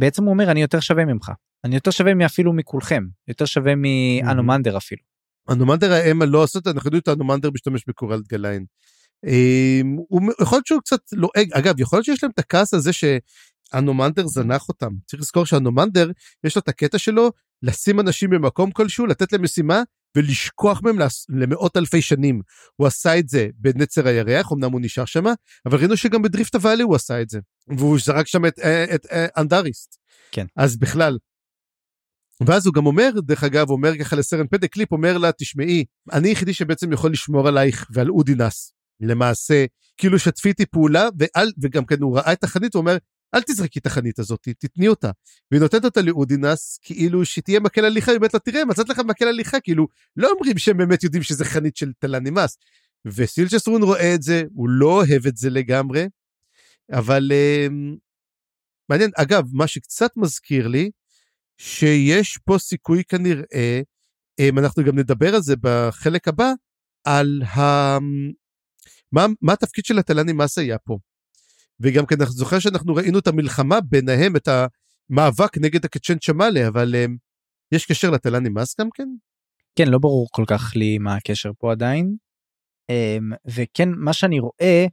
בעצם 0.00 0.24
הוא 0.24 0.32
אומר 0.32 0.50
אני 0.50 0.60
יותר 0.60 0.80
שווה 0.80 1.04
ממך. 1.04 1.32
אני 1.64 1.74
יותר 1.74 1.90
שווה 1.90 2.14
מאפילו 2.14 2.52
מכולכם. 2.52 3.04
יותר 3.28 3.44
שווה 3.44 3.72
מאנומנדר 3.74 4.76
אפילו. 4.76 5.02
אנומנדר 5.50 5.92
האם 5.92 6.22
לא 6.22 6.42
עושה 6.42 6.58
אנחנו 6.66 6.86
יודעים 6.86 7.00
את 7.00 7.08
האנומנדר 7.08 7.50
משתמש 7.54 7.84
בקורלד 7.88 8.28
גליין. 8.28 8.64
אמ, 9.26 9.96
הוא 10.08 10.20
יכול 10.40 10.56
להיות 10.56 10.66
שהוא 10.66 10.80
קצת 10.80 11.00
לועג. 11.12 11.52
אגב 11.52 11.80
יכול 11.80 11.96
להיות 11.96 12.04
שיש 12.04 12.22
להם 12.22 12.32
את 12.34 12.38
הכעס 12.38 12.74
הזה 12.74 12.92
אנומנדר 13.78 14.26
זנח 14.26 14.68
אותם. 14.68 14.90
צריך 15.06 15.22
לזכור 15.22 15.46
שאנומנדר 15.46 16.10
יש 16.44 16.56
לו 16.56 16.60
את 16.60 16.68
הקטע 16.68 16.98
שלו 16.98 17.30
לשים 17.62 18.00
אנשים 18.00 18.30
במקום 18.30 18.70
כלשהו 18.70 19.06
לתת 19.06 19.32
להם 19.32 19.42
משימה 19.42 19.82
ולשכוח 20.16 20.82
מהם 20.82 20.96
למאות 21.28 21.76
אלפי 21.76 22.02
שנים. 22.02 22.40
הוא 22.76 22.86
עשה 22.86 23.18
את 23.18 23.28
זה 23.28 23.48
בנצר 23.54 24.08
הירח 24.08 24.52
אמנם 24.52 24.72
הוא 24.72 24.80
נשאר 24.80 25.04
שם 25.04 25.24
אבל 25.66 25.78
ראינו 25.78 25.96
שגם 25.96 26.22
בדריפט 26.22 26.54
אוולי 26.54 26.82
הוא 26.82 26.94
עשה 26.94 27.22
את 27.22 27.28
זה. 27.28 27.40
והוא 27.78 27.98
זרק 27.98 28.26
שם 28.26 28.46
את, 28.46 28.58
אה, 28.58 28.84
את, 28.84 28.90
את 28.94 29.06
אה, 29.12 29.26
אנדריסט. 29.36 29.96
כן. 30.32 30.46
אז 30.56 30.76
בכלל. 30.76 31.18
ואז 32.46 32.66
הוא 32.66 32.74
גם 32.74 32.86
אומר 32.86 33.10
דרך 33.20 33.44
אגב 33.44 33.70
אומר 33.70 33.98
ככה 33.98 34.16
לסרן 34.16 34.46
פדק 34.46 34.72
קליפ 34.72 34.92
אומר 34.92 35.18
לה 35.18 35.32
תשמעי 35.32 35.84
אני 36.12 36.28
היחידי 36.28 36.54
שבעצם 36.54 36.92
יכול 36.92 37.12
לשמור 37.12 37.48
עלייך 37.48 37.86
ועל 37.90 38.10
אודינס 38.10 38.72
למעשה 39.00 39.64
כאילו 39.96 40.18
שתפי 40.18 40.48
איתי 40.48 40.66
פעולה 40.66 41.08
ועל 41.18 41.52
וגם 41.62 41.84
כן 41.86 42.02
הוא 42.02 42.16
ראה 42.16 42.32
את 42.32 42.44
החנית 42.44 42.74
הוא 42.74 42.80
אומר 42.80 42.96
אל 43.34 43.42
תזרקי 43.42 43.78
את 43.78 43.86
החנית 43.86 44.18
הזאת, 44.18 44.48
תתני 44.58 44.88
אותה. 44.88 45.10
והיא 45.50 45.60
נותנת 45.60 45.84
אותה 45.84 46.02
לאודינס, 46.02 46.78
כאילו 46.82 47.24
שתהיה 47.24 47.60
מקל 47.60 47.84
הליכה, 47.84 48.10
היא 48.10 48.16
אומרת 48.16 48.34
לה, 48.34 48.40
תראה, 48.40 48.64
מצאת 48.64 48.88
לך 48.88 48.98
מקל 48.98 49.28
הליכה, 49.28 49.60
כאילו, 49.60 49.86
לא 50.16 50.30
אומרים 50.30 50.58
שהם 50.58 50.76
באמת 50.76 51.02
יודעים 51.02 51.22
שזה 51.22 51.44
חנית 51.44 51.76
של 51.76 51.92
טלן 51.98 52.17
אימאס. 52.17 52.56
וסילצ'ס 53.06 53.53
רואין 53.53 53.82
רואה 53.82 54.14
את 54.14 54.22
זה, 54.22 54.42
הוא 54.54 54.68
לא 54.68 54.86
אוהב 54.86 55.26
את 55.26 55.36
זה 55.36 55.50
לגמרי, 55.50 56.06
אבל 56.92 57.32
uh, 57.32 57.72
מעניין, 58.88 59.10
אגב, 59.16 59.44
מה 59.52 59.66
שקצת 59.66 60.10
מזכיר 60.16 60.68
לי, 60.68 60.90
שיש 61.58 62.38
פה 62.44 62.58
סיכוי 62.58 63.04
כנראה, 63.04 63.80
um, 64.40 64.58
אנחנו 64.58 64.84
גם 64.84 64.98
נדבר 64.98 65.34
על 65.34 65.42
זה 65.42 65.54
בחלק 65.60 66.28
הבא, 66.28 66.52
על 67.04 67.42
ה... 67.42 67.98
מה, 69.12 69.26
מה 69.42 69.52
התפקיד 69.52 69.84
של 69.84 69.98
הטלנימאס 69.98 70.58
היה 70.58 70.78
פה. 70.78 70.98
וגם 71.80 72.06
כן 72.06 72.16
זוכר 72.24 72.58
שאנחנו 72.58 72.94
ראינו 72.94 73.18
את 73.18 73.26
המלחמה 73.26 73.80
ביניהם, 73.80 74.36
את 74.36 74.48
המאבק 74.48 75.58
נגד 75.58 75.84
הקצ'ן 75.84 76.18
צ'מאלה, 76.18 76.68
אבל 76.68 76.94
um, 76.94 77.10
יש 77.72 77.86
קשר 77.86 78.10
לטלה 78.10 78.40
נמאס 78.40 78.80
גם 78.80 78.88
כן? 78.94 79.08
כן, 79.78 79.88
לא 79.88 79.98
ברור 79.98 80.28
כל 80.32 80.44
כך 80.46 80.72
לי 80.76 80.98
מה 80.98 81.16
הקשר 81.16 81.50
פה 81.58 81.72
עדיין. 81.72 82.16
Um, 82.92 83.36
וכן, 83.46 83.88
מה 83.96 84.12
שאני 84.12 84.38
רואה 84.40 84.86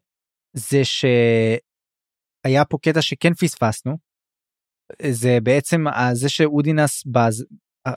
זה 0.53 0.81
שהיה 0.83 2.65
פה 2.65 2.77
קטע 2.81 3.01
שכן 3.01 3.33
פספסנו. 3.33 3.97
זה 5.09 5.37
בעצם 5.43 5.83
זה 6.13 6.29
שאודינס 6.29 7.03
בז... 7.05 7.45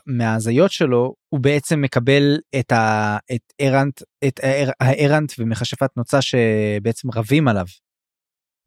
מההזיות 0.07 0.71
שלו 0.71 1.15
הוא 1.29 1.41
בעצם 1.41 1.81
מקבל 1.81 2.39
את, 2.61 2.73
ה... 2.73 3.17
את 3.35 3.53
ארנט 3.61 4.03
את 4.29 4.41
הארנט 4.81 5.33
ומכשפת 5.39 5.97
נוצה 5.97 6.23
שבעצם 6.23 7.11
רבים 7.11 7.49
עליו 7.49 7.65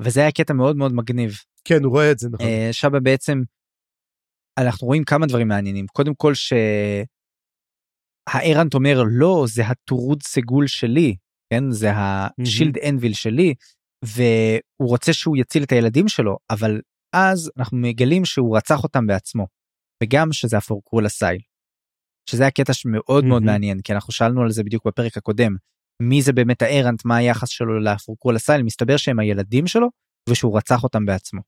וזה 0.01 0.19
היה 0.19 0.31
קטע 0.31 0.53
מאוד 0.53 0.77
מאוד 0.77 0.93
מגניב. 0.93 1.31
כן 1.65 1.83
הוא 1.83 1.91
רואה 1.91 2.11
את 2.11 2.19
זה 2.19 2.29
נכון. 2.31 2.47
Uh, 2.47 2.73
שבה 2.73 2.99
בעצם 2.99 3.41
אנחנו 4.59 4.87
רואים 4.87 5.03
כמה 5.03 5.25
דברים 5.25 5.47
מעניינים 5.47 5.87
קודם 5.87 6.15
כל 6.15 6.33
שהארנט 8.29 8.73
אומר 8.73 9.03
לא 9.07 9.45
זה 9.47 9.65
הטורוד 9.65 10.23
סגול 10.23 10.67
שלי 10.67 11.15
כן 11.53 11.71
זה 11.71 11.89
השילד 11.93 12.77
אנביל 12.77 13.13
שלי 13.13 13.53
והוא 14.05 14.89
רוצה 14.89 15.13
שהוא 15.13 15.37
יציל 15.37 15.63
את 15.63 15.71
הילדים 15.71 16.07
שלו 16.07 16.37
אבל 16.49 16.81
אז 17.15 17.51
אנחנו 17.57 17.77
מגלים 17.77 18.25
שהוא 18.25 18.57
רצח 18.57 18.83
אותם 18.83 19.07
בעצמו 19.07 19.47
וגם 20.03 20.33
שזה 20.33 20.57
הפורקול 20.57 21.05
הסייל. 21.05 21.41
שזה 22.29 22.47
הקטע 22.47 22.73
שמאוד 22.73 23.25
מאוד 23.25 23.43
מעניין 23.43 23.81
כי 23.81 23.93
אנחנו 23.93 24.13
שאלנו 24.13 24.41
על 24.41 24.51
זה 24.51 24.63
בדיוק 24.63 24.87
בפרק 24.87 25.17
הקודם 25.17 25.55
מי 26.01 26.21
זה 26.21 26.33
באמת 26.33 26.61
הארנט 26.61 27.05
מה 27.05 27.15
היחס 27.15 27.49
שלו 27.49 27.79
לפורקול 27.79 28.35
הסייל 28.35 28.63
מסתבר 28.63 28.97
שהם 28.97 29.19
הילדים 29.19 29.67
שלו 29.67 29.87
ושהוא 30.29 30.57
רצח 30.57 30.83
אותם 30.83 31.05
בעצמו. 31.05 31.41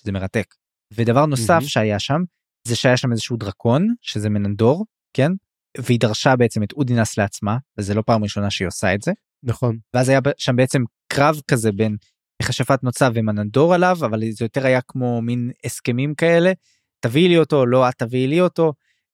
שזה 0.00 0.12
מרתק. 0.12 0.54
ודבר 0.92 1.26
נוסף 1.26 1.58
mm-hmm. 1.62 1.68
שהיה 1.68 1.98
שם 1.98 2.22
זה 2.68 2.76
שהיה 2.76 2.96
שם 2.96 3.12
איזשהו 3.12 3.36
דרקון 3.36 3.94
שזה 4.00 4.30
מננדור 4.30 4.86
כן 5.16 5.32
והיא 5.78 6.00
דרשה 6.00 6.36
בעצם 6.36 6.62
את 6.62 6.72
אודינס 6.72 7.18
לעצמה 7.18 7.58
וזה 7.78 7.94
לא 7.94 8.02
פעם 8.06 8.22
ראשונה 8.22 8.50
שהיא 8.50 8.68
עושה 8.68 8.94
את 8.94 9.02
זה 9.02 9.12
נכון. 9.42 9.78
ואז 9.94 10.08
היה 10.08 10.20
שם 10.36 10.56
בעצם 10.56 10.82
קרב 11.08 11.40
כזה 11.48 11.72
בין 11.72 11.96
מכשפת 12.42 12.82
נוצה 12.82 13.08
ומננדור 13.14 13.74
עליו 13.74 13.96
אבל 14.00 14.20
זה 14.30 14.44
יותר 14.44 14.66
היה 14.66 14.80
כמו 14.80 15.22
מין 15.22 15.50
הסכמים 15.64 16.14
כאלה 16.14 16.52
תביאי 17.00 17.28
לי 17.28 17.38
אותו 17.38 17.66
לא 17.66 17.88
את 17.88 17.94
תביאי 17.94 18.26
לי 18.26 18.40
אותו. 18.40 18.72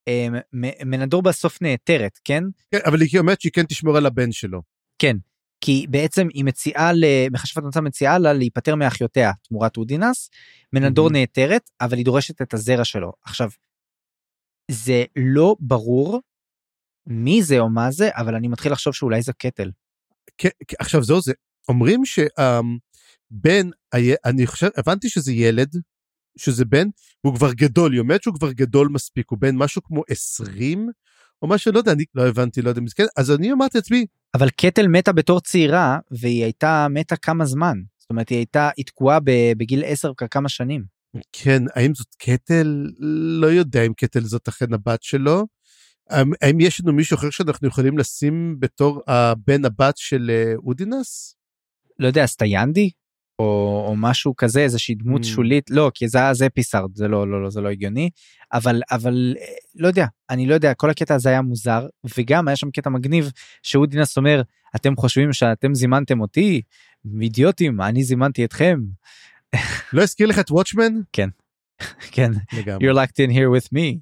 אה, 0.09 0.29
מ- 0.53 0.91
מננדור 0.91 1.23
בסוף 1.23 1.63
נעתרת 1.63 2.19
כן 2.25 2.45
כן, 2.71 2.79
אבל 2.87 3.01
היא 3.01 3.21
אומרת 3.21 3.41
שהיא 3.41 3.53
כן 3.53 3.67
תשמור 3.67 3.97
על 3.97 4.07
הבן 4.07 4.33
שלו. 4.33 4.63
כן 4.99 5.17
כי 5.61 5.87
בעצם 5.91 6.29
היא 6.35 6.45
מציעה 6.45 6.91
למכשפת 6.95 7.63
נוצה 7.63 7.81
מציעה 7.81 8.19
לה 8.19 8.33
להיפטר 8.33 8.75
מאחיותיה 8.75 9.33
תמורת 9.49 9.77
אודינס 9.77 10.31
מננדור 10.73 11.09
מהמם. 11.09 11.17
נעתרת 11.17 11.71
אבל 11.81 11.97
היא 11.97 12.05
דורשת 12.05 12.43
את 12.43 12.55
הזרע 12.55 12.85
שלו 12.85 13.13
עכשיו. 13.25 13.51
זה 14.71 15.05
לא 15.17 15.57
ברור 15.61 16.21
מי 17.07 17.43
זה 17.43 17.59
או 17.59 17.71
מה 17.71 17.91
זה 17.91 18.11
אבל 18.13 18.35
אני 18.35 18.49
מתחיל 18.49 18.73
לחשוב 18.73 18.95
שאולי 18.95 19.23
זה 19.23 19.33
קטל. 19.33 19.71
כן, 20.39 20.49
עכשיו 20.79 21.03
זהו 21.03 21.21
זה, 21.21 21.33
אומרים 21.69 22.05
שבן, 22.05 23.69
אני 24.25 24.47
חושב, 24.47 24.69
הבנתי 24.77 25.09
שזה 25.09 25.33
ילד, 25.33 25.77
שזה 26.39 26.65
בן, 26.65 26.87
והוא 27.25 27.35
כבר 27.37 27.53
גדול, 27.53 27.93
היא 27.93 28.01
אומרת 28.01 28.23
שהוא 28.23 28.35
כבר 28.35 28.53
גדול 28.53 28.89
מספיק, 28.93 29.31
הוא 29.31 29.39
בן 29.39 29.57
משהו 29.57 29.83
כמו 29.83 30.03
20, 30.09 30.89
או 31.43 31.49
משהו, 31.49 31.73
לא 31.73 31.79
יודע, 31.79 31.93
אני 31.93 32.05
לא 32.15 32.29
הבנתי, 32.29 32.63
לא 32.63 32.69
יודע, 32.69 32.81
מסכן, 32.81 33.05
אז 33.17 33.31
אני 33.31 33.53
אמרתי 33.53 33.79
לעצמי, 33.79 34.07
אבל 34.35 34.51
קטל 34.51 34.89
מתה 34.89 35.13
בתור 35.13 35.41
צעירה 35.41 35.99
והיא 36.11 36.43
הייתה 36.45 36.87
מתה 36.91 37.17
כמה 37.17 37.45
זמן. 37.45 37.79
זאת 37.99 38.11
אומרת 38.11 38.29
היא 38.29 38.39
הייתה 38.39 38.71
היא 38.77 38.85
תקועה 38.85 39.19
בגיל 39.57 39.83
10 39.87 40.13
כמה 40.31 40.49
שנים. 40.49 40.85
כן, 41.33 41.63
האם 41.75 41.95
זאת 41.95 42.07
קטל? 42.19 42.87
לא 43.41 43.47
יודע 43.47 43.83
אם 43.87 43.93
קטל 43.93 44.21
זאת 44.21 44.49
אכן 44.49 44.73
הבת 44.75 45.03
שלו. 45.03 45.47
האם- 46.11 46.33
האם 46.43 46.61
יש 46.61 46.81
לנו 46.81 46.93
מישהו 46.93 47.15
אחר 47.17 47.31
שאנחנו 47.31 47.69
יכולים 47.69 47.99
לשים 47.99 48.57
בתור 48.59 49.03
הבן 49.07 49.65
הבת 49.65 49.97
של 49.97 50.31
אה, 50.31 50.53
אודינס? 50.67 51.37
לא 51.99 52.07
יודע 52.07 52.27
סטיינדי 52.27 52.91
או, 53.41 53.85
או 53.89 53.95
משהו 53.97 54.37
כזה 54.37 54.61
איזושהי 54.61 54.95
דמות 54.95 55.23
Mm. 55.23 55.27
שולית 55.27 55.71
לא 55.71 55.91
כי 55.95 56.09
זה 56.09 56.19
זה 56.33 56.49
פיסארד 56.49 56.91
זה 56.97 57.09
לא 57.09 57.29
לא 57.31 57.43
לא 57.43 57.51
זה 57.51 57.61
לא 57.61 57.69
הגיוני 57.69 58.11
אבל 58.53 58.83
אבל 58.91 59.35
לא 59.75 59.89
יודע 59.89 60.07
אני 60.31 60.47
לא 60.47 60.55
יודע 60.55 60.75
כל 60.75 60.91
הקטע 60.91 61.15
הזה 61.15 61.29
היה 61.29 61.43
מוזר 61.43 61.87
וגם 62.19 62.49
היה 62.49 62.57
שם 62.57 62.71
קטע 62.71 62.91
מגניב 62.91 63.31
שאודינס 63.63 64.17
אומר 64.17 64.43
אתם 64.77 64.97
חושבים 64.97 65.33
שאתם 65.33 65.75
זימנתם 65.75 66.21
אותי 66.21 66.63
אידיוטים 67.23 67.81
אני 67.81 68.05
זימנתי 68.05 68.45
אתכם 68.45 68.81
לא 69.93 70.03
הזכיר 70.03 70.27
לך 70.27 70.39
את 70.39 70.51
וואטשמן? 70.51 70.93
כן 72.13 72.31
לגמרי, 72.53 72.91
you're 72.91 72.95
locked 72.95 73.17
in 73.27 73.31
here 73.31 73.51
with 73.61 73.69
me 73.77 73.99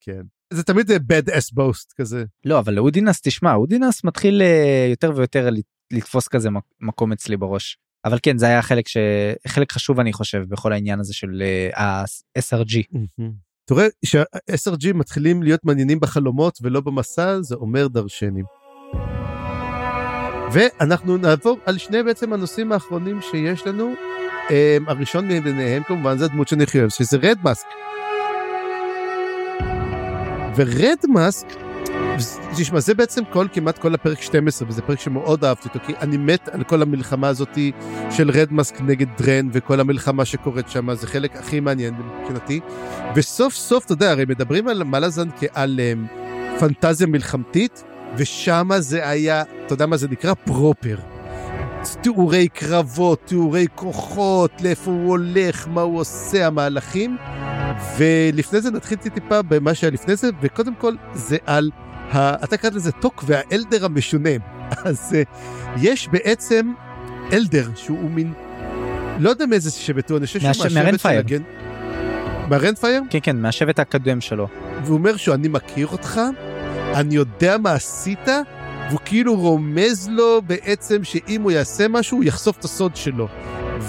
כן. 0.00 0.20
זה 0.52 0.62
תמיד 0.62 0.90
אה, 0.90 0.96
bad 0.96 1.26
ass 1.30 1.54
boast 1.58 1.94
כזה. 1.96 2.24
לא 2.44 2.58
אבל 2.58 2.78
אודינס 2.78 3.20
תשמע 3.22 3.54
אודינס 3.54 4.04
מתחיל 4.04 4.42
אה, 4.42 4.86
יותר 4.90 5.12
ויותר 5.16 5.48
לתפוס 5.92 6.28
כזה 6.28 6.50
מק- 6.50 6.64
מקום 6.80 7.12
אצלי 7.12 7.36
בראש 7.36 7.78
אבל 8.04 8.18
כן 8.22 8.38
זה 8.38 8.46
היה 8.46 8.62
חלק 8.62 8.84
שחלק 8.88 9.72
חשוב 9.72 10.00
אני 10.00 10.12
חושב 10.12 10.42
בכל 10.48 10.72
העניין 10.72 11.00
הזה 11.00 11.14
של 11.14 11.42
אה, 11.42 11.82
ה-SRG 11.82 12.82
אתה 13.64 13.74
רואה 13.74 13.86
שה-SRG 14.04 14.92
מתחילים 14.94 15.42
להיות 15.42 15.64
מעניינים 15.64 16.00
בחלומות 16.00 16.58
ולא 16.62 16.80
במסע, 16.80 17.40
זה 17.40 17.54
אומר 17.54 17.88
דרשני. 17.88 18.42
ואנחנו 20.52 21.16
נעבור 21.16 21.58
על 21.66 21.78
שני 21.78 22.02
בעצם 22.02 22.32
הנושאים 22.32 22.72
האחרונים 22.72 23.20
שיש 23.22 23.66
לנו. 23.66 23.92
Um, 24.48 24.52
הראשון 24.86 25.28
מביניהם 25.28 25.82
כמובן 25.82 26.18
זה 26.18 26.24
הדמות 26.24 26.48
שאני 26.48 26.64
אוהב, 26.74 26.88
שזה 26.88 27.18
רד 27.22 27.38
מאסק. 27.44 27.66
ורד 30.56 30.98
מאסק, 31.08 31.46
תשמע, 32.56 32.80
זה 32.80 32.94
בעצם 32.94 33.22
כל, 33.32 33.46
כמעט 33.52 33.78
כל 33.78 33.94
הפרק 33.94 34.22
12, 34.22 34.68
וזה 34.68 34.82
פרק 34.82 35.00
שמאוד 35.00 35.44
אהבתי 35.44 35.68
אותו, 35.68 35.80
כי 35.86 35.92
אני 36.00 36.16
מת 36.16 36.48
על 36.48 36.64
כל 36.64 36.82
המלחמה 36.82 37.28
הזאתי 37.28 37.72
של 38.10 38.30
רד 38.30 38.52
מאסק 38.52 38.80
נגד 38.80 39.06
דרן, 39.18 39.48
וכל 39.52 39.80
המלחמה 39.80 40.24
שקורית 40.24 40.68
שם, 40.68 40.94
זה 40.94 41.06
חלק 41.06 41.36
הכי 41.36 41.60
מעניין 41.60 41.94
מבחינתי. 41.94 42.60
וסוף 43.14 43.54
סוף, 43.54 43.84
אתה 43.84 43.92
יודע, 43.92 44.10
הרי 44.10 44.24
מדברים 44.28 44.68
על 44.68 44.84
מלאזן 44.84 45.28
כעל 45.40 45.80
um, 45.80 46.60
פנטזיה 46.60 47.06
מלחמתית, 47.06 47.84
ושם 48.16 48.68
זה 48.78 49.08
היה, 49.08 49.42
אתה 49.66 49.74
יודע 49.74 49.86
מה 49.86 49.96
זה 49.96 50.08
נקרא? 50.08 50.34
פרופר. 50.34 50.96
תיאורי 52.00 52.48
קרבות, 52.48 53.20
תיאורי 53.24 53.66
כוחות, 53.74 54.50
לאיפה 54.60 54.90
הוא 54.90 55.08
הולך, 55.08 55.68
מה 55.68 55.80
הוא 55.80 56.00
עושה, 56.00 56.46
המהלכים. 56.46 57.16
ולפני 57.98 58.60
זה 58.60 58.70
נתחיל 58.70 58.98
טיפה 58.98 59.42
במה 59.42 59.74
שהיה 59.74 59.90
לפני 59.90 60.16
זה, 60.16 60.30
וקודם 60.40 60.74
כל 60.74 60.94
זה 61.14 61.36
על. 61.46 61.70
אתה 62.12 62.56
קראת 62.56 62.74
לזה 62.74 62.92
טוק 62.92 63.24
והאלדר 63.26 63.84
המשונה. 63.84 64.30
אז 64.84 65.12
uh, 65.12 65.38
יש 65.80 66.08
בעצם 66.08 66.72
אלדר 67.32 67.68
שהוא 67.74 68.10
מין, 68.10 68.32
לא 69.18 69.30
יודע 69.30 69.46
מאיזה 69.46 69.70
שבט 69.70 70.10
הוא, 70.10 70.18
אני 70.18 70.26
חושב 70.26 70.40
שהוא 70.40 70.48
מהש- 70.50 70.58
מהשבט 70.58 71.00
של. 71.00 71.08
הגן... 71.08 71.42
מהרנפייר? 72.48 73.02
כן 73.10 73.18
כן 73.22 73.36
מהשבט 73.36 73.78
הקודם 73.78 74.20
שלו 74.20 74.48
והוא 74.84 74.98
אומר 74.98 75.16
שהוא 75.16 75.34
אני 75.34 75.48
מכיר 75.48 75.86
אותך, 75.86 76.20
אני 76.94 77.14
יודע 77.14 77.58
מה 77.58 77.72
עשית, 77.72 78.28
והוא 78.88 79.00
כאילו 79.04 79.34
רומז 79.36 80.08
לו 80.08 80.42
בעצם 80.46 81.04
שאם 81.04 81.42
הוא 81.42 81.50
יעשה 81.50 81.88
משהו 81.88 82.16
הוא 82.16 82.24
יחשוף 82.24 82.58
את 82.58 82.64
הסוד 82.64 82.96
שלו. 82.96 83.28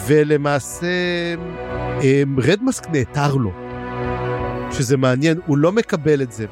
ולמעשה 0.07 0.87
אמ, 2.01 2.35
רדמאסק 2.43 2.87
נעתר 2.91 3.35
לו, 3.35 3.51
שזה 4.71 4.97
מעניין, 4.97 5.39
הוא 5.45 5.57
לא 5.57 5.71
מקבל 5.71 6.21
את 6.21 6.31
זה. 6.31 6.45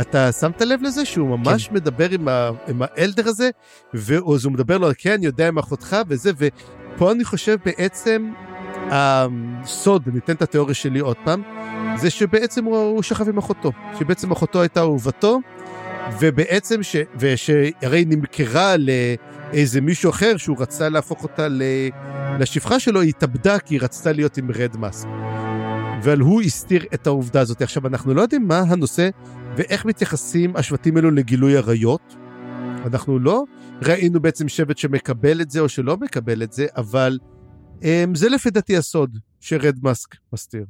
אתה 0.00 0.32
שמת 0.32 0.62
לב 0.62 0.82
לזה 0.82 1.04
שהוא 1.04 1.38
ממש 1.38 1.68
כן. 1.68 1.74
מדבר 1.74 2.10
עם, 2.10 2.28
ה, 2.28 2.50
עם 2.68 2.82
האלדר 2.82 3.28
הזה, 3.28 3.50
ואז 3.94 4.44
הוא 4.44 4.52
מדבר 4.52 4.78
לו, 4.78 4.88
כן, 4.98 5.18
יודע 5.22 5.48
עם 5.48 5.58
אחותך 5.58 5.96
וזה, 6.08 6.30
ופה 6.38 7.12
אני 7.12 7.24
חושב 7.24 7.56
בעצם 7.64 8.32
הסוד, 8.90 10.02
ניתן 10.06 10.32
את 10.32 10.42
התיאוריה 10.42 10.74
שלי 10.74 10.98
עוד 10.98 11.16
פעם, 11.24 11.42
זה 11.96 12.10
שבעצם 12.10 12.64
הוא, 12.64 12.76
הוא 12.76 13.02
שכב 13.02 13.28
עם 13.28 13.38
אחותו, 13.38 13.72
שבעצם 13.98 14.30
אחותו 14.30 14.60
הייתה 14.60 14.80
אהובתו, 14.80 15.40
ובעצם, 16.20 16.82
ש, 16.82 16.96
ושהרי 17.16 18.04
נמכרה 18.04 18.74
לאיזה 18.76 19.80
מישהו 19.80 20.10
אחר 20.10 20.36
שהוא 20.36 20.56
רצה 20.60 20.88
להפוך 20.88 21.22
אותה 21.22 21.48
ל, 21.48 21.62
לשפחה 22.38 22.80
שלו, 22.80 23.00
היא 23.00 23.08
התאבדה 23.08 23.58
כי 23.58 23.74
היא 23.74 23.80
רצתה 23.82 24.12
להיות 24.12 24.36
עם 24.36 24.50
רד 24.50 24.76
מאסק. 24.76 25.08
אבל 25.98 26.20
הוא 26.20 26.42
הסתיר 26.42 26.84
את 26.94 27.06
העובדה 27.06 27.40
הזאת. 27.40 27.62
עכשיו, 27.62 27.86
אנחנו 27.86 28.14
לא 28.14 28.22
יודעים 28.22 28.48
מה 28.48 28.58
הנושא 28.58 29.08
ואיך 29.56 29.84
מתייחסים 29.84 30.56
השבטים 30.56 30.96
האלו 30.96 31.10
לגילוי 31.10 31.56
עריות. 31.56 32.16
אנחנו 32.86 33.18
לא 33.18 33.44
ראינו 33.82 34.20
בעצם 34.20 34.48
שבט 34.48 34.78
שמקבל 34.78 35.40
את 35.40 35.50
זה 35.50 35.60
או 35.60 35.68
שלא 35.68 35.96
מקבל 35.96 36.42
את 36.42 36.52
זה, 36.52 36.66
אבל 36.76 37.18
um, 37.80 37.82
זה 38.14 38.28
לפי 38.28 38.50
דעתי 38.50 38.76
הסוד 38.76 39.18
שרד 39.40 39.78
מאסק 39.82 40.16
מסתיר. 40.32 40.64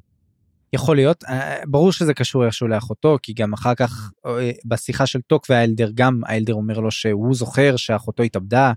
יכול 0.72 0.96
להיות 0.96 1.24
אה, 1.24 1.62
ברור 1.66 1.92
שזה 1.92 2.14
קשור 2.14 2.44
איכשהו 2.44 2.68
לאחותו 2.68 3.18
כי 3.22 3.32
גם 3.32 3.52
אחר 3.52 3.74
כך 3.74 4.10
אה, 4.26 4.50
בשיחה 4.64 5.06
של 5.06 5.20
טוק 5.20 5.46
והאלדר 5.48 5.90
גם 5.94 6.20
האלדר 6.26 6.54
אומר 6.54 6.78
לו 6.78 6.90
שהוא 6.90 7.34
זוכר 7.34 7.76
שאחותו 7.76 8.22
התאבדה 8.22 8.72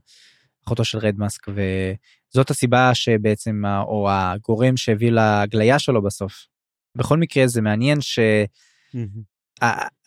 אחותו 0.65 0.85
של 0.85 0.97
רדמאסק 0.97 1.47
וזאת 1.47 2.49
הסיבה 2.49 2.95
שבעצם 2.95 3.63
או 3.65 4.07
הגורם 4.11 4.77
שהביא 4.77 5.11
להגליה 5.11 5.79
שלו 5.79 6.01
בסוף. 6.01 6.45
בכל 6.95 7.17
מקרה 7.17 7.47
זה 7.47 7.61
מעניין 7.61 8.01
ש... 8.01 8.19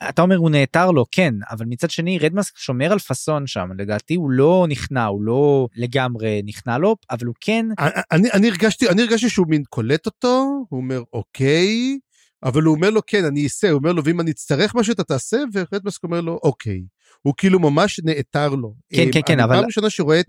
אתה 0.08 0.22
אומר 0.22 0.36
הוא 0.36 0.50
נעתר 0.50 0.90
לו 0.90 1.04
כן 1.10 1.34
אבל 1.50 1.66
מצד 1.68 1.90
שני 1.90 2.18
רדמאסק 2.18 2.56
שומר 2.56 2.92
על 2.92 2.98
פאסון 2.98 3.46
שם 3.46 3.68
לדעתי 3.78 4.14
הוא 4.14 4.30
לא 4.30 4.66
נכנע 4.68 5.04
הוא 5.04 5.22
לא 5.22 5.68
לגמרי 5.76 6.42
נכנע 6.44 6.78
לו 6.78 6.96
אבל 7.10 7.26
הוא 7.26 7.34
כן 7.40 7.66
אני, 8.12 8.30
אני 8.32 8.48
הרגשתי, 8.48 8.88
אני 8.88 9.02
הרגשתי 9.02 9.28
שהוא 9.28 9.46
מין 9.48 9.62
קולט 9.68 10.06
אותו, 10.06 10.64
הוא 10.68 10.80
אומר 10.80 11.02
אוקיי, 11.12 11.98
אבל 12.44 12.62
הוא 12.62 12.74
אומר 12.74 12.90
לו 12.90 13.00
כן, 13.06 13.24
אני 13.24 13.44
אעשה, 13.44 13.70
הוא 13.70 13.78
אומר 13.78 13.92
לו 13.92 14.04
ואם 14.04 14.20
אני 14.20 14.30
אצטרך 14.30 14.74
משהו 14.74 14.92
אתה 14.92 15.04
תעשה, 15.04 15.36
ורדמאסק 15.54 16.04
אומר 16.04 16.20
לו 16.20 16.38
אוקיי. 16.42 16.82
הוא 17.22 17.34
כאילו 17.36 17.58
ממש 17.60 18.00
נעתר 18.04 18.48
לו. 18.48 18.74
כן, 18.92 19.02
אה, 19.06 19.12
כן, 19.12 19.20
כן, 19.26 19.40
אבל- 19.40 19.54
פעם 19.56 19.64
ראשונה 19.64 19.90
שרואה 19.90 20.20
את, 20.20 20.26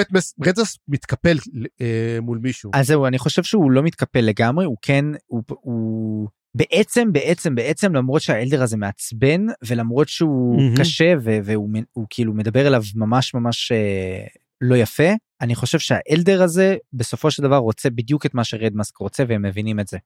את 0.00 0.12
מס- 0.12 0.34
רדמאסק 0.46 0.78
מתקפל 0.88 1.36
אה, 1.80 2.18
מול 2.22 2.38
מישהו. 2.42 2.70
אז 2.74 2.86
זהו 2.86 3.06
אני 3.06 3.18
חושב 3.18 3.42
שהוא 3.42 3.70
לא 3.70 3.82
מתקפל 3.82 4.20
לגמרי 4.20 4.64
הוא 4.64 4.76
כן 4.82 5.04
הוא, 5.26 5.42
הוא 5.48 6.28
בעצם 6.54 7.12
בעצם 7.12 7.54
בעצם 7.54 7.94
למרות 7.94 8.22
שהאלדר 8.22 8.62
הזה 8.62 8.76
מעצבן 8.76 9.46
ולמרות 9.66 10.08
שהוא 10.08 10.56
מהמם. 10.62 10.76
קשה 10.76 11.14
ו- 11.22 11.38
והוא 11.44 11.68
הוא 11.92 12.06
כאילו 12.10 12.34
מדבר 12.34 12.66
אליו 12.66 12.82
ממש 12.94 13.34
ממש 13.34 13.72
אה, 13.72 14.24
לא 14.60 14.74
יפה 14.76 15.08
אני 15.40 15.54
חושב 15.54 15.78
שה 15.78 16.02
elder 16.02 16.42
הזה 16.42 16.76
בסופו 16.92 17.30
של 17.30 17.42
דבר 17.42 17.56
רוצה 17.56 17.90
בדיוק 17.90 18.26
את 18.26 18.34
מה 18.34 18.44
שרדמאסק 18.44 18.96
רוצה 18.96 19.24
והם 19.28 19.42
מבינים 19.42 19.80
את 19.80 19.88
זה. 19.88 19.98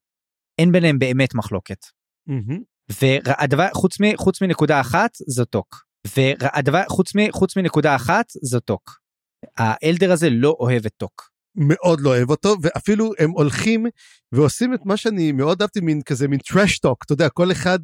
אין 0.59 0.73
ביניהם 0.73 0.99
באמת 0.99 1.35
מחלוקת. 1.35 1.87
והדבר 3.01 3.69
חוץ 3.75 4.01
מ, 4.01 4.17
חוץ 4.17 4.43
מנקודה 4.43 4.81
אחת 4.81 5.11
זו 5.27 5.45
טוק 5.45 5.85
והדבר 6.17 6.83
חוץ 6.89 7.15
מ, 7.15 7.33
חוץ 7.33 7.57
מנקודה 7.57 7.97
אחת 7.97 8.27
זו 8.43 8.61
טוק. 8.61 9.01
ה 9.59 9.68
elder 9.68 10.13
הזה 10.13 10.31
לא 10.31 10.57
אוהב 10.61 10.87
את 10.87 10.93
טוק. 10.97 11.31
מאוד 11.59 12.01
לא 12.01 12.11
אוהב 12.11 12.31
אותו, 12.31 12.57
ואפילו 12.63 13.13
הם 13.19 13.31
הולכים 13.31 13.87
ועושים 14.33 14.75
את 14.75 14.81
מה 14.85 14.97
שאני 14.97 15.33
מאוד 15.33 15.63
אהבתי, 15.63 15.81
מין 15.81 16.03
כזה, 16.03 16.29
מין 16.29 16.39
trash 16.53 16.75
talk, 16.87 16.97
אתה 17.05 17.13
יודע, 17.13 17.29
כל 17.29 17.53
אחד 17.53 17.79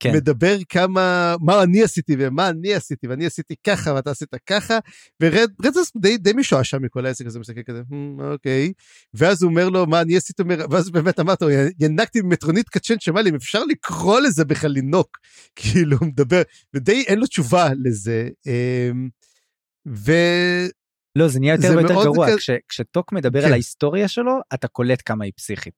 כן. 0.00 0.12
מדבר 0.16 0.56
כמה, 0.68 1.34
מה 1.40 1.62
אני 1.62 1.82
עשיתי 1.82 2.16
ומה 2.18 2.48
אני 2.48 2.74
עשיתי, 2.74 3.06
ואני 3.08 3.26
עשיתי 3.26 3.54
ככה 3.66 3.94
ואתה 3.94 4.10
עשית 4.10 4.28
ככה, 4.46 4.78
ורדזוס 5.22 5.92
די, 5.96 6.16
די 6.18 6.32
משועשע 6.32 6.78
מכל 6.78 7.06
העסק 7.06 7.26
הזה, 7.26 7.38
מסתכל 7.38 7.62
כזה, 7.62 7.82
"Hmm, 7.90 8.22
אוקיי, 8.22 8.72
ואז 9.14 9.42
הוא 9.42 9.50
אומר 9.50 9.68
לו, 9.68 9.86
מה 9.86 10.00
אני 10.00 10.16
עשיתי, 10.16 10.42
אומר, 10.42 10.64
ואז 10.70 10.90
באמת 10.90 11.20
אמרת, 11.20 11.42
לו, 11.42 11.48
ינקתי 11.80 12.22
במטרונית 12.22 12.68
קצ'ן 12.68 13.00
שמע 13.00 13.22
לי, 13.22 13.30
אם 13.30 13.34
אפשר 13.34 13.64
לקרוא 13.64 14.20
לזה 14.20 14.44
בכלל 14.44 14.70
לנוק, 14.70 15.18
כאילו, 15.56 15.96
מדבר, 16.02 16.42
ודי 16.74 17.04
אין 17.06 17.18
לו 17.18 17.26
תשובה 17.26 17.68
לזה, 17.84 18.28
אמ, 18.46 19.08
ו... 19.88 20.12
לא, 21.16 21.28
זה 21.28 21.40
נהיה 21.40 21.54
יותר 21.54 21.68
זה 21.68 21.76
ויותר 21.76 21.94
גרוע. 21.94 22.26
כזה- 22.26 22.36
כש- 22.38 22.50
כשטוק 22.68 23.12
מדבר 23.12 23.40
כן. 23.40 23.46
על 23.46 23.52
ההיסטוריה 23.52 24.08
שלו, 24.08 24.32
אתה 24.54 24.68
קולט 24.68 25.02
כמה 25.06 25.24
היא 25.24 25.32
פסיכית. 25.36 25.74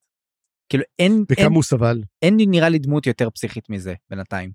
כאילו, 0.68 0.84
אין, 0.98 1.12
אין, 1.12 1.24
וכמה 1.32 1.54
הוא 1.54 1.62
סבל. 1.62 2.02
אין 2.22 2.36
נראה 2.38 2.68
לי 2.68 2.78
דמות 2.78 3.06
יותר 3.06 3.30
פסיכית 3.30 3.70
מזה 3.70 3.94
בינתיים. 4.10 4.50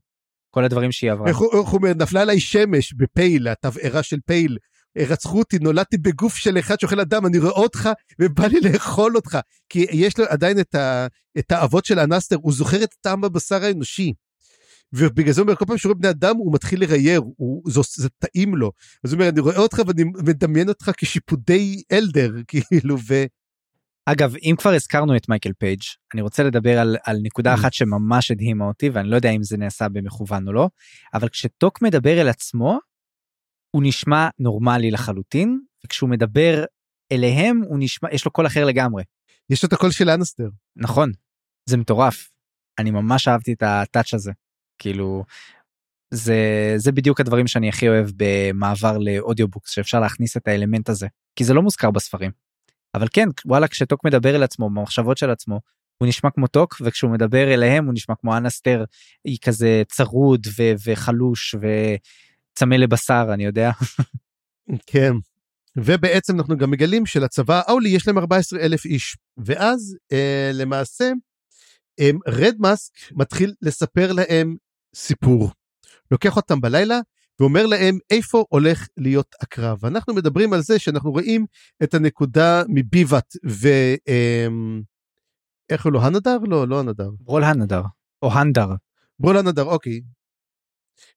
כל 0.54 0.64
הדברים 0.64 0.92
שהיא 0.92 1.12
עברה. 1.12 1.28
איך 1.28 1.38
הוא 1.38 1.60
איך 1.60 1.70
הוא 1.70 1.78
אומר, 1.80 1.94
נפלה 1.94 2.22
עליי 2.22 2.40
שמש 2.40 2.94
בפייל, 2.94 3.48
התבערה 3.48 4.04
של 4.04 4.18
פייל. 4.26 4.58
רצחו 4.98 5.40
אותי, 5.40 5.60
נולדתי 5.60 5.98
בגוף 5.98 6.36
של 6.36 6.60
אחד 6.60 6.80
שאוכל 6.80 7.00
אדם, 7.00 7.26
אני 7.26 7.38
רואה 7.40 7.52
אותך 7.52 7.90
ובא 8.20 8.48
לי 8.48 8.60
לאכול 8.62 9.16
אותך. 9.16 9.38
כי 9.70 9.86
יש 9.92 10.20
לו 10.20 10.26
עדיין 10.30 10.60
את, 10.60 10.76
ה, 10.76 11.08
את 11.40 11.52
האבות 11.52 11.86
של 11.86 12.00
הנסטר, 12.00 12.36
הוא 12.42 12.54
זוכר 12.54 12.84
את 12.84 12.94
טעם 13.02 13.24
הבשר 13.24 13.64
האנושי. 13.64 14.14
ובגלל 14.94 15.34
זה 15.34 15.42
הוא 15.42 15.46
אומר, 15.46 15.56
כל 15.56 15.66
פעם 15.66 15.78
שהוא 15.78 15.90
רואה 15.90 16.00
בני 16.00 16.10
אדם 16.10 16.38
הוא 16.38 16.54
מתחיל 16.54 16.82
לרייר, 16.82 17.22
הוא, 17.38 17.64
זה, 17.72 17.82
זה 17.96 18.10
טעים 18.10 18.56
לו. 18.56 18.72
אז 19.04 19.14
הוא 19.14 19.20
אומר, 19.20 19.30
אני 19.30 19.40
רואה 19.40 19.58
אותך 19.58 19.82
ואני 19.88 20.04
מדמיין 20.04 20.70
אותך 20.70 20.92
כשיפודי 20.98 21.84
אלדר, 21.92 22.32
כאילו, 22.48 22.98
ו... 23.08 23.14
אגב, 24.10 24.36
אם 24.36 24.56
כבר 24.58 24.74
הזכרנו 24.74 25.16
את 25.16 25.30
מייקל 25.30 25.54
פייג', 25.54 25.82
אני 26.14 26.22
רוצה 26.22 26.44
לדבר 26.44 26.80
על, 26.80 26.98
על 27.04 27.18
נקודה 27.24 27.54
Mm. 27.54 27.56
אחת 27.56 27.74
שממש 27.74 28.32
הדהימה 28.32 28.66
אותי, 28.66 28.90
ואני 28.90 29.10
לא 29.10 29.16
יודע 29.16 29.30
אם 29.30 29.44
זה 29.44 29.58
נעשה 29.58 29.90
במכוון 29.90 30.48
או 30.48 30.54
לא, 30.54 30.70
אבל 31.14 31.30
כשטוק 31.30 31.82
מדבר 31.82 32.22
אל 32.22 32.28
עצמו, 32.28 32.80
הוא 33.72 33.84
נשמע 33.86 34.30
נורמלי 34.40 34.92
לחלוטין, 34.92 35.60
וכשהוא 35.86 36.10
מדבר 36.10 36.64
אליהם, 37.12 37.62
הוא 37.68 37.78
נשמע, 37.80 38.10
יש 38.14 38.26
לו 38.26 38.32
קול 38.32 38.48
אחר 38.48 38.66
לגמרי. 38.66 39.04
יש 39.50 39.64
לו 39.64 39.68
את 39.68 39.74
הקול 39.74 39.92
של 39.92 40.10
אנסטר. 40.10 40.50
נכון, 40.76 41.12
זה 41.70 41.78
מטורף. 41.78 42.30
אני 42.80 42.92
ממש 42.92 43.28
אהבתי 43.28 43.54
את 43.54 43.64
ה 43.64 43.72
touch 43.72 44.14
הזה. 44.14 44.32
כאילו, 44.80 45.24
זה, 46.14 46.74
זה 46.78 46.92
בדיוק 46.92 47.20
הדברים 47.20 47.48
שאני 47.48 47.70
הכי 47.70 47.90
אוהב 47.90 48.10
במעבר 48.18 48.98
ל 48.98 49.04
audiobooks, 49.04 49.72
שאפשר 49.72 50.00
להכניס 50.00 50.38
את 50.38 50.48
האלמנט 50.48 50.90
הזה, 50.90 51.08
כי 51.36 51.44
זה 51.44 51.54
לא 51.54 51.62
מוזכר 51.62 51.92
בספרים. 51.92 52.32
אבל 52.96 53.08
כן, 53.14 53.30
וואלה, 53.46 53.68
כשטוק 53.68 54.06
מדבר 54.06 54.36
אל 54.36 54.44
עצמו, 54.44 54.70
במחשבות 54.70 55.18
של 55.18 55.30
עצמו, 55.30 55.60
הוא 55.98 56.08
נשמע 56.08 56.30
כמו 56.30 56.48
טוק, 56.48 56.82
וכשהוא 56.82 57.12
מדבר 57.12 57.54
אליהם 57.54 57.86
הוא 57.86 57.94
נשמע 57.94 58.16
כמו 58.16 58.38
אנסטר, 58.38 58.84
היא 59.26 59.38
כזה 59.42 59.84
צרוד 59.92 60.48
ו- 60.58 60.74
וחלוש 60.86 61.56
וצמא 61.56 62.76
לבשר, 62.76 63.28
אני 63.34 63.46
יודע. 63.46 63.72
כן. 64.92 65.12
ובעצם 65.78 66.40
אנחנו 66.40 66.58
גם 66.58 66.72
מגלים 66.72 67.06
שלצבא 67.06 67.62
האולי 67.68 67.90
יש 67.90 68.08
להם 68.08 68.18
14 68.18 68.60
אלף 68.60 68.86
איש. 68.86 69.18
ואז 69.38 69.98
אה, 70.12 70.52
למעשה 70.54 71.12
רד 72.28 72.56
מאסק 72.60 72.94
מתחיל 73.12 73.54
לספר 73.62 74.12
להם 74.12 74.56
סיפור. 74.96 75.52
לוקח 76.12 76.36
אותם 76.36 76.62
בלילה 76.62 77.00
ואומר 77.40 77.66
להם 77.66 77.98
איפה 78.10 78.46
הולך 78.50 78.88
להיות 78.98 79.36
הקרב. 79.42 79.86
אנחנו 79.86 80.14
מדברים 80.14 80.54
על 80.54 80.62
זה 80.62 80.80
שאנחנו 80.80 81.12
רואים 81.12 81.46
את 81.84 81.94
הנקודה 81.94 82.64
מביבת 82.68 83.34
ו... 83.48 83.68
אה, 84.08 84.48
איך 85.70 85.86
הוא 85.86 85.94
לא 85.94 86.02
הנדר? 86.02 86.38
לא, 86.48 86.68
לא 86.68 86.80
הנדר. 86.80 87.10
ברול 87.20 87.44
הנדר, 87.44 87.82
או 88.22 88.32
הנדר. 88.32 88.68
ברול 89.20 89.38
הנדר, 89.38 89.64
אוקיי. 89.64 90.02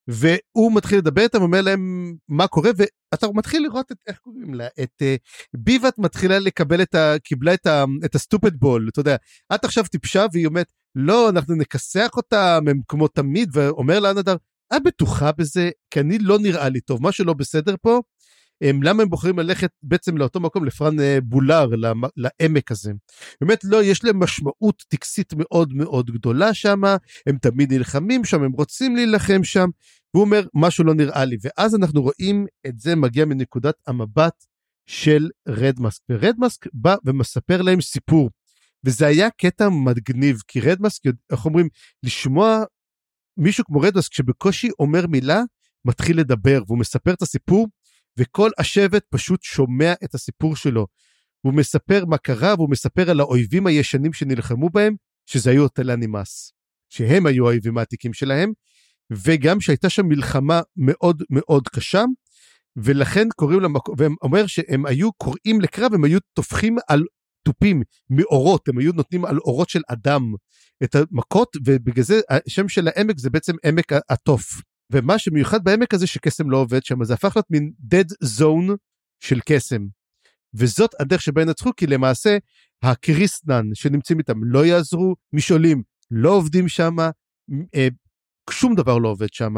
והוא 0.09 0.73
מתחיל 0.75 0.99
לדבר 0.99 1.23
איתם, 1.23 1.43
אומר 1.43 1.61
להם 1.61 2.15
מה 2.29 2.47
קורה, 2.47 2.71
ואתה 2.77 3.27
מתחיל 3.35 3.63
לראות 3.63 3.93
את, 3.93 3.97
איך 4.07 4.19
קוראים 4.19 4.55
לה, 4.55 4.67
את 4.83 5.03
uh, 5.03 5.49
ביבת 5.55 5.99
מתחילה 5.99 6.39
לקבל 6.39 6.83
את 6.83 6.95
ה... 6.95 7.15
קיבלה 7.25 7.55
את, 7.55 7.67
ה, 7.67 7.85
את 8.05 8.15
הסטופד 8.15 8.57
בול, 8.57 8.89
אתה 8.93 9.01
יודע, 9.01 9.17
את 9.55 9.65
עכשיו 9.65 9.85
טיפשה? 9.85 10.27
והיא 10.33 10.47
אומרת, 10.47 10.73
לא, 10.95 11.29
אנחנו 11.29 11.55
נכסח 11.55 12.11
אותם, 12.17 12.65
הם 12.69 12.81
כמו 12.89 13.09
תמיד, 13.09 13.51
ואומר 13.53 14.01
לה 14.01 14.13
נדר, 14.13 14.37
את 14.77 14.83
בטוחה 14.83 15.33
בזה? 15.33 15.71
כי 15.91 16.01
אני 16.01 16.19
לא 16.19 16.39
נראה 16.39 16.69
לי 16.69 16.81
טוב, 16.81 17.07
משהו 17.07 17.25
לא 17.25 17.33
בסדר 17.33 17.75
פה. 17.83 18.01
הם, 18.63 18.83
למה 18.83 19.03
הם 19.03 19.09
בוחרים 19.09 19.39
ללכת 19.39 19.71
בעצם 19.83 20.17
לאותו 20.17 20.41
מקום, 20.41 20.65
לפרן 20.65 21.01
אה, 21.01 21.19
בולר, 21.23 21.67
לעמק 22.17 22.71
הזה. 22.71 22.93
באמת 23.41 23.65
לא, 23.65 23.83
יש 23.83 24.05
להם 24.05 24.19
משמעות 24.23 24.85
טקסית 24.89 25.33
מאוד 25.37 25.75
מאוד 25.75 26.11
גדולה 26.11 26.55
שם, 26.55 26.85
הם 27.27 27.39
תמיד 27.39 27.73
נלחמים 27.73 28.25
שם, 28.25 28.43
הם 28.43 28.53
רוצים 28.53 28.97
להילחם 28.97 29.45
שם, 29.45 29.69
והוא 30.15 30.25
אומר, 30.25 30.47
משהו 30.55 30.85
לא 30.85 30.95
נראה 30.95 31.25
לי. 31.25 31.37
ואז 31.43 31.75
אנחנו 31.75 32.03
רואים 32.03 32.47
את 32.67 32.81
זה 32.81 32.97
מגיע 32.97 33.25
מנקודת 33.25 33.75
המבט 33.87 34.45
של 34.87 35.29
רדמאסק, 35.49 36.03
ורדמאסק 36.11 36.67
בא 36.73 36.97
ומספר 37.05 37.63
להם 37.63 37.81
סיפור. 37.81 38.31
וזה 38.85 39.07
היה 39.07 39.31
קטע 39.31 39.69
מגניב, 39.69 40.39
כי 40.49 40.61
רדמאסק, 40.61 41.03
איך 41.33 41.45
אומרים, 41.45 41.69
לשמוע 42.03 42.65
מישהו 43.37 43.65
כמו 43.65 43.81
רדמאסק 43.81 44.13
שבקושי 44.13 44.69
אומר 44.79 45.07
מילה, 45.07 45.43
מתחיל 45.85 46.21
לדבר, 46.21 46.63
והוא 46.67 46.79
מספר 46.79 47.13
את 47.13 47.23
הסיפור, 47.23 47.67
וכל 48.21 48.51
השבט 48.59 49.05
פשוט 49.11 49.43
שומע 49.43 49.93
את 50.05 50.15
הסיפור 50.15 50.57
שלו. 50.57 50.87
הוא 51.41 51.55
מספר 51.55 52.05
מה 52.05 52.19
קרה, 52.19 52.55
והוא 52.55 52.71
מספר 52.71 53.11
על 53.11 53.21
האויבים 53.21 53.67
הישנים 53.67 54.13
שנלחמו 54.13 54.71
בהם, 54.71 54.95
שזה 55.27 55.51
היו 55.51 55.65
הטלנימאס, 55.65 56.53
שהם 56.89 57.27
היו 57.27 57.47
האויבים 57.47 57.79
העתיקים 57.79 58.13
שלהם, 58.13 58.53
וגם 59.11 59.61
שהייתה 59.61 59.91
שם 59.91 60.07
מלחמה 60.07 60.61
מאוד 60.77 61.23
מאוד 61.31 61.69
קשה, 61.69 62.05
ולכן 62.77 63.29
קוראים 63.37 63.61
למקום, 63.61 63.95
והם 63.99 64.15
אומר 64.23 64.47
שהם 64.47 64.87
היו 64.87 65.13
קוראים 65.13 65.61
לקרב, 65.61 65.95
הם 65.95 66.05
היו 66.05 66.19
טופחים 66.35 66.77
על 66.89 67.05
תופים 67.45 67.83
מאורות, 68.11 68.69
הם 68.69 68.79
היו 68.79 68.93
נותנים 68.93 69.25
על 69.25 69.39
אורות 69.39 69.69
של 69.69 69.81
אדם 69.89 70.35
את 70.85 70.95
המכות, 70.95 71.57
ובגלל 71.65 72.05
זה 72.05 72.21
השם 72.31 72.69
של 72.69 72.89
העמק 72.89 73.19
זה 73.19 73.31
בעצם 73.31 73.53
עמק 73.65 73.93
התוף. 74.09 74.63
ומה 74.91 75.19
שמיוחד 75.19 75.65
בעמק 75.65 75.95
הזה 75.95 76.07
שקסם 76.07 76.51
לא 76.51 76.57
עובד 76.57 76.85
שם, 76.85 77.05
זה 77.05 77.15
הפך 77.15 77.37
להיות 77.37 77.51
מין 77.51 77.73
dead 77.95 78.27
zone 78.39 78.77
של 79.21 79.41
קסם. 79.47 79.87
וזאת 80.55 80.91
הדרך 81.01 81.23
שבה 81.23 81.43
ינצחו, 81.43 81.71
כי 81.77 81.87
למעשה 81.87 82.39
הקריסטנן 82.83 83.65
שנמצאים 83.75 84.19
איתם 84.19 84.45
לא 84.45 84.67
יעזרו, 84.67 85.17
משעולים 85.33 85.83
לא 86.11 86.31
עובדים 86.31 86.69
שם, 86.69 86.97
אה, 87.75 87.89
שום 88.51 88.75
דבר 88.75 88.99
לא 88.99 89.09
עובד 89.09 89.33
שם. 89.33 89.55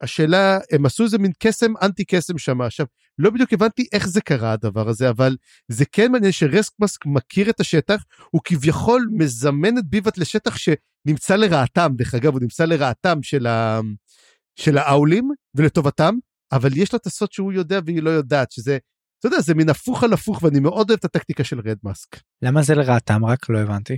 והשאלה, 0.00 0.58
הם 0.72 0.86
עשו 0.86 1.04
איזה 1.04 1.18
מין 1.18 1.32
קסם 1.38 1.72
אנטי 1.82 2.04
קסם 2.04 2.38
שם. 2.38 2.60
עכשיו, 2.60 2.86
לא 3.18 3.30
בדיוק 3.30 3.52
הבנתי 3.52 3.86
איך 3.92 4.08
זה 4.08 4.20
קרה 4.20 4.52
הדבר 4.52 4.88
הזה, 4.88 5.10
אבל 5.10 5.36
זה 5.68 5.84
כן 5.92 6.12
מעניין 6.12 6.32
שרסקמאסק 6.32 7.06
מכיר 7.06 7.50
את 7.50 7.60
השטח, 7.60 8.04
הוא 8.30 8.40
כביכול 8.44 9.08
מזמן 9.12 9.78
את 9.78 9.86
ביבת 9.86 10.18
לשטח 10.18 10.56
שנמצא 10.56 11.36
לרעתם, 11.36 11.92
דרך 11.96 12.14
אגב, 12.14 12.32
הוא 12.32 12.40
נמצא 12.40 12.64
לרעתם 12.64 13.22
של, 13.22 13.46
ה... 13.46 13.80
של 14.56 14.78
האולים 14.78 15.28
ולטובתם, 15.54 16.14
אבל 16.52 16.76
יש 16.76 16.92
לו 16.92 16.98
את 16.98 17.06
הסוד 17.06 17.32
שהוא 17.32 17.52
יודע 17.52 17.80
והיא 17.84 18.02
לא 18.02 18.10
יודעת, 18.10 18.52
שזה, 18.52 18.78
אתה 19.18 19.26
יודע, 19.26 19.40
זה 19.40 19.54
מין 19.54 19.68
הפוך 19.68 20.04
על 20.04 20.12
הפוך, 20.12 20.42
ואני 20.42 20.60
מאוד 20.60 20.90
אוהב 20.90 20.98
את 20.98 21.04
הטקטיקה 21.04 21.44
של 21.44 21.60
רדמאסק. 21.60 22.16
למה 22.42 22.62
זה 22.62 22.74
לרעתם 22.74 23.24
רק? 23.24 23.48
לא 23.48 23.58
הבנתי. 23.58 23.96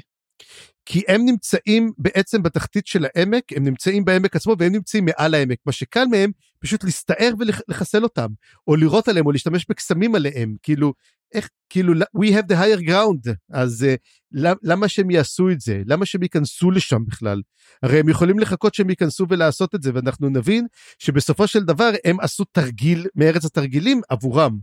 כי 0.87 1.03
הם 1.09 1.25
נמצאים 1.25 1.93
בעצם 1.99 2.43
בתחתית 2.43 2.87
של 2.87 3.07
העמק, 3.15 3.45
הם 3.57 3.65
נמצאים 3.65 4.05
בעמק 4.05 4.37
עצמו 4.37 4.57
והם 4.59 4.73
נמצאים 4.73 5.05
מעל 5.05 5.35
העמק. 5.35 5.59
מה 5.67 5.73
שקל 5.73 6.05
מהם, 6.05 6.31
פשוט 6.61 6.85
להסתער 6.85 7.31
ולחסל 7.39 8.05
אותם, 8.05 8.27
או 8.67 8.77
לירות 8.77 9.09
עליהם, 9.09 9.27
או 9.27 9.33
להשתמש 9.33 9.67
בקסמים 9.69 10.15
עליהם. 10.15 10.55
כאילו, 10.63 10.93
איך, 11.35 11.49
כאילו, 11.69 11.93
we 11.95 12.27
have 12.27 12.53
the 12.53 12.55
higher 12.55 12.89
ground, 12.89 13.35
אז 13.53 13.87
uh, 13.89 14.47
למה 14.63 14.89
שהם 14.89 15.11
יעשו 15.11 15.51
את 15.51 15.61
זה? 15.61 15.83
למה 15.87 16.07
שהם 16.07 16.23
ייכנסו 16.23 16.71
לשם 16.71 17.05
בכלל? 17.07 17.43
הרי 17.83 18.01
הם 18.01 18.09
יכולים 18.09 18.39
לחכות 18.39 18.75
שהם 18.75 18.91
ייכנסו 18.91 19.27
ולעשות 19.29 19.75
את 19.75 19.83
זה, 19.83 19.91
ואנחנו 19.95 20.29
נבין 20.29 20.67
שבסופו 20.99 21.47
של 21.47 21.65
דבר 21.65 21.91
הם 22.05 22.21
עשו 22.21 22.45
תרגיל 22.45 23.07
מארץ 23.17 23.45
התרגילים 23.45 24.01
עבורם. 24.09 24.59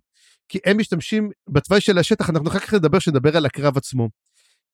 כי 0.49 0.60
הם 0.65 0.77
משתמשים 0.77 1.30
בתוואי 1.49 1.81
של 1.81 1.97
השטח, 1.97 2.30
אנחנו 2.30 2.49
אחר 2.49 2.60
כך 2.60 2.73
נדבר, 2.73 2.99
שנדבר 2.99 3.38
על 3.38 3.45
הקרב 3.45 3.77
עצמו. 3.77 4.10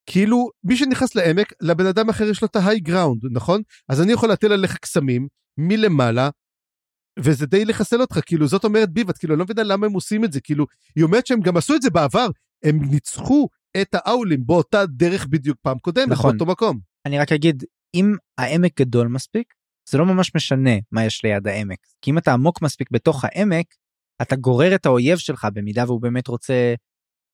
כאילו 0.06 0.50
מי 0.64 0.78
שנכנס 0.78 1.16
לעמק 1.16 1.54
לבן 1.62 1.86
אדם 1.86 2.10
אחר 2.10 2.24
יש 2.24 2.42
לו 2.42 2.48
את 2.48 2.56
ההיי 2.56 2.80
גראונד 2.80 3.22
נכון 3.32 3.62
אז 3.90 4.02
אני 4.02 4.12
יכול 4.12 4.30
להטיל 4.30 4.52
עליך 4.52 4.78
קסמים 4.78 5.28
מלמעלה 5.58 6.30
וזה 7.20 7.46
די 7.46 7.66
לחסל 7.66 8.02
אותך 8.02 8.20
כאילו 8.26 8.48
זאת 8.48 8.64
אומרת 8.64 8.90
ביבת 8.90 9.18
כאילו 9.18 9.34
אני 9.34 9.40
לא 9.40 9.46
מבינה 9.46 9.64
למה 9.64 9.86
הם 9.86 9.94
עושים 9.94 10.24
את 10.26 10.32
זה 10.32 10.42
כאילו 10.42 10.66
היא 10.96 11.04
אומרת 11.04 11.28
שהם 11.28 11.42
גם 11.42 11.58
עשו 11.58 11.76
את 11.76 11.82
זה 11.82 11.90
בעבר 11.90 12.28
הם 12.64 12.80
ניצחו 12.84 13.48
את 13.82 13.96
האולים 13.96 14.46
באותה 14.46 14.86
דרך 14.86 15.28
בדיוק 15.28 15.58
פעם 15.62 15.80
קודמת 15.80 16.08
נכון. 16.08 16.32
באותו 16.32 16.52
מקום. 16.52 16.80
אני 17.06 17.20
רק 17.20 17.32
אגיד, 17.32 17.64
אם 17.96 18.16
העמק 18.38 18.82
גדול 18.82 19.08
מספיק, 19.08 19.54
זה 19.90 19.98
לא 19.98 20.06
ממש 20.06 20.32
משנה 20.36 20.76
מה 20.92 21.06
יש 21.06 21.24
ליד 21.24 21.48
העמק. 21.48 21.80
כי 22.02 22.12
אם 22.12 22.18
אתה 22.18 22.34
עמוק 22.34 22.62
מספיק 22.62 22.88
בתוך 22.92 23.26
העמק, 23.26 23.66
אתה 24.22 24.36
גורר 24.36 24.76
את 24.76 24.86
האויב 24.86 25.18
שלך 25.18 25.48
במידה 25.54 25.84
והוא 25.88 26.02
באמת 26.02 26.28
רוצה 26.28 26.74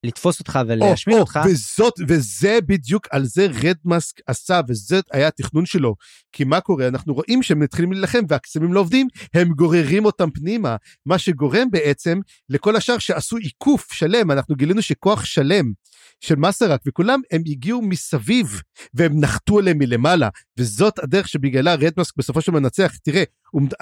לתפוס 0.03 0.39
אותך 0.39 0.59
ולהשמיד 0.67 1.15
או, 1.15 1.21
אותך, 1.21 1.39
או, 1.45 1.49
וזאת, 1.49 1.93
וזה 2.07 2.59
בדיוק 2.65 3.07
על 3.11 3.25
זה 3.25 3.47
רדמאסק 3.63 4.19
עשה, 4.27 4.61
וזה 4.67 4.99
היה 5.11 5.27
התכנון 5.27 5.65
שלו. 5.65 5.95
כי 6.31 6.43
מה 6.43 6.61
קורה? 6.61 6.87
אנחנו 6.87 7.13
רואים 7.13 7.43
שהם 7.43 7.59
מתחילים 7.59 7.91
להילחם 7.91 8.23
והקסמים 8.29 8.73
לא 8.73 8.79
עובדים, 8.79 9.07
הם 9.33 9.47
גוררים 9.49 10.05
אותם 10.05 10.31
פנימה, 10.31 10.75
מה 11.05 11.17
שגורם 11.17 11.71
בעצם 11.71 12.19
לכל 12.49 12.75
השאר 12.75 12.97
שעשו 12.97 13.37
עיקוף 13.37 13.93
שלם, 13.93 14.31
אנחנו 14.31 14.55
גילינו 14.55 14.81
שכוח 14.81 15.25
שלם 15.25 15.71
של 16.19 16.35
מסרק 16.35 16.81
וכולם, 16.87 17.19
הם 17.31 17.41
הגיעו 17.45 17.81
מסביב, 17.81 18.61
והם 18.93 19.19
נחתו 19.19 19.59
עליהם 19.59 19.77
מלמעלה, 19.77 20.29
וזאת 20.57 20.99
הדרך 20.99 21.27
שבגללה 21.27 21.75
רדמאסק 21.75 22.17
בסופו 22.17 22.41
של 22.41 22.51
מנצח. 22.51 22.95
תראה, 23.03 23.23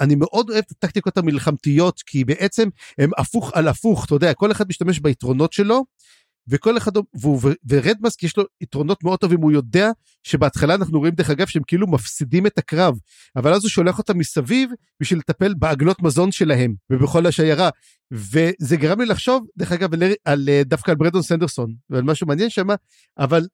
אני 0.00 0.14
מאוד 0.14 0.50
אוהב 0.50 0.64
את 0.66 0.70
הטקטיקות 0.70 1.18
המלחמתיות, 1.18 2.02
כי 2.06 2.24
בעצם 2.24 2.68
הם 2.98 3.10
הפוך 3.18 3.50
על 3.54 3.68
הפוך, 3.68 4.04
אתה 4.04 4.14
יודע, 4.14 4.34
כל 4.34 4.52
אחד 4.52 4.64
משתמש 4.68 5.00
ביתרונות 5.00 5.52
שלו, 5.52 5.84
וכל 6.48 6.76
אחד, 6.76 6.92
והוא, 7.14 7.40
ורדמאסק 7.68 8.22
יש 8.22 8.36
לו 8.36 8.44
יתרונות 8.60 9.04
מאוד 9.04 9.18
טובים, 9.18 9.40
הוא 9.40 9.52
יודע 9.52 9.90
שבהתחלה 10.22 10.74
אנחנו 10.74 10.98
רואים 10.98 11.14
דרך 11.14 11.30
אגב 11.30 11.46
שהם 11.46 11.62
כאילו 11.66 11.86
מפסידים 11.86 12.46
את 12.46 12.58
הקרב, 12.58 12.98
אבל 13.36 13.54
אז 13.54 13.62
הוא 13.62 13.70
שולח 13.70 13.98
אותם 13.98 14.18
מסביב 14.18 14.70
בשביל 15.00 15.18
לטפל 15.18 15.54
בעגלות 15.54 16.02
מזון 16.02 16.32
שלהם 16.32 16.74
ובכל 16.90 17.26
השיירה. 17.26 17.70
וזה 18.12 18.76
גרם 18.76 19.00
לי 19.00 19.06
לחשוב, 19.06 19.46
דרך 19.58 19.72
אגב, 19.72 19.94
על, 19.94 20.02
על, 20.24 20.48
דווקא 20.64 20.90
על 20.90 20.96
ברדון 20.96 21.22
סנדרסון 21.22 21.74
ועל 21.90 22.02
משהו 22.02 22.26
מעניין 22.26 22.50
שם, 22.50 22.66
אבל, 23.18 23.46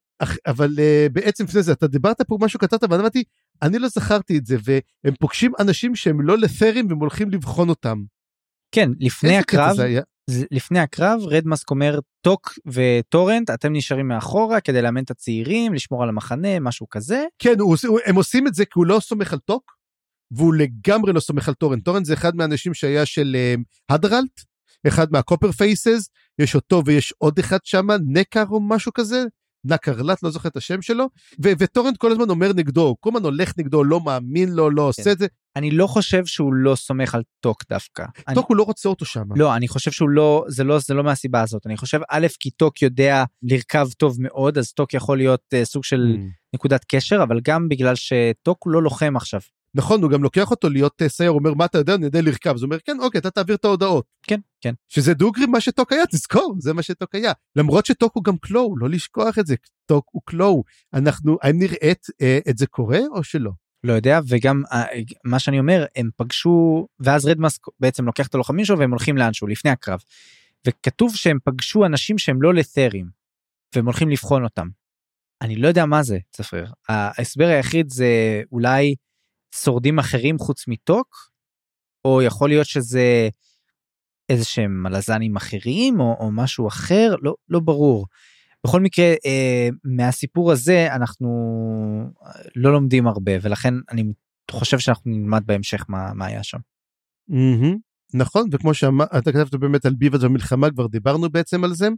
אבל 0.47 0.71
אה, 0.79 1.07
בעצם 1.13 1.45
לפני 1.45 1.63
זה, 1.63 1.73
אתה 1.73 1.87
דיברת 1.87 2.23
פה 2.23 2.39
משהו 2.41 2.61
כתבת, 2.61 2.83
ואני 2.83 3.01
אמרתי, 3.01 3.25
אני 3.63 3.79
לא 3.79 3.89
זכרתי 3.89 4.39
את 4.39 4.47
זה, 4.47 4.57
והם 4.65 5.15
פוגשים 5.21 5.53
אנשים 5.59 5.95
שהם 5.95 6.21
לא 6.21 6.39
לת'רים 6.39 6.87
והם 6.89 6.99
הולכים 6.99 7.31
לבחון 7.31 7.69
אותם. 7.69 8.03
כן, 8.75 8.91
לפני 9.01 9.37
הקרב, 9.37 9.77
לפני 10.51 10.79
הקרב 10.79 11.21
רדמאסק 11.23 11.71
אומר 11.71 11.99
טוק 12.21 12.53
וטורנט 12.67 13.51
אתם 13.51 13.73
נשארים 13.73 14.09
מאחורה 14.09 14.61
כדי 14.61 14.83
לאמן 14.83 15.03
את 15.03 15.11
הצעירים 15.11 15.75
לשמור 15.75 16.03
על 16.03 16.09
המחנה 16.09 16.61
משהו 16.61 16.89
כזה 16.89 17.25
כן, 17.39 17.61
הוא, 17.61 17.77
הם 18.07 18.17
עושים 18.17 18.47
את 18.47 18.55
זה 18.55 18.65
כי 18.65 18.73
הוא 18.75 18.87
לא 18.87 19.01
סומך 19.01 19.33
על 19.33 19.39
טוק, 19.39 19.77
והוא 20.31 20.55
לגמרי 20.55 21.13
לא 21.13 21.21
סומך 21.21 21.49
על 21.49 21.55
טורנט. 21.55 21.81
טורנט 21.81 22.05
זה 22.05 22.15
אחד 22.15 22.37
מהאנשים 22.37 22.75
שהיה 22.75 23.07
של 23.07 23.37
אה, 23.39 23.55
הדרלט, 23.91 24.41
אחד 24.87 25.13
מה 25.13 25.23
Copper 25.23 25.53
Faces, 25.53 26.09
יש 26.39 26.55
אותו 26.55 26.83
ויש 26.87 27.15
עוד 27.19 27.39
אחד 27.39 27.59
שם, 27.65 27.87
נקר 28.07 28.45
או 28.51 28.61
משהו 28.61 28.93
כזה, 28.93 29.25
נקרלט, 29.69 30.23
לא 30.23 30.31
זוכר 30.31 30.49
את 30.49 30.57
השם 30.57 30.83
שלו, 30.83 31.09
ו- 31.45 31.53
וטורנט 31.59 31.97
כל 31.97 32.13
הזמן 32.13 32.31
אומר 32.31 32.53
נגדו, 32.53 32.83
הוא 32.83 32.97
כל 33.01 33.11
הזמן 33.11 33.25
הולך 33.25 33.53
נגדו, 33.59 33.85
לא 33.85 34.01
מאמין 34.01 34.53
לו, 34.53 34.71
לא 34.71 34.83
עושה 34.83 35.13
את 35.13 35.19
זה, 35.19 35.27
אני 35.57 35.71
לא 35.71 35.87
חושב 35.87 36.27
שהוא 36.27 36.55
לא 36.55 36.75
סומך 36.75 37.15
על 37.15 37.23
טוק 37.41 37.63
דווקא. 37.71 38.05
אני, 38.29 38.35
טוק 38.35 38.49
הוא 38.49 38.57
לא 38.57 38.63
רוצה 38.63 38.89
אותו 38.89 39.05
שם. 39.05 39.23
לא 39.37 39.57
אני 39.57 39.69
חושב 39.69 39.91
שהוא 39.91 40.09
לא 40.09 40.45
זה 40.49 40.65
לא 40.65 40.79
זה 40.79 40.95
לא 40.95 41.05
מהסיבה 41.05 41.43
הזאת 41.43 41.67
אני 41.67 41.77
חושב 41.77 42.01
א' 42.11 42.27
כי 42.41 42.51
טוק 42.51 42.83
יודע 42.83 43.25
לרכב 43.43 43.89
טוב 43.97 44.17
מאוד 44.21 44.59
אז 44.59 44.73
טוק 44.73 44.95
יכול 44.95 45.17
להיות 45.17 45.41
uh, 45.55 45.65
סוג 45.65 45.85
של 45.85 46.17
Mm. 46.17 46.19
נקודת 46.55 46.85
קשר 46.89 47.23
אבל 47.23 47.41
גם 47.45 47.69
בגלל 47.69 47.95
שטוק 47.95 48.59
הוא 48.65 48.73
לא 48.73 48.83
לוחם 48.83 49.17
עכשיו. 49.17 49.41
נכון, 49.77 50.03
הוא 50.03 50.11
גם 50.11 50.23
לוקח 50.23 50.51
אותו 50.51 50.69
להיות 50.69 51.03
אה, 51.03 51.09
סייר, 51.09 51.31
אומר, 51.31 51.55
מה 51.55 51.65
אתה 51.65 51.79
יודע, 51.79 51.95
אני 51.95 52.05
יודע 52.05 52.21
לרכב. 52.21 52.55
אז 52.55 52.63
הוא 52.63 52.67
אומר, 52.67 52.79
כן, 52.85 53.01
אוקיי, 53.01 53.19
אתה 53.19 53.31
תעביר 53.31 53.57
את 53.57 53.65
ההודעות. 53.65 54.05
כן 54.23 54.41
כן 54.61 54.75
שזה 54.89 55.15
דוגרי 55.15 55.47
מה 55.47 55.61
שטוק 55.61 55.93
היה, 55.93 56.07
תזכור, 56.07 56.57
זה 56.59 56.73
מה 56.73 56.83
שטוק 56.83 57.15
היה. 57.15 57.33
למרות 57.57 57.87
שטוק 57.87 58.15
הוא 58.15 58.25
גם 58.25 58.37
Claw, 58.39 58.79
לא 58.79 58.89
לשכוח 58.89 59.39
את 59.39 59.47
זה, 59.47 59.55
טוק 59.87 60.07
הוא 60.13 60.23
Claw. 60.25 60.65
אנחנו, 60.95 61.39
האם 61.43 61.59
נראית 61.59 62.07
אה, 62.23 62.39
את 62.51 62.59
זה 62.59 62.67
קורה 62.67 63.01
או 63.11 63.25
שלא? 63.25 63.51
לא 63.85 63.93
יודע 63.93 64.21
וגם 64.29 64.63
אה, 64.73 64.85
מה 65.25 65.39
שאני 65.39 65.59
אומר 65.59 65.85
הם 65.97 66.11
פגשו 66.17 66.87
ואז 67.01 67.27
רדמאסק 67.27 67.63
בעצם 67.81 68.05
לוקח 68.05 68.27
את 68.27 68.35
הלוחמים 68.35 68.65
שלו 68.65 68.79
והם 68.79 68.91
הולכים 68.91 69.17
לאנשהו 69.17 69.47
לפני 69.47 69.71
הקרב. 69.71 70.01
וכתוב 70.67 71.17
שהם 71.17 71.39
פגשו 71.45 71.87
אנשים 71.87 72.19
שהם 72.19 72.43
לא 72.43 72.55
לת'רים 72.55 73.07
והם 73.75 73.85
הולכים 73.85 74.09
לבחון 74.09 74.45
אותם. 74.45 74.69
אני 75.43 75.57
לא 75.57 75.69
יודע 75.69 75.87
מה 75.87 76.03
זה 76.03 76.19
צפריר 76.31 76.73
ההסבר 76.89 77.47
היחיד 77.47 77.91
זה 77.91 78.43
אולי 78.53 78.95
שורדים 79.63 79.99
אחרים 79.99 80.39
חוץ 80.39 80.69
מטוק 80.69 81.31
או 82.05 82.23
יכול 82.23 82.49
להיות 82.49 82.67
שזה 82.67 83.29
איזה 84.29 84.45
שהם 84.45 84.83
מלזנים 84.83 85.37
אחרים 85.37 86.01
או, 86.01 86.17
או 86.21 86.31
משהו 86.33 86.69
אחר 86.69 87.15
לא 87.23 87.35
לא 87.49 87.61
ברור. 87.61 88.07
בכל 88.65 88.81
מקרה 88.81 89.15
אה, 89.27 89.69
מהסיפור 89.85 90.53
הזה 90.53 90.95
אנחנו 90.95 91.29
אה, 92.27 92.31
לא 92.57 92.73
לומדים 92.73 93.07
הרבה 93.07 93.33
ולכן 93.43 93.75
אני 93.91 94.05
חושב 94.51 94.79
שאנחנו 94.79 95.11
נלמד 95.11 95.43
בהמשך 95.47 95.85
מה, 95.89 96.13
מה 96.15 96.27
היה 96.27 96.43
שם. 96.43 96.59
מהמם, 97.29 97.77
נכון, 98.15 98.49
וכמו 98.53 98.75
שאתה 98.75 99.33
כתבת 99.33 99.55
באמת 99.55 99.87
על 99.87 99.95
ביבאז 99.95 100.25
במלחמה, 100.25 100.71
כבר 100.71 100.87
דיברנו 100.87 101.31
בעצם 101.31 101.65
על 101.65 101.75
זה. 101.75 101.89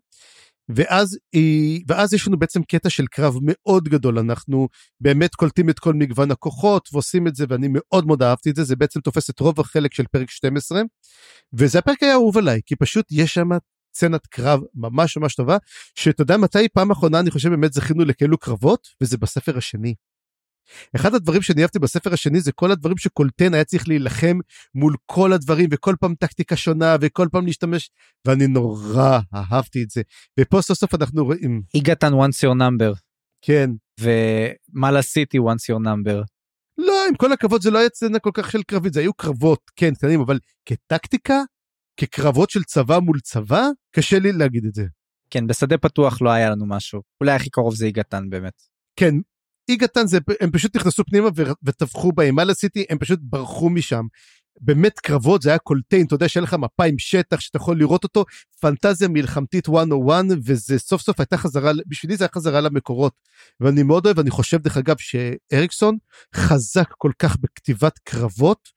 ואז, 0.69 1.19
היא, 1.32 1.85
ואז 1.89 2.15
יש 2.15 2.28
לנו 2.28 2.39
בעצם 2.39 2.62
קטע 2.62 2.90
של 2.90 3.07
קרב 3.07 3.35
מאוד 3.43 3.89
גדול, 3.89 4.19
אנחנו 4.19 4.69
באמת 5.01 5.35
קולטים 5.35 5.70
את 5.70 5.78
כל 5.78 5.95
מגוון 5.95 6.31
הכוחות 6.31 6.89
ועושים 6.93 7.27
את 7.27 7.35
זה, 7.35 7.45
ואני 7.49 7.69
מאוד 7.70 8.07
מאוד 8.07 8.23
אהבתי 8.23 8.51
את 8.51 8.57
זה, 8.57 8.65
זה 8.65 8.77
בעצם 8.77 9.01
תופס 9.01 9.31
את 9.31 9.40
רוב 9.40 9.61
החלק 9.61 9.95
של 9.95 10.05
פרק 10.12 10.31
12, 10.31 10.82
וזה 11.53 11.78
הפרק 11.78 12.03
היה 12.03 12.12
אהוב 12.12 12.39
עליי, 12.39 12.61
כי 12.66 12.77
פשוט 12.77 13.07
יש 13.11 13.35
שם 13.35 13.49
סצנת 13.97 14.27
קרב 14.27 14.61
ממש 14.74 15.16
ממש 15.16 15.35
טובה, 15.35 15.57
שאתה 15.95 16.23
יודע 16.23 16.36
מתי? 16.36 16.69
פעם 16.69 16.90
אחרונה 16.90 17.20
אני 17.20 17.31
חושב 17.31 17.49
באמת 17.49 17.73
זכינו 17.73 18.05
לכאלו 18.05 18.39
קרבות, 18.39 18.89
וזה 19.03 19.16
בספר 19.16 19.59
השני. 19.59 19.95
אחד 20.97 21.15
הדברים 21.15 21.43
שאני 21.43 21.62
אהבתי 21.62 21.78
בספר 21.78 22.12
השני 22.12 22.40
זה 22.40 22.53
כל 22.53 22.70
הדברים 22.70 22.97
שקולטן 22.97 23.55
היה 23.55 23.65
צריך 23.65 23.89
להילחם 23.89 24.39
מול 24.74 24.95
כל 25.07 25.32
הדברים 25.32 25.69
וכל 25.73 25.95
פעם 26.01 26.15
טקטיקה 26.15 26.57
שונה 26.57 26.97
וכל 27.01 27.28
פעם 27.32 27.47
להשתמש 27.47 27.90
ואני 28.27 28.47
נורא 28.47 29.19
אהבתי 29.35 29.82
את 29.82 29.90
זה. 29.90 30.03
ופה 30.40 30.62
סוף 30.62 30.78
סוף 30.78 30.95
אנחנו 30.95 31.24
רואים. 31.24 31.62
איגתן 31.74 32.12
once 32.12 32.45
your 32.45 32.55
number. 32.59 32.99
כן. 33.43 33.70
ומאלה 34.01 35.03
סיטי 35.03 35.39
once 35.39 35.74
your 35.74 35.81
number. 35.85 36.24
לא 36.78 37.07
עם 37.09 37.15
כל 37.15 37.32
הכבוד 37.32 37.62
זה 37.62 37.70
לא 37.70 37.78
היה 37.78 37.89
סצנה 37.95 38.19
כל 38.19 38.31
כך 38.35 38.51
של 38.51 38.62
קרבית 38.62 38.93
זה 38.93 39.01
היו 39.01 39.15
קרבות 39.15 39.61
כן 39.77 39.95
קטנים 39.95 40.20
אבל 40.20 40.39
כטקטיקה? 40.65 41.43
כקרבות 41.97 42.51
של 42.51 42.62
צבא 42.62 42.99
מול 42.99 43.20
צבא? 43.20 43.66
קשה 43.95 44.19
לי 44.19 44.32
להגיד 44.32 44.65
את 44.65 44.74
זה. 44.74 44.85
כן 45.31 45.47
בשדה 45.47 45.78
פתוח 45.78 46.23
לא 46.23 46.31
היה 46.31 46.51
לנו 46.51 46.66
משהו. 46.66 47.03
אולי 47.20 47.32
הכי 47.32 47.51
קרוב 47.51 47.74
זה 47.74 47.86
איגתן 47.86 48.31
באמת. 48.31 48.62
כן 48.97 49.15
איגתן 49.69 50.07
זה 50.07 50.19
הם 50.40 50.51
פשוט 50.51 50.77
נכנסו 50.77 51.05
פנימה 51.05 51.28
וטבחו 51.62 52.12
בהם. 52.12 52.35
מה 52.35 52.43
עשיתי 52.43 52.85
הם 52.90 52.99
פשוט 52.99 53.19
ברחו 53.23 53.70
משם. 53.70 54.07
באמת 54.61 54.99
קרבות 54.99 55.43
זה 55.43 55.49
היה 55.51 55.59
קולטיין 55.59 56.07
אתה 56.07 56.15
יודע 56.15 56.28
שאין 56.28 56.45
לך 56.45 56.55
מפה 56.55 56.85
עם 56.85 56.95
שטח 56.99 57.40
שאתה 57.40 57.57
יכול 57.57 57.78
לראות 57.78 58.05
אותו? 58.05 58.24
פנטזיה 58.61 59.09
מלחמתית 59.09 59.69
101 59.69 60.24
וזה 60.45 60.78
סוף 60.78 61.03
סוף 61.03 61.20
הייתה 61.20 61.36
חזרה 61.36 61.73
בשבילי 61.86 62.16
זה 62.16 62.24
היה 62.24 62.31
חזרה 62.35 62.61
למקורות. 62.61 63.12
ואני 63.61 63.82
מאוד 63.82 64.07
אוהב 64.07 64.19
אני 64.19 64.31
חושב 64.31 64.59
דרך 64.59 64.77
אגב 64.77 64.97
שאריקסון 64.99 65.97
חזק 66.35 66.89
כל 66.99 67.12
כך 67.19 67.36
בכתיבת 67.36 67.99
קרבות 68.05 68.69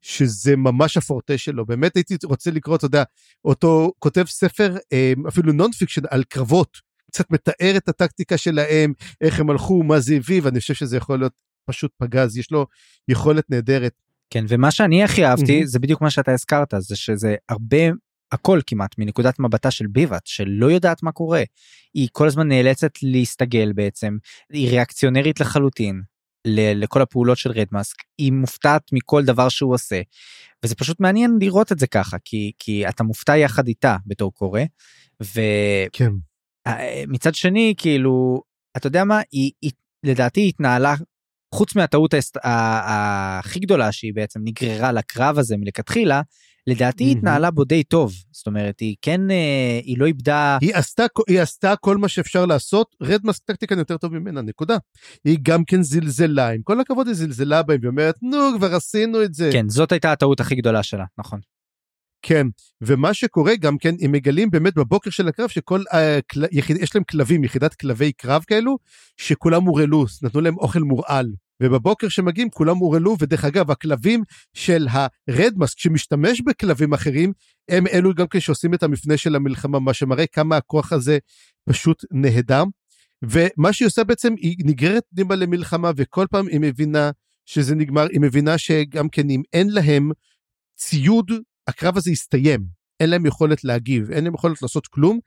שזה 0.00 0.56
ממש 0.56 0.96
הפורטה 0.96 1.38
שלו. 1.38 1.66
באמת 1.66 1.96
הייתי 1.96 2.16
רוצה 2.24 2.50
לקרוא 2.50 2.76
אתה 2.76 2.84
יודע 2.84 3.02
אותו 3.44 3.92
כותב 3.98 4.24
ספר 4.26 4.76
אה, 4.92 5.12
אפילו 5.28 5.52
non-fiction 5.52 6.02
על 6.10 6.24
קרבות 6.24 6.87
קצת 7.10 7.30
מתאר 7.30 7.76
את 7.76 7.88
הטקטיקה 7.88 8.36
שלהם 8.36 8.92
איך 9.20 9.40
הם 9.40 9.50
הלכו 9.50 9.82
מה 9.82 10.00
זה 10.00 10.14
הביא 10.14 10.40
ואני 10.44 10.60
חושב 10.60 10.74
שזה 10.74 10.96
יכול 10.96 11.18
להיות 11.18 11.32
פשוט 11.66 11.92
פגז 11.98 12.36
יש 12.36 12.50
לו 12.50 12.66
יכולת 13.08 13.50
נהדרת. 13.50 13.92
כן 14.30 14.44
ומה 14.48 14.70
שאני 14.70 15.04
הכי 15.04 15.24
אהבתי 15.24 15.54
מהמם. 15.54 15.66
זה 15.66 15.78
בדיוק 15.78 16.00
מה 16.02 16.10
שאתה 16.10 16.32
הזכרת 16.32 16.74
זה 16.78 16.96
שזה 16.96 17.34
הרבה 17.48 17.78
הכל 18.32 18.60
כמעט 18.66 18.98
מנקודת 18.98 19.38
מבטה 19.38 19.70
של 19.70 19.86
ביבת 19.86 20.22
שלא 20.24 20.70
יודעת 20.70 21.02
מה 21.02 21.12
קורה. 21.12 21.42
היא 21.94 22.08
כל 22.12 22.26
הזמן 22.26 22.48
נאלצת 22.48 22.92
להסתגל 23.02 23.72
בעצם 23.72 24.16
היא 24.52 24.68
ריאקציונרית 24.68 25.40
לחלוטין 25.40 26.02
ל- 26.44 26.82
לכל 26.82 27.02
הפעולות 27.02 27.38
של 27.38 27.50
רדמאסק 27.50 27.96
היא 28.18 28.32
מופתעת 28.32 28.82
מכל 28.92 29.24
דבר 29.24 29.48
שהוא 29.48 29.74
עושה 29.74 30.00
וזה 30.64 30.74
פשוט 30.74 31.00
מעניין 31.00 31.38
לראות 31.40 31.72
את 31.72 31.78
זה 31.78 31.86
ככה 31.86 32.16
כי 32.24 32.52
כי 32.58 32.88
אתה 32.88 33.04
מופתע 33.04 33.36
יחד 33.36 33.68
איתה 33.68 33.96
בתור 34.06 34.34
קורא. 34.34 34.60
כן. 35.92 36.10
ומצד 36.68 37.34
שני 37.34 37.74
כאילו 37.76 38.42
אתה 38.76 38.86
יודע 38.86 39.04
מה 39.04 39.20
היא, 39.32 39.50
היא 39.62 39.70
לדעתי 40.04 40.48
התנהלה 40.48 40.94
חוץ 41.54 41.76
מהטעות 41.76 42.14
הכי 42.44 43.60
גדולה 43.60 43.92
שהיא 43.92 44.14
בעצם 44.14 44.40
נגררה 44.44 44.92
לקרב 44.92 45.38
הזה 45.38 45.56
מלכתחילה 45.56 46.22
לדעתי 46.66 47.04
היא. 47.04 47.16
התנהלה 47.16 47.50
בו 47.50 47.64
די 47.64 47.84
טוב 47.84 48.12
זאת 48.32 48.46
אומרת 48.46 48.80
היא 48.80 48.96
כן 49.02 49.30
אה, 49.30 49.80
היא 49.82 49.98
לא 49.98 50.06
איבדה 50.06 50.58
היא 50.60 50.74
עשתה 50.74 51.04
היא 51.28 51.40
עשתה 51.40 51.76
כל 51.76 51.96
מה 51.96 52.08
שאפשר 52.08 52.46
לעשות 52.46 52.96
רדמאסק 53.02 53.44
טקטיקן 53.44 53.78
יותר 53.78 53.96
טוב 53.96 54.18
ממנה 54.18 54.42
נקודה. 54.42 54.76
היא 55.24 55.38
גם 55.42 55.64
כן 55.64 55.82
זלזלה 55.82 56.48
עם 56.48 56.62
כל 56.62 56.80
הכבוד 56.80 57.06
היא 57.06 57.16
זלזלה 57.16 57.62
בהם 57.62 57.80
ואומרת 57.82 58.14
נו 58.22 58.38
כבר 58.56 58.74
עשינו 58.74 59.22
את 59.22 59.34
זה. 59.34 59.50
כן 59.52 59.68
זאת 59.68 59.92
הייתה 59.92 60.12
הטעות 60.12 60.40
הכי 60.40 60.54
גדולה 60.54 60.82
שלה 60.82 61.04
נכון 61.18 61.40
כן, 62.22 62.46
ומה 62.80 63.14
שקורה 63.14 63.56
גם 63.56 63.78
כן, 63.78 63.94
הם 64.00 64.12
מגלים 64.12 64.50
באמת 64.50 64.74
בבוקר 64.74 65.10
של 65.10 65.28
הקרב 65.28 65.48
שכל, 65.48 65.80
uh, 65.80 65.96
כל, 66.32 66.40
יחיד, 66.52 66.76
יש 66.76 66.94
להם 66.94 67.04
כלבים, 67.04 67.44
יחידת 67.44 67.74
כלבי 67.74 68.12
קרב 68.12 68.44
כאלו, 68.46 68.78
שכולם 69.16 69.62
הורעלו, 69.62 70.04
נתנו 70.22 70.40
להם 70.40 70.56
אוכל 70.56 70.80
מורעל. 70.80 71.26
ובבוקר 71.62 72.08
שמגיעים 72.08 72.50
כולם 72.50 72.76
הורעלו, 72.76 73.16
ודרך 73.20 73.44
אגב, 73.44 73.70
הכלבים 73.70 74.22
של 74.54 74.86
הרדמאסק 75.28 75.78
שמשתמש 75.78 76.40
בכלבים 76.40 76.92
אחרים, 76.92 77.32
הם 77.68 77.86
אלו 77.86 78.14
גם 78.14 78.26
כן 78.26 78.40
שעושים 78.40 78.74
את 78.74 78.82
המפנה 78.82 79.16
של 79.16 79.34
המלחמה, 79.36 79.78
מה 79.78 79.94
שמראה 79.94 80.26
כמה 80.26 80.56
הכוח 80.56 80.92
הזה 80.92 81.18
פשוט 81.68 82.04
נהדר. 82.10 82.64
ומה 83.22 83.72
שהיא 83.72 83.86
עושה 83.86 84.04
בעצם, 84.04 84.34
היא 84.38 84.56
נגררת 84.64 85.02
פנימה 85.14 85.34
למלחמה, 85.34 85.90
וכל 85.96 86.26
פעם 86.30 86.46
היא 86.46 86.60
מבינה 86.60 87.10
שזה 87.46 87.74
נגמר, 87.74 88.06
היא 88.10 88.20
מבינה 88.20 88.58
שגם 88.58 89.08
כן 89.08 89.30
אם 89.30 89.42
אין 89.52 89.70
להם 89.70 90.10
ציוד, 90.76 91.30
הקרב 91.68 91.96
הזה 91.96 92.10
יסתיים. 92.10 92.78
אין 93.00 93.10
להם 93.10 93.26
יכולת 93.26 93.64
להגיב, 93.64 94.10
אין 94.10 94.24
להם 94.24 94.34
יכולת 94.34 94.62
לעשות 94.62 94.86
כלום, 94.86 95.18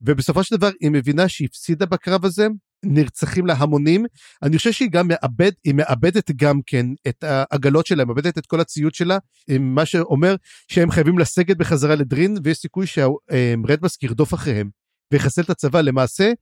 ובסופו 0.00 0.44
של 0.44 0.56
דבר 0.56 0.70
היא 0.80 0.90
מבינה 0.90 1.28
שהיא 1.28 1.48
הפסידה 1.50 1.86
בקרב 1.86 2.24
הזה, 2.24 2.46
נרצחים 2.84 3.46
לה 3.46 3.54
המונים. 3.54 4.04
אני 4.42 4.56
חושב 4.56 4.72
שהיא 4.72 4.90
גם 4.90 5.08
מאבד, 5.08 5.52
היא 5.64 5.74
מאבדת 5.74 6.30
גם 6.30 6.60
כן 6.66 6.86
את 7.08 7.24
העגלות 7.24 7.86
שלה, 7.86 8.04
מאבדת 8.04 8.38
את 8.38 8.46
כל 8.46 8.60
הציוד 8.60 8.94
שלה, 8.94 9.18
מה 9.60 9.86
שאומר 9.86 10.36
שהם 10.68 10.90
חייבים 10.90 11.18
לסגת 11.18 11.56
בחזרה 11.56 11.94
לדרין, 11.94 12.36
ויש 12.44 12.58
סיכוי 12.58 12.86
שהרדמאסק 12.86 14.02
ירדוף 14.02 14.34
אחריהם 14.34 14.70
ויחסל 15.12 15.42
את 15.42 15.50
הצבא. 15.50 15.80
למעשה, 15.80 16.32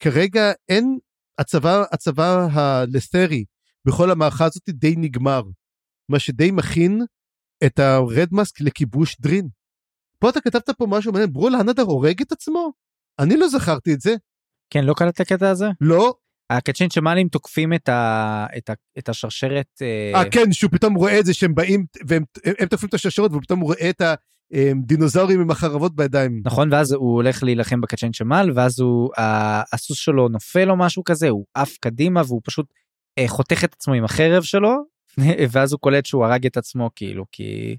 כרגע 0.00 0.52
אין, 0.68 0.98
הצבא, 1.38 1.84
הצבא 1.92 2.48
הלת'רי 2.52 3.44
בכל 3.86 4.10
המערכה 4.10 4.44
הזאת 4.44 4.68
די 4.68 4.94
נגמר, 4.96 5.42
מה 6.08 6.18
שדי 6.18 6.50
מכין 6.50 7.02
את 7.66 7.78
הרדמאסק 7.78 8.60
לכיבוש 8.60 9.20
דרין. 9.20 9.48
פה 10.18 10.30
אתה 10.30 10.40
כתבת 10.40 10.70
פה 10.70 10.86
משהו 10.88 11.12
מעניין, 11.12 11.32
ברול 11.32 11.54
הנדר 11.54 11.82
הורג 11.82 12.20
את 12.22 12.32
עצמו? 12.32 12.72
אני 13.18 13.36
לא 13.36 13.48
זכרתי 13.48 13.94
את 13.94 14.00
זה. 14.00 14.14
כן, 14.70 14.84
לא 14.84 14.94
קלט 14.94 15.14
את 15.14 15.20
הקטע 15.20 15.50
הזה? 15.50 15.66
לא. 15.80 16.14
הקצ'ין 16.50 16.90
שמאלים 16.90 17.28
תוקפים 17.28 17.72
את, 17.72 17.88
ה, 17.88 18.46
את, 18.56 18.70
ה, 18.70 18.72
את 18.98 19.08
השרשרת. 19.08 19.66
אה, 19.82 20.30
כן, 20.30 20.52
שהוא 20.52 20.70
פתאום 20.70 20.94
רואה 20.94 21.20
את 21.20 21.26
זה 21.26 21.34
שהם 21.34 21.54
באים, 21.54 21.84
והם 22.06 22.22
הם 22.58 22.68
תוקפים 22.68 22.88
את 22.88 22.94
השרשרת, 22.94 23.30
ופתאום 23.32 23.60
הוא 23.60 23.66
רואה 23.66 23.90
את 23.90 24.02
הדינוזאורים 24.52 25.40
עם 25.40 25.50
החרבות 25.50 25.96
בידיים. 25.96 26.42
נכון, 26.44 26.72
ואז 26.72 26.92
הוא 26.92 27.14
הולך 27.14 27.42
להילחם 27.42 27.80
בקצ'ין 27.80 28.12
שמאל, 28.12 28.50
ואז 28.54 28.80
הוא, 28.80 29.10
הסוס 29.72 29.98
שלו 29.98 30.28
נופל 30.28 30.70
או 30.70 30.76
משהו 30.76 31.04
כזה, 31.04 31.28
הוא 31.28 31.44
עף 31.54 31.76
קדימה, 31.80 32.22
והוא 32.26 32.40
פשוט 32.44 32.66
אה, 33.18 33.28
חותך 33.28 33.64
את 33.64 33.72
עצמו 33.72 33.94
עם 33.94 34.04
החרב 34.04 34.42
שלו, 34.42 34.84
ואז 35.52 35.72
הוא 35.72 35.80
קולט 35.80 36.06
שהוא 36.06 36.24
הרג 36.24 36.46
את 36.46 36.56
עצמו, 36.56 36.90
כאילו, 36.94 37.24
כי... 37.32 37.76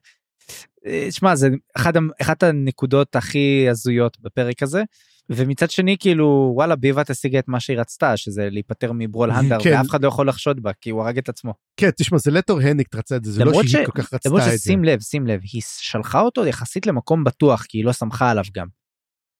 אה, 0.86 1.08
שמע, 1.12 1.36
זה 1.36 1.50
אחד, 1.76 1.94
אחת 2.22 2.44
הנקודות 2.44 3.16
הכי 3.16 3.70
הזויות 3.70 4.18
בפרק 4.22 4.64
הזה. 4.64 4.84
ומצד 5.30 5.72
שני 5.72 5.96
כאילו 6.00 6.52
וואלה 6.56 6.76
ביבת 6.76 7.10
השיגה 7.10 7.40
את 7.40 7.48
מה 7.48 7.60
שהיא 7.60 7.80
רצתה 7.80 8.18
שזה 8.18 8.50
להיפטר 8.52 8.92
מברול 8.96 9.32
הנדר 9.34 9.58
כן. 9.64 9.74
ואף 9.78 9.90
אחד 9.90 10.04
לא 10.04 10.08
יכול 10.08 10.30
לחשוד 10.30 10.64
בה 10.64 10.72
כי 10.82 10.90
הוא 10.90 11.02
הרג 11.02 11.18
את 11.18 11.30
עצמו. 11.30 11.54
כן 11.78 11.90
תשמע 11.92 12.18
זה 12.18 12.32
לטור 12.32 12.60
הניק 12.62 12.96
רצה 12.96 13.16
את 13.16 13.24
זה 13.24 13.32
זה 13.32 13.46
לא 13.46 13.54
שהיא 13.54 13.70
ש... 13.70 13.76
כל 13.76 13.92
כך 13.92 14.14
רצתה 14.14 14.16
את 14.16 14.22
זה. 14.24 14.30
למרות 14.30 14.60
ששים 14.60 14.84
לב 14.84 15.02
שים 15.02 15.28
לב 15.28 15.40
היא 15.54 15.62
שלחה 15.66 16.22
אותו 16.22 16.46
יחסית 16.46 16.88
למקום 16.88 17.24
בטוח 17.24 17.64
כי 17.64 17.78
היא 17.78 17.86
לא 17.86 17.92
סמכה 17.92 18.32
עליו 18.32 18.44
גם. 18.54 18.68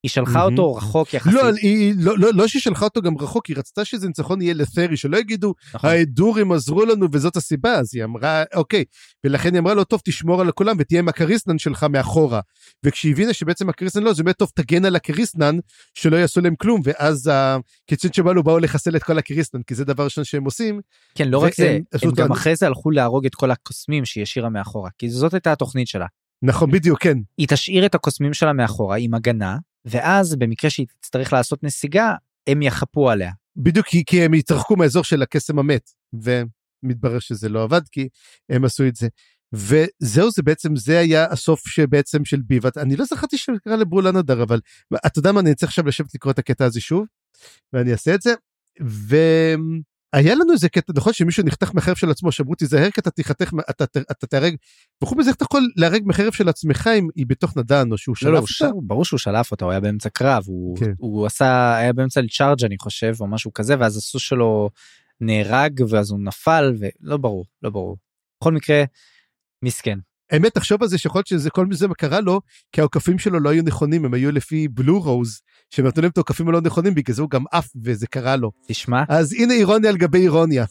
היא 0.02 0.10
שלחה. 0.10 0.42
אותו 0.42 0.74
רחוק 0.74 1.14
יחסית. 1.14 1.32
לא, 1.32 1.42
היא, 1.62 1.94
לא, 1.98 2.18
לא, 2.18 2.28
לא 2.34 2.48
שהיא 2.48 2.62
שלחה 2.62 2.84
אותו 2.84 3.02
גם 3.02 3.18
רחוק, 3.18 3.46
היא 3.46 3.56
רצתה 3.56 3.84
שזה 3.84 4.06
ניצחון 4.06 4.42
יהיה 4.42 4.54
לת'רי, 4.54 4.96
שלא 4.96 5.16
יגידו, 5.16 5.54
נכון. 5.74 5.90
ההדורים 5.90 6.52
עזרו 6.52 6.84
לנו 6.84 7.06
וזאת 7.12 7.36
הסיבה, 7.36 7.74
אז 7.74 7.94
היא 7.94 8.04
אמרה, 8.04 8.44
אוקיי, 8.54 8.84
ולכן 9.24 9.54
היא 9.54 9.60
אמרה 9.60 9.74
לו, 9.74 9.84
טוב, 9.84 10.00
תשמור 10.04 10.40
על 10.40 10.52
כולם 10.52 10.76
ותהיה 10.78 11.00
עם 11.00 11.08
הקריסנן 11.08 11.58
שלך 11.58 11.86
מאחורה. 11.90 12.40
וכשהיא 12.84 13.12
הבינה 13.12 13.32
שבעצם 13.32 13.68
הקריסנן 13.68 14.02
לא, 14.02 14.12
זה 14.12 14.22
באמת 14.22 14.36
טוב, 14.36 14.50
תגן 14.54 14.84
על 14.84 14.96
הקריסנן, 14.96 15.56
שלא 15.94 16.16
יעשו 16.16 16.40
להם 16.40 16.56
כלום, 16.56 16.80
ואז 16.84 17.30
הקיצון 17.32 18.12
שבאנו 18.12 18.42
באו 18.42 18.58
לחסל 18.58 18.96
את 18.96 19.02
כל 19.02 19.18
הקריסנן, 19.18 19.62
כי 19.62 19.74
זה 19.74 19.84
דבר 19.84 20.04
ראשון 20.04 20.24
שהם 20.24 20.44
עושים. 20.44 20.80
כן, 21.14 21.28
לא 21.28 21.38
רק 21.38 21.54
זה, 21.54 21.78
הם 22.02 22.10
גם 22.10 22.32
אחרי 22.32 22.56
זה 22.56 22.66
הלכו 22.66 22.90
להרוג 22.90 23.26
את 23.26 23.34
כל 23.34 23.50
הקוסמים 23.50 24.04
שהיא 24.04 24.22
השאירה 24.22 24.48
מאחורה, 24.48 24.90
כי 24.98 25.10
זאת 25.10 25.34
הייתה 25.34 25.52
התוכנית 25.52 25.88
שלה. 25.88 26.06
נכון, 26.42 26.70
בדיוק, 26.70 27.02
כן. 27.02 27.18
היא 27.38 27.46
תשאיר 27.48 27.86
את 27.86 27.94
הקוסמים 27.94 28.34
שלה 28.34 28.52
מאחורה 28.52 28.96
עם 28.96 29.14
הגנה, 29.14 29.56
ואז 29.90 30.36
במקרה 30.36 30.70
שהיא 30.70 30.86
תצטרך 31.00 31.32
לעשות 31.32 31.62
נסיגה, 31.62 32.14
הם 32.46 32.62
יחפו 32.62 33.10
עליה. 33.10 33.32
בדיוק 33.56 33.86
כי, 33.86 34.04
כי 34.06 34.22
הם 34.22 34.34
יתרחקו 34.34 34.76
מהאזור 34.76 35.04
של 35.04 35.22
הקסם 35.22 35.58
המת, 35.58 35.90
ומתברר 36.12 37.18
שזה 37.18 37.48
לא 37.48 37.62
עבד 37.62 37.80
כי 37.92 38.08
הם 38.48 38.64
עשו 38.64 38.86
את 38.88 38.96
זה. 38.96 39.08
וזהו 39.52 40.30
זה 40.30 40.42
בעצם 40.42 40.76
זה 40.76 40.98
היה 40.98 41.26
הסוף 41.30 41.68
שבעצם 41.68 42.24
של 42.24 42.40
ביבת 42.40 42.78
אני 42.78 42.96
לא 42.96 43.04
זכרתי 43.04 43.38
שקרה 43.38 43.76
לברולן 43.76 44.16
הדר 44.16 44.42
אבל 44.42 44.60
אתה 45.06 45.18
יודע 45.18 45.32
מה 45.32 45.40
אני 45.40 45.54
צריך 45.54 45.70
עכשיו 45.70 45.86
לשבת 45.86 46.14
לקרוא 46.14 46.32
את 46.32 46.38
הקטע 46.38 46.64
הזה 46.64 46.80
שוב 46.80 47.06
ואני 47.72 47.92
אעשה 47.92 48.14
את 48.14 48.22
זה. 48.22 48.34
ו... 48.82 49.16
היה 50.12 50.34
לנו 50.34 50.52
איזה 50.52 50.68
קטע 50.68 50.92
נכון 50.96 51.12
שמישהו 51.12 51.44
נחתך 51.44 51.74
מחרב 51.74 51.96
של 51.96 52.10
עצמו 52.10 52.32
שאמרו 52.32 52.54
תיזהר 52.54 52.90
כי 52.90 53.00
אתה 53.00 53.10
תיחתך 53.10 53.52
אתה, 53.70 53.84
אתה, 53.84 54.26
תהרג 54.26 54.56
וחוץ 55.02 55.18
מזה 55.18 55.30
איך 55.30 55.36
אתה 55.36 55.44
יכול 55.44 55.68
להרג 55.76 56.02
מחרב 56.06 56.32
של 56.32 56.48
עצמך 56.48 56.90
אם 56.98 57.08
היא 57.16 57.26
בתוך 57.28 57.56
נדן 57.56 57.92
או 57.92 57.98
שהוא 57.98 58.16
שלף 58.16 58.26
לא, 58.26 58.32
לא, 58.32 58.38
אותה. 58.38 58.86
ברור 58.86 59.04
שהוא 59.04 59.18
שלף 59.18 59.50
אותה 59.50 59.64
הוא 59.64 59.70
היה 59.72 59.80
באמצע 59.80 60.08
קרב 60.08 60.42
הוא, 60.46 60.76
כן. 60.78 60.92
הוא 60.98 61.26
עשה 61.26 61.76
היה 61.76 61.92
באמצע 61.92 62.20
לצ'ארג' 62.20 62.64
אני 62.64 62.78
חושב 62.78 63.14
או 63.20 63.26
משהו 63.26 63.52
כזה 63.52 63.74
ואז 63.78 63.96
הסוס 63.96 64.22
שלו 64.22 64.70
נהרג 65.20 65.80
ואז 65.88 66.10
הוא 66.10 66.20
נפל 66.20 66.74
ולא 66.78 67.16
ברור 67.16 67.44
לא 67.62 67.70
ברור. 67.70 67.96
בכל 68.40 68.52
מקרה 68.52 68.84
מסכן 69.64 69.98
האמת 70.30 70.54
תחשוב 70.54 70.82
על 70.82 70.88
זה 70.88 70.98
שיכול 70.98 71.18
להיות 71.18 71.26
שזה 71.26 71.50
כל 71.50 71.66
זה 71.70 71.86
קרה 71.98 72.20
לו 72.20 72.40
כי 72.72 72.80
העוקפים 72.80 73.18
שלו 73.18 73.40
לא 73.40 73.48
היו 73.48 73.62
נכונים 73.62 74.04
הם 74.04 74.14
היו 74.14 74.32
לפי 74.32 74.68
בלו 74.68 75.00
רוז 75.00 75.40
שהם 75.70 75.86
נתנו 75.86 76.02
להם 76.02 76.10
את 76.10 76.16
העוקפים 76.16 76.48
הלא 76.48 76.60
נכונים 76.60 76.94
בגלל 76.94 77.14
זה 77.14 77.22
הוא 77.22 77.30
גם 77.30 77.44
עף 77.52 77.68
וזה 77.84 78.06
קרה 78.06 78.36
לו. 78.36 78.50
תשמע. 78.66 79.02
אז 79.08 79.32
הנה 79.32 79.54
אירוניה 79.54 79.90
על 79.90 79.96
גבי 79.96 80.18
אירוניה. 80.18 80.64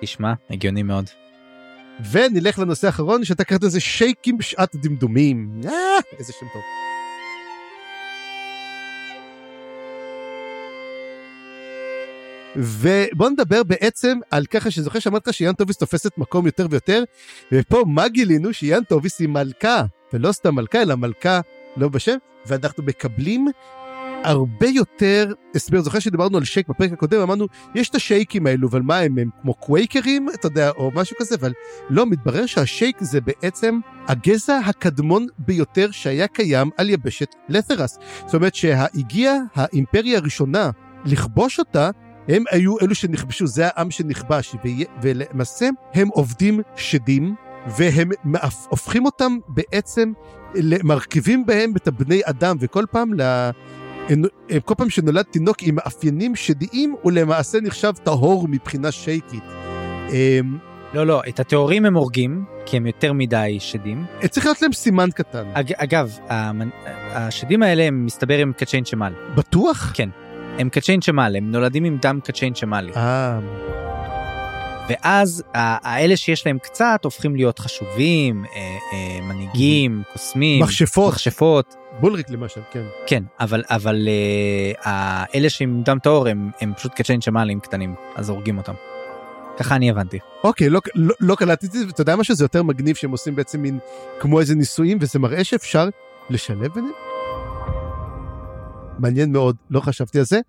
תשמע 0.00 0.32
הגיוני 0.50 0.82
מאוד. 0.82 1.10
ונלך 2.10 2.58
לנושא 2.58 2.86
האחרון 2.86 3.24
שאתה 3.24 3.44
קראת 3.44 3.62
לזה 3.62 3.80
שייקים 3.80 4.38
בשעת 4.38 4.76
דמדומים. 4.76 5.60
אה, 5.64 5.70
איזה 6.18 6.32
שם 6.32 6.46
טוב. 6.52 6.62
ובוא 12.56 13.30
נדבר 13.30 13.62
בעצם 13.62 14.18
על 14.30 14.46
ככה 14.46 14.70
שזוכר 14.70 14.98
שאמרת 14.98 15.34
שיאן 15.34 15.52
טוביס 15.52 15.76
תופסת 15.76 16.18
מקום 16.18 16.46
יותר 16.46 16.66
ויותר, 16.70 17.04
ופה 17.52 17.84
מה 17.86 18.08
גילינו? 18.08 18.52
שיאן 18.52 18.84
טוביס 18.84 19.20
היא 19.20 19.28
מלכה, 19.28 19.84
ולא 20.12 20.32
סתם 20.32 20.54
מלכה, 20.54 20.82
אלא 20.82 20.94
מלכה 20.94 21.40
לא 21.76 21.88
בשם, 21.88 22.16
ואנחנו 22.46 22.82
מקבלים 22.82 23.46
הרבה 24.24 24.66
יותר 24.66 25.32
הסבר. 25.54 25.80
זוכר 25.80 25.98
שדיברנו 25.98 26.38
על 26.38 26.44
שייק 26.44 26.68
בפרק 26.68 26.92
הקודם, 26.92 27.20
אמרנו, 27.20 27.46
יש 27.74 27.88
את 27.88 27.94
השייקים 27.94 28.46
האלו, 28.46 28.68
אבל 28.68 28.82
מה 28.82 28.98
הם, 28.98 29.18
הם 29.18 29.30
כמו 29.42 29.54
קווייקרים, 29.54 30.28
אתה 30.34 30.46
יודע, 30.46 30.70
או 30.70 30.90
משהו 30.94 31.16
כזה, 31.18 31.34
אבל 31.34 31.52
לא, 31.90 32.06
מתברר 32.06 32.46
שהשייק 32.46 32.96
זה 33.00 33.20
בעצם 33.20 33.80
הגזע 34.06 34.58
הקדמון 34.66 35.26
ביותר 35.38 35.90
שהיה 35.90 36.26
קיים 36.26 36.70
על 36.76 36.90
יבשת 36.90 37.34
לת'רס. 37.48 37.98
זאת 38.26 38.34
אומרת 38.34 38.54
שהגיעה 38.54 39.34
האימפריה 39.54 40.18
הראשונה 40.18 40.70
לכבוש 41.04 41.58
אותה, 41.58 41.90
הם 42.28 42.44
היו 42.50 42.80
אלו 42.82 42.94
שנכבשו, 42.94 43.46
זה 43.46 43.66
העם 43.66 43.90
שנכבש, 43.90 44.56
ולמעשה 45.02 45.68
הם 45.94 46.08
עובדים 46.08 46.60
שדים, 46.76 47.34
והם 47.78 48.10
הופכים 48.68 49.04
אותם 49.04 49.38
בעצם, 49.48 50.12
מרכיבים 50.84 51.46
בהם 51.46 51.72
את 51.76 51.88
הבני 51.88 52.20
אדם, 52.24 52.56
וכל 52.60 52.84
פעם, 52.90 53.14
לה, 53.14 53.50
כל 54.64 54.74
פעם 54.74 54.90
שנולד 54.90 55.24
תינוק 55.24 55.62
עם 55.62 55.74
מאפיינים 55.74 56.36
שדיים, 56.36 56.94
הוא 57.02 57.12
למעשה 57.12 57.58
נחשב 57.60 57.92
טהור 58.02 58.48
מבחינה 58.48 58.92
שייקית. 58.92 59.44
אמ, 60.10 60.58
לא, 60.94 61.06
לא, 61.06 61.22
את 61.28 61.40
הטהורים 61.40 61.84
הם 61.84 61.96
הורגים, 61.96 62.44
כי 62.66 62.76
הם 62.76 62.86
יותר 62.86 63.12
מדי 63.12 63.56
שדים. 63.60 64.04
צריך 64.30 64.46
להיות 64.46 64.62
להם 64.62 64.72
סימן 64.72 65.08
קטן. 65.14 65.44
אג, 65.54 65.72
אגב, 65.76 66.18
השדים 67.10 67.62
האלה 67.62 67.82
הם 67.82 68.06
מסתבר 68.06 68.38
עם 68.38 68.52
קצ'יין 68.52 68.84
שמל. 68.84 69.12
בטוח? 69.34 69.92
כן. 69.94 70.08
הם 70.58 70.68
קצ'יין 70.68 71.00
שמל, 71.00 71.34
הם 71.36 71.50
נולדים 71.50 71.84
עם 71.84 71.98
דם 72.02 72.18
קצ'יין 72.24 72.54
שמלי. 72.54 72.92
אה. 72.96 73.38
ואז 74.88 75.42
האלה 75.54 76.16
שיש 76.16 76.46
להם 76.46 76.58
קצת 76.58 77.00
הופכים 77.04 77.36
להיות 77.36 77.58
חשובים, 77.58 78.44
אה, 78.44 78.60
אה, 78.92 79.20
מנהיגים, 79.20 80.02
קוסמים, 80.12 80.62
מכשפות, 80.62 81.12
מכשפות. 81.12 81.74
בולריק 82.00 82.30
למשל, 82.30 82.60
כן. 82.70 82.82
כן, 83.06 83.22
אבל 83.40 83.62
אבל 83.70 84.08
אה, 84.86 85.24
אלה 85.34 85.50
שעם 85.50 85.82
דם 85.82 85.98
טהור 85.98 86.28
הם, 86.28 86.50
הם 86.60 86.72
פשוט 86.76 86.92
קצ'יין 86.94 87.20
שמלים 87.20 87.60
קטנים, 87.60 87.94
אז 88.16 88.28
הורגים 88.30 88.58
אותם. 88.58 88.74
ככה 89.58 89.76
אני 89.76 89.90
הבנתי. 89.90 90.18
אוקיי, 90.44 90.68
לא, 90.68 90.80
לא, 90.94 91.14
לא 91.20 91.34
קלטתי 91.34 91.66
את 91.66 91.72
זה, 91.72 91.86
ואתה 91.86 92.00
יודע 92.00 92.16
משהו? 92.16 92.34
זה 92.34 92.44
יותר 92.44 92.62
מגניב 92.62 92.96
שהם 92.96 93.10
עושים 93.10 93.36
בעצם 93.36 93.60
מין 93.62 93.78
כמו 94.20 94.40
איזה 94.40 94.54
ניסויים, 94.54 94.98
וזה 95.00 95.18
מראה 95.18 95.44
שאפשר 95.44 95.88
לשלב 96.30 96.72
ביניהם. 96.74 97.13
מעניין 98.98 99.32
מאוד, 99.32 99.56
לא 99.70 99.80
חשבתי 99.80 100.18
על 100.18 100.24
זה. 100.24 100.40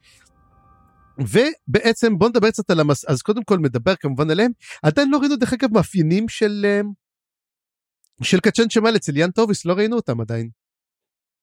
ובעצם 1.20 2.18
בוא 2.18 2.30
נדבר 2.30 2.52
קצת 2.52 2.70
על 2.70 2.80
המס... 2.80 3.06
אז 3.06 3.22
קודם 3.22 3.44
כל 3.44 3.60
מדבר 3.60 3.96
כמובן 3.96 4.30
עליהם. 4.32 4.52
עדיין 4.84 5.12
לא 5.12 5.18
ראינו 5.18 5.36
דרך 5.36 5.54
אגב 5.54 5.74
מאפיינים 5.74 6.30
של 6.30 6.66
אה, 6.66 6.82
של 8.24 8.40
קצ'ן 8.40 8.70
שמל 8.70 8.96
אצל 8.96 9.18
יאן 9.18 9.32
טוביס, 9.32 9.66
לא 9.66 9.74
ראינו 9.74 9.96
אותם 9.96 10.22
עדיין. 10.22 10.50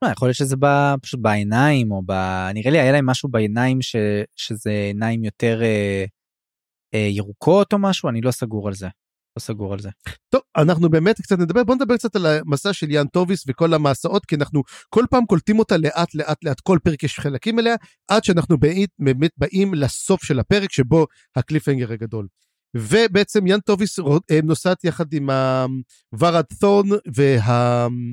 לא, 0.03 0.09
יכול 0.09 0.29
להיות 0.29 0.37
שזה 0.37 0.57
בא 0.57 0.95
פשוט 1.03 1.21
בעיניים 1.21 1.93
או 1.93 2.03
ב... 2.07 2.13
נראה 2.55 2.71
לי 2.71 2.81
היה 2.81 2.93
להם 2.93 3.07
משהו 3.07 3.29
בעיניים 3.29 3.83
ש... 3.83 3.97
שזה 4.37 4.71
עיניים 4.71 5.25
יותר 5.25 5.63
אה, 5.63 6.05
אה, 6.95 7.09
ירוקות 7.11 7.73
או 7.73 7.79
משהו, 7.79 8.09
אני 8.09 8.21
לא 8.21 8.31
סגור 8.31 8.69
על 8.69 8.75
זה. 8.75 8.89
לא 9.37 9.41
סגור 9.41 9.73
על 9.73 9.81
זה. 9.81 9.89
טוב, 10.29 10.41
אנחנו 10.57 10.91
באמת 10.91 11.21
קצת 11.21 11.39
נדבר, 11.39 11.65
בוא 11.65 11.75
נדבר 11.75 11.97
קצת 11.97 12.17
על 12.17 12.27
המסע 12.27 12.73
של 12.73 12.91
יאן 12.91 13.07
טוביס 13.07 13.45
וכל 13.49 13.75
המסעות, 13.75 14.27
כי 14.27 14.35
אנחנו 14.35 14.63
כל 14.91 15.05
פעם 15.11 15.27
קולטים 15.27 15.59
אותה 15.59 15.77
לאט 15.77 16.15
לאט 16.15 16.45
לאט, 16.45 16.61
כל 16.61 16.79
פרק 16.85 17.03
יש 17.03 17.21
חלקים 17.21 17.59
אליה, 17.59 17.75
עד 18.09 18.25
שאנחנו 18.25 18.59
באמת, 18.59 18.89
באמת 18.99 19.31
באים 19.37 19.75
לסוף 19.75 20.25
של 20.25 20.39
הפרק 20.39 20.73
שבו 20.73 21.07
ה 21.37 21.41
cliffhanger 21.41 21.93
הגדול. 21.93 22.27
ובעצם 22.77 23.47
יאן 23.47 23.61
טוביס 23.61 23.99
אה, 23.99 24.41
נוסעת 24.43 24.85
יחד 24.85 25.13
עם 25.13 25.31
הוורד 26.13 26.45
תורן 26.61 26.89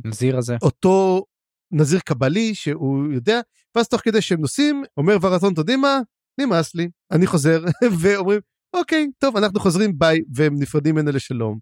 נזיר 0.06 0.38
הזה. 0.38 0.56
ואותו 0.62 1.26
נזיר 1.72 2.00
קבלי 2.00 2.56
שהוא 2.56 3.14
יודע, 3.14 3.40
ואז 3.76 3.88
תוך 3.88 4.02
כדי 4.02 4.22
שהם 4.22 4.42
נוסעים, 4.42 4.84
אומר 4.98 5.18
ורד 5.22 5.40
תורן, 5.40 5.54
אתה 5.54 5.62
יודעים 5.62 5.82
מה? 5.82 6.00
נמאס 6.40 6.76
לי, 6.76 6.90
אני 7.12 7.28
חוזר, 7.28 7.64
ואומרים, 8.00 8.40
אוקיי, 8.74 9.08
טוב, 9.18 9.38
אנחנו 9.38 9.60
חוזרים 9.60 10.00
ביי, 10.00 10.22
והם 10.36 10.56
נפרדים 10.60 10.96
ממנה 10.96 11.12
לשלום. 11.12 11.60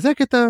זה 0.00 0.10
הקטע, 0.10 0.46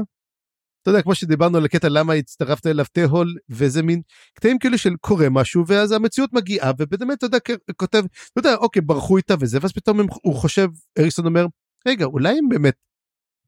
אתה 0.83 0.91
יודע, 0.91 1.03
כמו 1.03 1.15
שדיברנו 1.15 1.59
על 1.59 1.65
הקטע 1.65 1.89
למה 1.89 2.13
הצטרפת 2.13 2.67
אליו 2.67 2.85
תהול, 2.93 3.35
וזה 3.49 3.83
מין 3.83 4.03
קטעים 4.35 4.59
כאילו 4.59 4.79
של 4.79 4.97
קורה 5.01 5.29
משהו, 5.31 5.65
ואז 5.67 5.93
המציאות 5.93 6.33
מגיעה, 6.33 6.73
ובאמת, 6.79 7.19
אתה 7.19 7.27
יודע, 7.27 7.39
כותב, 7.77 8.03
אתה 8.33 8.39
יודע, 8.41 8.55
אוקיי, 8.55 8.83
ברחו 8.83 9.17
איתה 9.17 9.35
וזה, 9.41 9.59
ואז 9.63 9.73
פתאום 9.73 10.01
הם, 10.01 10.07
הוא 10.23 10.35
חושב, 10.35 10.69
אריסון 10.99 11.27
אומר, 11.27 11.47
רגע, 11.89 12.05
אולי 12.05 12.39
הם 12.39 12.49
באמת 12.49 12.75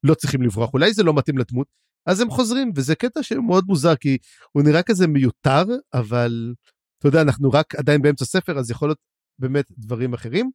לא 0.05 0.15
צריכים 0.15 0.43
לברוח, 0.43 0.75
אולי 0.75 0.93
זה 0.93 1.03
לא 1.03 1.15
מתאים 1.15 1.39
לדמות, 1.39 1.67
אז 2.07 2.21
הם 2.21 2.31
חוזרים, 2.31 2.73
וזה 2.77 2.95
קטע 2.95 3.23
שמאוד 3.23 3.65
מוזר, 3.69 3.97
כי 3.97 4.19
הוא 4.53 4.63
נראה 4.63 4.83
כזה 4.83 5.07
מיותר, 5.07 5.65
אבל 5.95 6.55
אתה 6.99 7.09
יודע, 7.09 7.23
אנחנו 7.23 7.51
רק 7.51 7.75
עדיין 7.75 8.03
באמצע 8.03 8.25
ספר, 8.25 8.59
אז 8.59 8.71
יכול 8.71 8.89
להיות 8.89 8.99
באמת 9.39 9.65
דברים 9.79 10.15
אחרים. 10.15 10.51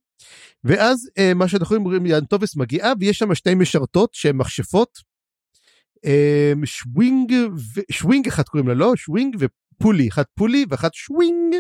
ואז 0.63 1.09
אה, 1.17 1.33
מה 1.33 1.47
שאנחנו 1.47 1.75
אומרים, 1.75 2.05
יאנטובס 2.05 2.55
מגיעה 2.55 2.93
ויש 2.99 3.17
שם 3.17 3.35
שתי 3.35 3.55
משרתות 3.55 4.13
שהן 4.13 4.35
מכשפות. 4.35 5.11
אה, 6.05 6.53
שווינג, 6.65 7.31
ו... 7.75 7.81
שווינג 7.91 8.27
אחת 8.27 8.49
קוראים 8.49 8.67
לה 8.67 8.73
לא, 8.73 8.95
שווינג 8.95 9.35
ופולי, 9.39 10.09
אחת 10.09 10.25
פולי 10.35 10.65
ואחת 10.69 10.93
שווינג, 10.93 11.55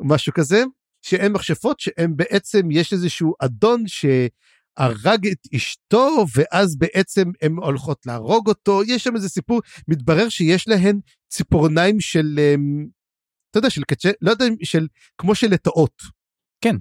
משהו 0.00 0.32
כזה, 0.32 0.64
שהן 1.02 1.32
מכשפות 1.32 1.80
שהן 1.80 2.16
בעצם, 2.16 2.70
יש 2.70 2.92
איזשהו 2.92 3.34
אדון 3.40 3.84
שהרג 3.86 5.26
את 5.26 5.38
אשתו 5.54 6.24
ואז 6.34 6.78
בעצם 6.78 7.24
הן 7.42 7.52
הולכות 7.52 8.06
להרוג 8.06 8.48
אותו, 8.48 8.82
יש 8.86 9.04
שם 9.04 9.16
איזה 9.16 9.28
סיפור, 9.28 9.60
מתברר 9.88 10.28
שיש 10.28 10.68
להן 10.68 11.00
ציפורניים 11.28 12.00
של, 12.00 12.34
אה, 12.38 12.54
אתה 13.50 13.58
יודע, 13.58 13.70
של 13.70 13.82
קצ'ה, 13.84 14.10
לא 14.20 14.30
יודע, 14.30 14.44
של, 14.62 14.86
כמו 15.18 15.34
של 15.34 15.50
לטאות. 15.50 16.19
כן. 16.60 16.76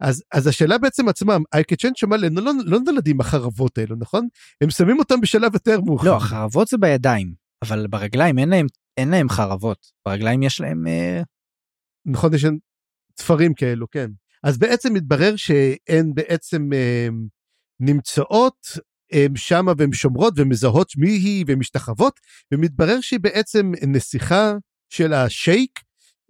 אז, 0.00 0.22
אז 0.32 0.46
השאלה 0.46 0.78
בעצם 0.78 1.08
עצמם, 1.08 1.42
אייקצ'ן 1.52 1.90
שמע 1.94 2.16
לא, 2.16 2.28
לא, 2.28 2.52
לא 2.64 2.78
נולדים 2.78 3.20
החרבות 3.20 3.78
האלו, 3.78 3.96
נכון? 3.98 4.28
הם 4.60 4.70
שמים 4.70 4.98
אותם 4.98 5.20
בשלב 5.20 5.54
יותר 5.54 5.80
מאוחר. 5.80 6.06
לא, 6.06 6.16
החרבות 6.16 6.68
זה 6.68 6.78
בידיים, 6.78 7.34
אבל 7.64 7.86
ברגליים 7.86 8.38
אין 8.38 8.48
להם, 8.48 8.66
אין 8.96 9.08
להם 9.08 9.28
חרבות. 9.28 9.86
ברגליים 10.06 10.42
יש 10.42 10.60
להם... 10.60 10.86
אה... 10.86 11.22
נכון, 12.06 12.34
יש 12.34 12.44
להם 12.44 12.58
תפרים 13.14 13.54
כאלו, 13.54 13.90
כן. 13.90 14.10
אז 14.42 14.58
בעצם 14.58 14.94
מתברר 14.94 15.36
שהן 15.36 16.14
בעצם 16.14 16.72
אה, 16.72 17.08
נמצאות 17.80 18.66
הם 19.12 19.36
שמה 19.36 19.72
והן 19.78 19.92
שומרות 19.92 20.34
ומזהות 20.36 20.92
מי 20.96 21.10
היא 21.10 21.44
ומשתחוות, 21.48 22.20
ומתברר 22.52 23.00
שהיא 23.00 23.20
בעצם 23.20 23.72
נסיכה 23.88 24.52
של 24.92 25.12
השייק, 25.12 25.80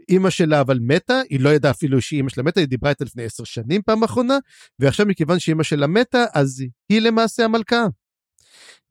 אימא 0.09 0.31
שלה 0.31 0.61
אבל 0.61 0.79
מתה, 0.83 1.21
היא 1.31 1.41
לא 1.41 1.49
ידעה 1.49 1.71
אפילו 1.71 2.01
שאימא 2.01 2.29
שלה 2.29 2.43
מתה, 2.43 2.61
היא 2.61 2.69
דיברה 2.69 2.91
איתה 2.91 3.05
לפני 3.05 3.25
עשר 3.25 3.45
שנים 3.45 3.83
פעם 3.83 4.03
אחרונה, 4.03 4.39
ועכשיו 4.79 5.07
מכיוון 5.07 5.39
שאימא 5.39 5.63
שלה 5.63 5.87
מתה, 5.87 6.25
אז 6.35 6.65
היא 6.89 7.01
למעשה 7.01 7.45
המלכה. 7.45 7.87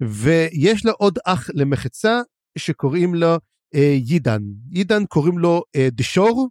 ויש 0.01 0.85
לה 0.85 0.91
עוד 0.91 1.19
אח 1.25 1.49
למחצה 1.53 2.21
שקוראים 2.57 3.15
לו 3.15 3.35
אה, 3.75 3.97
יידן. 4.07 4.41
יידן 4.71 5.05
קוראים 5.05 5.37
לו 5.37 5.63
אה, 5.75 5.87
The 5.91 6.11
Shore, 6.11 6.49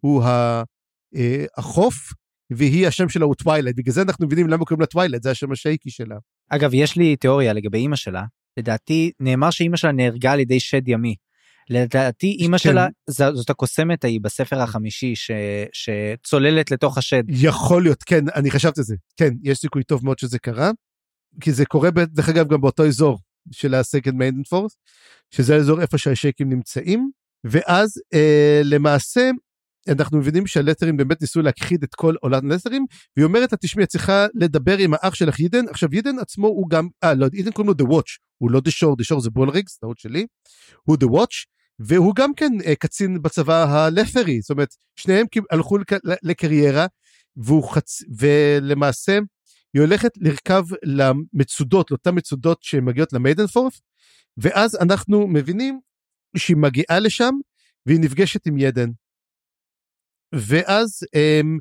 הוא 0.00 0.22
ה, 0.22 0.62
אה, 1.16 1.44
החוף, 1.56 1.94
והיא 2.52 2.86
השם 2.86 3.08
שלה 3.08 3.24
הוא 3.24 3.34
Twilight, 3.34 3.76
בגלל 3.76 3.92
זה 3.92 4.02
אנחנו 4.02 4.26
מבינים 4.26 4.48
למה 4.48 4.64
קוראים 4.64 4.80
לה 4.80 4.86
Twilight, 4.86 5.22
זה 5.22 5.30
השם 5.30 5.52
השייקי 5.52 5.90
שלה. 5.90 6.16
אגב, 6.48 6.70
יש 6.74 6.96
לי 6.96 7.16
תיאוריה 7.16 7.52
לגבי 7.52 7.78
אימא 7.78 7.96
שלה. 7.96 8.24
לדעתי, 8.58 9.12
נאמר 9.20 9.50
שאימא 9.50 9.76
שלה 9.76 9.92
נהרגה 9.92 10.32
על 10.32 10.40
ידי 10.40 10.60
שד 10.60 10.88
ימי. 10.88 11.14
לדעתי 11.72 12.36
אימא 12.40 12.58
כן. 12.58 12.62
שלה 12.62 12.86
זאת 13.10 13.50
הקוסמת 13.50 14.04
ההיא 14.04 14.20
בספר 14.20 14.62
החמישי 14.62 15.16
ש, 15.16 15.30
שצוללת 15.72 16.70
לתוך 16.70 16.98
השד. 16.98 17.22
יכול 17.28 17.82
להיות 17.82 18.02
כן 18.02 18.24
אני 18.34 18.50
חשבתי 18.50 18.80
על 18.80 18.84
זה 18.84 18.94
כן 19.16 19.30
יש 19.42 19.58
סיכוי 19.58 19.84
טוב 19.84 20.04
מאוד 20.04 20.18
שזה 20.18 20.38
קרה. 20.38 20.70
כי 21.40 21.52
זה 21.52 21.66
קורה 21.66 21.90
דרך 21.90 22.28
אגב 22.28 22.48
גם 22.48 22.60
באותו 22.60 22.86
אזור 22.86 23.18
של 23.52 23.74
ה-Second 23.74 24.12
Maiden 24.12 24.54
Force 24.54 24.74
שזה 25.30 25.54
האזור 25.54 25.80
איפה 25.80 25.98
שהשייקים 25.98 26.48
נמצאים 26.48 27.10
ואז 27.44 27.92
אה, 28.14 28.60
למעשה 28.64 29.30
אנחנו 29.88 30.18
מבינים 30.18 30.46
שהלתרים 30.46 30.96
באמת 30.96 31.20
ניסו 31.20 31.42
להכחיד 31.42 31.82
את 31.82 31.94
כל 31.94 32.14
עולת 32.20 32.42
הלתרים 32.42 32.86
והיא 33.16 33.24
אומרת 33.24 33.52
לה 33.52 33.58
תשמעי 33.58 33.84
את 33.84 33.88
צריכה 33.88 34.26
לדבר 34.34 34.78
עם 34.78 34.94
האח 34.94 35.14
שלך 35.14 35.40
יידן 35.40 35.68
עכשיו 35.68 35.94
יידן 35.94 36.18
עצמו 36.18 36.46
הוא 36.46 36.70
גם 36.70 36.88
אה 37.04 37.14
לא 37.14 37.26
יידן 37.32 37.50
קוראים 37.50 37.74
לו 37.78 37.86
The 37.86 37.90
Watch 37.90 38.18
הוא 38.38 38.50
לא 38.50 38.58
The 38.58 38.70
Shore 38.70 38.96
The 39.02 39.16
Shore 39.16 39.20
זה 39.20 39.30
בולריגס 39.30 39.76
טעות 39.76 39.98
שלי 39.98 40.26
הוא 40.82 40.96
The 41.00 41.06
Watch 41.06 41.44
והוא 41.78 42.14
גם 42.14 42.34
כן 42.34 42.52
אה, 42.66 42.74
קצין 42.74 43.22
בצבא 43.22 43.64
הלפרי, 43.64 44.40
זאת 44.40 44.50
אומרת, 44.50 44.74
שניהם 44.96 45.26
הלכו 45.50 45.78
לקריירה, 46.22 46.86
והוא 47.36 47.70
חצ... 47.70 48.02
ולמעשה 48.18 49.18
היא 49.74 49.82
הולכת 49.82 50.10
לרכב 50.16 50.64
למצודות, 50.82 51.90
לאותן 51.90 52.10
מצודות 52.14 52.62
שמגיעות 52.62 53.12
למיידן 53.12 53.46
פורף, 53.46 53.80
ואז 54.36 54.76
אנחנו 54.76 55.26
מבינים 55.26 55.80
שהיא 56.36 56.56
מגיעה 56.56 56.98
לשם, 57.00 57.34
והיא 57.86 58.00
נפגשת 58.00 58.46
עם 58.46 58.58
ידן. 58.58 58.90
ואז 60.34 61.00
הם 61.14 61.58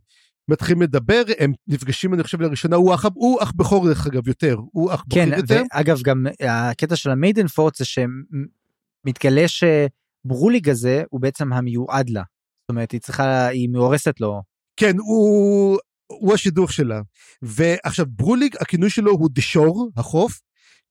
מתחילים 0.48 0.82
לדבר, 0.82 1.24
הם 1.40 1.54
נפגשים 1.68 2.14
אני 2.14 2.24
חושב 2.24 2.42
לראשונה, 2.42 2.76
הוא 2.76 2.94
אח, 2.94 3.06
הוא 3.14 3.44
אח 3.44 3.52
בכור 3.52 3.88
דרך 3.88 4.08
אגב 4.08 4.28
יותר, 4.28 4.58
הוא 4.72 4.94
אח 4.94 5.04
בכור 5.08 5.20
כן, 5.26 5.30
יותר. 5.38 5.60
כן, 5.60 5.64
ואגב 5.76 6.02
גם 6.04 6.26
הקטע 6.40 6.96
של 6.96 7.10
המיידן 7.10 7.48
פורט 7.48 7.76
זה 7.76 7.86
שמתגלה 7.86 9.48
ש... 9.48 9.64
ברוליג 10.26 10.70
הזה 10.70 11.04
הוא 11.10 11.22
בעצם 11.22 11.54
המיועד 11.54 12.10
לה. 12.10 12.24
זאת 12.62 12.70
אומרת, 12.70 12.92
היא 12.92 13.02
צריכה, 13.02 13.48
היא 13.48 13.70
מאורסת 13.70 14.20
לו. 14.20 14.42
כן, 14.80 14.98
הוא, 14.98 15.80
הוא 16.08 16.34
השידוך 16.34 16.74
שלה. 16.74 17.02
ועכשיו, 17.42 18.06
ברוליג, 18.10 18.56
הכינוי 18.60 18.90
שלו 18.90 19.12
הוא 19.12 19.30
דשור, 19.32 19.90
החוף, 19.98 20.40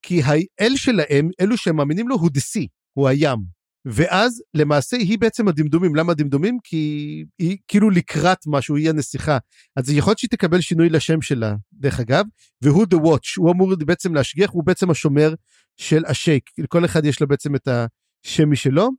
כי 0.02 0.22
האל 0.22 0.76
שלהם, 0.76 1.28
אלו 1.40 1.56
שהם 1.56 1.76
מאמינים 1.76 2.08
לו, 2.08 2.16
הוא 2.16 2.30
דסי, 2.32 2.66
הוא 2.92 3.08
הים. 3.08 3.60
ואז 3.84 4.42
למעשה 4.54 4.96
היא 4.96 5.18
בעצם 5.18 5.48
הדמדומים. 5.48 5.94
למה 5.94 6.12
הדמדומים? 6.12 6.58
כי 6.64 7.24
היא 7.38 7.56
כאילו 7.68 7.90
לקראת 7.90 8.38
משהו, 8.46 8.76
היא 8.76 8.90
הנסיכה. 8.90 9.38
אז 9.76 9.90
יכול 9.90 10.10
להיות 10.10 10.18
שהיא 10.18 10.30
תקבל 10.30 10.60
שינוי 10.60 10.88
לשם 10.88 11.22
שלה, 11.22 11.54
דרך 11.72 12.00
אגב, 12.00 12.24
והוא 12.62 12.84
The 12.94 12.96
Watch, 12.96 13.34
הוא 13.36 13.52
אמור 13.52 13.76
בעצם 13.76 14.14
להשגיח, 14.14 14.50
הוא 14.50 14.64
בעצם 14.64 14.90
השומר 14.90 15.34
של 15.76 16.04
השייק. 16.04 16.50
לכל 16.58 16.84
אחד 16.84 17.04
יש 17.04 17.20
לו 17.20 17.28
בעצם 17.28 17.54
את 17.54 17.68
השם 17.68 18.50
משלו. 18.50 18.90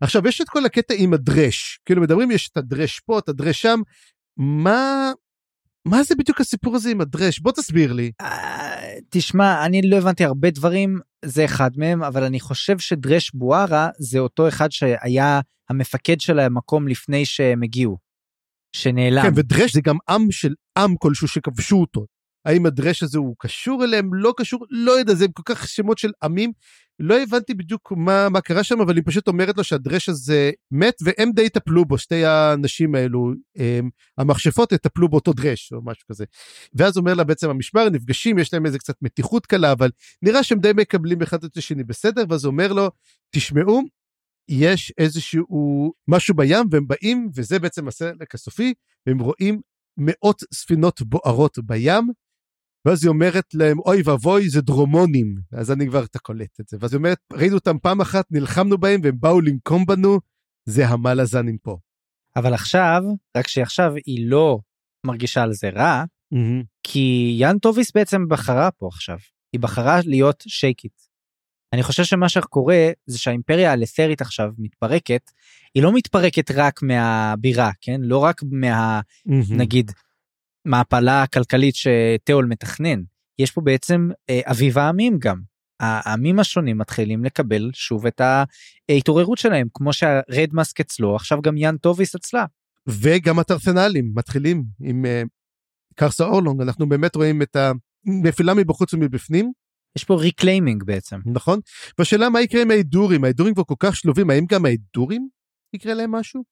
עכשיו 0.00 0.28
יש 0.28 0.40
את 0.40 0.48
כל 0.48 0.64
הקטע 0.64 0.94
עם 0.96 1.14
הדרש 1.14 1.80
כאילו 1.84 2.02
מדברים 2.02 2.30
יש 2.30 2.48
את 2.48 2.56
הדרש 2.56 3.00
פה 3.00 3.18
את 3.18 3.28
הדרש 3.28 3.62
שם 3.62 3.80
מה 4.36 5.12
מה 5.84 6.02
זה 6.02 6.14
בדיוק 6.14 6.40
הסיפור 6.40 6.76
הזה 6.76 6.90
עם 6.90 7.00
הדרש 7.00 7.40
בוא 7.40 7.52
תסביר 7.52 7.92
לי. 7.92 8.12
אה, 8.20 8.94
תשמע 9.10 9.66
אני 9.66 9.82
לא 9.82 9.96
הבנתי 9.96 10.24
הרבה 10.24 10.50
דברים 10.50 10.98
זה 11.24 11.44
אחד 11.44 11.70
מהם 11.76 12.02
אבל 12.02 12.24
אני 12.24 12.40
חושב 12.40 12.78
שדרש 12.78 13.30
בוארה 13.34 13.88
זה 13.98 14.18
אותו 14.18 14.48
אחד 14.48 14.72
שהיה 14.72 15.40
המפקד 15.70 16.20
של 16.20 16.38
המקום 16.38 16.88
לפני 16.88 17.24
שהם 17.24 17.62
הגיעו. 17.62 18.10
שנעלם. 18.76 19.22
כן 19.22 19.32
ודרש 19.36 19.74
זה 19.74 19.80
גם 19.80 19.96
עם 20.08 20.30
של 20.30 20.54
עם 20.78 20.96
כלשהו 20.96 21.28
שכבשו 21.28 21.76
אותו. 21.76 22.06
האם 22.44 22.66
הדרש 22.66 23.02
הזה 23.02 23.18
הוא 23.18 23.36
קשור 23.38 23.84
אליהם 23.84 24.14
לא 24.14 24.34
קשור 24.36 24.66
לא 24.70 24.92
יודע 24.92 25.14
זה 25.14 25.26
כל 25.34 25.42
כך 25.46 25.68
שמות 25.68 25.98
של 25.98 26.10
עמים 26.22 26.52
לא 27.00 27.22
הבנתי 27.22 27.54
בדיוק 27.54 27.92
מה, 27.96 28.28
מה 28.28 28.40
קרה 28.40 28.64
שם, 28.64 28.80
אבל 28.80 28.96
היא 28.96 29.02
פשוט 29.06 29.28
אומרת 29.28 29.56
לו 29.56 29.64
שהדרש 29.64 30.08
הזה 30.08 30.50
מת, 30.70 30.94
והם 31.02 31.30
די 31.32 31.42
יטפלו 31.42 31.84
בו, 31.84 31.98
שתי 31.98 32.24
האנשים 32.24 32.94
האלו, 32.94 33.32
הם, 33.56 33.90
המכשפות 34.18 34.72
יטפלו 34.72 35.08
באותו 35.08 35.32
דרש, 35.32 35.72
או 35.72 35.84
משהו 35.84 36.06
כזה. 36.08 36.24
ואז 36.74 36.96
אומר 36.96 37.14
לה 37.14 37.24
בעצם 37.24 37.50
המשמר, 37.50 37.90
נפגשים, 37.90 38.38
יש 38.38 38.52
להם 38.54 38.66
איזה 38.66 38.78
קצת 38.78 38.94
מתיחות 39.02 39.46
קלה, 39.46 39.72
אבל 39.72 39.90
נראה 40.22 40.42
שהם 40.42 40.58
די 40.58 40.70
מקבלים 40.76 41.22
אחד 41.22 41.44
את 41.44 41.56
השני 41.56 41.84
בסדר, 41.84 42.24
ואז 42.28 42.46
אומר 42.46 42.72
לו, 42.72 42.90
תשמעו, 43.30 43.82
יש 44.48 44.92
איזשהו 44.98 45.92
משהו 46.08 46.34
בים, 46.34 46.66
והם 46.70 46.86
באים, 46.86 47.28
וזה 47.34 47.58
בעצם 47.58 47.88
הסרט 47.88 48.34
הסופי, 48.34 48.74
והם 49.06 49.18
רואים 49.18 49.60
מאות 49.98 50.42
ספינות 50.54 51.02
בוערות 51.02 51.58
בים, 51.58 52.08
ואז 52.84 53.04
היא 53.04 53.08
אומרת 53.08 53.54
להם, 53.54 53.78
אוי 53.78 54.02
ואבוי, 54.04 54.48
זה 54.48 54.60
דרומונים. 54.60 55.34
אז 55.52 55.72
אני 55.72 55.86
כבר, 55.86 56.04
אתה 56.04 56.18
קולט 56.18 56.60
את 56.60 56.68
זה. 56.68 56.76
ואז 56.80 56.92
היא 56.92 56.98
אומרת, 56.98 57.18
ראינו 57.32 57.54
אותם 57.54 57.78
פעם 57.78 58.00
אחת, 58.00 58.24
נלחמנו 58.30 58.78
בהם, 58.78 59.00
והם 59.04 59.20
באו 59.20 59.40
לנקום 59.40 59.86
בנו, 59.86 60.18
זה 60.64 60.88
המלאזנים 60.88 61.58
פה. 61.58 61.78
אבל 62.36 62.54
עכשיו, 62.54 63.02
רק 63.36 63.48
שעכשיו 63.48 63.92
היא 64.06 64.30
לא 64.30 64.58
מרגישה 65.06 65.42
על 65.42 65.52
זה 65.52 65.68
רע, 65.68 66.04
מהמם. 66.32 66.62
כי 66.82 67.36
יאן 67.38 67.58
טוביס 67.58 67.92
בעצם 67.94 68.28
בחרה 68.28 68.70
פה 68.70 68.88
עכשיו, 68.88 69.18
היא 69.52 69.60
בחרה 69.60 70.00
להיות 70.06 70.44
שייקית. 70.46 71.10
אני 71.72 71.82
חושב 71.82 72.04
שמה 72.04 72.28
שקורה 72.28 72.90
זה 73.06 73.18
שהאימפריה 73.18 73.72
הלת'רית 73.72 74.20
עכשיו 74.20 74.50
מתפרקת, 74.58 75.30
היא 75.74 75.82
לא 75.82 75.92
מתפרקת 75.94 76.50
רק 76.50 76.82
מהבירה, 76.82 77.70
כן? 77.80 78.00
לא 78.00 78.18
רק 78.18 78.42
מה, 78.50 79.00
מהמם. 79.26 79.42
נגיד, 79.50 79.92
מהפלה 80.64 81.22
הכלכלית 81.22 81.74
שתיאול 81.74 82.46
מתכנן. 82.46 83.02
יש 83.38 83.50
פה 83.50 83.60
בעצם 83.60 84.08
אה, 84.30 84.40
אביב 84.44 84.78
העמים 84.78 85.18
גם. 85.18 85.40
העמים 85.80 86.38
השונים 86.38 86.78
מתחילים 86.78 87.24
לקבל 87.24 87.70
שוב 87.72 88.06
את 88.06 88.20
ההתעוררות 88.88 89.38
שלהם, 89.38 89.66
כמו 89.74 89.92
שהרד 89.92 90.48
מאסק 90.52 90.80
אצלו, 90.80 91.16
עכשיו 91.16 91.42
גם 91.42 91.56
יאן 91.56 91.76
טוביס 91.76 92.14
אצלה. 92.14 92.44
וגם 92.88 93.38
הטרסנלים 93.38 94.12
מתחילים 94.14 94.64
עם 94.80 95.06
אה, 95.06 95.22
קרסה 95.94 96.24
אורלונג, 96.24 96.60
אנחנו 96.60 96.88
באמת 96.88 97.16
רואים 97.16 97.42
את 97.42 97.56
הנפילה 98.06 98.54
מבחוץ 98.54 98.94
ומבפנים, 98.94 99.52
יש 99.96 100.04
פה 100.04 100.20
reclaiming 100.20 100.84
בעצם. 100.84 101.16
נכון? 101.26 101.60
והשאלה 101.98 102.28
מה 102.28 102.40
יקרה 102.40 102.62
עם 102.62 102.70
האידורים, 102.70 103.24
האידורים 103.24 103.54
כבר 103.54 103.64
כל 103.64 103.74
כך 103.78 103.96
שלובים, 103.96 104.30
האם 104.30 104.44
גם 104.48 104.64
האידורים 104.64 105.28
יקרה 105.74 105.94
להם 105.94 106.10
משהו? 106.10 106.42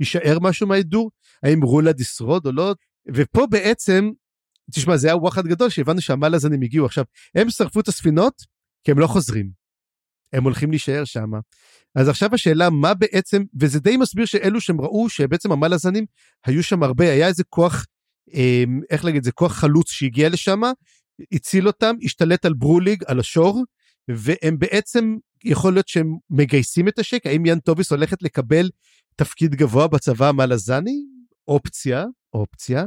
יישאר 0.00 0.38
משהו 0.40 0.66
מהאידור? 0.66 1.10
האם 1.42 1.62
רולאד 1.62 2.00
ישרוד 2.00 2.46
או 2.46 2.52
לא? 2.52 2.74
ופה 3.14 3.46
בעצם, 3.50 4.10
תשמע, 4.74 4.96
זה 4.96 5.06
היה 5.06 5.16
וואחד 5.16 5.46
גדול 5.46 5.70
שהבנו 5.70 6.00
שהמלאזנים 6.00 6.62
הגיעו. 6.62 6.86
עכשיו, 6.86 7.04
הם 7.34 7.50
שרפו 7.50 7.80
את 7.80 7.88
הספינות 7.88 8.34
כי 8.84 8.90
הם 8.90 8.98
לא 8.98 9.06
חוזרים. 9.06 9.50
הם 10.32 10.44
הולכים 10.44 10.70
להישאר 10.70 11.04
שם. 11.04 11.30
אז 11.94 12.08
עכשיו 12.08 12.34
השאלה 12.34 12.70
מה 12.70 12.94
בעצם, 12.94 13.42
וזה 13.60 13.80
די 13.80 13.96
מסביר 13.96 14.24
שאלו 14.24 14.60
שהם 14.60 14.80
ראו 14.80 15.08
שבעצם 15.08 15.52
המלאזנים 15.52 16.04
היו 16.46 16.62
שם 16.62 16.82
הרבה, 16.82 17.12
היה 17.12 17.28
איזה 17.28 17.44
כוח, 17.44 17.86
אה, 18.34 18.64
איך 18.90 19.04
להגיד, 19.04 19.24
זה 19.24 19.32
כוח 19.32 19.52
חלוץ 19.52 19.90
שהגיע 19.90 20.28
לשם, 20.28 20.60
הציל 21.32 21.66
אותם, 21.66 21.94
השתלט 22.02 22.44
על 22.44 22.54
ברוליג, 22.54 23.04
על 23.06 23.20
השור, 23.20 23.64
והם 24.08 24.58
בעצם, 24.58 25.16
יכול 25.44 25.72
להיות 25.72 25.88
שהם 25.88 26.16
מגייסים 26.30 26.88
את 26.88 26.98
השק, 26.98 27.26
האם 27.26 27.46
יאן 27.46 27.58
טוביס 27.58 27.92
הולכת 27.92 28.22
לקבל 28.22 28.70
תפקיד 29.16 29.54
גבוה 29.54 29.88
בצבא 29.88 30.28
המלאזני? 30.28 31.04
אופציה, 31.48 32.04
אופציה. 32.34 32.84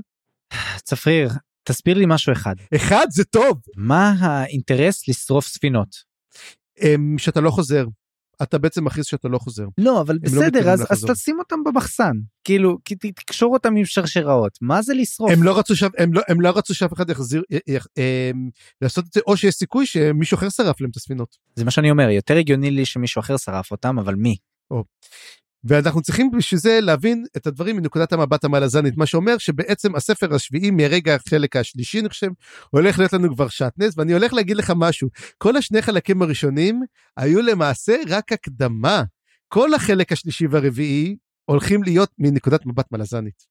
צפריר, 0.84 1.30
תסביר 1.64 1.98
לי 1.98 2.06
משהו 2.08 2.34
אחד. 2.34 2.56
אחד, 2.76 3.06
זה 3.10 3.24
טוב, 3.24 3.60
מה 3.78 4.14
האינטרס 4.20 5.08
לשרוף 5.08 5.48
ספינות? 5.48 5.96
הם, 6.80 7.16
שאתה 7.18 7.42
לא 7.42 7.52
חוזר. 7.52 7.86
אתה 8.44 8.58
בעצם 8.58 8.86
מכריז 8.86 9.06
שאתה 9.06 9.28
לא 9.28 9.38
חוזר. 9.38 9.66
לא, 9.78 10.02
אבל 10.02 10.16
לא 10.16 10.20
בסדר, 10.24 10.46
מתכוונים 10.48 10.70
אז, 10.70 10.82
אז. 10.90 11.06
תשים 11.12 11.40
אותם 11.40 11.56
במחסן. 11.66 12.12
כאילו, 12.44 12.78
תקשור 13.16 13.54
אותם 13.54 13.76
עם 13.76 13.86
שרשראות. 13.86 14.52
מה 14.62 14.82
זה 14.82 14.94
לשרוף? 14.94 15.32
הם 15.32 15.44
לא 15.44 15.60
רצו 15.60 15.76
שאף, 15.76 15.92
הם 15.98 16.14
לא, 16.14 16.22
הם 16.28 16.42
לא 16.42 16.50
רצו 16.58 16.76
שאף 16.76 16.94
אחד 16.94 17.10
יחזיר, 17.10 17.44
י- 17.52 17.74
י- 17.74 17.78
הם, 18.30 18.50
לעשות 18.82 19.06
את 19.08 19.14
זה, 19.14 19.20
או 19.28 19.38
שיש 19.38 19.56
סיכוי 19.56 19.86
שמישהו 19.86 20.36
אחר 20.38 20.50
שרף 20.50 20.82
להם 20.82 20.90
את 20.90 20.96
הספינות. 20.96 21.38
זה 21.56 21.66
מה 21.66 21.72
שאני 21.72 21.92
אומר, 21.92 22.10
יותר 22.10 22.38
הגיוני 22.38 22.72
לי 22.72 22.86
שמישהו 22.86 23.20
אחר 23.20 23.38
שרף 23.38 23.72
אותם, 23.72 24.00
אבל 24.00 24.16
מי? 24.16 24.36
ואנחנו 25.64 26.02
צריכים 26.02 26.32
בשביל 26.32 26.60
זה 26.60 26.80
להבין 26.82 27.24
את 27.38 27.48
הדברים 27.48 27.76
מנקודת 27.76 28.14
המבט 28.14 28.44
המלזנית, 28.44 28.98
מה 28.98 29.06
שאומר 29.06 29.38
שבעצם 29.38 29.96
הספר 29.96 30.36
השביעי 30.36 30.72
מרגע 30.72 31.16
החלק 31.16 31.56
השלישי, 31.56 32.00
אני 32.00 32.10
חושב, 32.10 32.28
הולך 32.70 33.00
להיות 33.00 33.14
לנו 33.14 33.36
כבר 33.36 33.48
שעטנז, 33.48 33.98
ואני 33.98 34.14
הולך 34.14 34.34
להגיד 34.34 34.58
לך 34.58 34.74
משהו, 34.76 35.10
כל 35.38 35.58
השני 35.58 35.82
חלקים 35.82 36.22
הראשונים 36.22 36.82
היו 37.18 37.42
למעשה 37.42 37.96
רק 38.10 38.32
הקדמה. 38.32 39.04
כל 39.48 39.74
החלק 39.74 40.12
השלישי 40.12 40.48
והרביעי 40.48 41.16
הולכים 41.46 41.84
להיות 41.84 42.10
מנקודת 42.20 42.66
מבט 42.66 42.92
מלזנית. 42.92 43.46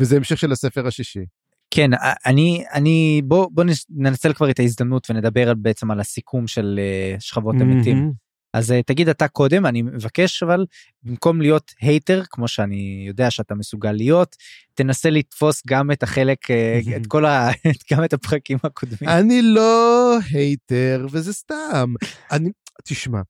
וזה 0.00 0.16
המשך 0.16 0.38
של 0.38 0.52
הספר 0.52 0.86
השישי. 0.86 1.24
כן, 1.70 1.90
אני, 2.26 2.64
אני, 2.74 3.22
בוא, 3.24 3.48
בוא 3.52 3.64
ננצל 3.90 4.32
כבר 4.32 4.50
את 4.50 4.58
ההזדמנות 4.58 5.10
ונדבר 5.10 5.54
בעצם 5.54 5.90
על 5.90 6.00
הסיכום 6.00 6.46
של 6.46 6.80
אה, 6.82 7.16
שכבות 7.20 7.54
המתים. 7.60 8.12
אז 8.54 8.72
אה, 8.72 8.82
תגיד 8.82 9.08
אתה 9.08 9.28
קודם, 9.28 9.66
אני 9.66 9.82
מבקש 9.82 10.42
אבל, 10.42 10.66
במקום 11.02 11.40
להיות 11.40 11.72
hater, 11.80 12.22
כמו 12.30 12.48
שאני 12.48 13.04
יודע 13.06 13.30
שאתה 13.30 13.54
מסוגל 13.54 13.92
להיות, 13.92 14.36
תנסה 14.74 15.10
לתפוס 15.10 15.62
גם 15.66 15.90
את 15.90 16.02
החלק, 16.02 16.50
אה, 16.50 16.80
את 16.96 17.06
כל 17.06 17.24
ה... 17.24 17.48
גם 17.92 18.04
את 18.04 18.12
הפרקים 18.12 18.58
הקודמים. 18.64 19.10
אני 19.10 19.42
לא 19.42 20.18
hater, 20.30 21.06
וזה 21.10 21.32
סתם. 21.32 21.94
אני, 22.32 22.50
תשמע, 22.84 23.20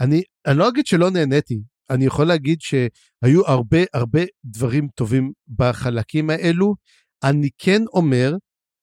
אני, 0.00 0.22
אני 0.46 0.58
לא 0.58 0.68
אגיד 0.68 0.86
שלא 0.86 1.10
נהניתי, 1.10 1.60
אני 1.90 2.04
יכול 2.06 2.26
להגיד 2.26 2.60
שהיו 2.60 3.46
הרבה 3.46 3.78
הרבה 3.94 4.22
דברים 4.44 4.88
טובים 4.94 5.32
בחלקים 5.48 6.30
האלו. 6.30 6.74
אני 7.24 7.48
כן 7.58 7.82
אומר 7.92 8.36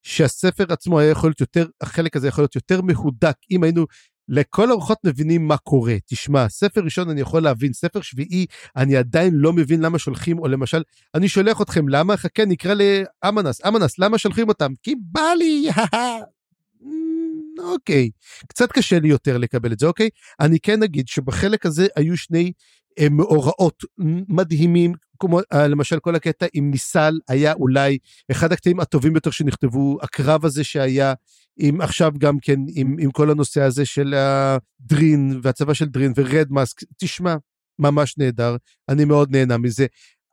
שהספר 0.03 0.73
עצמו 0.73 0.99
היה 0.99 1.09
יכול 1.09 1.29
להיות 1.29 1.41
יותר, 1.41 1.65
החלק 1.81 2.15
הזה 2.15 2.27
יכול 2.27 2.41
להיות 2.41 2.55
יותר 2.55 2.81
מהודק, 2.81 3.35
אם 3.51 3.63
היינו 3.63 3.85
לכל 4.31 4.71
הרוחות 4.71 4.97
מבינים 5.03 5.47
מה 5.47 5.57
קורה. 5.57 5.95
תשמע, 6.05 6.49
ספר 6.49 6.81
ראשון 6.81 7.09
אני 7.09 7.21
יכול 7.21 7.43
להבין, 7.43 7.73
ספר 7.73 8.01
שביעי 8.01 8.45
אני 8.75 8.95
עדיין 8.95 9.33
לא 9.33 9.53
מבין 9.53 9.81
למה 9.81 9.99
שולחים, 9.99 10.39
או 10.39 10.47
למשל, 10.47 10.83
אני 11.15 11.27
שולח 11.27 11.61
אתכם, 11.61 11.87
למה? 11.87 12.17
חכה, 12.17 12.45
נקרא 12.45 12.73
לאמנס, 12.73 13.65
אמנס, 13.65 13.99
למה 13.99 14.17
שולחים 14.17 14.49
אותם? 14.49 14.71
כי 14.83 14.95
בא 15.11 15.29
לי, 15.37 15.69
אוקיי. 17.59 18.09
קצת 18.47 18.71
קשה 18.71 18.99
לי 18.99 19.07
יותר 19.07 19.37
לקבל 19.37 19.71
את 19.71 19.79
זה, 19.79 19.87
אוקיי? 19.87 20.09
אני 20.39 20.59
כן 20.59 20.83
אגיד 20.83 21.07
שבחלק 21.07 21.65
הזה 21.65 21.87
היו 21.95 22.17
שני 22.17 22.51
אה, 22.99 23.09
מאורעות 23.09 23.83
מדהימים, 24.29 24.93
כמו 25.19 25.39
אה, 25.53 25.67
למשל 25.67 25.99
כל 25.99 26.15
הקטע 26.15 26.45
עם 26.53 26.71
ניסל 26.71 27.19
היה 27.29 27.53
אולי 27.53 27.97
אחד 28.31 28.51
הקטעים 28.51 28.79
הטובים 28.79 29.13
ביותר 29.13 29.31
שנכתבו, 29.31 29.97
הקרב 30.01 30.45
הזה 30.45 30.63
שהיה 30.63 31.13
עם 31.59 31.81
עכשיו 31.81 32.11
גם 32.17 32.39
כן 32.39 32.59
עם, 32.75 32.95
עם 32.99 33.11
כל 33.11 33.31
הנושא 33.31 33.61
הזה 33.61 33.85
של 33.85 34.13
הדרין 34.13 35.39
והצבא 35.43 35.73
של 35.73 35.85
דרין 35.85 36.13
ורד 36.15 36.47
מאסק, 36.49 36.83
תשמע, 36.97 37.35
ממש 37.79 38.17
נהדר, 38.17 38.55
אני 38.89 39.05
מאוד 39.05 39.31
נהנה 39.31 39.57
מזה. 39.57 39.85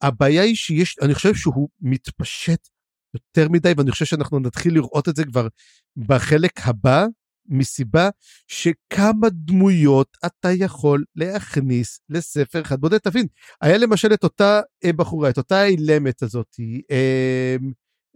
הבעיה 0.02 0.42
היא 0.42 0.54
שיש, 0.54 0.96
אני 1.02 1.14
חושב 1.14 1.34
שהוא 1.34 1.68
מתפשט 1.80 2.68
יותר 3.14 3.48
מדי, 3.48 3.72
ואני 3.76 3.90
חושב 3.90 4.04
שאנחנו 4.04 4.38
נתחיל 4.38 4.74
לראות 4.74 5.08
את 5.08 5.16
זה 5.16 5.24
כבר 5.24 5.48
בחלק 5.96 6.52
הבא, 6.64 7.06
מסיבה 7.48 8.08
שכמה 8.48 9.28
דמויות 9.32 10.16
אתה 10.26 10.48
יכול 10.52 11.04
להכניס 11.16 12.00
לספר 12.08 12.60
אחד 12.60 12.80
בודד. 12.80 12.98
תבין, 12.98 13.26
היה 13.60 13.78
למשל 13.78 14.14
את 14.14 14.24
אותה 14.24 14.60
אה, 14.84 14.92
בחורה, 14.92 15.30
את 15.30 15.38
אותה 15.38 15.64
אילמת 15.64 16.22
הזאת, 16.22 16.56
אה, 16.90 17.56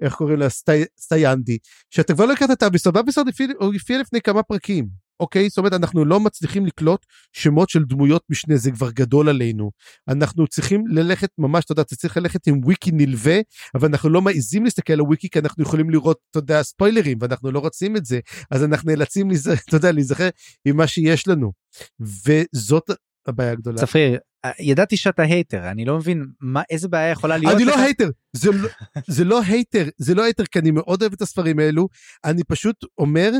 איך 0.03 0.15
קוראים 0.15 0.39
לה? 0.39 0.49
סטי, 0.49 0.85
סטיינדי, 1.01 1.59
שאתה 1.91 2.15
כבר 2.15 2.27
לא 2.27 2.33
הכרת 2.33 2.51
את 2.51 2.63
אביסוד, 2.63 2.97
אביסוד 2.97 3.27
הופיע 3.61 4.01
לפני 4.01 4.21
כמה 4.21 4.43
פרקים, 4.43 4.89
אוקיי? 5.23 5.49
זאת 5.49 5.59
אומרת, 5.59 5.73
אנחנו 5.73 6.05
לא 6.05 6.21
מצליחים 6.21 6.67
לקלוט 6.67 7.07
שמות 7.33 7.69
של 7.69 7.85
דמויות 7.85 8.23
משנה, 8.31 8.57
זה 8.57 8.71
כבר 8.71 8.91
גדול 8.91 9.29
עלינו. 9.29 9.71
אנחנו 10.09 10.47
צריכים 10.47 10.87
ללכת 10.87 11.29
ממש, 11.39 11.65
אתה 11.65 11.73
יודע, 11.73 11.83
אתה 11.83 11.97
צריך 11.97 12.17
ללכת 12.17 12.47
עם 12.47 12.61
וויקי 12.65 12.91
נלווה, 12.93 13.41
אבל 13.75 13.89
אנחנו 13.89 14.09
לא 14.09 14.23
מעיזים 14.23 14.65
להסתכל 14.65 14.93
על 14.93 14.99
הוויקי, 14.99 15.29
כי 15.31 15.39
אנחנו 15.39 15.63
יכולים 15.63 15.91
לראות, 15.91 16.19
אתה 16.31 16.39
יודע, 16.39 16.63
ספוילרים, 16.63 17.19
ואנחנו 17.21 17.51
לא 17.51 17.59
רוצים 17.59 17.97
את 17.97 18.05
זה, 18.05 18.21
אז 18.51 18.65
אנחנו 18.65 18.91
נאלצים, 18.91 19.29
אתה 19.69 19.77
יודע, 19.77 19.93
להיזכר 19.93 20.29
עם 20.65 20.77
מה 20.77 20.87
שיש 20.87 21.29
לנו. 21.29 21.53
וזאת 22.01 22.91
הבעיה 23.27 23.53
הגדולה. 23.53 23.79
צפריר, 23.79 24.19
ידעתי 24.61 24.97
שאתה 24.97 25.23
hater, 25.23 25.71
אני 25.71 25.85
לא 25.85 25.97
מבין 25.97 26.27
מה, 26.41 26.63
איזה 26.71 26.89
בעיה 26.89 27.11
יכולה 27.11 27.37
להיות 27.37 27.55
אני 27.55 27.65
לך. 27.65 27.77
לא 27.77 27.83
hater, 27.83 28.11
זה 28.33 28.51
לא, 28.53 28.69
זה 29.17 29.25
לא 29.25 29.43
hater, 29.43 29.89
זה 29.99 30.15
לא 30.15 30.23
hater, 30.23 30.45
כי 30.45 30.59
אני 30.59 30.71
מאוד 30.71 31.03
אוהב 31.03 31.13
את 31.13 31.23
הספרים 31.23 31.59
האלו. 31.59 31.89
אני 32.25 32.45
פשוט 32.45 32.77
אומר, 32.99 33.31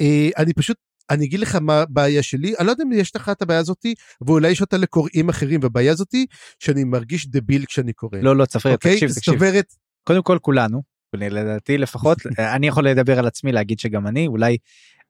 אה, 0.00 0.28
אני 0.36 0.52
פשוט, 0.52 0.76
אני 1.10 1.24
אגיד 1.24 1.40
לך 1.40 1.54
מה 1.54 1.80
הבעיה 1.80 2.22
שלי, 2.22 2.54
אני 2.58 2.66
לא 2.66 2.72
יודע 2.72 2.84
אם 2.84 2.92
יש 2.92 3.16
לך 3.16 3.28
את 3.28 3.42
הבעיה 3.42 3.60
הזאתי, 3.60 3.94
ואולי 4.26 4.50
יש 4.50 4.60
אותה 4.60 4.76
לקוראים 4.76 5.28
אחרים, 5.28 5.60
והבעיה 5.62 5.92
הזאתי, 5.92 6.26
שאני 6.58 6.84
מרגיש 6.84 7.26
דביל 7.26 7.64
כשאני 7.64 7.92
קורא. 7.92 8.18
לא, 8.22 8.36
לא, 8.36 8.44
צפריר, 8.44 8.74
אוקיי? 8.74 8.94
תקשיב, 8.94 9.12
תקשיב. 9.12 9.34
אומרת, 9.34 9.66
קודם 10.04 10.22
כל 10.22 10.38
כולנו, 10.40 10.82
לדעתי 11.14 11.78
לפחות, 11.78 12.18
אני 12.56 12.66
יכול 12.66 12.88
לדבר 12.88 13.18
על 13.18 13.26
עצמי, 13.26 13.52
להגיד 13.52 13.78
שגם 13.78 14.06
אני, 14.06 14.26
אולי, 14.26 14.56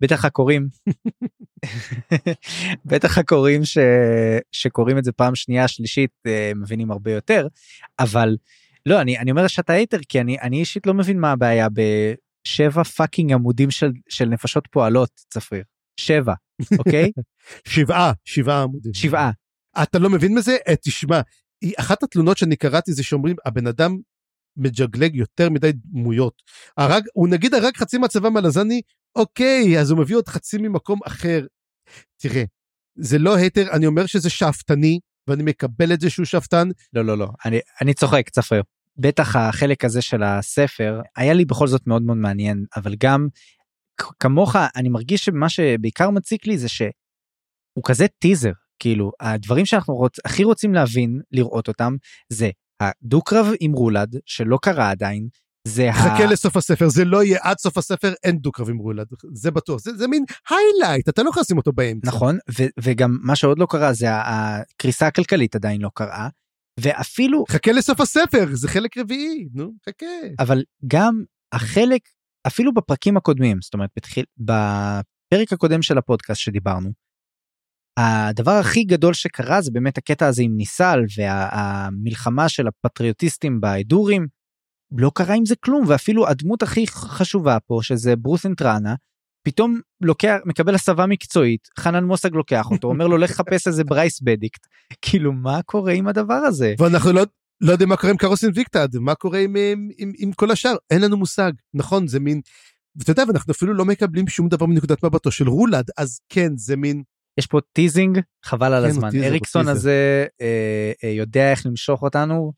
בטח 0.01 0.25
הקוראים, 0.25 0.69
בטח 2.91 3.19
הקוראים 3.19 3.65
ש... 3.65 3.79
שקוראים 4.53 4.99
את 4.99 5.05
זה 5.05 5.13
פעם 5.13 5.35
שנייה, 5.35 5.69
שלישית, 5.69 6.11
אה, 6.27 6.53
מבינים 6.57 6.91
הרבה 6.91 7.13
יותר, 7.13 7.47
אבל 7.99 8.37
לא, 8.87 9.01
אני, 9.01 9.19
אני 9.19 9.31
אומר 9.31 9.47
שאתה 9.47 9.73
hater, 9.73 9.99
כי 10.09 10.21
אני, 10.21 10.41
אני 10.41 10.61
אישית 10.61 10.87
לא 10.87 10.95
מבין 10.95 11.21
מה 11.21 11.33
הבעיה 11.33 11.69
בשבע 11.69 12.85
fucking 12.85 13.33
עמודים 13.33 13.71
של, 13.71 13.93
של 14.09 14.25
נפשות 14.25 14.69
פועלות, 14.71 15.11
צפריר. 15.29 15.63
שבע, 15.97 16.35
אוקיי? 16.79 17.11
שבעה, 17.69 18.13
שבעה 18.25 18.63
עמודים. 18.63 18.95
שבעה. 18.95 19.31
אתה 19.83 19.99
לא 19.99 20.11
מבין 20.11 20.35
מזה? 20.35 20.57
אה, 20.69 20.77
תשמע, 20.77 21.21
אחת 21.79 22.03
התלונות 22.03 22.39
שאני 22.39 22.57
קראתי 22.57 22.93
זה 22.93 23.03
שאומרים, 23.03 23.37
הבן 23.47 23.67
אדם 23.67 23.99
מג'גלג 24.57 25.15
יותר 25.15 25.51
מדי 25.51 25.71
דמויות. 25.75 26.43
הרג, 26.77 27.05
הוא 27.15 27.29
נגיד 27.29 27.55
הרג 27.55 27.77
חצי 27.77 27.99
מהצבא 27.99 28.29
מלזני, 28.29 28.81
אוקיי, 29.17 29.81
אז 29.81 29.91
הוא 29.91 29.99
מביא 29.99 30.17
עוד 30.17 30.29
חצי 30.29 30.59
ממקום 30.59 31.01
אחר. 31.07 31.47
תראה, 32.17 32.45
זה 32.99 33.19
לא 33.19 33.37
היתר, 33.37 33.73
אני 33.73 33.87
אומר 33.87 34.07
שזה 34.07 34.31
שאפתני, 34.31 34.99
ואני 35.29 35.43
מקבל 35.43 35.93
את 35.93 36.01
זה 36.01 36.11
שהוא 36.11 36.27
שאפתן. 36.27 36.69
לא, 36.93 37.05
לא, 37.05 37.19
לא, 37.19 37.29
אני, 37.45 37.59
אני 37.81 37.95
צוחק, 37.95 38.29
צפריר. 38.31 38.63
בטח 38.97 39.37
החלק 39.37 39.85
הזה 39.85 40.03
של 40.03 40.23
הספר 40.23 41.01
היה 41.17 41.33
לי 41.33 41.45
בכל 41.45 41.67
זאת 41.67 41.87
מאוד 41.87 42.03
מאוד 42.03 42.17
מעניין 42.17 42.65
אבל 42.77 42.95
גם 42.99 43.29
כמוך 44.21 44.57
אני 44.77 44.89
מרגיש 44.89 45.25
שמה 45.25 45.49
שבעיקר 45.49 46.11
מציק 46.11 46.47
לי 46.47 46.59
זה 46.59 46.69
שהוא 46.69 47.85
כזה 47.85 48.07
טיזר 48.19 48.53
כאילו 48.79 49.13
הדברים 49.21 49.67
שאנחנו 49.67 49.95
רוצ, 49.95 50.19
הכי 50.25 50.45
רוצים 50.45 50.75
להבין 50.75 51.21
לראות 51.33 51.69
אותם 51.69 51.97
זה 52.33 52.51
הדו-קרב 52.83 53.47
עם 53.61 53.73
רולד 53.73 54.17
שלא 54.27 54.59
קרה 54.63 54.91
עדיין 54.91 55.29
זה 55.69 55.89
חכה 55.93 56.27
לסוף 56.27 56.57
הספר, 56.57 56.89
זה 56.89 57.05
לא 57.05 57.25
יהיה 57.25 57.39
עד 57.43 57.59
סוף 57.59 57.79
הספר, 57.79 58.13
אין 58.25 58.39
דו-קרבים 58.39 58.79
רולד, 58.79 59.07
זה 59.35 59.51
בטוח, 59.51 59.81
זה, 59.81 59.97
זה 59.97 60.09
מין 60.09 60.25
highlight, 60.51 61.09
אתה 61.09 61.23
לא 61.23 61.29
יכול 61.29 61.41
לשים 61.41 61.57
אותו 61.57 61.73
באמצע. 61.73 62.09
נכון 62.09 62.39
ו- 62.59 62.81
וגם 62.81 63.19
מה 63.23 63.37
שעוד 63.37 63.59
לא 63.59 63.67
קרה 63.71 63.93
זה 63.93 64.11
ה- 64.11 64.23
הקריסה 64.61 65.07
הכלכלית 65.07 65.55
עדיין 65.55 65.81
לא 65.81 65.91
קרה 65.95 66.29
ואפילו 66.81 67.45
חכה 67.51 67.73
לסוף 67.73 68.01
הספר, 68.01 68.47
זה 68.53 68.69
חלק 68.69 68.99
רביעי, 68.99 69.49
נו, 69.55 69.73
חכה. 69.89 70.07
אבל 70.39 70.63
גם 70.87 71.23
החלק 71.53 72.01
אפילו 72.47 72.75
בפרקים 72.75 73.17
הקודמים 73.17 73.59
זאת 73.63 73.75
אומרת 73.75 73.91
בתחיל 73.97 74.25
בפרק 74.39 75.53
הקודם 75.53 75.83
של 75.83 75.99
הפודקאסט 75.99 76.41
שדיברנו. 76.41 76.91
הדבר 77.99 78.51
הכי 78.51 78.85
גדול 78.85 79.15
שקרה 79.15 79.63
זה 79.63 79.71
באמת 79.71 79.99
הקטע 79.99 80.27
הזה 80.27 80.43
עם 80.43 80.57
ניסל 80.57 81.01
והמלחמה 81.17 82.49
של 82.49 82.67
הפטריוטיסטים 82.69 83.61
בהדורים. 83.61 84.27
לא 84.99 85.11
קרה 85.15 85.35
עם 85.35 85.47
זה 85.47 85.55
כלום 85.57 85.85
ואפילו 85.89 86.29
הדמות 86.29 86.63
הכי 86.63 86.87
חשובה 86.87 87.59
פה 87.67 87.79
שזה 87.83 88.17
ברוס 88.17 88.47
אנטרנה 88.47 88.95
פתאום 89.47 89.81
לוקח 90.01 90.37
מקבל 90.45 90.75
הסבה 90.75 91.07
מקצועית 91.07 91.69
חנן 91.79 92.05
מוסג 92.05 92.35
לוקח 92.35 92.71
אותו 92.71 92.89
אומר 92.89 93.07
לו 93.07 93.17
לך 93.17 93.31
חפש 93.31 93.67
איזה 93.67 93.85
ברייס 93.85 94.21
בדיקט 94.21 94.67
כאילו 95.03 95.33
מה 95.33 95.63
קורה 95.63 95.93
עם 95.93 96.09
הדבר 96.09 96.35
הזה 96.35 96.75
ואנחנו 96.79 97.13
לא, 97.13 97.25
לא 97.65 97.73
יודעים 97.73 97.89
מה 97.89 97.97
קורה 97.97 98.11
עם 98.11 98.17
קרוס 98.17 98.45
אינביקטד, 98.45 98.89
מה 98.97 99.15
קורה 99.15 99.39
עם, 99.39 99.57
עם, 99.57 99.89
עם, 99.99 100.13
עם 100.19 100.33
כל 100.33 100.51
השאר, 100.51 100.75
אין 100.91 101.03
לנו 101.03 101.17
מושג, 101.17 101.53
נכון, 101.75 102.07
זה 102.07 102.21
מין, 102.21 102.41
ואתה 102.97 103.11
יודע, 103.11 103.25
ואנחנו 103.29 103.53
אפילו 103.53 103.75
לא 103.75 103.85
מקבלים 103.85 104.29
שום 104.29 104.49
דבר 104.49 104.67
מנקודת 104.67 105.05
מבטו 105.05 105.31
של 105.31 105.49
רולד, 105.49 105.91
אז 105.99 106.21
כן, 106.29 106.53
זה 106.57 106.77
מין, 106.77 107.03
יש 107.39 107.47
פה 107.47 107.61
teasing 107.73 108.21
חבל 108.45 108.73
על 108.73 108.85
כן, 108.85 108.91
הזמן 108.91 109.11
טיזר, 109.11 109.27
אריקסון 109.27 109.63
טיזר. 109.63 109.73
הזה 109.73 110.27
אה, 110.41 110.93
אה, 111.05 111.09
יודע 111.09 111.51
איך 111.51 111.67
למשוך 111.67 112.03
אותנו 112.03 112.53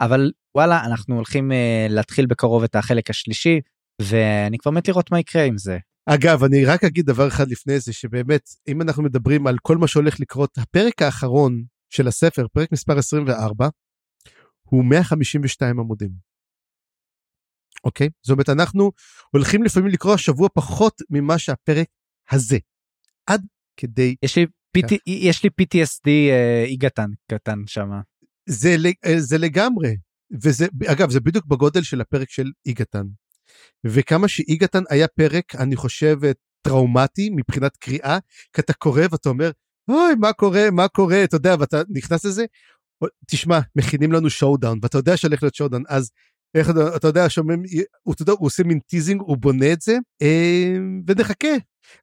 אבל 0.00 0.32
וואלה 0.54 0.84
אנחנו 0.84 1.14
הולכים 1.14 1.52
אה, 1.52 1.86
להתחיל 1.90 2.26
בקרוב 2.26 2.62
את 2.62 2.76
החלק 2.76 3.10
השלישי 3.10 3.60
ואני 4.02 4.58
כבר 4.58 4.70
מת 4.70 4.88
לראות 4.88 5.10
מה 5.10 5.20
יקרה 5.20 5.42
עם 5.42 5.58
זה. 5.58 5.78
אגב, 6.06 6.44
אני 6.44 6.64
רק 6.64 6.84
אגיד 6.84 7.06
דבר 7.06 7.28
אחד 7.28 7.48
לפני 7.48 7.80
זה, 7.80 7.92
שבאמת, 7.92 8.42
אם 8.68 8.82
אנחנו 8.82 9.02
מדברים 9.02 9.46
על 9.46 9.56
כל 9.62 9.76
מה 9.76 9.86
שהולך 9.86 10.20
לקרות, 10.20 10.58
הפרק 10.58 11.02
האחרון 11.02 11.62
של 11.90 12.08
הספר, 12.08 12.46
פרק 12.52 12.72
מספר 12.72 12.98
24, 12.98 13.68
הוא 14.70 14.84
152 14.84 15.80
עמודים. 15.80 16.10
אוקיי? 17.84 18.08
זאת 18.22 18.32
אומרת, 18.32 18.48
אנחנו 18.48 18.92
הולכים 19.30 19.62
לפעמים 19.62 19.88
לקרוא 19.92 20.14
השבוע 20.14 20.48
פחות 20.54 21.02
ממה 21.10 21.38
שהפרק 21.38 21.88
הזה. 22.30 22.58
עד 23.26 23.46
כדי 23.76 24.16
יש 24.22 24.38
לי 24.38 24.46
PT, 24.78 24.96
יש 25.06 25.44
לי 25.44 25.50
PTSD 25.60 26.06
אה, 26.06 26.64
אי 26.64 26.78
קטן 26.78 27.10
קטן 27.30 27.58
שמה. 27.66 28.00
זה, 28.48 28.76
אה, 29.06 29.20
זה 29.20 29.38
לגמרי. 29.38 29.96
וזה, 30.42 30.66
אגב, 30.86 31.10
זה 31.10 31.20
בדיוק 31.20 31.46
בגודל 31.46 31.82
של 31.82 32.00
הפרק 32.00 32.30
של 32.30 32.50
איגתן. 32.66 33.06
וכמה 33.86 34.28
שאיגתן 34.28 34.82
היה 34.90 35.08
פרק, 35.08 35.54
אני 35.54 35.76
חושב, 35.76 36.16
אה, 36.24 36.30
טראומטי 36.62 37.30
מבחינת 37.36 37.76
קריאה, 37.76 38.18
כי 38.52 38.60
אתה 38.60 38.72
קורא 38.72 39.02
ואתה 39.10 39.28
אומר, 39.28 39.50
אוי, 39.88 40.14
מה 40.20 40.32
קורה, 40.32 40.70
מה 40.70 40.88
קורה, 40.88 41.24
אתה 41.24 41.36
יודע, 41.36 41.54
ואתה 41.60 41.82
נכנס 41.88 42.24
לזה, 42.24 42.44
תשמע, 43.26 43.58
מכינים 43.76 44.12
לנו 44.12 44.30
showdown, 44.30 44.78
ואתה 44.82 44.98
יודע 44.98 45.16
שהולך 45.16 45.42
להיות 45.42 45.54
showdown, 45.54 45.82
אז 45.88 46.10
איך 46.54 46.70
אתה, 46.96 47.08
יודע, 47.08 47.30
שומעים, 47.30 47.62
הוא, 48.02 48.14
אתה 48.14 48.22
יודע, 48.22 48.32
הוא 48.32 48.46
עושה 48.46 48.62
מין 48.62 48.78
teasing, 48.78 49.20
הוא 49.20 49.36
בונה 49.36 49.72
את 49.72 49.80
זה, 49.80 49.98
אה, 50.22 50.76
ונחכה. 51.06 51.48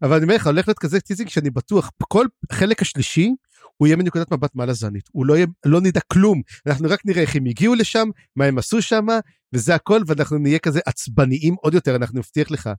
אבל 0.01 0.15
אני 0.15 0.23
אומר 0.23 0.35
לך, 0.35 0.47
הולך 0.47 0.67
להיות 0.67 0.79
כזה 0.79 0.99
teasing 0.99 1.29
שאני 1.29 1.49
בטוח, 1.49 1.91
כל 2.07 2.25
חלק 2.51 2.81
השלישי, 2.81 3.31
הוא 3.77 3.87
יהיה 3.87 3.95
מנקודת 3.95 4.31
מבט 4.33 4.55
מלאזנית, 4.55 5.09
הוא 5.11 5.25
לא, 5.25 5.35
יהיה, 5.35 5.47
לא 5.65 5.81
נדע 5.81 5.99
כלום, 6.13 6.41
אנחנו 6.67 6.89
רק 6.89 7.05
נראה 7.05 7.21
איך 7.21 7.35
הם 7.35 7.45
הגיעו 7.45 7.75
לשם, 7.75 8.09
מה 8.35 8.45
הם 8.45 8.57
עשו 8.57 8.81
שם, 8.81 9.05
וזה 9.53 9.75
הכל, 9.75 10.01
ואנחנו 10.07 10.37
נהיה 10.37 10.59
כזה 10.59 10.79
עצבניים 10.85 11.55
עוד 11.61 11.73
יותר, 11.73 11.95
אנחנו 11.95 12.19
נבטיח 12.19 12.51
לך. 12.51 12.69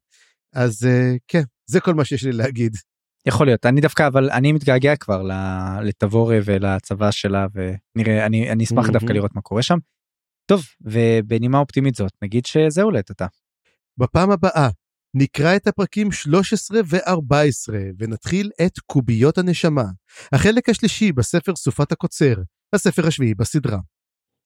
אז 0.54 0.86
אה, 0.86 1.16
כן, 1.28 1.42
זה 1.66 1.80
כל 1.80 1.94
מה 1.94 2.04
שיש 2.04 2.24
לי 2.24 2.32
להגיד. 2.32 2.76
יכול 3.26 3.46
להיות 3.46 3.66
אני 3.66 3.80
דווקא 3.80 4.06
אבל 4.06 4.30
אני 4.30 4.52
מתגעגע 4.52 4.96
כבר 4.96 5.22
ל- 5.22 5.80
לתבורי 5.82 6.38
ולצבא 6.44 7.10
שלה 7.10 7.46
ונראה 7.54 8.26
אני 8.26 8.52
אני 8.52 8.64
אשמח 8.64 8.78
מהמם. 8.84 8.92
דווקא 8.92 9.12
לראות 9.12 9.34
מה 9.34 9.40
קורה 9.40 9.62
שם. 9.62 9.78
טוב 10.46 10.62
ובנימה 10.80 11.58
אופטימית 11.58 11.94
זאת 11.94 12.12
נגיד 12.22 12.46
שזהו 12.46 12.90
לעת 12.90 13.10
עתה. 13.10 13.26
בפעם 13.98 14.30
הבאה 14.30 14.68
נקרא 15.14 15.56
את 15.56 15.66
הפרקים 15.66 16.12
13 16.12 16.80
ו-14 16.86 17.74
ונתחיל 17.98 18.50
את 18.66 18.78
קוביות 18.86 19.38
הנשמה, 19.38 19.84
החלק 20.32 20.68
השלישי 20.68 21.12
בספר 21.12 21.56
סופת 21.56 21.92
הקוצר, 21.92 22.34
הספר 22.72 23.06
השביעי 23.06 23.34
בסדרה. 23.34 23.78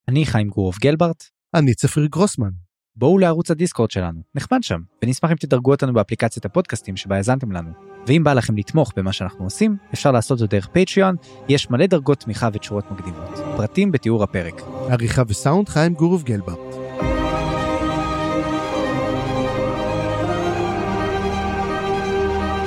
אני 0.09 0.27
חיים 0.27 0.49
גורוב 0.49 0.74
גלברט 0.81 1.24
אני 1.55 1.74
צפריר 1.74 2.07
גרוסמן. 2.07 2.51
בואו 2.97 3.19
לערוץ 3.19 3.51
הדיסקורד 3.51 3.90
שלנו, 3.90 4.23
נחמד 4.35 4.62
שם, 4.62 4.81
ונשמח 5.05 5.31
אם 5.31 5.36
תדרגו 5.36 5.70
אותנו 5.70 5.93
באפליקציית 5.93 6.44
הפודקאסטים 6.44 6.97
שבה 6.97 7.16
האזנתם 7.16 7.53
לנו. 7.53 7.91
ואם 8.07 8.24
בא 8.24 8.33
לכם 8.33 8.57
לתמוך 8.57 8.93
במה 8.97 9.12
שאנחנו 9.12 9.45
עושים, 9.45 9.77
אפשר 9.95 10.12
לעשות 10.12 10.39
זאת 10.39 10.51
דרך 10.51 10.69
פטריון, 10.73 11.16
יש 11.49 11.70
מלא 11.70 11.87
דרגות 11.87 12.20
תמיכה 12.20 12.49
ותשורות 12.53 12.91
מקדימות. 12.91 13.39
פרטים 13.57 13.93
בתיאור 13.93 14.23
הפרק. 14.23 14.62
עריכה 14.91 15.23
וסאונד 15.29 15.69
חיים 15.69 15.95
גורוב 15.95 16.23
גלברט. 16.23 16.59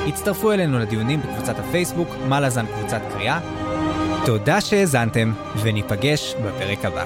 הצטרפו 0.07 0.52
אלינו 0.52 0.80
לדיונים 0.80 1.20
בקבוצת 1.22 1.60
הפייסבוק, 1.60 2.10
מה 2.30 2.40
לזן 2.40 2.66
קבוצת 2.66 3.02
קריאה. 3.14 3.40
תודה 4.26 4.62
שהאזנתם, 4.62 5.34
וניפגש 5.64 6.36
בפרק 6.36 6.86
הבא. 6.86 7.06